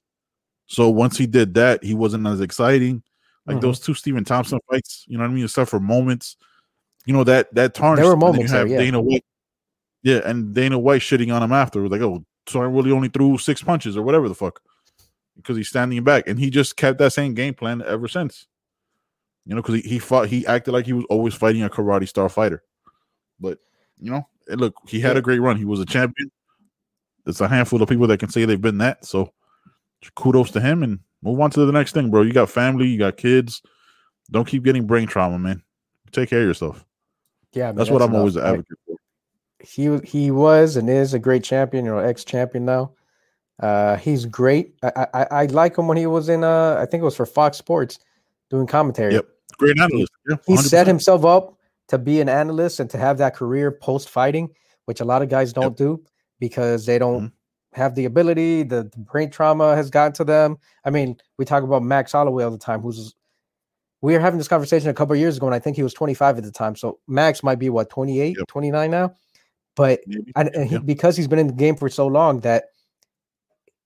So 0.72 0.88
once 0.88 1.18
he 1.18 1.26
did 1.26 1.52
that, 1.54 1.84
he 1.84 1.92
wasn't 1.92 2.26
as 2.26 2.40
exciting. 2.40 3.02
Like 3.44 3.58
Mhm. 3.58 3.60
those 3.60 3.78
two 3.78 3.92
Stephen 3.92 4.24
Thompson 4.24 4.58
fights, 4.70 5.04
you 5.06 5.18
know 5.18 5.24
what 5.24 5.30
I 5.30 5.34
mean? 5.34 5.44
Except 5.44 5.68
for 5.68 5.78
moments, 5.78 6.38
you 7.04 7.12
know 7.12 7.24
that 7.24 7.54
that 7.54 7.74
tarnished. 7.74 8.00
There 8.02 8.10
were 8.10 8.16
moments 8.16 8.50
you 8.52 8.58
there, 8.58 8.66
yeah. 8.66 8.78
Dana 8.78 9.00
White, 9.02 9.24
yeah, 10.02 10.20
and 10.24 10.54
Dana 10.54 10.78
White 10.78 11.02
shitting 11.02 11.34
on 11.34 11.42
him 11.42 11.52
after, 11.52 11.82
was 11.82 11.90
like, 11.90 12.00
"Oh, 12.00 12.24
Tyron 12.46 12.74
really 12.74 12.90
only 12.90 13.08
threw 13.08 13.36
six 13.36 13.62
punches 13.62 13.98
or 13.98 14.02
whatever 14.02 14.30
the 14.30 14.34
fuck," 14.34 14.62
because 15.36 15.58
he's 15.58 15.68
standing 15.68 16.02
back, 16.04 16.26
and 16.26 16.38
he 16.38 16.48
just 16.48 16.76
kept 16.78 16.98
that 17.00 17.12
same 17.12 17.34
game 17.34 17.52
plan 17.52 17.82
ever 17.82 18.08
since. 18.08 18.46
You 19.44 19.54
know, 19.54 19.60
because 19.60 19.74
he, 19.74 19.80
he 19.82 19.98
fought, 19.98 20.28
he 20.28 20.46
acted 20.46 20.72
like 20.72 20.86
he 20.86 20.94
was 20.94 21.04
always 21.10 21.34
fighting 21.34 21.64
a 21.64 21.68
karate 21.68 22.08
star 22.08 22.30
fighter, 22.30 22.62
but 23.38 23.58
you 24.00 24.10
know, 24.10 24.26
look, 24.48 24.74
he 24.86 25.00
had 25.00 25.18
a 25.18 25.22
great 25.22 25.40
run. 25.40 25.58
He 25.58 25.66
was 25.66 25.80
a 25.80 25.86
champion. 25.86 26.30
It's 27.26 27.42
a 27.42 27.48
handful 27.48 27.82
of 27.82 27.90
people 27.90 28.06
that 28.06 28.20
can 28.20 28.30
say 28.30 28.46
they've 28.46 28.58
been 28.58 28.78
that. 28.78 29.04
So 29.04 29.32
kudos 30.14 30.50
to 30.52 30.60
him 30.60 30.82
and 30.82 30.98
move 31.22 31.40
on 31.40 31.50
to 31.50 31.64
the 31.64 31.72
next 31.72 31.92
thing, 31.92 32.10
bro. 32.10 32.22
You 32.22 32.32
got 32.32 32.50
family, 32.50 32.86
you 32.88 32.98
got 32.98 33.16
kids. 33.16 33.62
Don't 34.30 34.46
keep 34.46 34.64
getting 34.64 34.86
brain 34.86 35.06
trauma, 35.06 35.38
man. 35.38 35.62
Take 36.10 36.30
care 36.30 36.40
of 36.40 36.46
yourself. 36.46 36.84
Yeah, 37.52 37.66
man, 37.66 37.76
That's 37.76 37.90
what 37.90 38.02
I'm 38.02 38.14
always 38.14 38.36
an 38.36 38.44
advocate 38.44 38.78
for. 38.86 38.96
he 39.60 39.98
he 40.04 40.30
was 40.30 40.76
and 40.76 40.88
is 40.88 41.14
a 41.14 41.18
great 41.18 41.44
champion, 41.44 41.84
you 41.84 41.90
know, 41.90 41.98
ex 41.98 42.24
champion 42.24 42.64
now. 42.64 42.92
Uh, 43.60 43.96
he's 43.96 44.24
great. 44.26 44.74
I, 44.82 45.06
I 45.14 45.26
I 45.30 45.46
like 45.46 45.76
him 45.76 45.86
when 45.86 45.96
he 45.96 46.06
was 46.06 46.28
in 46.28 46.42
uh 46.44 46.76
I 46.80 46.86
think 46.86 47.02
it 47.02 47.04
was 47.04 47.16
for 47.16 47.26
Fox 47.26 47.58
Sports 47.58 47.98
doing 48.50 48.66
commentary. 48.66 49.14
Yep. 49.14 49.26
Great 49.58 49.78
analyst. 49.80 50.12
Yeah, 50.28 50.36
He 50.46 50.56
set 50.56 50.86
himself 50.86 51.24
up 51.24 51.56
to 51.88 51.98
be 51.98 52.20
an 52.20 52.28
analyst 52.28 52.80
and 52.80 52.88
to 52.90 52.98
have 52.98 53.18
that 53.18 53.36
career 53.36 53.70
post 53.70 54.08
fighting, 54.08 54.48
which 54.86 55.00
a 55.00 55.04
lot 55.04 55.20
of 55.22 55.28
guys 55.28 55.52
don't 55.52 55.76
do 55.76 56.02
because 56.40 56.86
they 56.86 56.98
don't 56.98 57.16
Mm-hmm. 57.24 57.34
Have 57.74 57.94
the 57.94 58.04
ability. 58.04 58.62
The, 58.64 58.84
the 58.84 58.98
brain 58.98 59.30
trauma 59.30 59.74
has 59.76 59.90
gotten 59.90 60.12
to 60.14 60.24
them. 60.24 60.58
I 60.84 60.90
mean, 60.90 61.16
we 61.38 61.44
talk 61.44 61.62
about 61.62 61.82
Max 61.82 62.12
Holloway 62.12 62.44
all 62.44 62.50
the 62.50 62.58
time, 62.58 62.80
who's 62.80 63.14
we 64.02 64.12
were 64.14 64.20
having 64.20 64.38
this 64.38 64.48
conversation 64.48 64.90
a 64.90 64.94
couple 64.94 65.14
of 65.14 65.20
years 65.20 65.36
ago, 65.36 65.46
and 65.46 65.54
I 65.54 65.60
think 65.60 65.76
he 65.76 65.82
was 65.84 65.94
25 65.94 66.38
at 66.38 66.44
the 66.44 66.50
time. 66.50 66.74
So 66.74 66.98
Max 67.06 67.42
might 67.44 67.60
be 67.60 67.70
what 67.70 67.88
28, 67.88 68.36
Yep. 68.36 68.46
29 68.48 68.90
now. 68.90 69.14
But 69.76 70.00
Maybe. 70.06 70.32
and, 70.34 70.48
and 70.54 70.68
he, 70.68 70.74
Yeah. 70.74 70.80
because 70.84 71.16
he's 71.16 71.28
been 71.28 71.38
in 71.38 71.46
the 71.46 71.52
game 71.52 71.76
for 71.76 71.88
so 71.88 72.06
long 72.08 72.40
that 72.40 72.64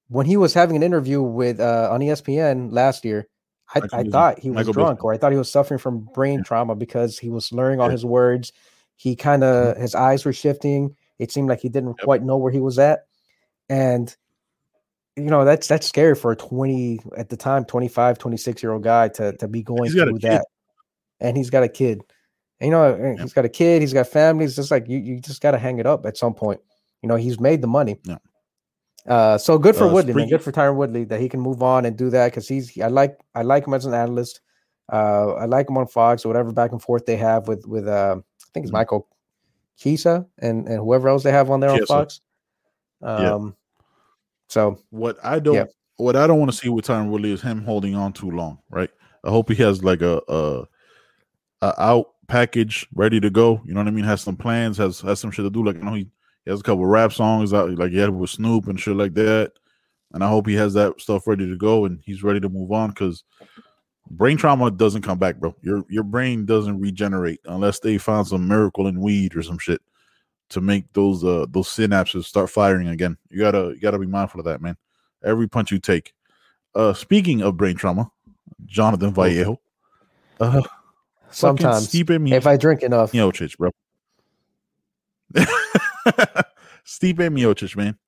when 0.09 0.27
he 0.27 0.37
was 0.37 0.55
having 0.55 0.77
an 0.77 0.83
interview 0.83 1.21
with 1.23 1.61
uh, 1.61 1.89
on 1.93 2.01
ESPN 2.01 2.73
last 2.73 3.05
year, 3.05 3.29
I, 3.75 3.81
I 3.93 4.03
thought 4.05 4.39
he 4.39 4.49
was 4.51 4.57
Michael 4.67 4.73
drunk 4.73 5.01
Bisping. 5.01 5.05
or 5.05 5.15
I 5.15 5.19
thought 5.19 5.33
he 5.33 5.39
was 5.39 5.51
suffering 5.51 5.79
from 5.79 6.09
brain 6.15 6.39
Yeah. 6.39 6.45
trauma 6.45 6.75
because 6.77 7.19
he 7.19 7.29
was 7.31 7.47
slurring 7.47 7.81
all 7.81 7.89
Yeah. 7.89 7.93
his 7.93 8.05
words. 8.05 8.53
He 8.97 9.17
kind 9.17 9.43
of 9.45 9.77
his 9.77 9.95
eyes 9.95 10.25
were 10.25 10.33
shifting. 10.33 10.97
It 11.19 11.31
seemed 11.33 11.49
like 11.49 11.61
he 11.61 11.69
didn't 11.69 11.97
Yep. 11.99 12.05
quite 12.05 12.23
know 12.23 12.37
where 12.37 12.53
he 12.53 12.61
was 12.61 12.79
at, 12.79 13.01
and 13.69 14.15
you 15.17 15.25
know 15.25 15.45
that's 15.45 15.67
that's 15.67 15.87
scary 15.87 16.15
for 16.15 16.33
a 16.33 16.37
20 16.37 17.01
at 17.17 17.29
the 17.31 17.37
time 17.37 17.65
25 17.65 18.19
26 18.19 18.63
year 18.63 18.73
old 18.73 18.83
guy 18.83 19.09
to 19.09 19.33
to 19.39 19.49
be 19.49 19.63
going 19.63 19.91
through 20.09 20.19
that. 20.21 20.45
And 21.21 21.37
he's 21.37 21.49
got 21.51 21.63
a 21.63 21.69
kid. 21.69 22.01
And, 22.61 22.69
you 22.69 22.71
know 22.73 22.95
and 22.95 23.19
he's 23.21 23.33
got 23.33 23.45
a 23.45 23.49
kid 23.49 23.81
he's 23.83 23.93
got 23.93 24.07
family 24.09 24.45
it's 24.45 24.57
just 24.57 24.71
like 24.71 24.89
you 24.89 24.99
you 24.99 25.21
just 25.21 25.41
got 25.43 25.51
to 25.53 25.59
hang 25.59 25.79
it 25.79 25.87
up 25.87 26.05
at 26.07 26.17
some 26.17 26.35
point. 26.35 26.61
You 27.03 27.09
know 27.09 27.17
he's 27.17 27.39
made 27.41 27.61
the 27.63 27.67
money. 27.69 27.99
Yeah. 28.05 28.17
uh 29.07 29.39
so 29.39 29.59
good 29.59 29.75
for 29.77 29.85
Uh, 29.85 29.93
woodley 29.93 30.27
good 30.29 30.43
for 30.43 30.53
tyron 30.53 30.77
woodley 30.77 31.05
that 31.05 31.21
he 31.21 31.29
can 31.29 31.41
move 31.41 31.63
on 31.63 31.85
and 31.87 31.97
do 31.97 32.11
that 32.11 32.27
because 32.33 32.49
he's 32.49 32.79
i 32.81 32.89
like 32.89 33.19
i 33.35 33.43
like 33.43 33.67
him 33.67 33.75
as 33.75 33.85
an 33.87 33.95
analyst. 33.95 34.41
Uh 34.93 35.33
i 35.35 35.45
like 35.47 35.69
him 35.69 35.79
on 35.79 35.87
fox 35.87 36.25
or 36.25 36.29
whatever 36.29 36.53
back 36.53 36.73
and 36.73 36.83
forth 36.83 37.07
they 37.07 37.17
have 37.17 37.49
with 37.49 37.65
with 37.67 37.87
uh 37.89 38.17
i 38.19 38.47
think 38.53 38.65
it's 38.65 38.71
Mhm. 38.71 38.75
michael 38.81 39.09
Chiesa 39.77 40.27
and 40.39 40.67
and 40.69 40.79
whoever 40.79 41.09
else 41.09 41.23
they 41.23 41.33
have 41.33 41.51
on 41.51 41.61
there 41.61 41.71
on 41.71 41.79
Chiesa. 41.79 41.93
Fox 43.07 43.23
Yeah. 43.23 43.33
um 43.35 43.57
so 44.49 44.79
What 44.91 45.17
I 45.25 45.39
don't 45.39 45.55
Yeah. 45.55 45.65
what 45.97 46.17
I 46.17 46.27
don't 46.27 46.39
want 46.39 46.51
to 46.51 46.57
see 46.57 46.69
with 46.69 46.87
Tyron 46.87 47.09
Woodley 47.11 47.33
is 47.33 47.43
him 47.43 47.63
holding 47.63 47.95
on 47.95 48.13
too 48.13 48.31
long, 48.31 48.59
right? 48.71 48.91
I 49.25 49.31
hope 49.31 49.49
he 49.49 49.57
has 49.57 49.83
like 49.83 50.03
a 50.03 50.21
a, 50.29 50.65
a 51.63 51.81
out 51.83 52.07
package 52.29 52.87
ready 52.95 53.21
to 53.21 53.31
go. 53.31 53.61
You 53.65 53.75
know 53.75 53.81
what 53.81 53.89
I 53.89 53.93
mean? 53.93 54.05
Has 54.05 54.21
some 54.21 54.37
plans, 54.37 54.77
has 54.79 55.01
has 55.01 55.21
some 55.21 55.31
shit 55.31 55.45
to 55.45 55.51
do. 55.51 55.65
Like 55.65 55.77
I 55.77 55.81
know 55.81 55.95
he, 55.95 56.09
he 56.45 56.51
has 56.51 56.61
a 56.61 56.63
couple 56.63 56.87
rap 56.87 57.13
songs 57.13 57.53
out, 57.55 57.71
like 57.79 57.91
he 57.93 57.99
had 57.99 58.11
with 58.11 58.31
Snoop 58.31 58.69
and 58.69 58.79
shit 58.79 58.97
like 58.97 59.15
that. 59.15 59.53
And 60.13 60.23
I 60.23 60.29
hope 60.29 60.47
he 60.47 60.55
has 60.55 60.75
that 60.75 61.01
stuff 61.01 61.27
ready 61.27 61.49
to 61.49 61.57
go 61.57 61.85
and 61.85 62.01
he's 62.05 62.23
ready 62.23 62.39
to 62.41 62.49
move 62.49 62.71
on 62.73 62.91
because 62.91 63.25
brain 64.11 64.37
trauma 64.37 64.71
doesn't 64.71 65.03
come 65.03 65.19
back, 65.19 65.37
bro. 65.37 65.55
Your 65.63 65.85
your 65.89 66.05
brain 66.05 66.47
doesn't 66.47 66.79
regenerate 66.79 67.41
unless 67.47 67.81
they 67.81 67.99
found 67.99 68.29
some 68.29 68.47
miracle 68.47 68.87
in 68.87 69.01
weed 69.01 69.35
or 69.37 69.43
some 69.43 69.59
shit 69.59 69.81
to 70.51 70.61
make 70.61 70.93
those 70.93 71.25
uh 71.25 71.47
those 71.51 71.69
synapses 71.69 72.25
start 72.25 72.51
firing 72.51 72.89
again. 72.89 73.17
You 73.31 73.41
gotta 73.41 73.73
you 73.75 73.81
gotta 73.81 73.99
be 73.99 74.07
mindful 74.07 74.41
of 74.41 74.47
that, 74.47 74.61
man. 74.61 74.77
Every 75.25 75.49
punch 75.49 75.71
you 75.71 75.79
take. 75.79 76.13
Uh 76.75 76.93
speaking 76.93 77.43
of 77.43 77.57
brain 77.57 77.77
trauma, 77.77 78.11
Jonathan 78.65 79.13
Vallejo. 79.13 79.61
Uh 80.41 80.63
sometimes 81.31 81.89
Stipe 81.89 82.33
if 82.33 82.47
i 82.47 82.57
drink 82.57 82.83
enough 82.83 83.13
Miocic, 83.13 83.57
bro. 83.59 83.71
Stipe 86.87 87.17
Miocic, 87.17 87.77
man. 87.77 87.99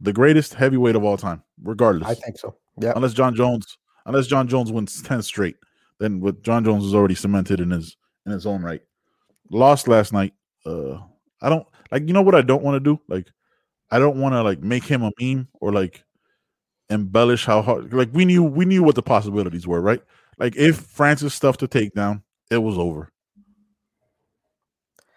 The 0.00 0.12
greatest 0.12 0.54
heavyweight 0.54 0.94
of 0.94 1.02
all 1.02 1.16
time, 1.16 1.42
regardless. 1.62 2.08
i 2.08 2.14
think 2.14 2.38
so 2.38 2.54
yeah 2.80 2.92
unless 2.94 3.14
Jon 3.14 3.34
Jones, 3.34 3.78
unless 4.06 4.28
Jon 4.28 4.46
Jones 4.46 4.70
wins 4.70 5.02
ten 5.02 5.22
straight. 5.22 5.56
Then 5.98 6.20
what 6.20 6.42
Jon 6.42 6.64
Jones 6.64 6.84
is 6.84 6.94
already 6.94 7.16
cemented 7.16 7.58
in 7.58 7.70
his 7.70 7.96
in 8.24 8.32
his 8.32 8.46
own 8.46 8.62
right. 8.62 8.80
Lost 9.50 9.88
last 9.88 10.12
night. 10.12 10.34
Uh, 10.68 11.00
I 11.40 11.48
don't 11.48 11.66
like. 11.90 12.06
You 12.06 12.12
know 12.12 12.22
what 12.22 12.34
I 12.34 12.42
don't 12.42 12.62
want 12.62 12.76
to 12.76 12.80
do? 12.80 13.00
Like, 13.08 13.26
I 13.90 13.98
don't 13.98 14.20
want 14.20 14.34
to 14.34 14.42
like 14.42 14.60
make 14.60 14.84
him 14.84 15.02
a 15.02 15.12
meme 15.20 15.48
or 15.60 15.72
like 15.72 16.04
embellish 16.90 17.44
how 17.46 17.62
hard. 17.62 17.92
Like 17.92 18.10
we 18.12 18.24
knew 18.24 18.42
we 18.42 18.64
knew 18.64 18.82
what 18.82 18.94
the 18.94 19.02
possibilities 19.02 19.66
were, 19.66 19.80
right? 19.80 20.02
Like 20.38 20.56
if 20.56 20.76
Francis 20.76 21.34
stuff 21.34 21.56
to 21.58 21.68
take 21.68 21.94
down, 21.94 22.22
it 22.50 22.58
was 22.58 22.76
over. 22.78 23.10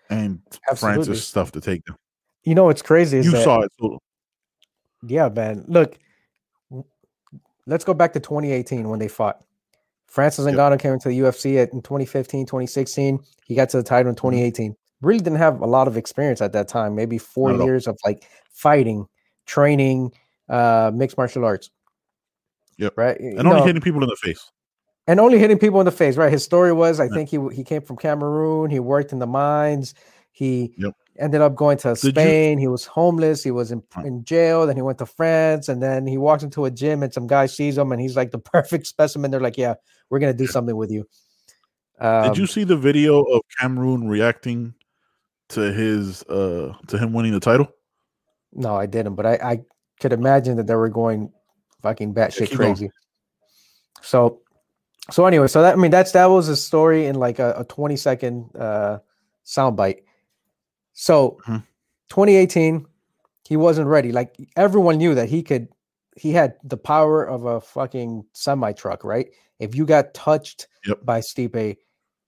And 0.09 0.41
Absolutely. 0.69 1.05
Francis 1.05 1.27
stuff 1.27 1.51
to 1.53 1.61
take 1.61 1.85
down. 1.85 1.97
You 2.43 2.55
know 2.55 2.65
what's 2.65 2.81
crazy 2.81 3.17
is 3.19 3.25
You 3.25 3.31
that, 3.31 3.43
saw 3.43 3.61
it. 3.61 3.71
Yeah, 5.07 5.29
man. 5.29 5.63
Look, 5.67 5.97
let's 7.65 7.85
go 7.85 7.93
back 7.93 8.13
to 8.13 8.19
2018 8.19 8.89
when 8.89 8.99
they 8.99 9.07
fought. 9.07 9.43
Francis 10.07 10.45
Yep. 10.45 10.55
Ngannou 10.55 10.79
came 10.79 10.93
into 10.93 11.07
the 11.09 11.17
UFC 11.19 11.57
at, 11.61 11.71
in 11.71 11.81
2015, 11.81 12.45
2016. 12.45 13.19
He 13.45 13.55
got 13.55 13.69
to 13.69 13.77
the 13.77 13.83
title 13.83 14.09
in 14.09 14.15
Mm-hmm. 14.15 14.27
2018. 14.27 14.75
Really 15.01 15.19
didn't 15.19 15.39
have 15.39 15.61
a 15.61 15.65
lot 15.65 15.87
of 15.87 15.97
experience 15.97 16.41
at 16.41 16.53
that 16.53 16.67
time. 16.67 16.95
Maybe 16.95 17.17
four 17.17 17.51
all. 17.51 17.63
years 17.63 17.87
of 17.87 17.97
like 18.05 18.23
fighting, 18.53 19.07
training, 19.45 20.11
uh, 20.49 20.91
mixed 20.93 21.17
martial 21.17 21.43
arts. 21.45 21.69
Yep. 22.77 22.93
Right. 22.97 23.19
and 23.19 23.47
only 23.47 23.61
hitting 23.63 23.81
people 23.81 24.01
in 24.03 24.09
the 24.09 24.15
face. 24.15 24.51
and 25.07 25.19
only 25.19 25.37
hitting 25.39 25.57
people 25.59 25.79
in 25.81 25.85
the 25.85 25.91
face, 25.91 26.15
right? 26.17 26.31
His 26.31 26.43
story 26.43 26.71
was, 26.73 26.99
I 26.99 27.05
Yeah. 27.05 27.09
think 27.13 27.29
he 27.29 27.39
he 27.55 27.63
came 27.63 27.81
from 27.81 27.97
Cameroon. 27.97 28.69
He 28.71 28.79
worked 28.79 29.11
in 29.11 29.19
the 29.19 29.27
mines. 29.27 29.93
He 30.31 30.73
Yep. 30.77 30.93
ended 31.19 31.41
up 31.41 31.55
going 31.55 31.77
to 31.79 31.89
you- 31.89 31.95
Spain. 32.11 32.57
He 32.57 32.67
was 32.67 32.85
homeless. 32.85 33.43
He 33.43 33.51
was 33.51 33.71
in, 33.71 33.83
in 34.05 34.23
jail. 34.23 34.65
Then 34.65 34.75
he 34.77 34.81
went 34.81 34.97
to 34.99 35.05
France, 35.05 35.67
and 35.67 35.81
then 35.83 36.07
he 36.07 36.17
walks 36.17 36.41
into 36.43 36.65
a 36.65 36.71
gym, 36.71 37.03
and 37.03 37.13
some 37.13 37.27
guy 37.27 37.47
sees 37.47 37.77
him, 37.77 37.91
and 37.91 37.99
he's 38.01 38.15
like 38.15 38.31
the 38.31 38.39
perfect 38.53 38.87
specimen. 38.87 39.29
They're 39.31 39.41
like, 39.41 39.57
"Yeah, 39.57 39.75
we're 40.09 40.19
gonna 40.19 40.33
do 40.33 40.47
something 40.47 40.75
with 40.77 40.89
you." 40.91 41.05
Um, 41.99 42.29
Did 42.29 42.37
you 42.37 42.47
see 42.47 42.63
the 42.63 42.77
video 42.77 43.21
of 43.21 43.41
Cameroon 43.59 44.07
reacting 44.07 44.73
to 45.51 45.71
his 45.73 46.23
uh 46.23 46.73
to 46.87 46.97
him 46.97 47.13
winning 47.13 47.31
the 47.33 47.39
title? 47.39 47.67
No, 48.53 48.75
I 48.75 48.85
didn't, 48.85 49.15
but 49.15 49.25
I, 49.25 49.33
I 49.41 49.61
could 49.99 50.11
imagine 50.13 50.57
that 50.57 50.67
they 50.67 50.75
were 50.75 50.89
going 50.89 51.31
fucking 51.81 52.13
batshit 52.13 52.49
going. 52.49 52.57
crazy. 52.75 52.91
So, 54.01 54.41
so 55.09 55.25
anyway, 55.25 55.47
so 55.47 55.61
that 55.61 55.73
I 55.73 55.77
mean 55.77 55.91
that's 55.91 56.11
that 56.13 56.25
was 56.25 56.49
a 56.49 56.55
story 56.55 57.05
in 57.05 57.15
like 57.15 57.39
a, 57.39 57.53
a 57.57 57.63
twenty 57.65 57.95
second 57.97 58.49
uh 58.55 58.99
soundbite. 59.45 60.01
So, 60.93 61.37
Mhm. 61.47 61.63
2018, 62.09 62.85
he 63.47 63.57
wasn't 63.57 63.87
ready. 63.87 64.11
Like 64.11 64.35
everyone 64.55 64.97
knew 64.97 65.15
that 65.15 65.29
he 65.29 65.41
could. 65.43 65.67
He 66.17 66.33
had 66.33 66.55
the 66.63 66.77
power 66.77 67.23
of 67.23 67.45
a 67.45 67.61
fucking 67.61 68.25
semi 68.33 68.73
truck, 68.73 69.03
right? 69.05 69.29
If 69.59 69.75
you 69.75 69.85
got 69.85 70.13
touched 70.13 70.67
Yep. 70.85 71.05
by 71.05 71.21
Stipe, 71.21 71.77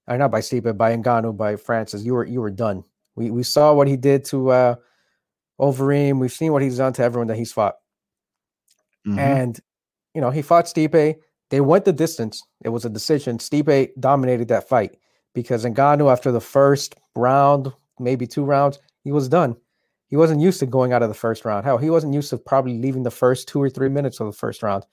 or 0.07 0.17
not 0.17 0.32
by 0.32 0.39
Stipe, 0.39 0.78
by 0.78 0.95
Ngannou, 0.95 1.36
by 1.36 1.55
Francis, 1.57 2.03
you 2.03 2.13
were 2.13 2.26
you 2.26 2.39
were 2.39 2.51
done. 2.51 2.84
We 3.16 3.32
we 3.32 3.43
saw 3.43 3.74
what 3.74 3.88
he 3.88 3.97
did 3.97 4.26
to 4.26 4.49
uh 4.51 4.76
Overeem. 5.59 6.20
We've 6.20 6.32
seen 6.32 6.51
what 6.51 6.61
he's 6.61 6.78
done 6.78 6.93
to 6.93 7.03
everyone 7.03 7.28
that 7.28 7.38
he's 7.38 7.51
fought. 7.53 7.76
Mhm. 9.07 9.18
And 9.18 9.59
you 10.14 10.22
know, 10.22 10.30
he 10.32 10.41
fought 10.41 10.66
Stipe. 10.66 11.16
They 11.49 11.61
went 11.61 11.86
the 11.86 11.93
distance. 11.93 12.43
It 12.64 12.70
was 12.70 12.86
a 12.86 12.89
decision. 12.89 13.38
Stipe 13.38 13.91
dominated 13.99 14.47
that 14.47 14.68
fight 14.68 14.97
because 15.34 15.66
Ngannou, 15.66 16.11
after 16.11 16.32
the 16.32 16.41
first 16.41 16.95
round, 17.16 17.72
maybe 17.99 18.26
two 18.28 18.43
rounds, 18.43 18.80
he 19.03 19.11
was 19.11 19.28
done. 19.28 19.55
He 20.07 20.18
wasn't 20.18 20.41
used 20.41 20.59
to 20.59 20.66
going 20.68 20.93
out 20.93 21.01
of 21.03 21.09
the 21.09 21.16
first 21.16 21.45
round. 21.45 21.66
Hell, 21.66 21.78
he 21.80 21.89
wasn't 21.89 22.14
used 22.14 22.30
to 22.30 22.38
probably 22.38 22.78
leaving 22.78 23.03
the 23.03 23.11
first 23.11 23.47
two 23.47 23.61
or 23.61 23.70
three 23.70 23.89
minutes 23.89 24.20
of 24.20 24.28
the 24.28 24.34
first 24.34 24.61
round. 24.64 24.86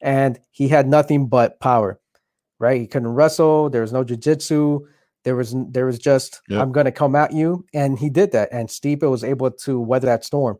And 0.00 0.38
he 0.50 0.68
had 0.68 0.88
nothing 0.88 1.26
but 1.28 1.60
power, 1.60 2.00
right? 2.58 2.80
He 2.80 2.86
couldn't 2.86 3.08
wrestle. 3.08 3.70
There 3.70 3.82
was 3.82 3.92
no 3.92 4.04
jujitsu. 4.04 4.80
There 5.24 5.34
was 5.36 5.54
there 5.70 5.86
was 5.86 5.98
just 5.98 6.40
Yep. 6.48 6.62
I'm 6.62 6.72
gonna 6.72 6.92
come 6.92 7.16
at 7.16 7.32
you, 7.32 7.64
and 7.74 7.98
he 7.98 8.10
did 8.10 8.32
that. 8.32 8.50
And 8.52 8.68
Stipe 8.68 9.02
was 9.08 9.24
able 9.24 9.50
to 9.50 9.80
weather 9.80 10.06
that 10.06 10.24
storm. 10.24 10.58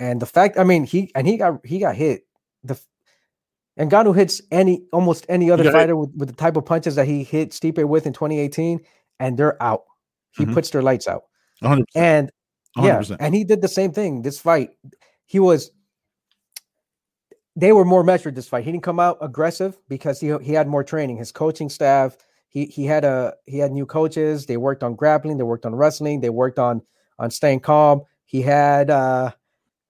And 0.00 0.20
the 0.22 0.26
fact, 0.26 0.58
I 0.58 0.64
mean, 0.64 0.84
he 0.84 1.10
and 1.14 1.26
he 1.26 1.36
got 1.36 1.64
he 1.66 1.78
got 1.78 1.96
hit. 1.96 2.22
The 2.64 2.74
f- 2.74 2.86
Ngannou 3.78 4.14
hits 4.14 4.40
any 4.50 4.84
almost 4.92 5.26
any 5.28 5.50
other 5.50 5.64
fighter 5.72 5.96
with, 5.96 6.10
with 6.16 6.28
the 6.28 6.34
type 6.34 6.56
of 6.56 6.64
punches 6.64 6.94
that 6.94 7.06
he 7.06 7.24
hit 7.24 7.50
Stipe 7.50 7.84
with 7.84 8.06
in 8.06 8.12
2018, 8.12 8.80
and 9.20 9.36
they're 9.36 9.60
out. 9.62 9.84
He 10.36 10.44
Mhm. 10.46 10.54
puts 10.54 10.70
their 10.70 10.82
lights 10.82 11.08
out. 11.08 11.24
100%. 11.60 11.86
And 11.94 12.30
yeah, 12.76 12.98
100%. 12.98 13.16
and 13.20 13.34
he 13.34 13.44
did 13.44 13.60
the 13.62 13.68
same 13.68 13.92
thing. 13.92 14.22
This 14.22 14.38
fight, 14.38 14.70
he 15.26 15.38
was. 15.40 15.70
They 17.54 17.72
were 17.72 17.84
more 17.84 18.02
measured 18.02 18.34
this 18.34 18.48
fight. 18.48 18.64
He 18.64 18.72
didn't 18.72 18.82
come 18.84 18.98
out 19.00 19.18
aggressive 19.20 19.78
because 19.88 20.20
he 20.20 20.34
he 20.42 20.52
had 20.54 20.68
more 20.68 20.84
training. 20.84 21.16
His 21.18 21.32
coaching 21.32 21.68
staff, 21.68 22.16
he 22.52 22.66
he 22.66 22.84
had 22.84 23.04
a 23.04 23.34
he 23.46 23.58
had 23.58 23.72
new 23.72 23.86
coaches. 23.86 24.46
They 24.46 24.58
worked 24.58 24.82
on 24.82 24.94
grappling. 24.94 25.38
They 25.38 25.42
worked 25.42 25.64
on 25.66 25.74
wrestling. 25.74 26.20
They 26.20 26.30
worked 26.30 26.58
on 26.58 26.82
on 27.18 27.30
staying 27.30 27.60
calm. 27.60 28.02
He 28.26 28.42
had 28.42 28.90
uh 28.90 29.32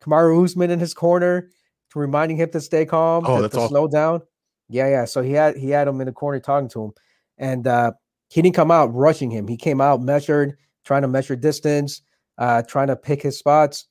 Kamaru 0.02 0.44
Usman 0.44 0.70
in 0.70 0.78
his 0.78 0.94
corner, 0.94 1.50
reminding 1.94 2.36
him 2.36 2.50
to 2.50 2.60
stay 2.60 2.86
calm, 2.86 3.24
Oh, 3.26 3.36
to, 3.36 3.42
that's 3.42 3.54
to 3.54 3.68
slow 3.68 3.88
down. 3.88 4.22
Yeah, 4.68 4.88
yeah. 4.88 5.04
So 5.04 5.22
he 5.22 5.32
had 5.32 5.56
he 5.56 5.70
had 5.70 5.88
him 5.88 6.00
in 6.00 6.06
the 6.06 6.12
corner 6.12 6.38
talking 6.38 6.68
to 6.70 6.84
him, 6.84 6.92
and 7.36 7.66
uh 7.66 7.92
he 8.28 8.40
didn't 8.40 8.54
come 8.54 8.70
out 8.70 8.94
rushing 8.94 9.30
him. 9.30 9.48
He 9.48 9.56
came 9.56 9.80
out 9.80 10.00
measured, 10.00 10.56
trying 10.84 11.02
to 11.02 11.08
measure 11.08 11.36
distance, 11.36 12.00
uh, 12.38 12.62
trying 12.62 12.86
to 12.86 12.96
pick 12.96 13.20
his 13.20 13.38
spots. 13.38 13.84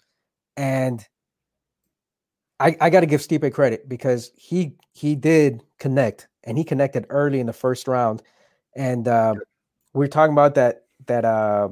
And 0.58 1.06
I, 2.60 2.76
I 2.82 2.90
got 2.90 3.02
to 3.02 3.06
give 3.06 3.22
Stipe 3.22 3.54
credit 3.54 3.88
because 3.88 4.32
he 4.36 4.78
he 4.94 5.16
did 5.16 5.62
connect 5.78 6.28
and 6.44 6.58
he 6.58 6.64
connected 6.64 7.06
early 7.10 7.40
in 7.40 7.48
the 7.48 7.54
first 7.54 7.88
round. 7.88 8.24
And 8.76 9.08
uh, 9.08 9.36
we 9.94 10.06
are 10.06 10.10
talking 10.10 10.34
about 10.34 10.56
that 10.56 10.84
that 11.08 11.26
uh, 11.26 11.70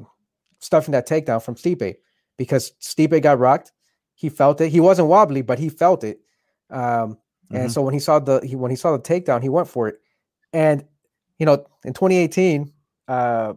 stuffing 0.58 0.92
that 0.92 1.08
takedown 1.08 1.42
from 1.42 1.54
Stipe 1.54 1.96
because 2.36 2.72
Stipe 2.80 3.20
got 3.22 3.38
rocked. 3.38 3.72
He 4.14 4.28
felt 4.28 4.60
it. 4.60 4.68
He 4.70 4.80
wasn't 4.80 5.08
wobbly, 5.08 5.42
but 5.42 5.58
he 5.58 5.68
felt 5.68 6.04
it. 6.04 6.20
Um, 6.68 7.18
and 7.52 7.68
Mhm. 7.68 7.72
so 7.72 7.82
when 7.82 7.94
he 7.94 8.00
saw 8.00 8.18
the 8.18 8.40
he 8.40 8.54
when 8.56 8.70
he 8.70 8.76
saw 8.76 8.92
the 8.96 9.02
takedown, 9.02 9.42
he 9.42 9.48
went 9.48 9.68
for 9.68 9.88
it. 9.88 10.00
And 10.52 10.84
you 11.38 11.46
know, 11.46 11.64
in 11.84 11.94
2018, 11.94 12.70
uh, 13.08 13.54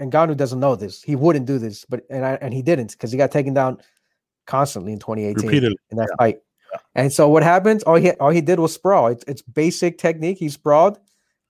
Ngannou 0.00 0.36
doesn't 0.36 0.60
know 0.60 0.74
this. 0.76 1.02
He 1.02 1.16
wouldn't 1.16 1.46
do 1.46 1.58
this, 1.58 1.84
but 1.88 2.04
and 2.10 2.24
I, 2.26 2.34
and 2.42 2.52
he 2.52 2.60
didn't 2.62 2.92
because 2.92 3.10
he 3.12 3.18
got 3.18 3.30
taken 3.30 3.54
down 3.54 3.78
constantly 4.46 4.92
in 4.92 4.98
2018 4.98 5.46
Repeatedly. 5.46 5.78
in 5.90 5.96
that 5.98 6.10
fight. 6.18 6.40
And 6.94 7.12
so 7.12 7.28
what 7.28 7.42
happens? 7.42 7.82
All 7.84 7.94
he 7.96 8.10
all 8.12 8.30
he 8.30 8.40
did 8.40 8.58
was 8.58 8.74
sprawl. 8.74 9.08
It's, 9.08 9.24
it's 9.26 9.42
basic 9.42 9.98
technique. 9.98 10.38
He 10.38 10.48
sprawled, 10.48 10.98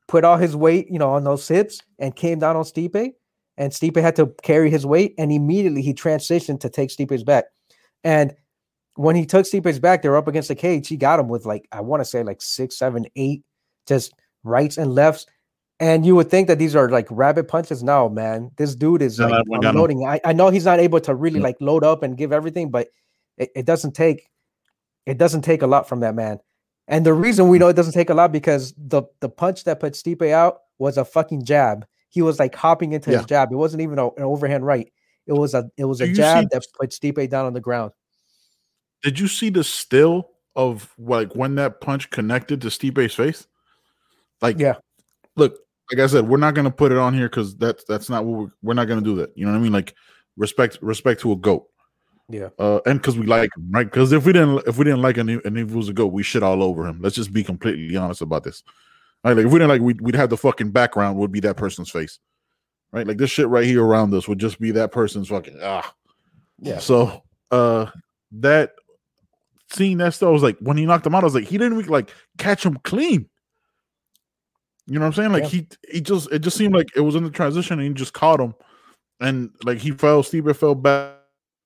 put 0.09 0.25
all 0.25 0.37
his 0.37 0.55
weight, 0.57 0.89
you 0.91 0.99
know, 0.99 1.11
on 1.11 1.25
those 1.25 1.47
hips, 1.47 1.81
and 1.99 2.15
came 2.15 2.39
down 2.39 2.57
on 2.57 2.65
Stipe. 2.65 3.13
And 3.59 3.71
Stipe 3.73 4.01
had 4.01 4.17
to 4.17 4.33
carry 4.43 4.71
his 4.71 4.87
weight, 4.87 5.15
and 5.19 5.31
immediately 5.31 5.83
he 5.83 5.93
transitioned 5.95 6.61
to 6.61 6.71
take 6.71 6.91
Stipe's 6.91 7.23
back. 7.23 7.45
And 8.03 8.35
when 8.95 9.15
he 9.15 9.27
took 9.27 9.45
Stipe's 9.47 9.79
back, 9.79 10.03
they 10.03 10.09
were 10.09 10.17
up 10.17 10.29
against 10.29 10.49
the 10.49 10.55
cage. 10.55 10.89
He 10.89 10.97
got 10.97 11.21
him 11.21 11.29
with 11.29 11.47
like 11.47 11.69
I 11.73 11.81
want 11.81 12.01
to 12.01 12.05
say 12.05 12.23
like 12.23 12.41
six, 12.43 12.79
seven, 12.79 13.07
eight, 13.17 13.43
just 13.87 14.13
rights 14.43 14.79
and 14.79 14.95
lefts. 14.95 15.27
And 15.81 16.07
you 16.07 16.15
would 16.15 16.31
think 16.31 16.47
that 16.49 16.59
these 16.59 16.77
are 16.77 16.89
like 16.89 17.09
rabbit 17.11 17.49
punches. 17.49 17.83
No, 17.83 18.09
man, 18.09 18.51
this 18.57 18.75
dude 18.75 19.03
is 19.03 19.19
like 19.19 19.45
no, 19.47 19.69
unloading. 19.71 20.05
I, 20.07 20.21
I 20.25 20.33
know 20.33 20.51
he's 20.51 20.65
not 20.65 20.79
able 20.79 21.01
to 21.01 21.15
really 21.15 21.39
Yeah. 21.39 21.45
like 21.45 21.57
load 21.61 21.85
up 21.85 22.03
and 22.03 22.17
give 22.17 22.33
everything, 22.33 22.71
but 22.71 22.89
it, 23.37 23.51
it 23.57 23.67
doesn't 23.67 23.93
take 23.93 24.29
it 25.07 25.19
doesn't 25.19 25.43
take 25.43 25.63
a 25.63 25.67
lot 25.67 25.89
from 25.89 26.01
that 26.01 26.15
man. 26.15 26.39
And 26.89 27.07
the 27.07 27.15
reason 27.15 27.49
we 27.49 27.59
know 27.59 27.69
it 27.69 27.77
doesn't 27.77 27.93
take 27.93 28.11
a 28.11 28.15
lot 28.15 28.33
because 28.33 28.75
the 28.77 29.05
the 29.21 29.29
punch 29.29 29.65
that 29.65 29.81
put 29.81 29.93
Stipe 29.95 30.31
out 30.31 30.59
was 30.79 30.99
a 30.99 31.05
fucking 31.05 31.45
jab. 31.45 31.87
He 32.11 32.23
was 32.23 32.39
like 32.39 32.55
hopping 32.55 32.93
into 32.93 33.11
Yeah. 33.11 33.19
his 33.19 33.27
jab. 33.27 33.53
It 33.53 33.57
wasn't 33.57 33.83
even 33.83 33.99
a, 33.99 34.09
an 34.09 34.23
overhand 34.25 34.67
right. 34.67 34.93
It 35.27 35.33
was 35.33 35.55
a 35.55 35.71
it 35.77 35.85
was 35.85 36.01
a 36.01 36.13
jab 36.13 36.45
see- 36.45 36.49
that 36.53 36.65
put 36.79 36.91
Stipe 36.91 37.31
down 37.31 37.47
on 37.47 37.53
the 37.53 37.61
ground. 37.61 37.93
Did 39.03 39.19
you 39.19 39.29
see 39.29 39.49
the 39.51 39.65
still 39.65 40.31
of 40.55 40.93
like 40.99 41.35
when 41.35 41.55
that 41.57 41.81
punch 41.81 42.11
connected 42.11 42.61
to 42.63 42.69
Stipe's 42.69 43.15
face? 43.15 43.47
Like, 44.41 44.59
Yeah. 44.59 44.75
look, 45.37 45.57
like 45.91 46.01
I 46.01 46.07
said, 46.09 46.29
we're 46.29 46.37
not 46.37 46.55
gonna 46.55 46.71
put 46.71 46.93
it 46.93 46.99
on 46.99 47.15
here 47.15 47.29
because 47.29 47.57
that's 47.57 47.85
that's 47.85 48.11
not 48.11 48.25
what 48.25 48.39
we're, 48.39 48.53
we're 48.63 48.75
not 48.75 48.89
gonna 48.89 49.01
do 49.01 49.17
that. 49.17 49.31
You 49.37 49.45
know 49.47 49.53
what 49.53 49.59
I 49.59 49.63
mean? 49.63 49.73
Like 49.73 49.95
respect 50.37 50.79
respect 50.83 51.21
to 51.23 51.33
a 51.33 51.37
goat. 51.37 51.69
Yeah. 52.29 52.49
Uh, 52.59 52.81
and 52.87 52.99
because 53.01 53.19
we 53.19 53.27
like 53.27 53.51
him, 53.57 53.69
right? 53.71 53.85
Because 53.85 54.13
if 54.13 54.25
we 54.25 54.33
didn't 54.33 54.67
if 54.67 54.79
we 54.79 54.85
didn't 54.85 55.03
like 55.03 55.19
any 55.19 55.39
and 55.45 55.59
if 55.59 55.69
he 55.69 55.75
was 55.75 55.89
a 55.89 55.93
goat, 55.93 56.13
we 56.13 56.23
shit 56.23 56.43
all 56.43 56.63
over 56.63 56.87
him. 56.87 57.01
Let's 57.03 57.17
just 57.17 57.33
be 57.33 57.45
completely 57.45 57.95
honest 57.97 58.23
about 58.23 58.45
this. 58.45 58.63
Right? 59.25 59.37
Like 59.37 59.47
if 59.47 59.53
we 59.53 59.59
didn't 59.59 59.69
like, 59.69 59.83
we'd, 59.83 60.01
we'd 60.01 60.15
have 60.17 60.31
the 60.31 60.37
fucking 60.37 60.71
background 60.71 61.19
would 61.19 61.31
be 61.31 61.41
that 61.41 61.57
person's 61.57 61.91
face, 61.91 62.19
right? 62.91 63.07
Like 63.07 63.19
this 63.19 63.31
shit 63.31 63.49
right 63.49 63.65
here 63.65 63.85
around 63.85 64.15
us 64.15 64.27
would 64.29 64.39
just 64.39 64.59
be 64.61 64.71
that 64.73 64.93
person's 64.93 65.29
fucking 65.29 65.59
ah. 65.63 65.95
Yeah. 66.59 66.79
So 66.79 67.23
uh 67.51 67.87
that 68.33 68.73
seeing 69.71 69.99
that 69.99 70.15
stuff 70.15 70.29
I 70.29 70.33
was 70.33 70.43
like 70.43 70.59
when 70.61 70.77
he 70.77 70.87
knocked 70.87 71.07
him 71.07 71.15
out, 71.15 71.23
I 71.23 71.27
was 71.27 71.35
like, 71.35 71.45
he 71.45 71.59
didn't 71.59 71.79
even 71.79 71.91
like 71.91 72.11
catch 72.39 72.65
him 72.65 72.79
clean. 72.85 73.29
You 74.87 74.95
know 74.95 75.01
what 75.01 75.07
I'm 75.07 75.13
saying? 75.13 75.33
Like 75.33 75.43
Yeah. 75.45 75.49
he 75.49 75.69
he 75.91 76.01
just 76.01 76.31
it 76.33 76.39
just 76.41 76.57
seemed 76.57 76.75
like 76.75 76.89
it 76.97 77.01
was 77.01 77.15
in 77.15 77.25
the 77.25 77.31
transition 77.31 77.79
and 77.79 77.89
he 77.89 77.95
just 77.95 78.15
caught 78.15 78.41
him. 78.41 78.55
And 79.21 79.51
like 79.65 79.79
he 79.79 79.93
fell, 79.93 80.23
Steve 80.23 80.57
fell 80.57 80.75
back, 80.75 81.15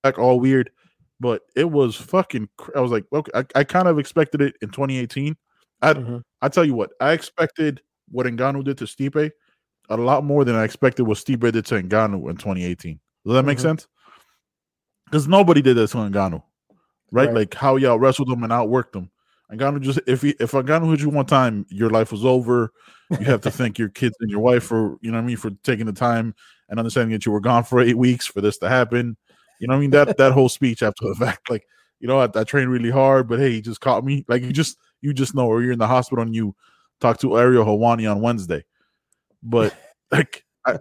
back 0.03 0.19
all 0.19 0.41
weird. 0.41 0.71
But 1.19 1.43
it 1.55 1.71
was 1.71 1.97
fucking 1.97 2.49
cr- 2.59 2.77
I 2.77 2.81
was 2.81 2.91
like, 2.93 3.05
okay, 3.13 3.33
I, 3.35 3.45
I 3.61 3.65
kind 3.65 3.89
of 3.89 3.99
expected 3.99 4.43
it 4.43 4.55
in 4.61 4.69
2018 4.71 5.37
I 5.83 5.95
Mhm. 5.95 6.23
I 6.43 6.49
tell 6.49 6.65
you 6.65 6.75
what, 6.75 6.91
I 7.01 7.13
expected 7.13 7.81
what 8.11 8.27
Ngannou 8.27 8.65
did 8.65 8.79
to 8.79 8.85
Stipe 8.85 9.31
a 9.89 9.97
lot 9.97 10.25
more 10.25 10.45
than 10.45 10.55
I 10.57 10.65
expected 10.65 11.05
what 11.05 11.19
Stipe 11.19 11.51
did 11.53 11.65
to 11.67 11.75
Ngannou 11.83 12.29
in 12.31 12.37
2018. 12.37 12.99
Does 13.25 13.35
that 13.35 13.45
make 13.45 13.59
Mhm. 13.59 13.63
sense? 13.63 13.87
Because 15.07 15.29
nobody 15.29 15.63
did 15.63 15.77
that 15.77 15.89
to 15.91 15.97
Ngannou, 15.99 16.43
right? 17.13 17.27
Right. 17.29 17.35
Like 17.35 17.55
how 17.55 17.77
y'all 17.77 17.99
wrestled 17.99 18.31
him 18.31 18.43
and 18.43 18.53
outworked 18.53 18.95
him. 18.95 19.11
Ngannou 19.53 19.81
just 19.81 20.01
if 20.07 20.23
he 20.23 20.31
if 20.41 20.53
Ngannou 20.53 20.91
hit 20.91 21.01
you 21.01 21.09
one 21.09 21.27
time, 21.27 21.65
your 21.69 21.91
life 21.91 22.11
was 22.11 22.25
over. 22.25 22.73
You 23.11 23.27
have 23.27 23.41
to 23.43 23.51
thank 23.51 23.79
your 23.79 23.89
kids 23.91 24.17
and 24.21 24.31
your 24.31 24.41
wife 24.41 24.65
for 24.65 24.99
you 25.03 25.11
know 25.13 25.19
what 25.19 25.25
I 25.25 25.27
mean 25.27 25.37
for 25.37 25.51
taking 25.63 25.87
the 25.87 25.93
time 25.93 26.35
and 26.69 26.79
understanding 26.81 27.13
that 27.13 27.25
you 27.25 27.33
were 27.33 27.41
gone 27.41 27.63
for 27.65 27.81
eight 27.81 27.97
weeks 27.97 28.27
for 28.27 28.41
this 28.41 28.59
to 28.59 28.69
happen. 28.69 29.17
You 29.59 29.69
know 29.69 29.73
what 29.75 29.79
I 29.79 29.81
mean? 29.81 29.91
That 29.91 30.17
that 30.19 30.33
whole 30.33 30.49
speech 30.49 30.83
after 30.83 31.09
the 31.09 31.15
fact, 31.15 31.51
like 31.51 31.67
you 32.01 32.09
know, 32.09 32.19
I, 32.21 32.29
I 32.35 32.45
trained 32.45 32.71
really 32.71 32.91
hard, 32.91 33.29
but 33.29 33.39
hey, 33.39 33.53
he 33.53 33.61
just 33.63 33.81
caught 33.81 34.05
me. 34.05 34.25
Like 34.29 34.43
you 34.43 34.53
just 34.53 34.79
you 35.01 35.13
just 35.15 35.35
know, 35.35 35.47
or 35.47 35.63
you're 35.63 35.73
in 35.73 35.79
the 35.79 35.87
hospital 35.87 36.23
and 36.25 36.35
you 36.35 36.55
talk 37.01 37.19
to 37.21 37.39
Ariel 37.39 37.65
Helwani 37.65 38.11
on 38.11 38.21
Wednesday. 38.21 38.65
But 39.43 39.75
like 40.11 40.45
I, 40.67 40.79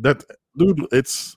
that 0.00 0.24
dude, 0.56 0.86
it's 0.92 1.36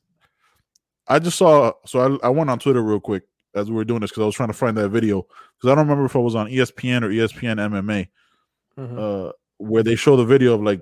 I 1.07 1.19
just 1.19 1.37
saw 1.37 1.73
so 1.85 2.19
I, 2.21 2.27
I 2.27 2.29
went 2.29 2.49
on 2.49 2.59
Twitter 2.59 2.81
real 2.81 2.99
quick 2.99 3.23
as 3.53 3.69
we 3.69 3.75
were 3.75 3.85
doing 3.85 4.01
this 4.01 4.11
because 4.11 4.23
I 4.23 4.25
was 4.25 4.35
trying 4.35 4.49
to 4.49 4.53
find 4.53 4.77
that 4.77 4.89
video 4.89 5.21
because 5.57 5.71
I 5.71 5.75
don't 5.75 5.87
remember 5.87 6.05
if 6.05 6.15
I 6.15 6.19
was 6.19 6.35
on 6.35 6.47
ESPN 6.47 7.03
or 7.03 7.09
ESPN 7.09 7.57
MMA 7.57 8.07
Mhm. 8.77 9.29
uh 9.29 9.31
where 9.57 9.83
they 9.83 9.95
show 9.95 10.17
the 10.17 10.25
video 10.25 10.53
of 10.53 10.61
like 10.61 10.81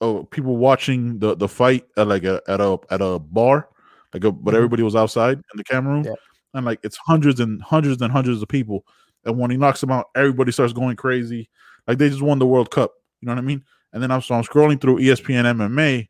oh 0.00 0.22
people 0.24 0.56
watching 0.56 1.18
the 1.18 1.34
the 1.34 1.48
fight 1.48 1.84
at 1.96 2.06
like 2.06 2.22
a 2.22 2.40
at 2.46 2.60
a 2.60 2.78
at 2.90 3.00
a 3.02 3.18
bar 3.18 3.68
like 4.12 4.22
but 4.22 4.34
Mhm. 4.34 4.54
everybody 4.54 4.82
was 4.82 4.96
outside 4.96 5.38
in 5.38 5.56
the 5.56 5.64
camera 5.64 5.94
room 5.94 6.04
Yeah. 6.04 6.14
and 6.54 6.66
like 6.66 6.80
it's 6.82 6.96
hundreds 6.96 7.40
and 7.40 7.62
hundreds 7.62 8.00
and 8.02 8.12
hundreds 8.12 8.42
of 8.42 8.48
people 8.48 8.84
and 9.24 9.38
when 9.38 9.50
he 9.50 9.56
knocks 9.56 9.80
them 9.80 9.90
out 9.90 10.06
everybody 10.16 10.52
starts 10.52 10.72
going 10.72 10.96
crazy 10.96 11.48
like 11.86 11.98
they 11.98 12.08
just 12.08 12.22
won 12.22 12.38
the 12.38 12.46
world 12.46 12.70
cup 12.70 12.92
you 13.20 13.26
know 13.26 13.32
what 13.32 13.38
i 13.38 13.42
mean 13.42 13.62
and 13.92 14.02
then 14.02 14.10
i'm 14.10 14.20
so 14.22 14.34
i'm 14.34 14.42
scrolling 14.44 14.80
through 14.80 14.96
espn 14.98 15.44
mma 15.44 16.08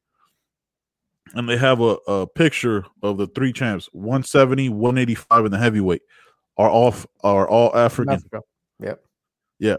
and 1.34 1.48
they 1.48 1.56
have 1.56 1.80
a, 1.80 1.96
a 2.08 2.26
picture 2.26 2.84
of 3.02 3.18
the 3.18 3.26
three 3.28 3.52
champs 3.52 3.88
170 3.92 4.68
185 4.68 5.44
and 5.44 5.54
the 5.54 5.58
heavyweight 5.58 6.02
are 6.56 6.68
all 6.70 6.94
are 7.22 7.48
all 7.48 7.74
african 7.76 8.14
Africa. 8.14 8.40
Yep. 8.80 9.04
Yeah, 9.58 9.76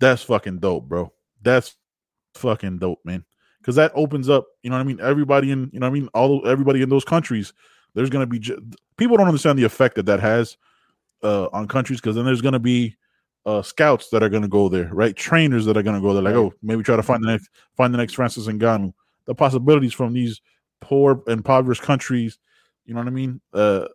that's 0.00 0.22
fucking 0.22 0.58
dope, 0.58 0.88
bro. 0.88 1.12
That's 1.42 1.76
fucking 2.34 2.78
dope, 2.78 3.00
man. 3.04 3.24
Because 3.68 3.76
that 3.76 3.92
opens 3.94 4.30
up, 4.30 4.46
you 4.62 4.70
know 4.70 4.76
what 4.76 4.80
I 4.80 4.84
mean. 4.84 4.98
Everybody 4.98 5.50
in, 5.50 5.68
you 5.74 5.78
know 5.78 5.90
what 5.90 5.90
I 5.90 6.00
mean. 6.00 6.08
All 6.14 6.48
everybody 6.48 6.80
in 6.80 6.88
those 6.88 7.04
countries, 7.04 7.52
there's 7.92 8.08
gonna 8.08 8.24
be 8.24 8.40
people 8.96 9.18
don't 9.18 9.26
understand 9.26 9.58
the 9.58 9.64
effect 9.64 9.96
that 9.96 10.06
that 10.06 10.20
has 10.20 10.56
uh, 11.22 11.48
on 11.52 11.68
countries. 11.68 12.00
Because 12.00 12.16
then 12.16 12.24
there's 12.24 12.40
gonna 12.40 12.58
be 12.58 12.96
uh, 13.44 13.60
scouts 13.60 14.08
that 14.08 14.22
are 14.22 14.30
gonna 14.30 14.48
go 14.48 14.70
there, 14.70 14.88
right? 14.94 15.14
Trainers 15.14 15.66
that 15.66 15.76
are 15.76 15.82
gonna 15.82 16.00
go 16.00 16.14
there, 16.14 16.22
like, 16.22 16.34
oh, 16.34 16.54
maybe 16.62 16.82
try 16.82 16.96
to 16.96 17.02
find 17.02 17.22
the 17.22 17.26
next, 17.26 17.50
find 17.76 17.92
the 17.92 17.98
next 17.98 18.14
Francis 18.14 18.46
Ngannou. 18.46 18.94
The 19.26 19.34
possibilities 19.34 19.92
from 19.92 20.14
these 20.14 20.40
poor, 20.80 21.22
impoverished 21.26 21.82
countries, 21.82 22.38
you 22.86 22.94
know 22.94 23.00
what 23.00 23.08
I 23.08 23.10
mean, 23.10 23.38
uh, 23.52 23.88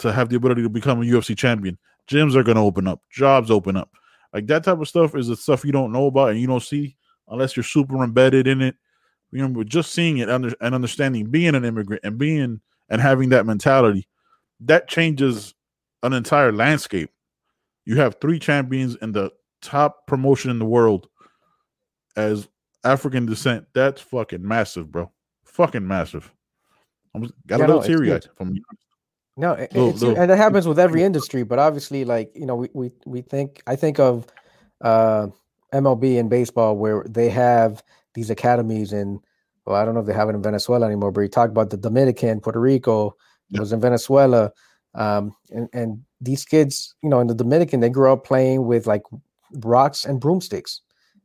to 0.00 0.12
have 0.12 0.28
the 0.28 0.36
ability 0.36 0.64
to 0.64 0.68
become 0.68 1.00
a 1.00 1.06
UFC 1.06 1.34
champion. 1.34 1.78
Gyms 2.08 2.36
are 2.36 2.42
gonna 2.42 2.62
open 2.62 2.86
up, 2.86 3.00
jobs 3.10 3.50
open 3.50 3.78
up. 3.78 3.88
Like 4.34 4.48
that 4.48 4.64
type 4.64 4.80
of 4.80 4.86
stuff 4.86 5.16
is 5.16 5.28
the 5.28 5.36
stuff 5.36 5.64
you 5.64 5.72
don't 5.72 5.92
know 5.92 6.08
about 6.08 6.32
and 6.32 6.38
you 6.38 6.46
don't 6.46 6.62
see 6.62 6.98
unless 7.28 7.56
you're 7.56 7.64
super 7.64 8.04
embedded 8.04 8.46
in 8.46 8.60
it. 8.60 8.76
You 9.34 9.46
know, 9.46 9.62
just 9.64 9.92
seeing 9.92 10.18
it 10.18 10.30
under, 10.30 10.52
and 10.60 10.74
understanding 10.74 11.26
being 11.26 11.54
an 11.54 11.64
immigrant 11.64 12.02
and 12.04 12.16
being 12.16 12.60
and 12.88 13.00
having 13.00 13.28
that 13.30 13.44
mentality, 13.46 14.06
that 14.60 14.88
changes 14.88 15.54
an 16.02 16.12
entire 16.12 16.52
landscape. 16.52 17.10
You 17.84 17.96
have 17.96 18.16
three 18.20 18.38
champions 18.38 18.96
in 19.02 19.12
the 19.12 19.32
top 19.60 20.06
promotion 20.06 20.50
in 20.50 20.58
the 20.58 20.64
world 20.64 21.08
as 22.16 22.48
African 22.84 23.26
descent. 23.26 23.66
That's 23.74 24.00
fucking 24.00 24.46
massive, 24.46 24.90
bro. 24.92 25.10
Fucking 25.44 25.86
massive. 25.86 26.32
I 27.14 27.18
was 27.18 27.32
got 27.46 27.58
Yeah, 27.58 27.64
a 27.64 27.68
no, 27.68 27.74
little 27.74 27.80
it's 27.80 27.88
teary 27.88 28.12
eyed 28.12 28.26
from 28.36 28.56
No, 29.36 29.52
it, 29.52 29.72
Little- 29.74 29.90
little- 29.92 30.16
and 30.20 30.30
that 30.30 30.36
happens 30.36 30.66
with 30.68 30.78
every 30.78 31.02
industry, 31.02 31.42
but 31.42 31.58
obviously, 31.58 32.04
like 32.04 32.30
you 32.36 32.46
know, 32.46 32.54
we 32.56 32.68
we 32.72 32.92
we 33.06 33.20
think 33.22 33.62
I 33.66 33.74
think 33.76 33.98
of 33.98 34.26
uh, 34.80 35.28
MLB 35.74 36.18
and 36.18 36.30
baseball 36.30 36.76
where 36.76 37.04
they 37.08 37.28
have 37.30 37.82
these 38.14 38.30
academies 38.30 38.92
in. 38.92 39.20
Well, 39.66 39.76
I 39.76 39.84
don't 39.84 39.94
know 39.94 40.00
if 40.00 40.06
they 40.06 40.14
have 40.14 40.28
it 40.28 40.34
in 40.34 40.42
Venezuela 40.42 40.86
anymore, 40.86 41.10
but 41.12 41.22
you 41.22 41.28
talk 41.28 41.50
about 41.50 41.70
the 41.70 41.78
Dominican, 41.78 42.40
Puerto 42.40 42.60
Rico, 42.60 43.16
it 43.54 43.60
was 43.60 43.72
in 43.72 43.80
Venezuela, 43.80 44.52
um, 44.94 45.34
and 45.50 45.68
and 45.72 46.02
these 46.20 46.44
kids, 46.44 46.94
you 47.02 47.08
know, 47.08 47.20
in 47.20 47.26
the 47.28 47.34
Dominican, 47.34 47.80
they 47.80 47.88
grew 47.90 48.12
up 48.12 48.24
playing 48.24 48.66
with 48.66 48.86
like 48.86 49.02
rocks 49.62 50.04
and 50.04 50.20
broomsticks, 50.20 50.80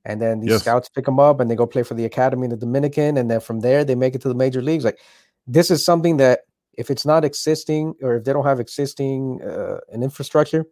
and 0.05 0.21
then 0.21 0.39
these 0.39 0.51
Yes. 0.51 0.61
scouts 0.61 0.89
pick 0.89 1.05
them 1.05 1.19
up 1.19 1.39
and 1.39 1.51
they 1.51 1.55
go 1.55 1.67
play 1.67 1.83
for 1.83 1.95
the 1.95 2.05
academy 2.05 2.45
in 2.45 2.49
the 2.51 2.57
Dominican, 2.57 3.17
and 3.17 3.29
then 3.29 3.39
from 3.41 3.59
there 3.61 3.83
they 3.83 3.95
make 3.95 4.15
it 4.15 4.21
to 4.21 4.29
the 4.29 4.35
major 4.35 4.61
leagues. 4.61 4.85
Like 4.85 4.99
this 5.47 5.71
is 5.71 5.83
something 5.83 6.17
that 6.17 6.41
if 6.77 6.89
it's 6.89 7.05
not 7.05 7.25
existing 7.25 7.95
or 8.01 8.15
if 8.15 8.23
they 8.23 8.33
don't 8.33 8.45
have 8.45 8.59
existing 8.59 9.41
uh, 9.43 9.79
an 9.91 10.01
infrastructure, 10.03 10.65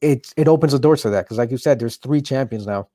it 0.00 0.32
it 0.36 0.48
opens 0.48 0.72
the 0.72 0.78
doors 0.78 1.02
to 1.02 1.10
that. 1.10 1.24
Because 1.24 1.38
like 1.38 1.50
you 1.50 1.58
said, 1.58 1.78
there's 1.78 1.96
three 1.96 2.20
champions 2.20 2.66
now 2.66 2.88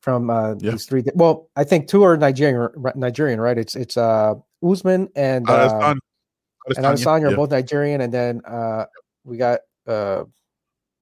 from 0.00 0.30
uh, 0.30 0.54
Yeah. 0.58 0.72
these 0.72 0.86
three. 0.86 1.04
Well, 1.14 1.48
I 1.56 1.64
think 1.64 1.88
two 1.88 2.02
are 2.02 2.16
Nigerian. 2.16 2.68
Nigerian, 2.94 3.40
right? 3.40 3.56
It's 3.58 3.74
it's 3.74 3.96
uh, 3.96 4.34
Usman 4.62 5.08
and 5.16 5.48
Uh, 5.48 5.68
Adesanya- 5.68 5.98
and 6.76 6.86
Adesanya, 6.86 7.26
are 7.26 7.30
yeah. 7.30 7.36
both 7.36 7.50
Nigerian, 7.50 8.00
and 8.00 8.12
then 8.12 8.40
uh, 8.44 8.86
we 9.24 9.36
got 9.36 9.60
uh, 9.86 10.24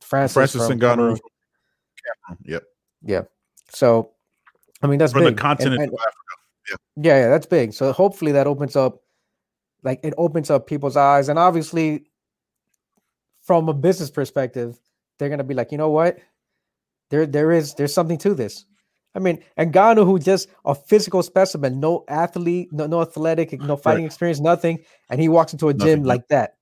Francis, 0.01 0.35
Francis 0.35 0.67
from 0.67 0.79
Ngannou. 0.79 0.81
Cameroon. 0.81 1.19
Cameroon, 2.47 2.61
Yep. 3.03 3.31
So, 3.73 4.11
I 4.83 4.87
mean 4.87 4.99
that's 4.99 5.13
From 5.13 5.25
the 5.25 5.31
big. 5.31 5.33
And- 5.35 5.41
continent 5.41 5.83
and- 5.83 5.93
of 5.93 5.99
Africa. 5.99 6.83
yeah, 6.97 7.19
yeah, 7.21 7.29
that's 7.29 7.47
big. 7.47 7.73
So 7.73 7.93
hopefully 7.93 8.33
that 8.33 8.47
opens 8.47 8.77
up, 8.77 9.03
like 9.83 10.01
it 10.03 10.15
opens 10.19 10.51
up 10.51 10.67
people's 10.67 10.97
eyes, 10.97 11.29
and 11.29 11.39
obviously, 11.39 12.07
from 13.43 13.69
a 13.69 13.75
business 13.75 14.11
perspective, 14.11 14.79
they're 15.21 15.29
gonna 15.29 15.45
be 15.45 15.55
like, 15.55 15.71
you 15.71 15.79
know 15.79 15.91
what, 15.91 16.19
there, 17.11 17.27
there 17.27 17.53
is, 17.53 17.75
there's 17.75 17.95
something 17.95 18.19
to 18.19 18.35
this. 18.35 18.65
I 19.15 19.19
mean, 19.19 19.43
and 19.57 19.73
Ngannou, 19.73 20.05
who 20.05 20.19
just 20.19 20.49
a 20.65 20.75
physical 20.75 21.23
specimen, 21.23 21.79
no 21.81 22.05
athlete, 22.09 22.73
no, 22.73 22.87
no 22.87 23.03
athletic, 23.03 23.61
no 23.61 23.77
fighting 23.77 24.05
experience, 24.05 24.41
nothing, 24.41 24.85
and 25.11 25.21
he 25.21 25.29
walks 25.29 25.53
into 25.53 25.69
a 25.69 25.75
Nothing, 25.75 25.87
gym 25.99 26.03
like 26.05 26.27
that. 26.29 26.55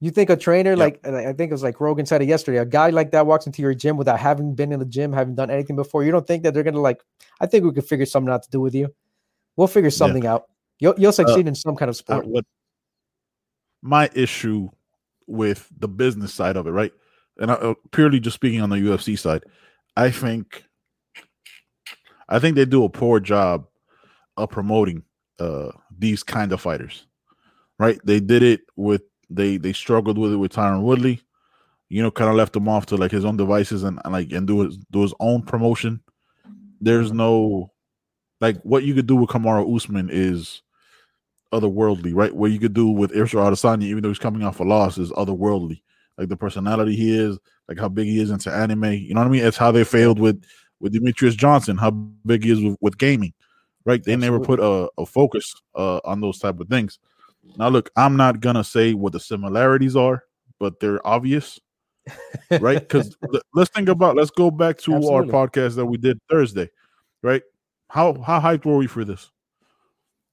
You 0.00 0.10
think 0.10 0.30
a 0.30 0.36
trainer 0.36 0.76
Yep. 0.76 0.78
like 0.78 1.06
I 1.06 1.32
think 1.32 1.50
it 1.50 1.52
was 1.52 1.62
like 1.64 1.80
Rogan 1.80 2.06
said 2.06 2.22
it 2.22 2.28
yesterday, 2.28 2.58
a 2.58 2.64
guy 2.66 2.90
like 2.90 3.10
that 3.12 3.26
walks 3.26 3.46
into 3.46 3.62
your 3.62 3.74
gym 3.74 3.96
without 3.96 4.20
having 4.20 4.54
been 4.54 4.72
in 4.72 4.78
the 4.78 4.86
gym, 4.86 5.12
having 5.12 5.34
done 5.34 5.50
anything 5.50 5.76
before. 5.76 6.04
You 6.04 6.12
don't 6.12 6.26
think 6.26 6.44
that 6.44 6.54
they're 6.54 6.62
gonna 6.62 6.80
like? 6.80 7.02
I 7.40 7.46
think 7.46 7.64
we 7.64 7.72
could 7.72 7.84
figure 7.86 8.06
something 8.06 8.32
out 8.32 8.42
to 8.44 8.50
do 8.50 8.60
with 8.60 8.74
you. 8.74 8.94
We'll 9.56 9.66
figure 9.66 9.90
something 9.90 10.24
out. 10.26 10.44
You'll 10.78 10.94
you'll 10.98 11.12
succeed 11.12 11.48
in 11.48 11.54
some 11.56 11.74
kind 11.74 11.88
of 11.88 11.94
Uh, 11.94 11.98
sport. 11.98 12.26
what 12.26 12.44
my 13.82 14.08
issue 14.14 14.68
with 15.26 15.68
the 15.76 15.88
business 15.88 16.32
side 16.32 16.56
of 16.56 16.66
it, 16.66 16.70
right? 16.70 16.92
And 17.38 17.50
I, 17.50 17.54
uh, 17.54 17.74
purely 17.92 18.20
just 18.20 18.34
speaking 18.34 18.60
on 18.60 18.70
the 18.70 18.76
UFC 18.76 19.18
side, 19.18 19.44
I 19.96 20.10
think 20.10 20.64
I 22.28 22.38
think 22.38 22.56
they 22.56 22.64
do 22.64 22.84
a 22.84 22.88
poor 22.88 23.20
job 23.20 23.66
of 24.36 24.50
promoting 24.50 25.02
uh 25.38 25.70
these 25.96 26.22
kind 26.22 26.52
of 26.52 26.60
fighters. 26.60 27.06
Right? 27.78 28.00
They 28.04 28.20
did 28.20 28.42
it 28.42 28.62
with 28.76 29.02
they 29.30 29.56
they 29.56 29.72
struggled 29.72 30.18
with 30.18 30.32
it 30.32 30.36
with 30.36 30.52
Tyron 30.52 30.82
Woodley. 30.82 31.22
You 31.88 32.02
know, 32.02 32.10
kind 32.10 32.28
of 32.28 32.36
left 32.36 32.54
him 32.54 32.68
off 32.68 32.86
to 32.86 32.96
like 32.96 33.10
his 33.10 33.24
own 33.24 33.38
devices 33.38 33.82
and, 33.82 33.98
and 34.04 34.12
like 34.12 34.30
and 34.32 34.46
do 34.46 34.60
his 34.60 34.76
do 34.90 35.02
his 35.02 35.14
own 35.20 35.42
promotion. 35.42 36.00
There's 36.80 37.12
no 37.12 37.72
like 38.40 38.60
what 38.62 38.84
you 38.84 38.94
could 38.94 39.06
do 39.06 39.16
with 39.16 39.30
Kamaru 39.30 39.74
Usman 39.74 40.10
is 40.10 40.62
otherworldly, 41.52 42.14
right? 42.14 42.34
What 42.34 42.50
you 42.50 42.58
could 42.58 42.74
do 42.74 42.88
with 42.88 43.12
Israel 43.12 43.50
Adesanya, 43.50 43.84
even 43.84 44.02
though 44.02 44.10
he's 44.10 44.18
coming 44.18 44.44
off 44.44 44.60
a 44.60 44.64
loss, 44.64 44.98
is 44.98 45.10
otherworldly. 45.12 45.80
Like 46.18 46.28
the 46.28 46.36
personality 46.36 46.96
he 46.96 47.16
is, 47.16 47.38
like 47.68 47.78
how 47.78 47.88
big 47.88 48.06
he 48.06 48.20
is 48.20 48.30
into 48.30 48.52
anime. 48.52 48.92
You 48.92 49.14
know 49.14 49.20
what 49.20 49.28
I 49.28 49.30
mean? 49.30 49.44
It's 49.44 49.56
how 49.56 49.70
they 49.70 49.84
failed 49.84 50.18
with 50.18 50.44
with 50.80 50.92
Demetrious 50.92 51.36
Johnson, 51.36 51.76
how 51.76 51.90
big 51.90 52.44
he 52.44 52.50
is 52.50 52.62
with, 52.62 52.76
with 52.80 52.98
gaming, 52.98 53.32
right? 53.84 54.02
They 54.02 54.16
never 54.16 54.38
put 54.38 54.60
a, 54.60 54.88
a 54.98 55.06
focus 55.06 55.54
uh, 55.74 56.00
on 56.04 56.20
those 56.20 56.38
type 56.38 56.60
of 56.60 56.68
things. 56.68 56.98
Now, 57.56 57.68
look, 57.68 57.90
I'm 57.96 58.16
not 58.16 58.40
gonna 58.40 58.64
say 58.64 58.94
what 58.94 59.12
the 59.12 59.20
similarities 59.20 59.96
are, 59.96 60.24
but 60.58 60.80
they're 60.80 61.04
obvious, 61.06 61.58
right? 62.60 62.80
Because 62.80 63.16
let's 63.54 63.70
think 63.70 63.88
about, 63.88 64.16
let's 64.16 64.30
go 64.30 64.50
back 64.50 64.78
to 64.78 64.94
Absolutely. 64.94 65.32
our 65.32 65.48
podcast 65.48 65.76
that 65.76 65.86
we 65.86 65.98
did 65.98 66.18
Thursday, 66.28 66.68
right? 67.22 67.42
How 67.88 68.20
how 68.20 68.40
hyped 68.40 68.64
were 68.64 68.76
we 68.76 68.88
for 68.88 69.04
this? 69.04 69.30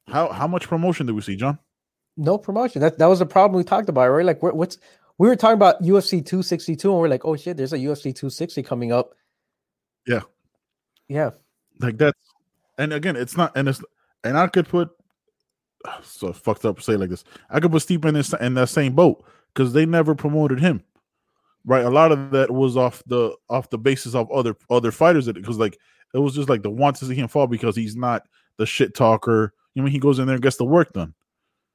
How 0.07 0.31
how 0.31 0.47
much 0.47 0.67
promotion 0.67 1.05
did 1.05 1.15
we 1.15 1.21
see, 1.21 1.35
Jon? 1.35 1.59
no 2.17 2.37
promotion. 2.37 2.81
That 2.81 2.97
that 2.97 3.07
was 3.07 3.19
the 3.19 3.25
problem 3.25 3.57
we 3.57 3.63
talked 3.63 3.89
about, 3.89 4.09
right? 4.09 4.25
Like, 4.25 4.41
what's 4.41 4.77
we 5.17 5.27
were 5.27 5.35
talking 5.35 5.55
about 5.55 5.81
UFC 5.81 6.25
262, 6.25 6.91
and 6.91 6.99
we're 6.99 7.07
like, 7.07 7.25
oh 7.25 7.35
shit, 7.35 7.57
there's 7.57 7.73
a 7.73 7.77
UFC 7.77 8.13
260 8.15 8.63
coming 8.63 8.91
up. 8.91 9.13
Yeah. 10.07 10.21
Yeah. 11.07 11.31
Like 11.79 11.97
that's 11.97 12.19
and 12.77 12.93
again, 12.93 13.15
it's 13.15 13.37
not 13.37 13.55
and 13.55 13.67
it's 13.69 13.81
and 14.23 14.37
I 14.37 14.47
could 14.47 14.67
put 14.67 14.89
so 16.03 16.33
fucked 16.33 16.65
up 16.65 16.81
say 16.81 16.93
it 16.93 16.99
like 16.99 17.09
this. 17.09 17.23
I 17.49 17.59
could 17.59 17.71
put 17.71 17.81
Steve 17.81 18.03
in 18.05 18.13
this 18.13 18.33
in 18.33 18.53
that 18.55 18.69
same 18.69 18.93
boat 18.93 19.23
because 19.53 19.73
they 19.73 19.85
never 19.85 20.15
promoted 20.15 20.59
him. 20.59 20.83
right? 21.65 21.85
A 21.85 21.89
lot 21.89 22.11
of 22.11 22.31
that 22.31 22.51
was 22.51 22.77
off 22.77 23.03
the 23.07 23.35
off 23.49 23.69
the 23.69 23.77
basis 23.77 24.15
of 24.15 24.31
other 24.31 24.55
other 24.69 24.91
fighters 24.91 25.31
because 25.31 25.57
like 25.57 25.77
it 26.13 26.19
was 26.19 26.35
just 26.35 26.49
like 26.49 26.63
the 26.63 26.69
want 26.69 26.95
to 26.97 27.05
see 27.05 27.15
him 27.15 27.27
fall 27.27 27.47
because 27.47 27.75
he's 27.75 27.95
not 27.95 28.23
the 28.57 28.65
shit 28.65 28.95
talker. 28.95 29.53
You 29.73 29.83
know, 29.83 29.89
he 29.89 29.99
goes 29.99 30.19
in 30.19 30.27
there 30.27 30.35
and 30.35 30.43
gets 30.43 30.57
the 30.57 30.65
work 30.65 30.93
done. 30.93 31.13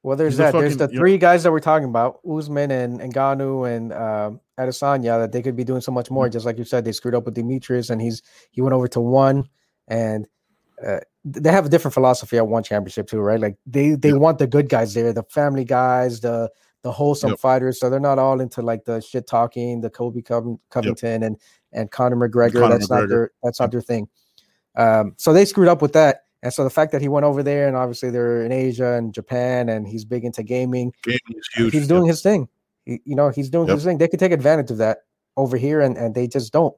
Well, 0.03 0.17
there's 0.17 0.37
that. 0.37 0.53
there's 0.53 0.77
the 0.77 0.87
you 0.87 0.93
know- 0.95 0.99
three 0.99 1.17
guys 1.17 1.43
that 1.43 1.51
we're 1.51 1.59
talking 1.59 1.87
about: 1.87 2.19
Usman 2.27 2.71
and 2.71 2.99
Ngannou 2.99 3.69
and 3.75 3.93
um, 3.93 4.39
Adesanya. 4.59 5.19
That 5.19 5.31
they 5.31 5.41
could 5.43 5.55
be 5.55 5.63
doing 5.63 5.81
so 5.81 5.91
much 5.91 6.09
more. 6.09 6.27
Just 6.27 6.45
like 6.45 6.57
you 6.57 6.63
said, 6.63 6.85
they 6.85 6.91
screwed 6.91 7.13
up 7.15 7.25
with 7.25 7.35
Demetrious, 7.35 7.89
and 7.91 8.01
he's 8.01 8.23
he 8.49 8.61
went 8.61 8.73
over 8.73 8.87
to 8.87 8.99
one, 8.99 9.47
and 9.87 10.25
uh, 10.85 11.01
they 11.23 11.51
have 11.51 11.67
a 11.67 11.69
different 11.69 11.93
philosophy 11.93 12.37
at 12.37 12.47
one 12.47 12.63
championship 12.63 13.07
too, 13.07 13.19
right? 13.19 13.39
Like 13.39 13.57
they 13.67 13.91
they 13.91 14.09
Yeah. 14.09 14.15
want 14.15 14.39
the 14.39 14.47
good 14.47 14.69
guys 14.69 14.95
there, 14.95 15.13
the 15.13 15.23
family 15.29 15.65
guys, 15.65 16.19
the 16.21 16.49
the 16.81 16.91
wholesome 16.91 17.29
Yep. 17.31 17.39
fighters. 17.39 17.79
So 17.79 17.91
they're 17.91 17.99
not 17.99 18.17
all 18.17 18.41
into 18.41 18.63
like 18.63 18.85
the 18.85 19.01
shit 19.01 19.27
talking, 19.27 19.81
the 19.81 19.91
Colby 19.91 20.23
Cov- 20.23 20.57
Covington 20.71 21.21
and 21.21 21.37
and 21.73 21.91
Conor 21.91 22.15
McGregor. 22.15 22.53
Conor 22.53 22.69
that's 22.79 22.89
not 22.89 23.07
their 23.07 23.31
that's 23.43 23.59
not 23.59 23.69
their 23.71 23.81
thing. 23.81 24.07
Um, 24.75 25.13
so 25.17 25.31
they 25.31 25.45
screwed 25.45 25.67
up 25.67 25.81
with 25.83 25.93
that. 25.93 26.21
And 26.43 26.51
so 26.53 26.63
the 26.63 26.69
fact 26.69 26.91
that 26.91 27.01
he 27.01 27.07
went 27.07 27.23
over 27.25 27.43
there 27.43 27.67
and 27.67 27.77
obviously 27.77 28.09
they're 28.09 28.43
in 28.43 28.51
Asia 28.51 28.93
and 28.93 29.13
Japan 29.13 29.69
and 29.69 29.87
he's 29.87 30.03
big 30.05 30.23
into 30.25 30.41
gaming, 30.43 30.91
Gaming 31.03 31.19
is 31.29 31.49
huge. 31.53 31.73
he's 31.73 31.87
doing 31.87 32.05
his 32.07 32.21
thing. 32.21 32.47
He, 32.85 32.99
you 33.05 33.15
know, 33.15 33.29
he's 33.29 33.49
doing 33.49 33.67
Yep. 33.67 33.75
his 33.75 33.83
thing. 33.83 33.97
They 33.99 34.07
could 34.07 34.19
take 34.19 34.31
advantage 34.31 34.71
of 34.71 34.77
that 34.77 34.99
over 35.37 35.55
here 35.57 35.81
and, 35.81 35.97
and 35.97 36.15
they 36.15 36.27
just 36.27 36.51
don't. 36.51 36.75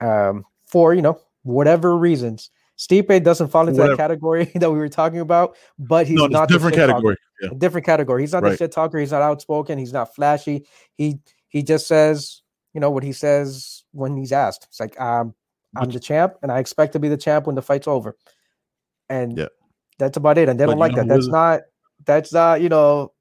Um, 0.00 0.44
for 0.66 0.94
you 0.94 1.02
know, 1.02 1.20
whatever 1.42 1.96
reasons. 1.96 2.50
Stipe 2.78 3.22
doesn't 3.22 3.48
fall 3.48 3.68
into 3.68 3.78
Whatever. 3.80 3.96
that 3.96 4.02
category 4.02 4.44
that 4.54 4.70
we 4.70 4.78
were 4.78 4.88
talking 4.88 5.20
about, 5.20 5.56
but 5.78 6.06
he's 6.06 6.16
no, 6.16 6.26
not 6.26 6.48
the 6.48 6.54
different 6.54 6.74
category. 6.74 7.16
Yeah. 7.40 7.50
different 7.58 7.84
category. 7.86 8.22
He's 8.22 8.32
not 8.32 8.42
the 8.42 8.56
shit 8.56 8.72
talker. 8.72 8.98
He's 8.98 9.12
not 9.12 9.22
outspoken. 9.22 9.78
He's 9.78 9.92
not 9.92 10.14
flashy. 10.14 10.66
He 10.96 11.20
he 11.48 11.62
just 11.62 11.86
says, 11.86 12.40
you 12.72 12.80
know, 12.80 12.90
what 12.90 13.02
he 13.04 13.12
says 13.12 13.84
when 13.92 14.16
he's 14.16 14.32
asked. 14.32 14.64
It's 14.70 14.80
like, 14.80 14.98
um, 15.00 15.34
I'm 15.76 15.90
the 15.90 16.00
champ, 16.00 16.34
and 16.42 16.50
I 16.50 16.58
expect 16.58 16.94
to 16.94 16.98
be 16.98 17.08
the 17.08 17.16
champ 17.18 17.46
when 17.46 17.54
the 17.54 17.62
fight's 17.62 17.86
over. 17.86 18.16
And 19.12 19.36
Yeah. 19.38 19.48
that's 19.98 20.16
about 20.16 20.38
it. 20.38 20.48
And 20.48 20.58
they 20.58 20.64
But 20.64 20.72
don't 20.72 20.80
like 20.80 20.94
that. 20.96 21.08
That's 21.08 21.28
not. 21.28 21.60
That's 22.04 22.32
not. 22.32 22.60
You 22.62 22.68
know. 22.68 23.12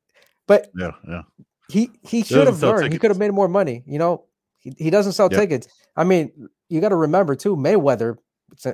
But 0.48 0.70
Yeah, 0.76 0.92
yeah. 1.08 1.22
he 1.70 1.90
he 2.02 2.24
should 2.24 2.48
have 2.48 2.62
learned. 2.62 2.94
He 2.94 3.00
could 3.00 3.12
have 3.12 3.20
made 3.20 3.32
more 3.32 3.48
money. 3.48 3.84
You 3.86 4.00
know, 4.00 4.26
he, 4.58 4.74
he 4.78 4.90
doesn't 4.90 5.14
sell 5.14 5.30
Yeah. 5.32 5.40
tickets. 5.40 5.68
I 5.96 6.04
mean, 6.04 6.32
you 6.70 6.82
got 6.82 6.90
to 6.90 6.96
remember 6.96 7.36
too. 7.36 7.56
Mayweather. 7.56 8.18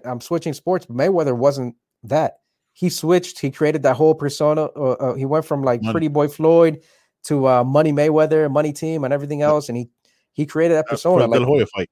I'm 0.06 0.22
switching 0.22 0.54
sports. 0.54 0.86
But 0.86 0.96
Mayweather 0.98 1.36
wasn't 1.36 1.76
that. 2.04 2.40
He 2.74 2.90
switched. 2.90 3.40
He 3.40 3.50
created 3.52 3.84
that 3.84 3.96
whole 3.96 4.14
persona. 4.16 4.66
Uh, 4.76 4.92
uh, 5.00 5.14
he 5.16 5.26
went 5.26 5.46
from 5.46 5.64
like 5.64 5.82
Money. 5.82 5.92
Pretty 5.94 6.08
Boy 6.08 6.28
Floyd 6.28 6.82
to 7.26 7.48
uh, 7.48 7.64
Money 7.64 7.92
Mayweather, 7.92 8.50
Money 8.52 8.72
Team, 8.74 9.04
and 9.04 9.14
everything 9.14 9.42
else. 9.42 9.68
And 9.70 9.78
he 9.78 9.90
he 10.34 10.46
created 10.46 10.76
that 10.76 10.88
persona. 10.88 11.26
Like 11.28 11.68
fight. 11.76 11.90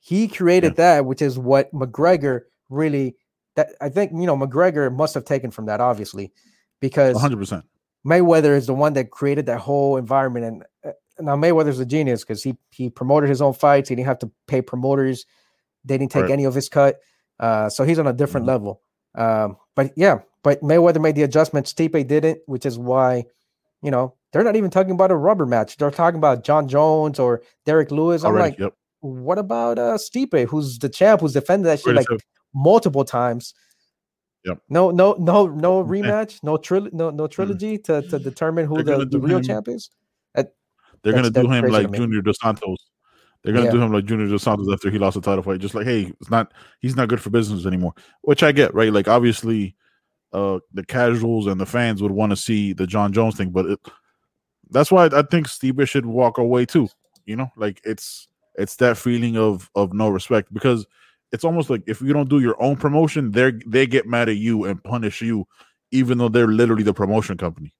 he 0.00 0.28
created 0.28 0.76
that, 0.76 1.06
which 1.06 1.22
is 1.22 1.38
what 1.38 1.72
McGregor 1.72 2.42
really. 2.68 3.16
That 3.56 3.70
I 3.80 3.88
think 3.88 4.12
you 4.12 4.26
know 4.26 4.36
McGregor 4.36 4.94
must 4.94 5.14
have 5.14 5.24
taken 5.24 5.50
from 5.50 5.66
that, 5.66 5.80
obviously, 5.80 6.32
because 6.80 7.16
100%. 7.16 7.62
Mayweather 8.06 8.56
is 8.56 8.66
the 8.66 8.74
one 8.74 8.92
that 8.94 9.10
created 9.10 9.46
that 9.46 9.58
whole 9.60 9.96
environment. 9.96 10.44
And 10.46 10.64
uh, 10.84 10.92
now 11.20 11.36
Mayweather's 11.36 11.78
a 11.78 11.86
genius 11.86 12.22
because 12.22 12.42
he 12.42 12.56
he 12.70 12.90
promoted 12.90 13.28
his 13.30 13.40
own 13.40 13.54
fights. 13.54 13.88
He 13.88 13.94
didn't 13.94 14.08
have 14.08 14.18
to 14.20 14.30
pay 14.46 14.60
promoters. 14.60 15.24
They 15.84 15.96
didn't 15.98 16.10
take 16.12 16.22
Right. 16.24 16.32
any 16.32 16.44
of 16.44 16.54
his 16.54 16.68
cut. 16.68 16.98
Uh, 17.38 17.68
so 17.68 17.84
he's 17.84 17.98
on 17.98 18.06
a 18.06 18.12
different 18.12 18.44
Mhm. 18.44 18.48
level. 18.48 18.80
Um, 19.14 19.56
but 19.76 19.92
yeah, 19.96 20.20
but 20.42 20.60
Mayweather 20.62 21.00
made 21.00 21.14
the 21.14 21.22
adjustment. 21.22 21.66
Stipe 21.66 22.06
didn't, 22.08 22.40
which 22.46 22.66
is 22.66 22.78
why, 22.78 23.24
you 23.82 23.90
know, 23.90 24.14
they're 24.32 24.44
not 24.44 24.56
even 24.56 24.70
talking 24.70 24.92
about 24.92 25.10
a 25.12 25.16
rubber 25.16 25.46
match. 25.46 25.76
They're 25.76 25.90
talking 25.90 26.18
about 26.18 26.42
Jon 26.42 26.66
Jones 26.68 27.18
or 27.20 27.42
Derrick 27.64 27.90
Lewis. 27.92 28.24
I'm 28.24 28.32
Already. 28.32 28.50
like, 28.52 28.58
yep. 28.58 28.74
what 29.00 29.38
about 29.38 29.78
uh 29.78 29.94
Stipe, 29.98 30.48
who's 30.48 30.78
the 30.80 30.88
champ, 30.88 31.20
who's 31.20 31.32
defended 31.34 31.66
that 31.66 31.80
shit 31.80 31.94
like 31.94 32.06
multiple 32.54 33.04
times? 33.04 33.54
Yep. 34.44 34.58
No, 34.68 34.90
no, 34.90 35.14
no, 35.18 35.46
no 35.46 35.82
rematch, 35.94 36.42
no 36.42 36.56
tril- 36.56 36.92
no, 36.92 37.10
no 37.10 37.26
trilogy 37.26 37.78
to, 37.78 38.02
to 38.02 38.18
determine 38.18 38.66
who 38.66 38.82
the, 38.82 39.04
the 39.06 39.18
real 39.18 39.38
him- 39.38 39.44
champ 39.44 39.68
is. 39.68 39.90
They're 41.02 41.12
gonna 41.12 41.28
do 41.30 41.42
him 41.50 41.60
crazy 41.64 41.82
to 41.82 41.88
like. 41.90 41.92
Junior 41.92 42.22
Dos 42.22 42.36
Santos. 42.40 42.78
They're 43.42 43.52
gonna 43.52 43.66
Yeah. 43.66 43.72
do 43.72 43.82
him 43.82 43.92
like 43.92 44.06
Junior 44.06 44.26
Dos 44.26 44.42
Santos 44.42 44.72
after 44.72 44.90
he 44.90 44.98
lost 44.98 45.16
the 45.16 45.20
title 45.20 45.42
fight. 45.42 45.60
Just 45.60 45.74
like, 45.74 45.84
hey, 45.84 46.10
it's 46.18 46.30
not 46.30 46.52
he's 46.80 46.96
not 46.96 47.08
good 47.08 47.20
for 47.20 47.28
business 47.28 47.66
anymore. 47.66 47.92
Which 48.22 48.42
I 48.42 48.52
get, 48.52 48.72
right? 48.74 48.90
Like 48.90 49.06
obviously, 49.06 49.76
uh, 50.32 50.60
the 50.72 50.82
casuals 50.82 51.46
and 51.46 51.60
the 51.60 51.66
fans 51.66 52.00
would 52.02 52.10
want 52.10 52.30
to 52.30 52.36
see 52.36 52.72
the 52.72 52.86
Jon 52.86 53.12
Jones 53.12 53.36
thing, 53.36 53.50
but 53.50 53.66
it, 53.66 53.80
that's 54.70 54.90
why 54.90 55.04
I 55.12 55.20
think 55.30 55.46
Steve 55.48 55.78
should 55.86 56.06
walk 56.06 56.38
away 56.38 56.64
too. 56.64 56.88
You 57.26 57.36
know, 57.36 57.50
like 57.56 57.82
it's 57.84 58.26
it's 58.54 58.76
that 58.76 58.96
feeling 58.96 59.36
of 59.36 59.70
of 59.74 59.92
no 59.92 60.08
respect 60.08 60.54
because 60.54 60.86
it's 61.34 61.44
almost 61.44 61.68
like 61.68 61.82
if 61.88 62.00
you 62.00 62.12
don't 62.12 62.30
do 62.30 62.38
your 62.38 62.60
own 62.62 62.76
promotion, 62.76 63.32
they 63.32 63.52
they 63.66 63.86
get 63.88 64.06
mad 64.06 64.28
at 64.28 64.36
you 64.36 64.64
and 64.64 64.82
punish 64.84 65.20
you, 65.20 65.46
even 65.90 66.16
though 66.18 66.28
they're 66.28 66.46
literally 66.46 66.84
the 66.84 66.94
promotion 66.94 67.36
company. 67.36 67.74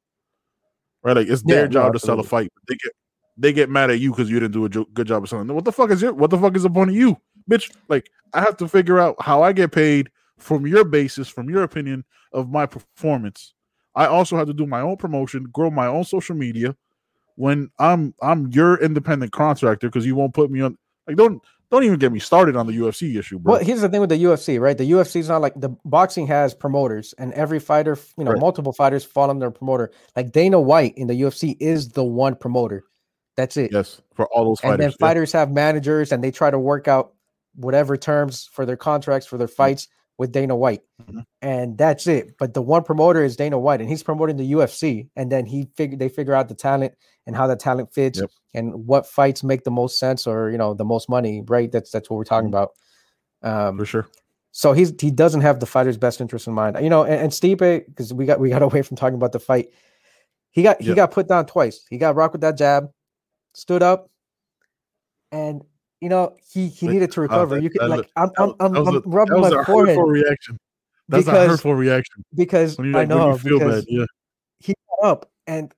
Right? 1.05 1.17
Like 1.17 1.29
it's 1.29 1.43
Yeah, 1.45 1.55
their 1.55 1.69
no, 1.69 1.71
job 1.71 1.93
to 1.93 2.01
sell 2.01 2.19
a 2.19 2.25
fight. 2.25 2.53
They 2.69 2.75
get 2.75 2.93
they 3.37 3.53
get 3.53 3.71
mad 3.71 3.91
at 3.91 4.01
you 4.01 4.11
because 4.11 4.29
you 4.29 4.41
didn't 4.41 4.53
do 4.55 4.65
a 4.65 4.69
jo- 4.69 4.89
good 4.93 5.07
job 5.07 5.23
of 5.23 5.29
selling. 5.29 5.47
What 5.55 5.65
the 5.65 5.71
fuck 5.73 5.91
is 5.91 6.03
your 6.03 6.13
what 6.13 6.31
the 6.31 6.39
fuck 6.39 6.57
is 6.57 6.65
the 6.65 6.71
point 6.71 6.91
of 6.91 6.97
you, 6.97 7.17
bitch? 7.49 7.71
Like 7.89 8.11
I 8.33 8.41
have 8.41 8.57
to 8.57 8.67
figure 8.69 8.99
out 8.99 9.15
how 9.21 9.43
I 9.43 9.53
get 9.53 9.71
paid 9.71 10.11
from 10.37 10.67
your 10.67 10.85
basis, 10.85 11.29
from 11.29 11.49
your 11.49 11.63
opinion 11.63 12.05
of 12.33 12.51
my 12.51 12.67
performance. 12.67 13.55
I 13.95 14.07
also 14.07 14.37
have 14.37 14.49
to 14.49 14.53
do 14.55 14.67
my 14.67 14.81
own 14.81 14.97
promotion, 14.97 15.45
grow 15.45 15.71
my 15.71 15.87
own 15.87 16.03
social 16.03 16.35
media. 16.35 16.75
When 17.37 17.71
I'm 17.79 18.15
I'm 18.21 18.49
your 18.49 18.83
independent 18.83 19.31
contractor 19.31 19.89
because 19.89 20.07
you 20.07 20.17
won't 20.17 20.35
put 20.35 20.51
me 20.51 20.61
on 20.61 20.77
like 21.07 21.17
don't 21.17 21.41
don't 21.71 21.85
even 21.85 21.99
get 21.99 22.13
me 22.13 22.19
started 22.19 22.57
on 22.57 22.67
the 22.67 22.73
UFC 22.73 23.17
issue, 23.19 23.39
bro. 23.39 23.55
Well, 23.55 23.65
here's 23.65 23.81
the 23.81 23.89
thing 23.89 24.01
with 24.01 24.11
the 24.11 24.23
UFC, 24.23 24.61
right? 24.61 24.77
The 24.77 24.91
UFC 24.91 25.17
is 25.17 25.29
not 25.29 25.41
like 25.41 25.55
the 25.57 25.71
boxing 25.85 26.27
has 26.29 26.55
promoters, 26.55 27.15
and 27.19 27.33
every 27.33 27.59
fighter, 27.59 27.99
you 28.17 28.25
know, 28.25 28.33
Right. 28.33 28.41
multiple 28.41 28.73
fighters 28.73 29.05
fall 29.05 29.31
under 29.31 29.47
a 29.47 29.53
promoter. 29.53 29.91
Like 30.17 30.33
Dana 30.33 30.61
White 30.61 30.95
in 30.97 31.07
the 31.07 31.15
UFC 31.15 31.57
is 31.61 31.89
the 31.89 32.05
one 32.05 32.37
promoter. 32.37 32.85
That's 33.37 33.57
it. 33.57 33.73
yes, 33.73 34.01
for 34.15 34.27
all 34.33 34.45
those 34.45 34.61
fighters. 34.61 34.75
and 34.75 34.83
then 34.83 34.91
yeah. 34.91 35.07
fighters 35.07 35.33
have 35.33 35.51
managers, 35.51 36.13
and 36.13 36.23
they 36.23 36.31
try 36.31 36.51
to 36.51 36.59
work 36.59 36.87
out 36.87 37.15
whatever 37.57 37.97
terms 37.97 38.49
for 38.53 38.67
their 38.67 38.77
contracts 38.77 39.27
for 39.27 39.39
their 39.39 39.49
mm. 39.49 39.55
fights 39.55 39.89
with 40.19 40.31
Dana 40.33 40.55
White, 40.55 40.83
Mhm. 41.03 41.25
and 41.43 41.77
that's 41.79 42.07
it. 42.07 42.37
But 42.39 42.55
the 42.55 42.63
one 42.63 42.85
promoter 42.85 43.25
is 43.25 43.37
Dana 43.37 43.59
White, 43.59 43.81
and 43.81 43.89
he's 43.89 44.03
promoting 44.03 44.37
the 44.37 44.53
UFC, 44.53 45.09
and 45.17 45.31
then 45.33 45.45
he 45.47 45.69
figure 45.77 45.97
they 45.99 46.09
figure 46.09 46.35
out 46.35 46.49
the 46.49 46.55
talent 46.55 46.95
and 47.27 47.35
how 47.35 47.47
the 47.47 47.57
talent 47.57 47.93
fits, 47.93 48.21
Yep. 48.21 48.31
and 48.55 48.87
what 48.87 49.07
fights 49.07 49.43
make 49.43 49.65
the 49.65 49.71
most 49.73 49.99
sense 49.99 50.27
or 50.27 50.51
you 50.51 50.59
know 50.59 50.75
the 50.75 50.85
most 50.85 51.09
money. 51.09 51.43
Right? 51.47 51.71
That's 51.73 51.91
that's 51.91 52.09
what 52.11 52.17
we're 52.17 52.25
talking 52.25 52.51
Mhm. 52.51 52.53
about. 52.53 52.71
Um, 53.43 53.79
for 53.79 53.85
sure. 53.87 54.07
so 54.53 54.73
he's 54.73 54.93
he 55.01 55.11
doesn't 55.11 55.41
have 55.41 55.59
the 55.59 55.67
fighter's 55.67 55.97
best 55.99 56.21
interest 56.21 56.47
in 56.47 56.53
mind. 56.55 56.79
You 56.81 56.89
know, 56.89 57.03
and, 57.03 57.15
and 57.23 57.33
Stipe, 57.33 57.87
because 57.87 58.15
we 58.15 58.25
got 58.25 58.39
we 58.39 58.51
got 58.51 58.63
away 58.63 58.83
from 58.83 58.97
talking 58.97 59.17
about 59.17 59.33
the 59.33 59.41
fight. 59.41 59.71
He 60.53 60.63
got 60.63 60.81
he 60.81 60.95
got 60.95 61.11
put 61.11 61.27
down 61.27 61.47
twice. 61.47 61.85
He 61.91 61.99
got 61.99 62.15
rocked 62.15 62.35
with 62.35 62.43
that 62.43 62.57
jab, 62.57 62.91
stood 63.55 63.83
up, 63.83 64.09
and 65.33 65.63
you 66.05 66.09
know 66.11 66.37
he 66.53 66.69
he 66.69 66.87
needed 66.87 67.11
to 67.13 67.21
uh, 67.21 67.23
recover. 67.23 67.55
that- 67.57 67.63
you 67.63 67.71
could 67.71 67.89
like 67.89 68.11
I'm 68.17 68.31
I'm, 68.39 68.53
I'm, 68.61 68.77
I'm 68.77 68.97
a- 68.97 69.01
rubbing 69.07 69.41
my 69.41 69.49
a 69.49 69.65
forehead 69.65 69.97
hurtful 69.97 70.05
reaction. 70.05 70.59
That's 71.09 71.25
Because- 71.25 71.47
a 71.47 71.49
hurtful 71.49 71.75
reaction. 71.75 72.25
because 72.35 72.79
you 72.79 72.97
I 72.97 73.05
know 73.05 73.33
you 73.33 73.39
feel 73.39 73.59
because 73.59 73.85
bad, 73.85 73.93
yeah. 73.93 74.05
he 74.61 74.75
got 75.03 75.09
up 75.11 75.31
and 75.47 75.73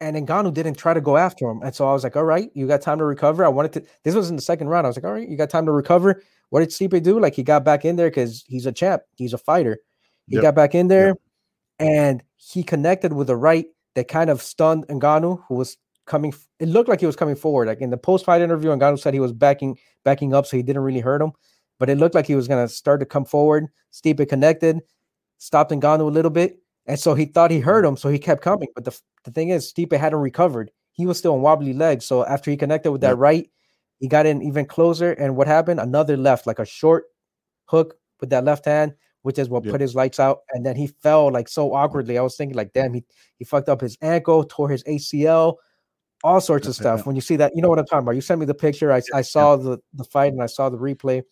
and 0.00 0.16
Ngannou 0.16 0.52
didn't 0.52 0.74
try 0.76 0.92
to 0.92 1.00
go 1.00 1.16
after 1.16 1.48
him. 1.48 1.62
And 1.62 1.74
so 1.74 1.88
I 1.88 1.92
was 1.92 2.02
like, 2.04 2.16
all 2.16 2.24
right, 2.24 2.50
you 2.54 2.66
got 2.66 2.82
time 2.82 2.98
to 2.98 3.04
recover. 3.04 3.44
I 3.44 3.48
wanted 3.48 3.72
to 3.74 3.82
this 4.04 4.14
was 4.14 4.30
in 4.30 4.36
the 4.36 4.42
second 4.42 4.68
round. 4.68 4.86
I 4.86 4.90
was 4.90 4.96
like, 4.96 5.04
all 5.04 5.12
right, 5.12 5.28
you 5.28 5.36
got 5.36 5.50
time 5.50 5.66
to 5.66 5.72
recover. 5.72 6.22
What 6.50 6.60
did 6.60 6.70
Stipe 6.70 7.02
do? 7.02 7.18
Like 7.20 7.34
he 7.34 7.42
got 7.42 7.64
back 7.64 7.84
in 7.84 7.96
there 7.96 8.10
because 8.10 8.44
he's 8.46 8.66
a 8.66 8.72
champ, 8.72 9.02
he's 9.16 9.32
a 9.32 9.38
fighter. 9.38 9.78
He 10.28 10.36
Yep. 10.36 10.42
got 10.42 10.54
back 10.54 10.74
in 10.74 10.88
there 10.88 11.14
and 11.78 12.22
he 12.36 12.62
connected 12.62 13.12
with 13.12 13.28
a 13.30 13.36
right 13.36 13.66
that 13.94 14.08
kind 14.08 14.30
of 14.30 14.40
stunned 14.42 14.86
Ngannou, 14.88 15.42
who 15.48 15.54
was 15.54 15.76
coming. 16.06 16.34
It 16.60 16.68
looked 16.68 16.88
like 16.88 17.00
he 17.00 17.06
was 17.06 17.16
coming 17.16 17.36
forward. 17.36 17.68
Like 17.68 17.80
in 17.80 17.90
the 17.90 17.96
post-fight 17.96 18.42
interview, 18.42 18.70
Ngannou 18.70 18.98
said 18.98 19.14
he 19.14 19.20
was 19.20 19.32
backing 19.32 19.78
backing 20.04 20.34
up, 20.34 20.46
so 20.46 20.56
he 20.56 20.62
didn't 20.62 20.82
really 20.82 21.00
hurt 21.00 21.22
him. 21.22 21.32
But 21.78 21.90
it 21.90 21.98
looked 21.98 22.14
like 22.14 22.26
he 22.26 22.34
was 22.36 22.48
gonna 22.48 22.68
start 22.68 23.00
to 23.00 23.06
come 23.06 23.24
forward. 23.24 23.66
Stipe 23.92 24.28
connected, 24.28 24.80
stopped 25.38 25.70
Ngannou 25.72 26.02
a 26.02 26.04
little 26.04 26.30
bit, 26.30 26.58
and 26.86 26.98
so 26.98 27.14
he 27.14 27.26
thought 27.26 27.50
he 27.50 27.60
hurt 27.60 27.84
him, 27.84 27.96
so 27.96 28.08
he 28.08 28.18
kept 28.18 28.42
coming. 28.42 28.68
But 28.74 28.84
the 28.84 28.98
the 29.24 29.30
thing 29.32 29.48
is, 29.50 29.72
Stipe 29.72 29.92
hadn't 29.96 30.20
recovered. 30.20 30.70
He 30.92 31.06
was 31.06 31.18
still 31.18 31.34
on 31.34 31.42
wobbly 31.42 31.72
legs. 31.74 32.04
So 32.06 32.24
after 32.26 32.50
he 32.50 32.56
connected 32.56 32.92
with 32.92 33.00
that 33.02 33.10
Yep. 33.10 33.18
right, 33.18 33.50
he 33.98 34.08
got 34.08 34.26
in 34.26 34.42
even 34.42 34.66
closer. 34.66 35.12
And 35.12 35.36
what 35.36 35.46
happened? 35.48 35.80
Another 35.80 36.16
left, 36.16 36.46
like 36.46 36.58
a 36.60 36.64
short 36.66 37.04
hook 37.66 37.96
with 38.20 38.30
that 38.30 38.44
left 38.44 38.64
hand, 38.66 38.94
which 39.22 39.38
is 39.38 39.48
what 39.48 39.64
Yep. 39.64 39.72
put 39.72 39.80
his 39.80 39.94
lights 39.94 40.20
out. 40.20 40.40
And 40.52 40.64
then 40.66 40.76
he 40.76 40.86
fell 40.88 41.30
like 41.32 41.48
so 41.48 41.72
awkwardly. 41.74 42.18
I 42.18 42.22
was 42.22 42.36
thinking, 42.36 42.56
like, 42.56 42.72
damn, 42.74 42.92
he 42.94 43.04
he 43.38 43.44
fucked 43.44 43.68
up 43.68 43.80
his 43.80 43.96
ankle, 44.02 44.44
tore 44.44 44.68
his 44.68 44.84
ACL, 44.84 45.56
all 46.24 46.40
sorts 46.40 46.66
of 46.66 46.74
stuff. 46.74 47.06
When 47.06 47.14
you 47.14 47.22
see 47.22 47.36
that, 47.36 47.52
you 47.54 47.62
know 47.62 47.68
what 47.68 47.78
I'm 47.78 47.84
talking 47.84 48.04
about. 48.04 48.16
You 48.16 48.22
sent 48.22 48.40
me 48.40 48.46
the 48.46 48.54
picture. 48.54 48.90
I, 48.90 49.02
I 49.14 49.20
saw 49.22 49.56
the 49.56 49.78
the 49.92 50.04
fight 50.04 50.32
and 50.32 50.42
I 50.42 50.46
saw 50.46 50.70
the 50.70 50.78
replay. 50.78 51.22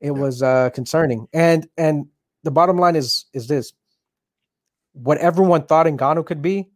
It 0.00 0.12
was 0.12 0.42
uh 0.42 0.70
concerning. 0.70 1.26
And 1.34 1.66
and 1.76 2.06
the 2.44 2.50
bottom 2.52 2.78
line 2.78 2.96
is 2.96 3.26
is 3.34 3.48
this: 3.48 3.72
what 4.92 5.18
everyone 5.18 5.66
thought 5.66 5.86
Ngannou 5.86 6.24
could 6.24 6.40
be, 6.40 6.70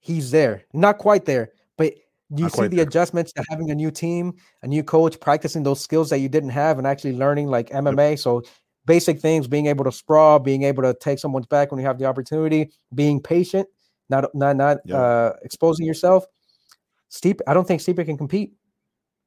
he's 0.00 0.30
there. 0.32 0.64
Not 0.74 0.98
quite 0.98 1.24
there, 1.24 1.52
but 1.78 1.94
you 2.34 2.44
Not 2.44 2.52
see 2.52 2.66
the 2.66 2.76
there. 2.76 2.86
adjustments 2.86 3.32
to 3.34 3.44
having 3.48 3.70
a 3.70 3.74
new 3.74 3.90
team, 3.92 4.34
a 4.62 4.66
new 4.66 4.82
coach, 4.82 5.20
practicing 5.20 5.62
those 5.62 5.80
skills 5.80 6.10
that 6.10 6.18
you 6.18 6.28
didn't 6.28 6.50
have, 6.50 6.78
and 6.78 6.86
actually 6.86 7.12
learning 7.14 7.46
like 7.46 7.70
MMA. 7.70 8.18
So 8.18 8.42
basic 8.86 9.20
things, 9.20 9.46
being 9.46 9.66
able 9.66 9.84
to 9.84 9.92
sprawl, 9.92 10.40
being 10.40 10.64
able 10.64 10.82
to 10.82 10.94
take 10.94 11.20
someone's 11.20 11.46
back 11.46 11.70
when 11.70 11.78
you 11.78 11.86
have 11.86 11.98
the 11.98 12.06
opportunity, 12.06 12.72
being 12.92 13.20
patient, 13.20 13.68
not 14.12 14.34
not 14.34 14.56
not 14.56 14.78
Yeah. 14.84 14.96
uh, 15.00 15.32
exposing 15.42 15.86
yourself. 15.86 16.24
Steep, 17.08 17.40
I 17.46 17.52
don't 17.54 17.66
think 17.66 17.80
Stipe 17.82 18.04
can 18.04 18.16
compete. 18.16 18.52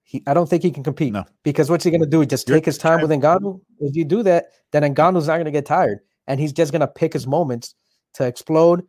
He, 0.04 0.22
I 0.28 0.34
don't 0.36 0.48
think 0.50 0.62
he 0.64 0.72
can 0.72 0.84
compete 0.84 1.14
No. 1.14 1.24
because 1.44 1.70
what's 1.70 1.84
he 1.84 1.90
going 1.92 2.02
to 2.02 2.08
do? 2.16 2.26
Just 2.26 2.48
You're 2.48 2.58
take 2.58 2.66
his 2.66 2.78
time 2.78 3.02
with 3.02 3.10
Ngannou? 3.12 3.60
If 3.80 3.96
you 3.96 4.06
do 4.06 4.22
that, 4.24 4.46
then 4.72 4.84
Ngannou's 4.84 5.28
not 5.28 5.36
going 5.38 5.46
to 5.46 5.52
get 5.52 5.66
tired, 5.66 6.00
and 6.28 6.40
he's 6.40 6.54
just 6.54 6.72
going 6.72 6.82
to 6.82 6.88
pick 6.88 7.12
his 7.14 7.26
moments 7.28 7.74
to 8.14 8.26
explode, 8.26 8.84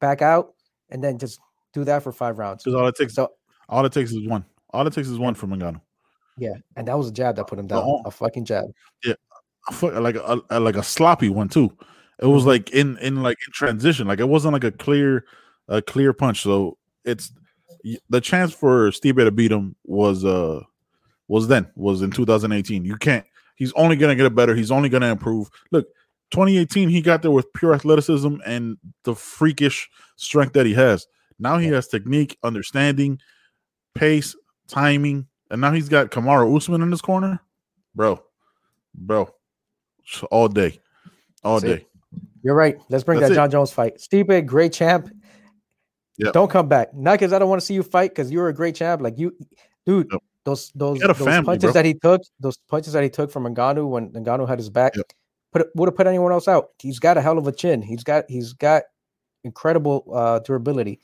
back 0.00 0.20
out, 0.20 0.54
and 0.90 1.02
then 1.02 1.16
just 1.18 1.38
do 1.72 1.84
that 1.84 2.02
for 2.02 2.10
five 2.12 2.38
rounds. 2.38 2.64
Because 2.64 2.74
all 2.80 2.86
it 2.88 2.96
takes, 2.96 3.14
So 3.14 3.30
all 3.68 3.84
it 3.86 3.92
takes 3.92 4.10
is 4.12 4.26
one. 4.26 4.44
All 4.70 4.84
it 4.86 4.92
takes 4.92 5.08
is 5.08 5.18
one 5.18 5.34
from 5.34 5.50
Ngannou. 5.50 5.80
yeah, 6.38 6.54
and 6.76 6.86
that 6.88 6.98
was 6.98 7.08
a 7.08 7.12
jab 7.12 7.36
that 7.36 7.46
put 7.46 7.58
him 7.58 7.66
down. 7.68 7.82
Oh. 7.84 8.02
A 8.04 8.10
fucking 8.10 8.44
jab. 8.44 8.64
Yeah, 9.04 9.14
like 9.82 10.16
a 10.16 10.58
like 10.58 10.76
a 10.76 10.82
sloppy 10.82 11.28
one 11.28 11.48
too. 11.48 11.70
It 12.20 12.26
was 12.26 12.42
Mhm. 12.44 12.46
like 12.46 12.70
in 12.70 12.98
in 12.98 13.22
like 13.22 13.38
in 13.46 13.52
transition. 13.52 14.06
Like 14.08 14.20
it 14.20 14.28
wasn't 14.28 14.52
like 14.54 14.64
a 14.64 14.72
clear 14.72 15.24
a 15.68 15.80
clear 15.82 16.12
punch. 16.12 16.42
So 16.42 16.78
it's 17.04 17.32
the 18.08 18.20
chance 18.20 18.52
for 18.52 18.90
Stipe 18.90 19.16
to 19.16 19.30
beat 19.30 19.52
him 19.52 19.76
was 19.84 20.24
uh 20.24 20.62
was 21.28 21.48
then 21.48 21.70
was 21.76 22.02
in 22.02 22.10
2018. 22.10 22.84
You 22.84 22.96
can't. 22.96 23.24
He's 23.56 23.72
only 23.74 23.96
gonna 23.96 24.16
get 24.16 24.34
better. 24.34 24.54
He's 24.54 24.70
only 24.70 24.88
gonna 24.88 25.10
improve. 25.12 25.48
Look, 25.70 25.86
2018 26.30 26.88
he 26.88 27.00
got 27.00 27.22
there 27.22 27.30
with 27.30 27.52
pure 27.52 27.74
athleticism 27.74 28.36
and 28.44 28.76
the 29.04 29.14
freakish 29.14 29.88
strength 30.16 30.52
that 30.54 30.66
he 30.66 30.74
has. 30.74 31.06
Now 31.38 31.58
he 31.58 31.68
has 31.68 31.86
technique, 31.88 32.36
understanding, 32.42 33.20
pace, 33.94 34.34
timing, 34.66 35.28
and 35.50 35.60
now 35.60 35.70
he's 35.72 35.88
got 35.88 36.10
Kamaru 36.10 36.56
Usman 36.56 36.82
in 36.82 36.90
his 36.90 37.00
corner, 37.00 37.40
bro, 37.94 38.22
bro, 38.94 39.32
all 40.30 40.48
day, 40.48 40.80
all 41.44 41.60
See? 41.60 41.66
day. 41.68 41.86
You're 42.48 42.56
right. 42.56 42.78
Let's 42.88 43.04
bring 43.04 43.20
That's 43.20 43.28
that 43.28 43.34
it. 43.34 43.36
Jon 43.36 43.50
Jones 43.50 43.70
fight. 43.72 43.98
Stipe, 43.98 44.46
great 44.46 44.72
champ. 44.72 45.10
Yep. 46.16 46.32
Don't 46.32 46.50
come 46.50 46.66
back. 46.66 46.94
Not 46.94 47.12
because 47.18 47.34
I 47.34 47.38
don't 47.38 47.50
want 47.50 47.60
to 47.60 47.66
see 47.66 47.74
you 47.74 47.82
fight, 47.82 48.10
because 48.12 48.30
you're 48.32 48.48
a 48.48 48.54
great 48.54 48.74
champ. 48.74 49.02
Like 49.02 49.18
you, 49.18 49.36
dude. 49.84 50.08
Yep. 50.10 50.22
Those 50.46 50.72
those, 50.74 50.98
those 50.98 51.18
family, 51.18 51.44
punches 51.44 51.64
bro. 51.64 51.72
that 51.72 51.84
he 51.84 51.92
took, 51.92 52.22
those 52.40 52.56
punches 52.70 52.94
that 52.94 53.02
he 53.02 53.10
took 53.10 53.30
from 53.30 53.44
Ngannou 53.54 53.86
when 53.90 54.08
Ngannou 54.12 54.48
had 54.48 54.58
his 54.58 54.70
back, 54.70 54.96
Yep. 54.96 55.12
put 55.52 55.66
would 55.74 55.88
have 55.88 55.94
put 55.94 56.06
anyone 56.06 56.32
else 56.32 56.48
out. 56.48 56.70
He's 56.78 56.98
got 56.98 57.18
a 57.18 57.20
hell 57.20 57.36
of 57.36 57.46
a 57.46 57.52
chin. 57.52 57.82
He's 57.82 58.02
got 58.02 58.24
he's 58.30 58.54
got 58.54 58.84
incredible 59.44 60.06
uh, 60.10 60.38
durability, 60.38 61.00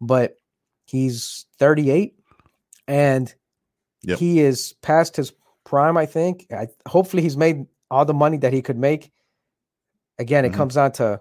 but 0.00 0.36
he's 0.86 1.44
38 1.58 2.14
and 2.88 3.34
he 4.18 4.40
is 4.40 4.74
past 4.80 5.14
his 5.14 5.30
prime. 5.64 5.98
I 5.98 6.06
think. 6.06 6.46
I, 6.50 6.68
hopefully, 6.88 7.22
he's 7.22 7.36
made 7.36 7.66
all 7.90 8.06
the 8.06 8.14
money 8.14 8.38
that 8.38 8.54
he 8.54 8.62
could 8.62 8.78
make. 8.78 9.12
Again, 10.18 10.44
it 10.44 10.52
Mhm. 10.52 10.54
comes 10.56 10.74
down 10.74 10.92
to 10.92 11.20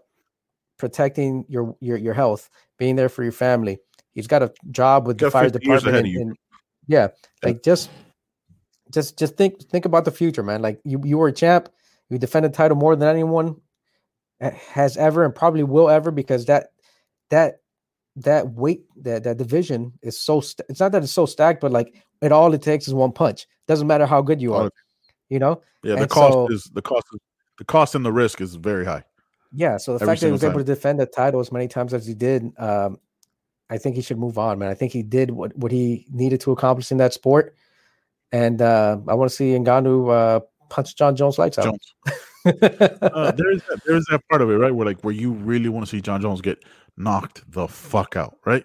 protecting 0.78 1.46
your 1.48 1.76
your 1.80 1.98
your 1.98 2.14
health, 2.14 2.50
being 2.78 2.96
there 2.96 3.10
for 3.10 3.24
your 3.24 3.32
family. 3.32 3.80
He's 4.12 4.28
got 4.28 4.44
a 4.44 4.54
job 4.72 5.08
with 5.08 5.18
the 5.18 5.30
fire 5.32 5.50
department. 5.50 5.98
and- 5.98 6.08
and- 6.08 6.38
yeah, 6.88 7.08
like 7.44 7.64
just 7.64 7.90
just 8.92 9.18
just 9.18 9.36
think 9.36 9.62
think 9.70 9.86
about 9.86 10.06
the 10.06 10.12
future, 10.12 10.44
man. 10.44 10.62
Like 10.62 10.80
you 10.86 11.02
you 11.04 11.18
were 11.18 11.28
a 11.28 11.34
champ. 11.34 11.70
You 12.10 12.18
defended 12.20 12.54
the 12.54 12.58
title 12.58 12.78
more 12.78 12.96
than 12.96 13.08
anyone 13.10 13.60
has 14.40 14.96
ever 14.98 15.24
and 15.24 15.34
probably 15.34 15.64
will 15.64 15.90
ever 15.90 16.12
because 16.12 16.46
that 16.46 16.72
that 17.30 17.62
that 18.18 18.50
weight 18.54 18.86
that 18.98 19.24
that 19.24 19.38
division 19.38 19.94
is 20.02 20.20
so 20.20 20.40
st- 20.42 20.66
it's 20.70 20.80
not 20.80 20.92
that 20.92 21.04
it's 21.04 21.12
so 21.12 21.26
stacked 21.26 21.62
but 21.62 21.72
like 21.72 21.96
it 22.22 22.32
all 22.32 22.54
it 22.54 22.62
takes 22.62 22.88
is 22.88 22.94
one 22.94 23.12
punch 23.12 23.48
doesn't 23.68 23.88
matter 23.88 24.06
how 24.06 24.22
good 24.22 24.42
you 24.42 24.54
are 24.54 24.70
you 25.30 25.40
know 25.40 25.62
Yeah, 25.84 25.96
the 25.96 26.02
And 26.02 26.10
cost 26.10 26.34
so- 26.34 26.48
is 26.52 26.64
the 26.74 26.82
cost 26.82 27.06
is 27.14 27.20
the 27.58 27.66
cost 27.66 27.96
and 27.96 28.06
the 28.06 28.12
risk 28.12 28.42
is 28.42 28.56
very 28.56 28.86
high. 28.86 29.04
yeah 29.54 29.78
so 29.78 29.98
the 29.98 30.06
fact 30.06 30.20
that 30.22 30.28
he 30.28 30.32
was 30.32 30.42
single 30.42 30.60
able 30.60 30.66
to 30.66 30.74
defend 30.74 31.00
the 31.00 31.06
title 31.06 31.40
as 31.40 31.52
many 31.52 31.68
times 31.68 31.94
as 31.94 32.06
he 32.06 32.14
did 32.14 32.52
um 32.58 33.00
i 33.70 33.78
think 33.78 33.96
he 33.96 34.02
should 34.02 34.18
move 34.20 34.38
on 34.38 34.60
man 34.60 34.70
i 34.70 34.74
think 34.74 34.92
he 34.92 35.04
did 35.04 35.32
what, 35.32 35.56
what 35.58 35.72
he 35.72 36.06
needed 36.12 36.40
to 36.42 36.52
accomplish 36.52 36.92
in 36.92 36.98
that 36.98 37.14
sport 37.14 37.56
and 38.32 38.62
uh 38.62 38.98
i 39.08 39.14
want 39.14 39.30
to 39.30 39.36
see 39.36 39.52
Ngannou 39.52 40.12
uh 40.12 40.40
punch 40.70 40.96
jon 40.96 41.16
jones 41.16 41.38
lights 41.38 41.58
out 41.58 41.66
Jones. 41.66 41.94
Uh, 42.46 43.32
there's 43.32 43.64
that, 43.64 43.80
there's 43.88 44.06
that 44.12 44.22
part 44.30 44.40
of 44.42 44.52
it, 44.52 44.54
right? 44.54 44.74
Where 44.74 44.86
like 44.86 45.04
where 45.04 45.14
you 45.14 45.32
really 45.32 45.68
want 45.68 45.84
to 45.86 45.90
see 45.90 46.00
Jon 46.00 46.22
Jones 46.22 46.42
get 46.42 46.64
knocked 46.96 47.44
the 47.52 47.68
fuck 47.68 48.16
out, 48.16 48.38
right? 48.46 48.64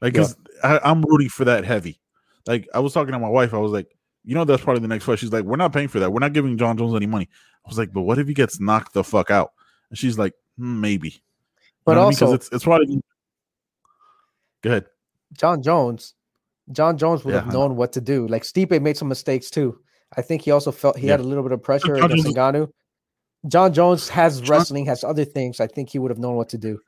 Like, 0.00 0.16
Yeah. 0.16 0.28
I, 0.64 0.80
I'm 0.82 1.02
rooting 1.02 1.28
for 1.28 1.44
that 1.44 1.64
heavy. 1.64 2.00
Like, 2.46 2.66
I 2.72 2.80
was 2.80 2.94
talking 2.94 3.12
to 3.12 3.18
my 3.18 3.28
wife. 3.28 3.52
I 3.52 3.58
was 3.58 3.72
like, 3.72 3.94
you 4.24 4.34
know, 4.34 4.44
that's 4.44 4.62
probably 4.62 4.80
the 4.80 4.88
next 4.88 5.04
fight. 5.04 5.18
She's 5.18 5.32
like, 5.32 5.44
we're 5.44 5.56
not 5.56 5.72
paying 5.72 5.88
for 5.88 6.00
that. 6.00 6.10
We're 6.10 6.20
not 6.20 6.32
giving 6.32 6.56
Jon 6.56 6.78
Jones 6.78 6.94
any 6.94 7.06
money. 7.06 7.28
I 7.68 7.70
was 7.70 7.76
like, 7.78 7.92
but 7.92 8.02
what 8.02 8.18
if 8.18 8.26
he 8.26 8.32
gets 8.32 8.58
knocked 8.60 8.94
the 8.94 9.04
fuck 9.04 9.30
out? 9.30 9.52
And 9.90 9.98
she's 9.98 10.18
like, 10.18 10.32
hmm, 10.56 10.80
maybe. 10.80 11.10
You 11.10 11.20
but 11.84 11.96
what 11.96 11.98
I 11.98 12.08
mean? 12.08 12.18
also 12.22 12.32
it's 12.32 12.48
it's 12.50 12.64
probably. 12.64 13.02
Go 14.62 14.70
ahead. 14.70 14.86
Jon 15.34 15.62
Jones, 15.62 16.14
Jon 16.72 16.96
Jones 16.96 17.24
would 17.24 17.32
Yeah, 17.34 17.40
have 17.40 17.50
I 17.50 17.52
know. 17.52 17.60
known 17.68 17.76
what 17.76 17.92
to 17.92 18.00
do. 18.00 18.26
Like 18.26 18.42
Stipe 18.42 18.80
made 18.80 18.96
some 18.96 19.08
mistakes 19.08 19.50
too. 19.50 19.78
I 20.16 20.22
think 20.22 20.40
he 20.42 20.50
also 20.50 20.72
felt 20.72 20.96
he 20.98 21.06
had 21.08 21.20
a 21.20 21.22
little 21.22 21.42
bit 21.42 21.52
of 21.52 21.62
pressure 21.62 21.96
Jon 21.96 22.10
against 22.10 22.26
Ngannou. 22.34 22.70
Jon 23.46 23.72
Jones 23.74 24.08
has 24.08 24.40
Jon- 24.40 24.50
wrestling, 24.58 24.86
has 24.86 25.04
other 25.04 25.24
things. 25.26 25.60
I 25.60 25.66
think 25.66 25.90
he 25.90 25.98
would 25.98 26.10
have 26.10 26.18
known 26.18 26.36
what 26.36 26.48
to 26.50 26.58
do. 26.58 26.80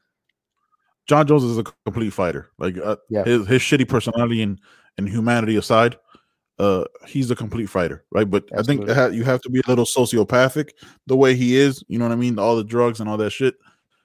Jon 1.06 1.26
Jones 1.26 1.44
is 1.44 1.58
a 1.58 1.64
complete 1.84 2.10
fighter. 2.14 2.50
Like 2.58 2.78
uh, 2.78 2.96
Yeah. 3.10 3.24
his 3.24 3.46
his 3.46 3.60
shitty 3.62 3.86
personality 3.88 4.42
and 4.42 4.58
and 4.96 5.06
humanity 5.08 5.56
aside, 5.56 5.96
uh, 6.60 6.84
he's 7.06 7.30
a 7.30 7.34
complete 7.36 7.66
fighter, 7.70 8.04
right? 8.12 8.28
But 8.28 8.44
I 8.56 8.62
think 8.62 8.86
you 8.86 9.24
have 9.24 9.40
to 9.40 9.50
be 9.50 9.60
a 9.60 9.68
little 9.68 9.86
sociopathic 9.86 10.70
the 11.06 11.16
way 11.16 11.34
he 11.34 11.56
is. 11.56 11.82
You 11.88 11.98
know 11.98 12.04
what 12.06 12.12
I 12.12 12.16
mean? 12.16 12.38
All 12.38 12.54
the 12.56 12.64
drugs 12.64 13.00
and 13.00 13.08
all 13.08 13.16
that 13.16 13.30
shit. 13.30 13.54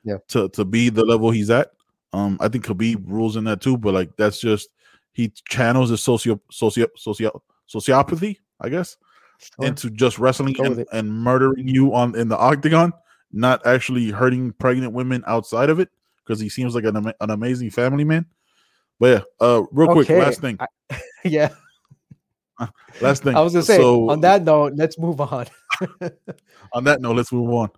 Yeah. 0.03 0.17
To 0.29 0.49
to 0.49 0.63
be 0.65 0.89
the 0.89 1.03
level 1.03 1.31
he's 1.31 1.49
at, 1.49 1.71
um, 2.13 2.37
I 2.39 2.47
think 2.47 2.65
Khabib 2.65 3.03
rules 3.07 3.35
in 3.35 3.43
that 3.45 3.59
too. 3.61 3.77
But 3.77 3.93
like 3.93 4.15
that's 4.17 4.39
just 4.39 4.69
he 5.13 5.33
channels 5.49 5.89
his 5.89 6.01
socio 6.01 6.39
socio 6.51 6.87
socio 6.95 7.41
sociopathy, 7.67 8.37
I 8.61 8.69
guess, 8.69 8.97
Sure. 9.39 9.65
into 9.67 9.89
just 9.89 10.17
wrestling 10.19 10.55
and, 10.63 10.85
and 10.93 11.11
murdering 11.11 11.67
you 11.67 11.93
on 11.93 12.15
in 12.15 12.29
the 12.29 12.37
octagon, 12.37 12.93
not 13.33 13.65
actually 13.65 14.11
hurting 14.11 14.53
pregnant 14.53 14.93
women 14.93 15.23
outside 15.27 15.69
of 15.69 15.79
it 15.79 15.89
because 16.23 16.39
he 16.39 16.47
seems 16.49 16.73
like 16.75 16.85
an, 16.85 16.95
an 16.97 17.29
amazing 17.31 17.69
family 17.71 18.03
man. 18.05 18.25
But 18.99 19.07
yeah, 19.07 19.21
uh, 19.45 19.63
real 19.71 19.91
quick, 19.91 20.09
Okay, 20.09 20.19
last 20.19 20.39
thing, 20.39 20.57
I- 20.59 21.01
yeah, 21.25 21.49
last 23.01 23.23
thing. 23.23 23.35
I 23.35 23.41
was 23.41 23.53
gonna 23.53 23.63
say. 23.65 23.77
so 23.77 24.09
on 24.09 24.21
that 24.21 24.43
note, 24.43 24.73
let's 24.75 24.97
move 24.97 25.19
on. 25.21 25.45
on 26.73 26.83
that 26.85 27.01
note, 27.01 27.15
let's 27.17 27.31
move 27.31 27.49
on. 27.51 27.69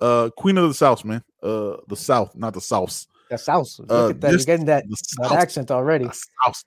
Uh, 0.00 0.30
Queen 0.36 0.58
of 0.58 0.68
the 0.68 0.74
South, 0.74 1.04
man. 1.04 1.22
Uh, 1.42 1.76
the 1.88 1.96
South, 1.96 2.34
not 2.36 2.52
the 2.54 2.60
South. 2.60 3.06
the 3.30 3.38
South. 3.38 3.78
Look 3.78 3.90
Uh, 3.90 4.08
at 4.10 4.20
that. 4.20 4.30
You're 4.32 4.40
getting 4.40 4.66
that, 4.66 4.84
that 5.18 5.32
accent 5.32 5.70
already. 5.70 6.06
The 6.06 6.12
South. 6.44 6.64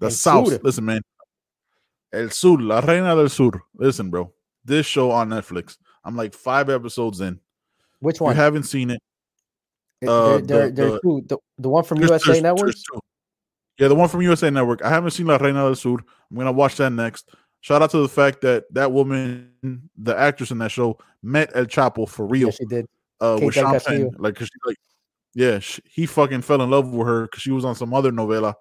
The 0.00 0.06
El 0.06 0.10
South. 0.12 0.48
Sur. 0.48 0.60
Listen, 0.62 0.84
man. 0.84 1.00
El 2.12 2.30
Sur, 2.30 2.58
La 2.60 2.80
Reina 2.80 3.14
del 3.16 3.28
Sur. 3.28 3.50
Listen, 3.74 4.10
bro. 4.10 4.32
This 4.64 4.86
show 4.86 5.10
on 5.10 5.30
Netflix. 5.30 5.76
I'm 6.04 6.16
like 6.16 6.34
five 6.34 6.68
episodes 6.70 7.20
in. 7.20 7.40
Which 8.00 8.16
If 8.16 8.20
you 8.20 8.24
one? 8.26 8.36
haven't 8.36 8.62
seen 8.64 8.90
it. 8.90 9.00
Uh, 10.06 10.38
there, 10.38 10.68
the- 10.68 10.72
there's 10.72 10.92
the- 10.92 11.00
two. 11.02 11.22
The, 11.26 11.36
the 11.58 11.68
one 11.68 11.82
from 11.84 12.00
USA 12.00 12.40
Network. 12.40 12.74
Yeah, 13.78 13.88
the 13.88 13.94
one 13.94 14.08
from 14.08 14.22
USA 14.22 14.50
Network. 14.50 14.82
I 14.82 14.88
haven't 14.88 15.12
seen 15.12 15.26
La 15.26 15.36
Reina 15.36 15.60
del 15.60 15.74
Sur. 15.74 15.96
I'm 16.30 16.36
gonna 16.36 16.52
watch 16.52 16.76
that 16.76 16.90
next. 16.90 17.30
Shout 17.60 17.82
out 17.82 17.90
to 17.90 17.98
the 17.98 18.08
fact 18.08 18.40
that 18.42 18.64
that 18.74 18.90
woman, 18.92 19.52
the 19.96 20.16
actress 20.16 20.50
in 20.50 20.58
that 20.58 20.70
show, 20.70 20.98
met 21.22 21.50
El 21.54 21.66
Chapo 21.66 22.08
for 22.08 22.26
real. 22.26 22.48
Yeah, 22.48 22.52
she 22.52 22.64
did. 22.66 22.86
uh, 23.20 23.38
with 23.42 23.54
Del 23.54 23.64
Sean 23.64 23.72
Castillo. 23.72 24.10
Penn. 24.10 24.20
Like, 24.20 24.34
'cause 24.36 24.46
she, 24.46 24.58
like, 24.68 24.76
yeah, 25.34 25.58
she, 25.58 25.82
he 25.84 26.06
fucking 26.06 26.42
fell 26.42 26.62
in 26.62 26.70
love 26.70 26.92
with 26.92 27.06
her 27.06 27.22
because 27.22 27.42
she 27.42 27.50
was 27.50 27.64
on 27.64 27.74
some 27.74 27.92
other 27.92 28.12
novela, 28.12 28.54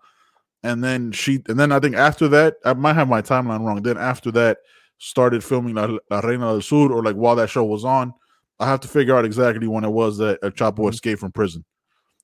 and 0.64 0.84
then 0.84 1.12
she, 1.12 1.42
and 1.48 1.60
then 1.60 1.72
I 1.72 1.80
think 1.80 1.96
after 1.96 2.28
that, 2.30 2.56
I 2.66 2.74
might 2.74 2.94
have 2.94 3.08
my 3.08 3.22
timeline 3.22 3.64
wrong. 3.66 3.82
Then 3.84 3.98
after 3.98 4.32
that, 4.32 4.58
started 5.00 5.44
filming 5.44 5.76
La, 5.76 5.96
La 6.10 6.20
Reina 6.22 6.46
del 6.46 6.62
Sur, 6.62 6.92
or 6.92 7.04
like 7.04 7.16
while 7.16 7.36
that 7.36 7.50
show 7.52 7.64
was 7.66 7.86
on. 7.86 8.14
I 8.60 8.66
have 8.68 8.80
to 8.82 8.88
figure 8.88 9.16
out 9.16 9.26
exactly 9.26 9.68
when 9.68 9.84
it 9.84 9.90
was 9.92 10.18
that 10.18 10.40
El 10.42 10.50
Chapo 10.52 10.78
Mhm. 10.86 10.94
escaped 10.94 11.20
from 11.20 11.32
prison. 11.32 11.64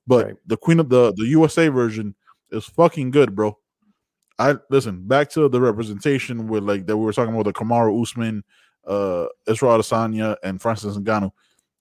But 0.07 0.25
Right. 0.25 0.35
the 0.47 0.57
Queen 0.57 0.79
of 0.79 0.89
the 0.89 1.13
the 1.15 1.25
USA 1.27 1.67
version 1.67 2.15
is 2.53 2.65
fucking 2.65 3.11
good, 3.11 3.35
bro. 3.35 3.57
I 4.39 4.55
listen 4.69 5.07
back 5.07 5.29
to 5.31 5.47
the 5.49 5.61
representation 5.61 6.47
with 6.47 6.63
like 6.63 6.87
that 6.87 6.97
we 6.97 7.05
were 7.05 7.13
talking 7.13 7.33
about 7.33 7.45
the 7.45 7.53
Kamaru 7.53 8.01
Usman, 8.01 8.43
uh, 8.87 9.27
Israel 9.47 9.77
Adesanya, 9.79 10.35
and 10.43 10.61
Francis 10.61 10.97
Ngannou. 10.97 11.31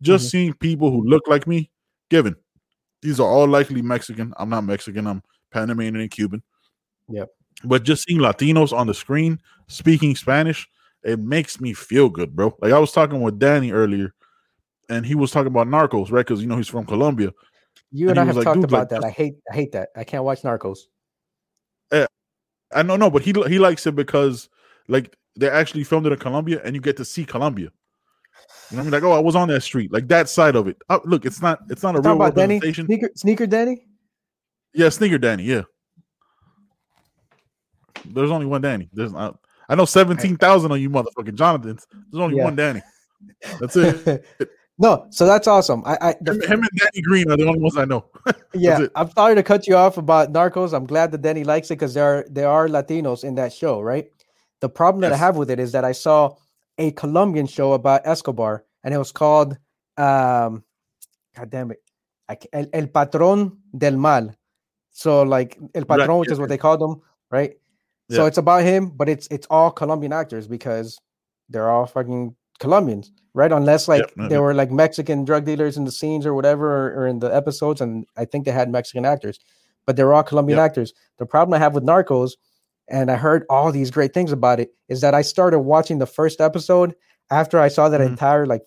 Just 0.02 0.26
Mhm. 0.26 0.30
seeing 0.30 0.54
people 0.54 0.90
who 0.90 1.02
look 1.04 1.22
like 1.28 1.46
me, 1.46 1.70
given 2.10 2.36
these 3.02 3.20
are 3.20 3.28
all 3.28 3.46
likely 3.48 3.82
Mexican. 3.82 4.32
I'm 4.36 4.48
not 4.50 4.64
Mexican. 4.64 5.06
I'm 5.06 5.22
Panamanian 5.50 6.00
and 6.00 6.10
Cuban. 6.10 6.42
Yep. 7.08 7.30
But 7.64 7.84
just 7.84 8.04
seeing 8.06 8.20
Latinos 8.20 8.72
on 8.72 8.86
the 8.86 8.94
screen 8.94 9.40
speaking 9.68 10.16
Spanish, 10.16 10.68
it 11.04 11.18
makes 11.20 11.60
me 11.60 11.72
feel 11.74 12.08
good, 12.08 12.34
bro. 12.36 12.56
Like 12.60 12.72
I 12.72 12.78
was 12.78 12.92
talking 12.92 13.20
with 13.22 13.38
Danny 13.38 13.72
earlier, 13.72 14.14
and 14.88 15.06
he 15.06 15.14
was 15.14 15.30
talking 15.30 15.48
about 15.48 15.68
Narcos, 15.68 16.10
right? 16.12 16.26
Because 16.26 16.42
you 16.42 16.48
know 16.48 16.56
he's 16.56 16.68
from 16.68 16.86
Colombia. 16.86 17.32
You 17.92 18.08
and 18.08 18.18
and, 18.18 18.20
I 18.20 18.24
have 18.24 18.36
like, 18.36 18.44
talked 18.44 18.64
about 18.64 18.90
like, 18.90 19.00
that. 19.00 19.04
I 19.04 19.10
hate 19.10 19.34
I 19.50 19.54
hate 19.54 19.72
that. 19.72 19.90
I 19.94 20.04
can't 20.04 20.24
watch 20.24 20.42
Narcos. 20.42 20.78
I 22.74 22.82
don't 22.82 22.98
know, 22.98 23.10
but 23.10 23.22
he 23.22 23.32
he 23.48 23.58
likes 23.58 23.86
it 23.86 23.94
because 23.94 24.48
like 24.88 25.16
they 25.36 25.48
actually 25.48 25.84
filmed 25.84 26.06
it 26.06 26.12
in 26.12 26.18
Colombia, 26.18 26.60
and 26.64 26.74
you 26.74 26.80
get 26.80 26.96
to 26.98 27.04
see 27.04 27.24
Colombia. 27.24 27.70
You 28.70 28.76
know 28.76 28.78
what 28.78 28.80
I 28.80 28.82
mean? 28.84 28.90
Like, 28.92 29.02
oh, 29.02 29.12
I 29.12 29.18
was 29.18 29.36
on 29.36 29.48
that 29.48 29.62
street, 29.62 29.92
like 29.92 30.08
that 30.08 30.28
side 30.28 30.56
of 30.56 30.66
it. 30.68 30.76
Uh, 30.88 30.98
look, 31.04 31.24
it's 31.24 31.42
not 31.42 31.60
it's 31.68 31.82
not 31.82 31.96
a 31.96 32.00
real 32.00 32.14
about 32.14 32.34
Danny 32.34 32.60
sneaker 32.60 33.10
sneaker 33.14 33.46
Danny. 33.46 33.86
Yeah, 34.74 34.88
Sneaker 34.88 35.18
Danny. 35.18 35.44
Yeah, 35.44 35.62
there's 38.06 38.30
only 38.30 38.46
one 38.46 38.62
Danny. 38.62 38.88
There's 38.92 39.12
not. 39.12 39.38
I 39.68 39.74
know 39.74 39.84
seventeen 39.84 40.36
thousand 40.36 40.72
on 40.72 40.80
you, 40.80 40.88
motherfucking 40.90 41.34
Jonathan's. 41.34 41.86
There's 42.10 42.22
only 42.22 42.38
Yeah. 42.38 42.44
one 42.44 42.56
Danny. 42.56 42.82
That's 43.60 43.76
it. 43.76 44.24
no, 44.78 45.06
so 45.10 45.26
that's 45.26 45.46
awesome. 45.46 45.82
I, 45.84 45.98
I 46.00 46.14
the, 46.20 46.32
him, 46.32 46.40
him 46.40 46.60
and 46.60 46.70
Danny 46.76 47.02
Green 47.02 47.30
are 47.30 47.36
the 47.36 47.46
only 47.46 47.60
ones 47.60 47.76
I 47.76 47.84
know. 47.84 48.06
yeah. 48.54 48.86
I'm 48.94 49.10
sorry 49.10 49.34
to 49.34 49.42
cut 49.42 49.66
you 49.66 49.76
off 49.76 49.98
about 49.98 50.32
Narcos. 50.32 50.72
I'm 50.72 50.86
glad 50.86 51.12
that 51.12 51.22
Danny 51.22 51.44
likes 51.44 51.70
it 51.70 51.74
because 51.74 51.94
there 51.94 52.04
are 52.04 52.26
there 52.30 52.48
are 52.48 52.68
Latinos 52.68 53.24
in 53.24 53.34
that 53.36 53.52
show, 53.52 53.80
right? 53.80 54.06
The 54.60 54.68
problem 54.68 55.02
that 55.02 55.12
I 55.12 55.16
have 55.16 55.36
with 55.36 55.50
it 55.50 55.58
is 55.58 55.72
that 55.72 55.84
I 55.84 55.92
saw 55.92 56.36
a 56.78 56.90
Colombian 56.92 57.46
show 57.46 57.72
about 57.74 58.06
Escobar, 58.06 58.64
and 58.82 58.94
it 58.94 58.98
was 58.98 59.12
called 59.12 59.58
um, 59.96 60.64
God 61.36 61.50
damn 61.50 61.70
it, 61.70 61.82
El, 62.52 62.66
El 62.72 62.86
Patrón 62.86 63.58
del 63.76 63.96
Mal. 63.96 64.34
So 64.90 65.22
like 65.22 65.58
El 65.74 65.82
Right, 65.82 66.00
Patrón, 66.00 66.20
which 66.20 66.30
is 66.30 66.40
what 66.40 66.48
they 66.48 66.58
called 66.58 66.82
him, 66.82 67.02
right? 67.30 67.54
So 68.10 68.26
it's 68.26 68.36
about 68.36 68.62
him, 68.62 68.90
but 68.90 69.08
it's 69.08 69.26
it's 69.30 69.46
all 69.48 69.70
Colombian 69.70 70.12
actors 70.12 70.46
because 70.46 70.98
they're 71.48 71.70
all 71.70 71.86
fucking 71.86 72.36
Colombians, 72.58 73.12
right? 73.34 73.50
Unless 73.52 73.88
like 73.88 74.02
yeah, 74.16 74.28
there 74.28 74.38
yeah. 74.38 74.38
were 74.38 74.54
like 74.54 74.70
Mexican 74.70 75.24
drug 75.24 75.44
dealers 75.44 75.76
in 75.76 75.84
the 75.84 75.92
scenes 75.92 76.26
or 76.26 76.34
whatever, 76.34 76.66
or, 76.88 77.02
or 77.02 77.06
in 77.06 77.18
the 77.18 77.34
episodes, 77.34 77.80
and 77.80 78.06
I 78.16 78.24
think 78.24 78.44
they 78.44 78.52
had 78.52 78.70
Mexican 78.70 79.04
actors, 79.04 79.40
but 79.86 79.96
they're 79.96 80.12
all 80.12 80.22
Colombian 80.22 80.58
Yeah. 80.58 80.64
actors. 80.64 80.92
The 81.18 81.26
problem 81.26 81.54
I 81.54 81.58
have 81.58 81.74
with 81.74 81.84
Narcos, 81.84 82.32
and 82.88 83.10
I 83.10 83.16
heard 83.16 83.44
all 83.50 83.72
these 83.72 83.90
great 83.90 84.14
things 84.14 84.32
about 84.32 84.60
it, 84.60 84.72
is 84.88 85.00
that 85.00 85.14
I 85.14 85.22
started 85.22 85.60
watching 85.60 85.98
the 85.98 86.06
first 86.06 86.40
episode 86.40 86.94
after 87.30 87.58
I 87.58 87.68
saw 87.68 87.88
that 87.88 88.00
Mhm. 88.00 88.06
entire 88.08 88.46
like 88.46 88.66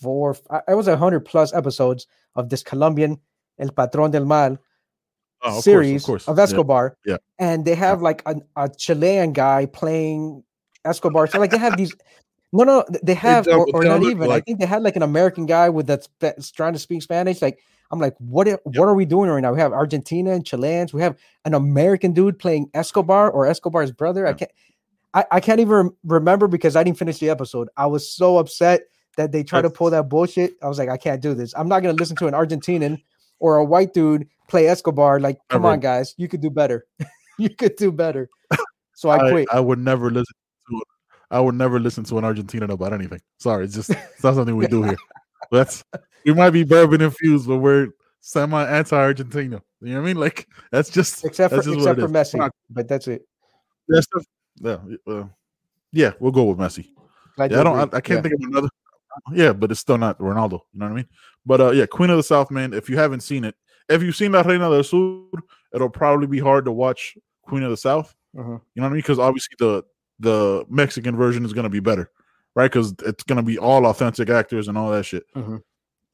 four, 0.00 0.36
I- 0.50 0.62
it 0.68 0.74
was 0.74 0.88
a 0.88 0.96
hundred 0.96 1.20
plus 1.20 1.52
episodes 1.52 2.06
of 2.34 2.48
this 2.48 2.62
Colombian 2.62 3.18
El 3.58 3.68
Patrón 3.68 4.10
del 4.10 4.24
Mal 4.24 4.58
Oh, 5.42 5.48
of 5.48 5.52
course, 5.54 5.64
series 5.64 6.02
of 6.02 6.06
course. 6.06 6.28
of 6.28 6.36
Yeah. 6.36 6.42
Escobar. 6.44 6.96
yeah. 7.06 7.16
And 7.38 7.64
they 7.64 7.74
have 7.74 8.02
like 8.02 8.22
a, 8.26 8.36
a 8.56 8.68
Chilean 8.68 9.32
guy 9.32 9.66
playing 9.66 10.42
Escobar. 10.84 11.26
So 11.26 11.38
like 11.38 11.50
they 11.50 11.58
have 11.58 11.76
these 11.76 11.94
no 12.52 12.64
no 12.64 12.84
they 13.02 13.14
have 13.14 13.46
or, 13.48 13.66
or 13.74 13.84
not 13.84 14.02
even. 14.02 14.30
I 14.30 14.40
think 14.40 14.58
they 14.58 14.66
had 14.66 14.82
like 14.82 14.96
an 14.96 15.02
American 15.02 15.46
guy 15.46 15.68
with 15.68 15.86
that's, 15.86 16.50
trying 16.50 16.72
to 16.72 16.78
speak 16.78 17.02
Spanish. 17.02 17.40
Like 17.42 17.60
I'm 17.90 17.98
like, 17.98 18.14
what 18.18 18.48
i- 18.48 18.58
what 18.64 18.88
are 18.88 18.94
we 18.94 19.04
doing 19.04 19.30
right 19.30 19.40
now? 19.40 19.52
We 19.52 19.60
have 19.60 19.72
Argentina 19.72 20.32
and 20.32 20.44
Chileans. 20.44 20.92
We 20.92 21.02
have 21.02 21.16
an 21.44 21.54
American 21.54 22.12
dude 22.12 22.38
playing 22.38 22.70
Escobar 22.74 23.30
or 23.30 23.46
Escobar's 23.46 23.92
brother. 23.92 24.26
I 24.26 24.32
can't 24.34 24.50
I, 25.12 25.24
I 25.32 25.40
can't 25.40 25.60
even 25.60 25.90
remember 26.04 26.46
because 26.46 26.76
I 26.76 26.84
didn't 26.84 26.98
finish 26.98 27.18
the 27.18 27.30
episode. 27.30 27.68
I 27.76 27.86
was 27.86 28.08
so 28.08 28.38
upset 28.38 28.82
that 29.16 29.32
they 29.32 29.42
tried 29.42 29.62
to 29.62 29.70
pull 29.70 29.90
that 29.90 30.08
bullshit. 30.08 30.54
I 30.62 30.68
was 30.68 30.78
like, 30.78 30.88
I 30.88 30.96
can't 30.96 31.20
do 31.20 31.34
this. 31.34 31.52
I'm 31.56 31.68
not 31.68 31.80
gonna 31.80 31.94
listen 31.94 32.16
to 32.16 32.26
an 32.28 32.34
Argentinian 32.34 33.02
or 33.40 33.56
a 33.56 33.64
white 33.64 33.92
dude 33.92 34.28
play 34.48 34.68
Escobar. 34.68 35.18
Like, 35.18 35.38
come 35.48 35.64
on, 35.64 35.80
guys, 35.80 36.14
you 36.16 36.28
could 36.28 36.40
do 36.40 36.50
better. 36.50 36.86
you 37.38 37.50
could 37.50 37.74
do 37.76 37.90
better. 37.90 38.28
So 38.94 39.08
I 39.08 39.26
I, 39.26 39.30
quit. 39.30 39.48
I 39.50 39.58
would 39.60 39.78
never 39.78 40.10
listen. 40.10 40.34
I 41.30 41.40
would 41.40 41.54
never 41.54 41.78
listen 41.78 42.04
to 42.04 42.18
an 42.18 42.24
Argentinian 42.24 42.70
about 42.70 42.92
anything. 42.92 43.20
Sorry, 43.38 43.64
it's 43.64 43.74
just 43.74 43.90
it's 43.90 44.24
not 44.24 44.34
something 44.34 44.56
we 44.56 44.66
do 44.66 44.82
here. 44.82 44.96
That's 45.50 45.84
we 46.24 46.32
might 46.34 46.50
be 46.50 46.64
bourbon 46.64 47.00
infused, 47.00 47.48
but 47.48 47.58
we're 47.58 47.88
semi 48.20 48.62
anti 48.64 48.96
Argentina. 48.96 49.62
You 49.80 49.94
know 49.94 50.00
what 50.00 50.04
I 50.04 50.06
mean? 50.06 50.16
Like 50.16 50.46
that's 50.70 50.90
just 50.90 51.24
except 51.24 51.54
for 51.54 51.62
just 51.62 51.76
except 51.76 51.98
for 51.98 52.06
is. 52.06 52.10
Messi, 52.12 52.34
not- 52.38 52.52
but 52.68 52.88
that's 52.88 53.08
it. 53.08 53.22
that's 53.88 54.06
the- 54.12 54.24
yeah, 54.62 55.12
uh, 55.12 55.24
yeah, 55.92 56.12
we'll 56.20 56.32
go 56.32 56.44
with 56.44 56.58
Messi. 56.58 56.88
Glad 57.36 57.50
Yeah, 57.52 57.60
I 57.60 57.64
don't. 57.64 57.94
I. 57.94 57.96
I 57.96 58.00
can't 58.00 58.18
Yeah. 58.18 58.22
think 58.22 58.34
of 58.34 58.40
another. 58.50 58.68
Yeah, 59.32 59.52
but 59.52 59.70
it's 59.70 59.80
still 59.80 59.98
not 59.98 60.18
Ronaldo. 60.18 60.60
You 60.72 60.80
know 60.80 60.86
what 60.86 60.92
I 60.92 60.96
mean? 60.96 61.08
But 61.46 61.60
uh, 61.60 61.70
yeah, 61.70 61.86
Queen 61.86 62.10
of 62.10 62.16
the 62.16 62.22
South, 62.22 62.50
man. 62.50 62.72
If 62.74 62.88
you 62.90 62.96
haven't 62.96 63.20
seen 63.20 63.44
it, 63.44 63.54
if 63.88 64.02
you've 64.02 64.14
seen 64.16 64.32
La 64.32 64.42
Reina 64.42 64.68
del 64.70 64.84
Sur, 64.84 65.22
it'll 65.74 65.88
probably 65.90 66.26
be 66.26 66.38
hard 66.38 66.64
to 66.66 66.72
watch 66.72 67.16
Queen 67.42 67.62
of 67.62 67.70
the 67.70 67.76
South. 67.76 68.14
Mhm. 68.36 68.42
You 68.42 68.42
know 68.50 68.60
what 68.82 68.86
I 68.86 68.88
mean? 68.90 68.98
Because 68.98 69.18
obviously 69.18 69.56
the 69.58 69.82
the 70.20 70.64
Mexican 70.68 71.16
version 71.16 71.44
is 71.44 71.52
going 71.52 71.64
to 71.64 71.70
be 71.70 71.80
better, 71.80 72.10
right? 72.54 72.70
Because 72.70 72.94
it's 73.04 73.24
going 73.24 73.36
to 73.38 73.42
be 73.42 73.58
all 73.58 73.86
authentic 73.86 74.30
actors 74.30 74.68
and 74.68 74.78
all 74.78 74.90
that 74.92 75.04
shit. 75.04 75.24
Mhm. 75.34 75.62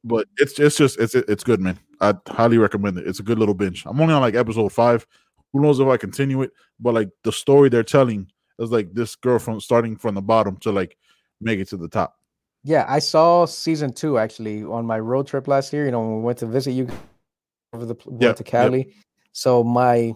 But 0.03 0.27
it's 0.37 0.57
it's 0.59 0.77
just 0.77 0.99
it's 0.99 1.13
it's 1.15 1.43
good, 1.43 1.59
man. 1.59 1.77
I 2.01 2.13
highly 2.27 2.57
recommend 2.57 2.97
it. 2.97 3.07
It's 3.07 3.19
a 3.19 3.23
good 3.23 3.37
little 3.37 3.53
binge. 3.55 3.83
I'm 3.85 3.99
only 3.99 4.13
on 4.13 4.21
like 4.21 4.35
episode 4.35 4.71
five. 4.71 5.05
Who 5.53 5.61
knows 5.61 5.79
if 5.79 5.87
I 5.87 5.97
continue 5.97 6.41
it? 6.43 6.51
But 6.79 6.93
like 6.93 7.09
the 7.23 7.31
story 7.31 7.69
they're 7.69 7.83
telling 7.83 8.31
is 8.59 8.71
like 8.71 8.93
this 8.93 9.15
girl 9.15 9.39
from 9.39 9.59
starting 9.59 9.97
from 9.97 10.15
the 10.15 10.21
bottom 10.21 10.55
to 10.57 10.71
like 10.71 10.97
make 11.41 11.59
it 11.59 11.67
to 11.69 11.77
the 11.77 11.87
top. 11.89 12.15
Yeah, 12.63 12.85
I 12.87 12.99
saw 12.99 13.45
season 13.45 13.91
two 13.93 14.17
actually 14.17 14.63
on 14.63 14.85
my 14.85 14.99
road 14.99 15.27
trip 15.27 15.47
last 15.47 15.73
year. 15.73 15.85
You 15.85 15.91
know, 15.91 16.01
when 16.01 16.17
we 16.17 16.23
went 16.23 16.37
to 16.39 16.45
visit 16.47 16.71
you 16.71 16.87
over 17.73 17.85
the 17.85 17.95
Yeah, 18.19 18.27
went 18.27 18.37
to. 18.37 18.43
Cali. 18.43 18.93
So 19.31 19.63
my, 19.63 20.13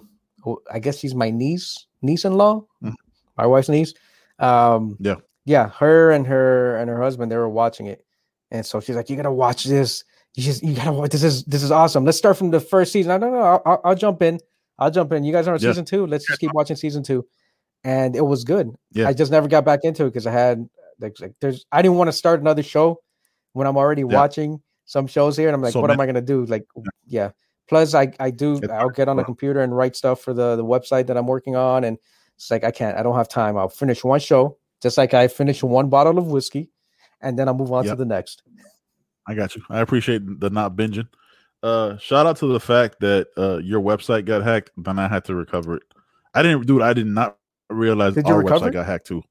I 0.72 0.80
guess 0.80 0.98
she's 1.00 1.14
my 1.16 1.30
niece, 1.30 1.86
niece-in-law, 2.02 2.66
Mhm. 2.84 2.94
My 3.42 3.48
wife's 3.48 3.70
niece. 3.70 3.94
Um, 4.40 4.96
Yeah. 5.00 5.16
yeah, 5.46 5.70
her 5.70 6.12
and 6.12 6.26
her 6.28 6.78
and 6.78 6.90
her 6.90 7.02
husband 7.02 7.32
they 7.32 7.38
were 7.38 7.50
watching 7.50 7.88
it, 7.88 8.06
and 8.52 8.66
so 8.66 8.80
she's 8.80 8.96
like, 8.96 9.10
"You 9.10 9.16
gotta 9.16 9.32
watch 9.32 9.66
this. 9.66 10.04
You 10.36 10.44
just 10.44 10.64
you 10.64 10.74
gotta 10.76 10.94
watch. 10.94 11.12
This 11.12 11.24
is 11.24 11.44
this 11.46 11.64
is 11.64 11.72
awesome. 11.72 12.06
Let's 12.06 12.18
start 12.18 12.38
from 12.38 12.52
the 12.52 12.60
first 12.60 12.92
season. 12.92 13.12
I 13.12 13.18
don't 13.18 13.34
know. 13.34 13.42
I'll, 13.42 13.62
I'll, 13.66 13.82
I'll 13.84 13.96
jump 13.96 14.22
in. 14.22 14.40
I'll 14.80 14.92
jump 14.92 15.12
in. 15.14 15.24
You 15.24 15.32
guys 15.34 15.48
are 15.48 15.54
on 15.54 15.60
Yeah. 15.60 15.72
season 15.72 15.86
two. 15.86 16.08
Let's 16.08 16.26
just 16.26 16.40
keep 16.40 16.54
watching 16.54 16.76
season 16.76 17.04
two, 17.04 17.26
and 17.84 18.16
it 18.16 18.22
was 18.26 18.44
good. 18.44 18.72
Yeah. 18.92 19.08
I 19.08 19.14
just 19.14 19.32
never 19.32 19.48
got 19.48 19.66
back 19.66 19.82
into 19.84 20.06
it 20.06 20.10
because 20.10 20.26
I 20.28 20.32
had 20.32 20.68
like, 21.00 21.20
like 21.20 21.34
there's 21.42 21.66
I 21.72 21.82
didn't 21.82 21.98
want 21.98 22.08
to 22.08 22.14
start 22.14 22.40
another 22.42 22.64
show 22.64 23.02
when 23.54 23.68
I'm 23.68 23.78
already 23.78 24.02
Yeah. 24.02 24.16
watching 24.20 24.62
some 24.86 25.08
shows 25.08 25.36
here, 25.38 25.48
and 25.48 25.56
I'm 25.56 25.62
like, 25.62 25.74
So 25.74 25.82
what 25.82 25.92
am 25.92 26.00
I 26.00 26.06
gonna 26.06 26.22
do? 26.22 26.46
Like, 26.46 26.66
yeah. 27.06 27.32
Plus, 27.68 27.94
I 27.94 28.12
I 28.20 28.32
do 28.32 28.60
I'll 28.72 28.90
get 28.90 29.08
on 29.08 29.16
the 29.18 29.24
computer 29.24 29.62
and 29.62 29.76
write 29.76 29.96
stuff 29.96 30.22
for 30.22 30.34
the 30.34 30.56
the 30.56 30.66
website 30.66 31.08
that 31.08 31.18
I'm 31.18 31.28
working 31.28 31.56
on, 31.56 31.84
and 31.84 31.98
it's 32.42 32.50
like 32.50 32.64
I 32.64 32.72
can't. 32.72 32.98
I 32.98 33.04
don't 33.04 33.16
have 33.16 33.30
time. 33.30 33.56
I'll 33.56 33.70
finish 33.70 34.04
one 34.04 34.20
show, 34.20 34.58
just 34.82 34.98
like 34.98 35.14
I 35.14 35.28
finish 35.28 35.62
one 35.62 35.90
bottle 35.90 36.18
of 36.18 36.26
whiskey, 36.26 36.72
and 37.22 37.38
then 37.38 37.48
I'll 37.48 37.54
move 37.54 37.72
on 37.72 37.86
to 37.86 37.96
the 37.96 38.04
next. 38.04 38.42
I 39.28 39.36
got 39.36 39.56
you. 39.56 39.62
I 39.70 39.80
appreciate 39.80 40.24
the 40.40 40.50
not 40.50 40.76
binging. 40.76 41.08
Uh, 41.62 41.98
shout 41.98 42.26
out 42.26 42.38
to 42.38 42.48
the 42.48 42.60
fact 42.60 43.00
that 43.02 43.28
uh 43.38 43.58
your 43.58 43.80
website 43.80 44.26
got 44.26 44.42
hacked, 44.42 44.72
then 44.76 44.98
I 44.98 45.08
had 45.08 45.24
to 45.26 45.36
recover 45.36 45.76
it. 45.76 45.84
I 46.34 46.42
didn't, 46.42 46.66
dude. 46.66 46.82
I 46.82 46.94
did 46.94 47.06
not 47.06 47.38
realize 47.70 48.16
Did 48.16 48.26
our 48.26 48.40
recover 48.40 48.70
website 48.70 48.74
got 48.74 48.86
hacked 48.88 49.06
too. 49.06 49.22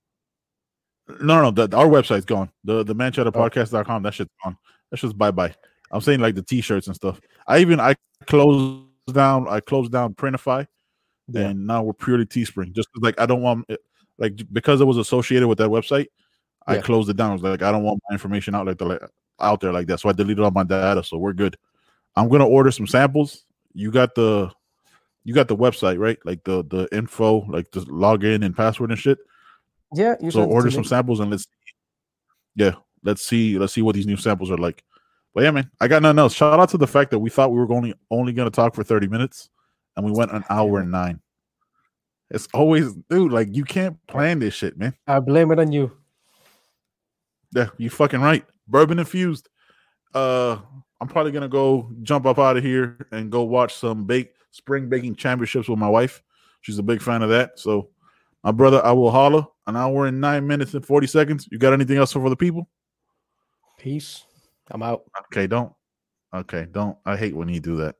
No, 1.21 1.43
no, 1.43 1.51
the, 1.51 1.77
our 1.77 1.89
website's 1.89 2.25
gone. 2.25 2.49
The 2.63 2.85
the 2.85 2.95
manchatterpodcast.com, 2.95 4.05
that 4.05 4.15
shit's 4.15 4.31
gone. 4.45 4.57
That's 4.93 5.03
just 5.03 5.19
bye 5.19 5.33
bye. 5.33 5.53
I'm 5.91 6.01
saying 6.01 6.21
like 6.21 6.37
the 6.37 6.43
t-shirts 6.43 6.87
and 6.87 6.95
stuff. 6.95 7.21
I 7.49 7.59
even 7.59 7.81
I 7.81 7.97
closed 8.27 8.87
down. 9.13 9.49
I 9.49 9.59
closed 9.59 9.91
down 9.91 10.15
Printify, 10.15 10.69
Yeah. 11.33 11.49
and 11.49 11.67
now 11.67 11.83
we're 11.83 11.93
purely 11.93 12.27
Teespring. 12.27 12.73
Just 12.73 12.89
like 12.97 13.21
I 13.21 13.27
don't 13.27 13.43
want 13.43 13.67
it, 13.69 13.81
like 14.19 14.41
because 14.53 14.81
it 14.81 14.87
was 14.87 14.99
associated 14.99 15.49
with 15.49 15.59
that 15.59 15.71
website. 15.71 16.07
I 16.67 16.79
closed 16.79 17.11
it 17.11 17.17
down. 17.17 17.31
I 17.31 17.33
was 17.33 17.43
like, 17.43 17.63
I 17.63 17.73
don't 17.73 17.83
want 17.83 18.01
my 18.09 18.15
information 18.15 18.55
out 18.55 18.67
like 18.67 18.79
the 18.79 18.85
like, 18.85 19.01
out 19.41 19.61
there 19.61 19.73
like 19.73 19.87
that. 19.89 19.99
So 20.01 20.09
I 20.09 20.13
deleted 20.13 20.45
all 20.45 20.51
my 20.51 20.63
data. 20.63 21.03
So 21.03 21.19
we're 21.19 21.33
good. 21.33 21.57
I'm 22.17 22.29
gonna 22.29 22.47
order 22.47 22.71
some 22.71 22.87
samples. 22.87 23.45
You 23.75 23.91
got 23.91 24.15
the 24.15 24.51
you 25.25 25.35
got 25.35 25.49
the 25.49 25.57
website, 25.57 25.99
right? 25.99 26.19
Like 26.25 26.45
the 26.45 26.65
the 26.65 26.89
info, 26.93 27.47
like 27.47 27.71
the 27.73 27.81
login 27.81 28.45
and 28.45 28.57
password 28.57 28.91
and 28.91 28.99
shit. 28.99 29.19
Yeah, 29.95 30.15
you 30.21 30.31
so 30.31 30.45
order 30.45 30.71
some 30.71 30.85
samples 30.85 31.21
and 31.21 31.31
let's 31.31 31.47
yeah, 32.55 32.75
let's 33.03 33.27
see 33.27 33.59
let's 33.59 33.73
see 33.73 33.83
what 33.83 33.95
these 33.95 34.07
new 34.07 34.17
samples 34.17 34.51
are 34.51 34.59
like. 34.59 34.85
But 35.35 35.45
yeah, 35.45 35.51
man, 35.51 35.71
I 35.81 35.89
got 35.89 36.03
nothing 36.03 36.19
else. 36.19 36.35
Shout 36.35 36.59
out 36.59 36.69
to 36.71 36.79
the 36.79 36.87
fact 36.87 37.11
that 37.13 37.19
we 37.19 37.31
thought 37.31 37.51
we 37.51 37.59
were 37.59 37.73
only 37.73 37.95
only 38.11 38.33
gonna 38.33 38.51
talk 38.51 38.75
for 38.75 38.85
30 38.85 39.09
minutes 39.09 39.51
and 39.97 40.05
we 40.05 40.13
went 40.13 40.33
an 40.33 40.45
hour 40.51 40.81
and 40.81 40.91
nine. 40.91 41.21
It's 42.31 42.49
always 42.55 42.95
dude, 43.09 43.33
like 43.33 43.49
you 43.51 43.65
can't 43.65 43.97
plan 44.07 44.39
this 44.39 44.55
shit, 44.55 44.79
man. 44.79 44.95
I 45.07 45.19
blame 45.21 45.51
it 45.51 45.59
on 45.59 45.73
you. 45.73 45.91
Yeah, 47.55 47.69
you 47.77 47.91
fucking 47.91 48.21
right. 48.21 48.45
Bourbon 48.69 49.01
infused. 49.01 49.49
Uh, 50.15 50.59
I'm 51.01 51.09
probably 51.09 51.33
gonna 51.33 51.49
go 51.49 51.91
jump 52.03 52.27
up 52.27 52.39
out 52.39 52.57
of 52.57 52.63
here 52.63 53.07
and 53.11 53.33
go 53.33 53.43
watch 53.43 53.75
some 53.75 54.05
bake 54.05 54.33
spring 54.53 54.89
baking 54.89 55.17
championships 55.17 55.69
with 55.69 55.79
my 55.79 55.89
wife. 55.89 56.23
She's 56.61 56.79
a 56.79 56.83
big 56.83 57.03
fan 57.03 57.23
of 57.23 57.31
that. 57.31 57.59
So, 57.59 57.89
my 58.45 58.53
brother, 58.53 58.85
I 58.85 58.93
will 58.93 59.11
holler. 59.11 59.47
An 59.67 59.77
hour 59.77 60.07
and 60.07 60.21
nine 60.21 60.47
minutes 60.47 60.75
and 60.75 60.85
forty 60.85 61.07
seconds. 61.07 61.49
You 61.51 61.59
got 61.59 61.73
anything 61.73 61.97
else 61.97 62.13
for 62.13 62.29
the 62.29 62.37
people? 62.37 62.69
Peace. 63.79 64.25
I'm 64.71 64.83
out. 64.83 65.03
Okay, 65.27 65.47
don't. 65.47 65.73
Okay, 66.35 66.67
don't. 66.71 66.97
I 67.05 67.17
hate 67.17 67.35
when 67.35 67.49
you 67.49 67.61
do 67.61 67.77
that. 67.79 67.97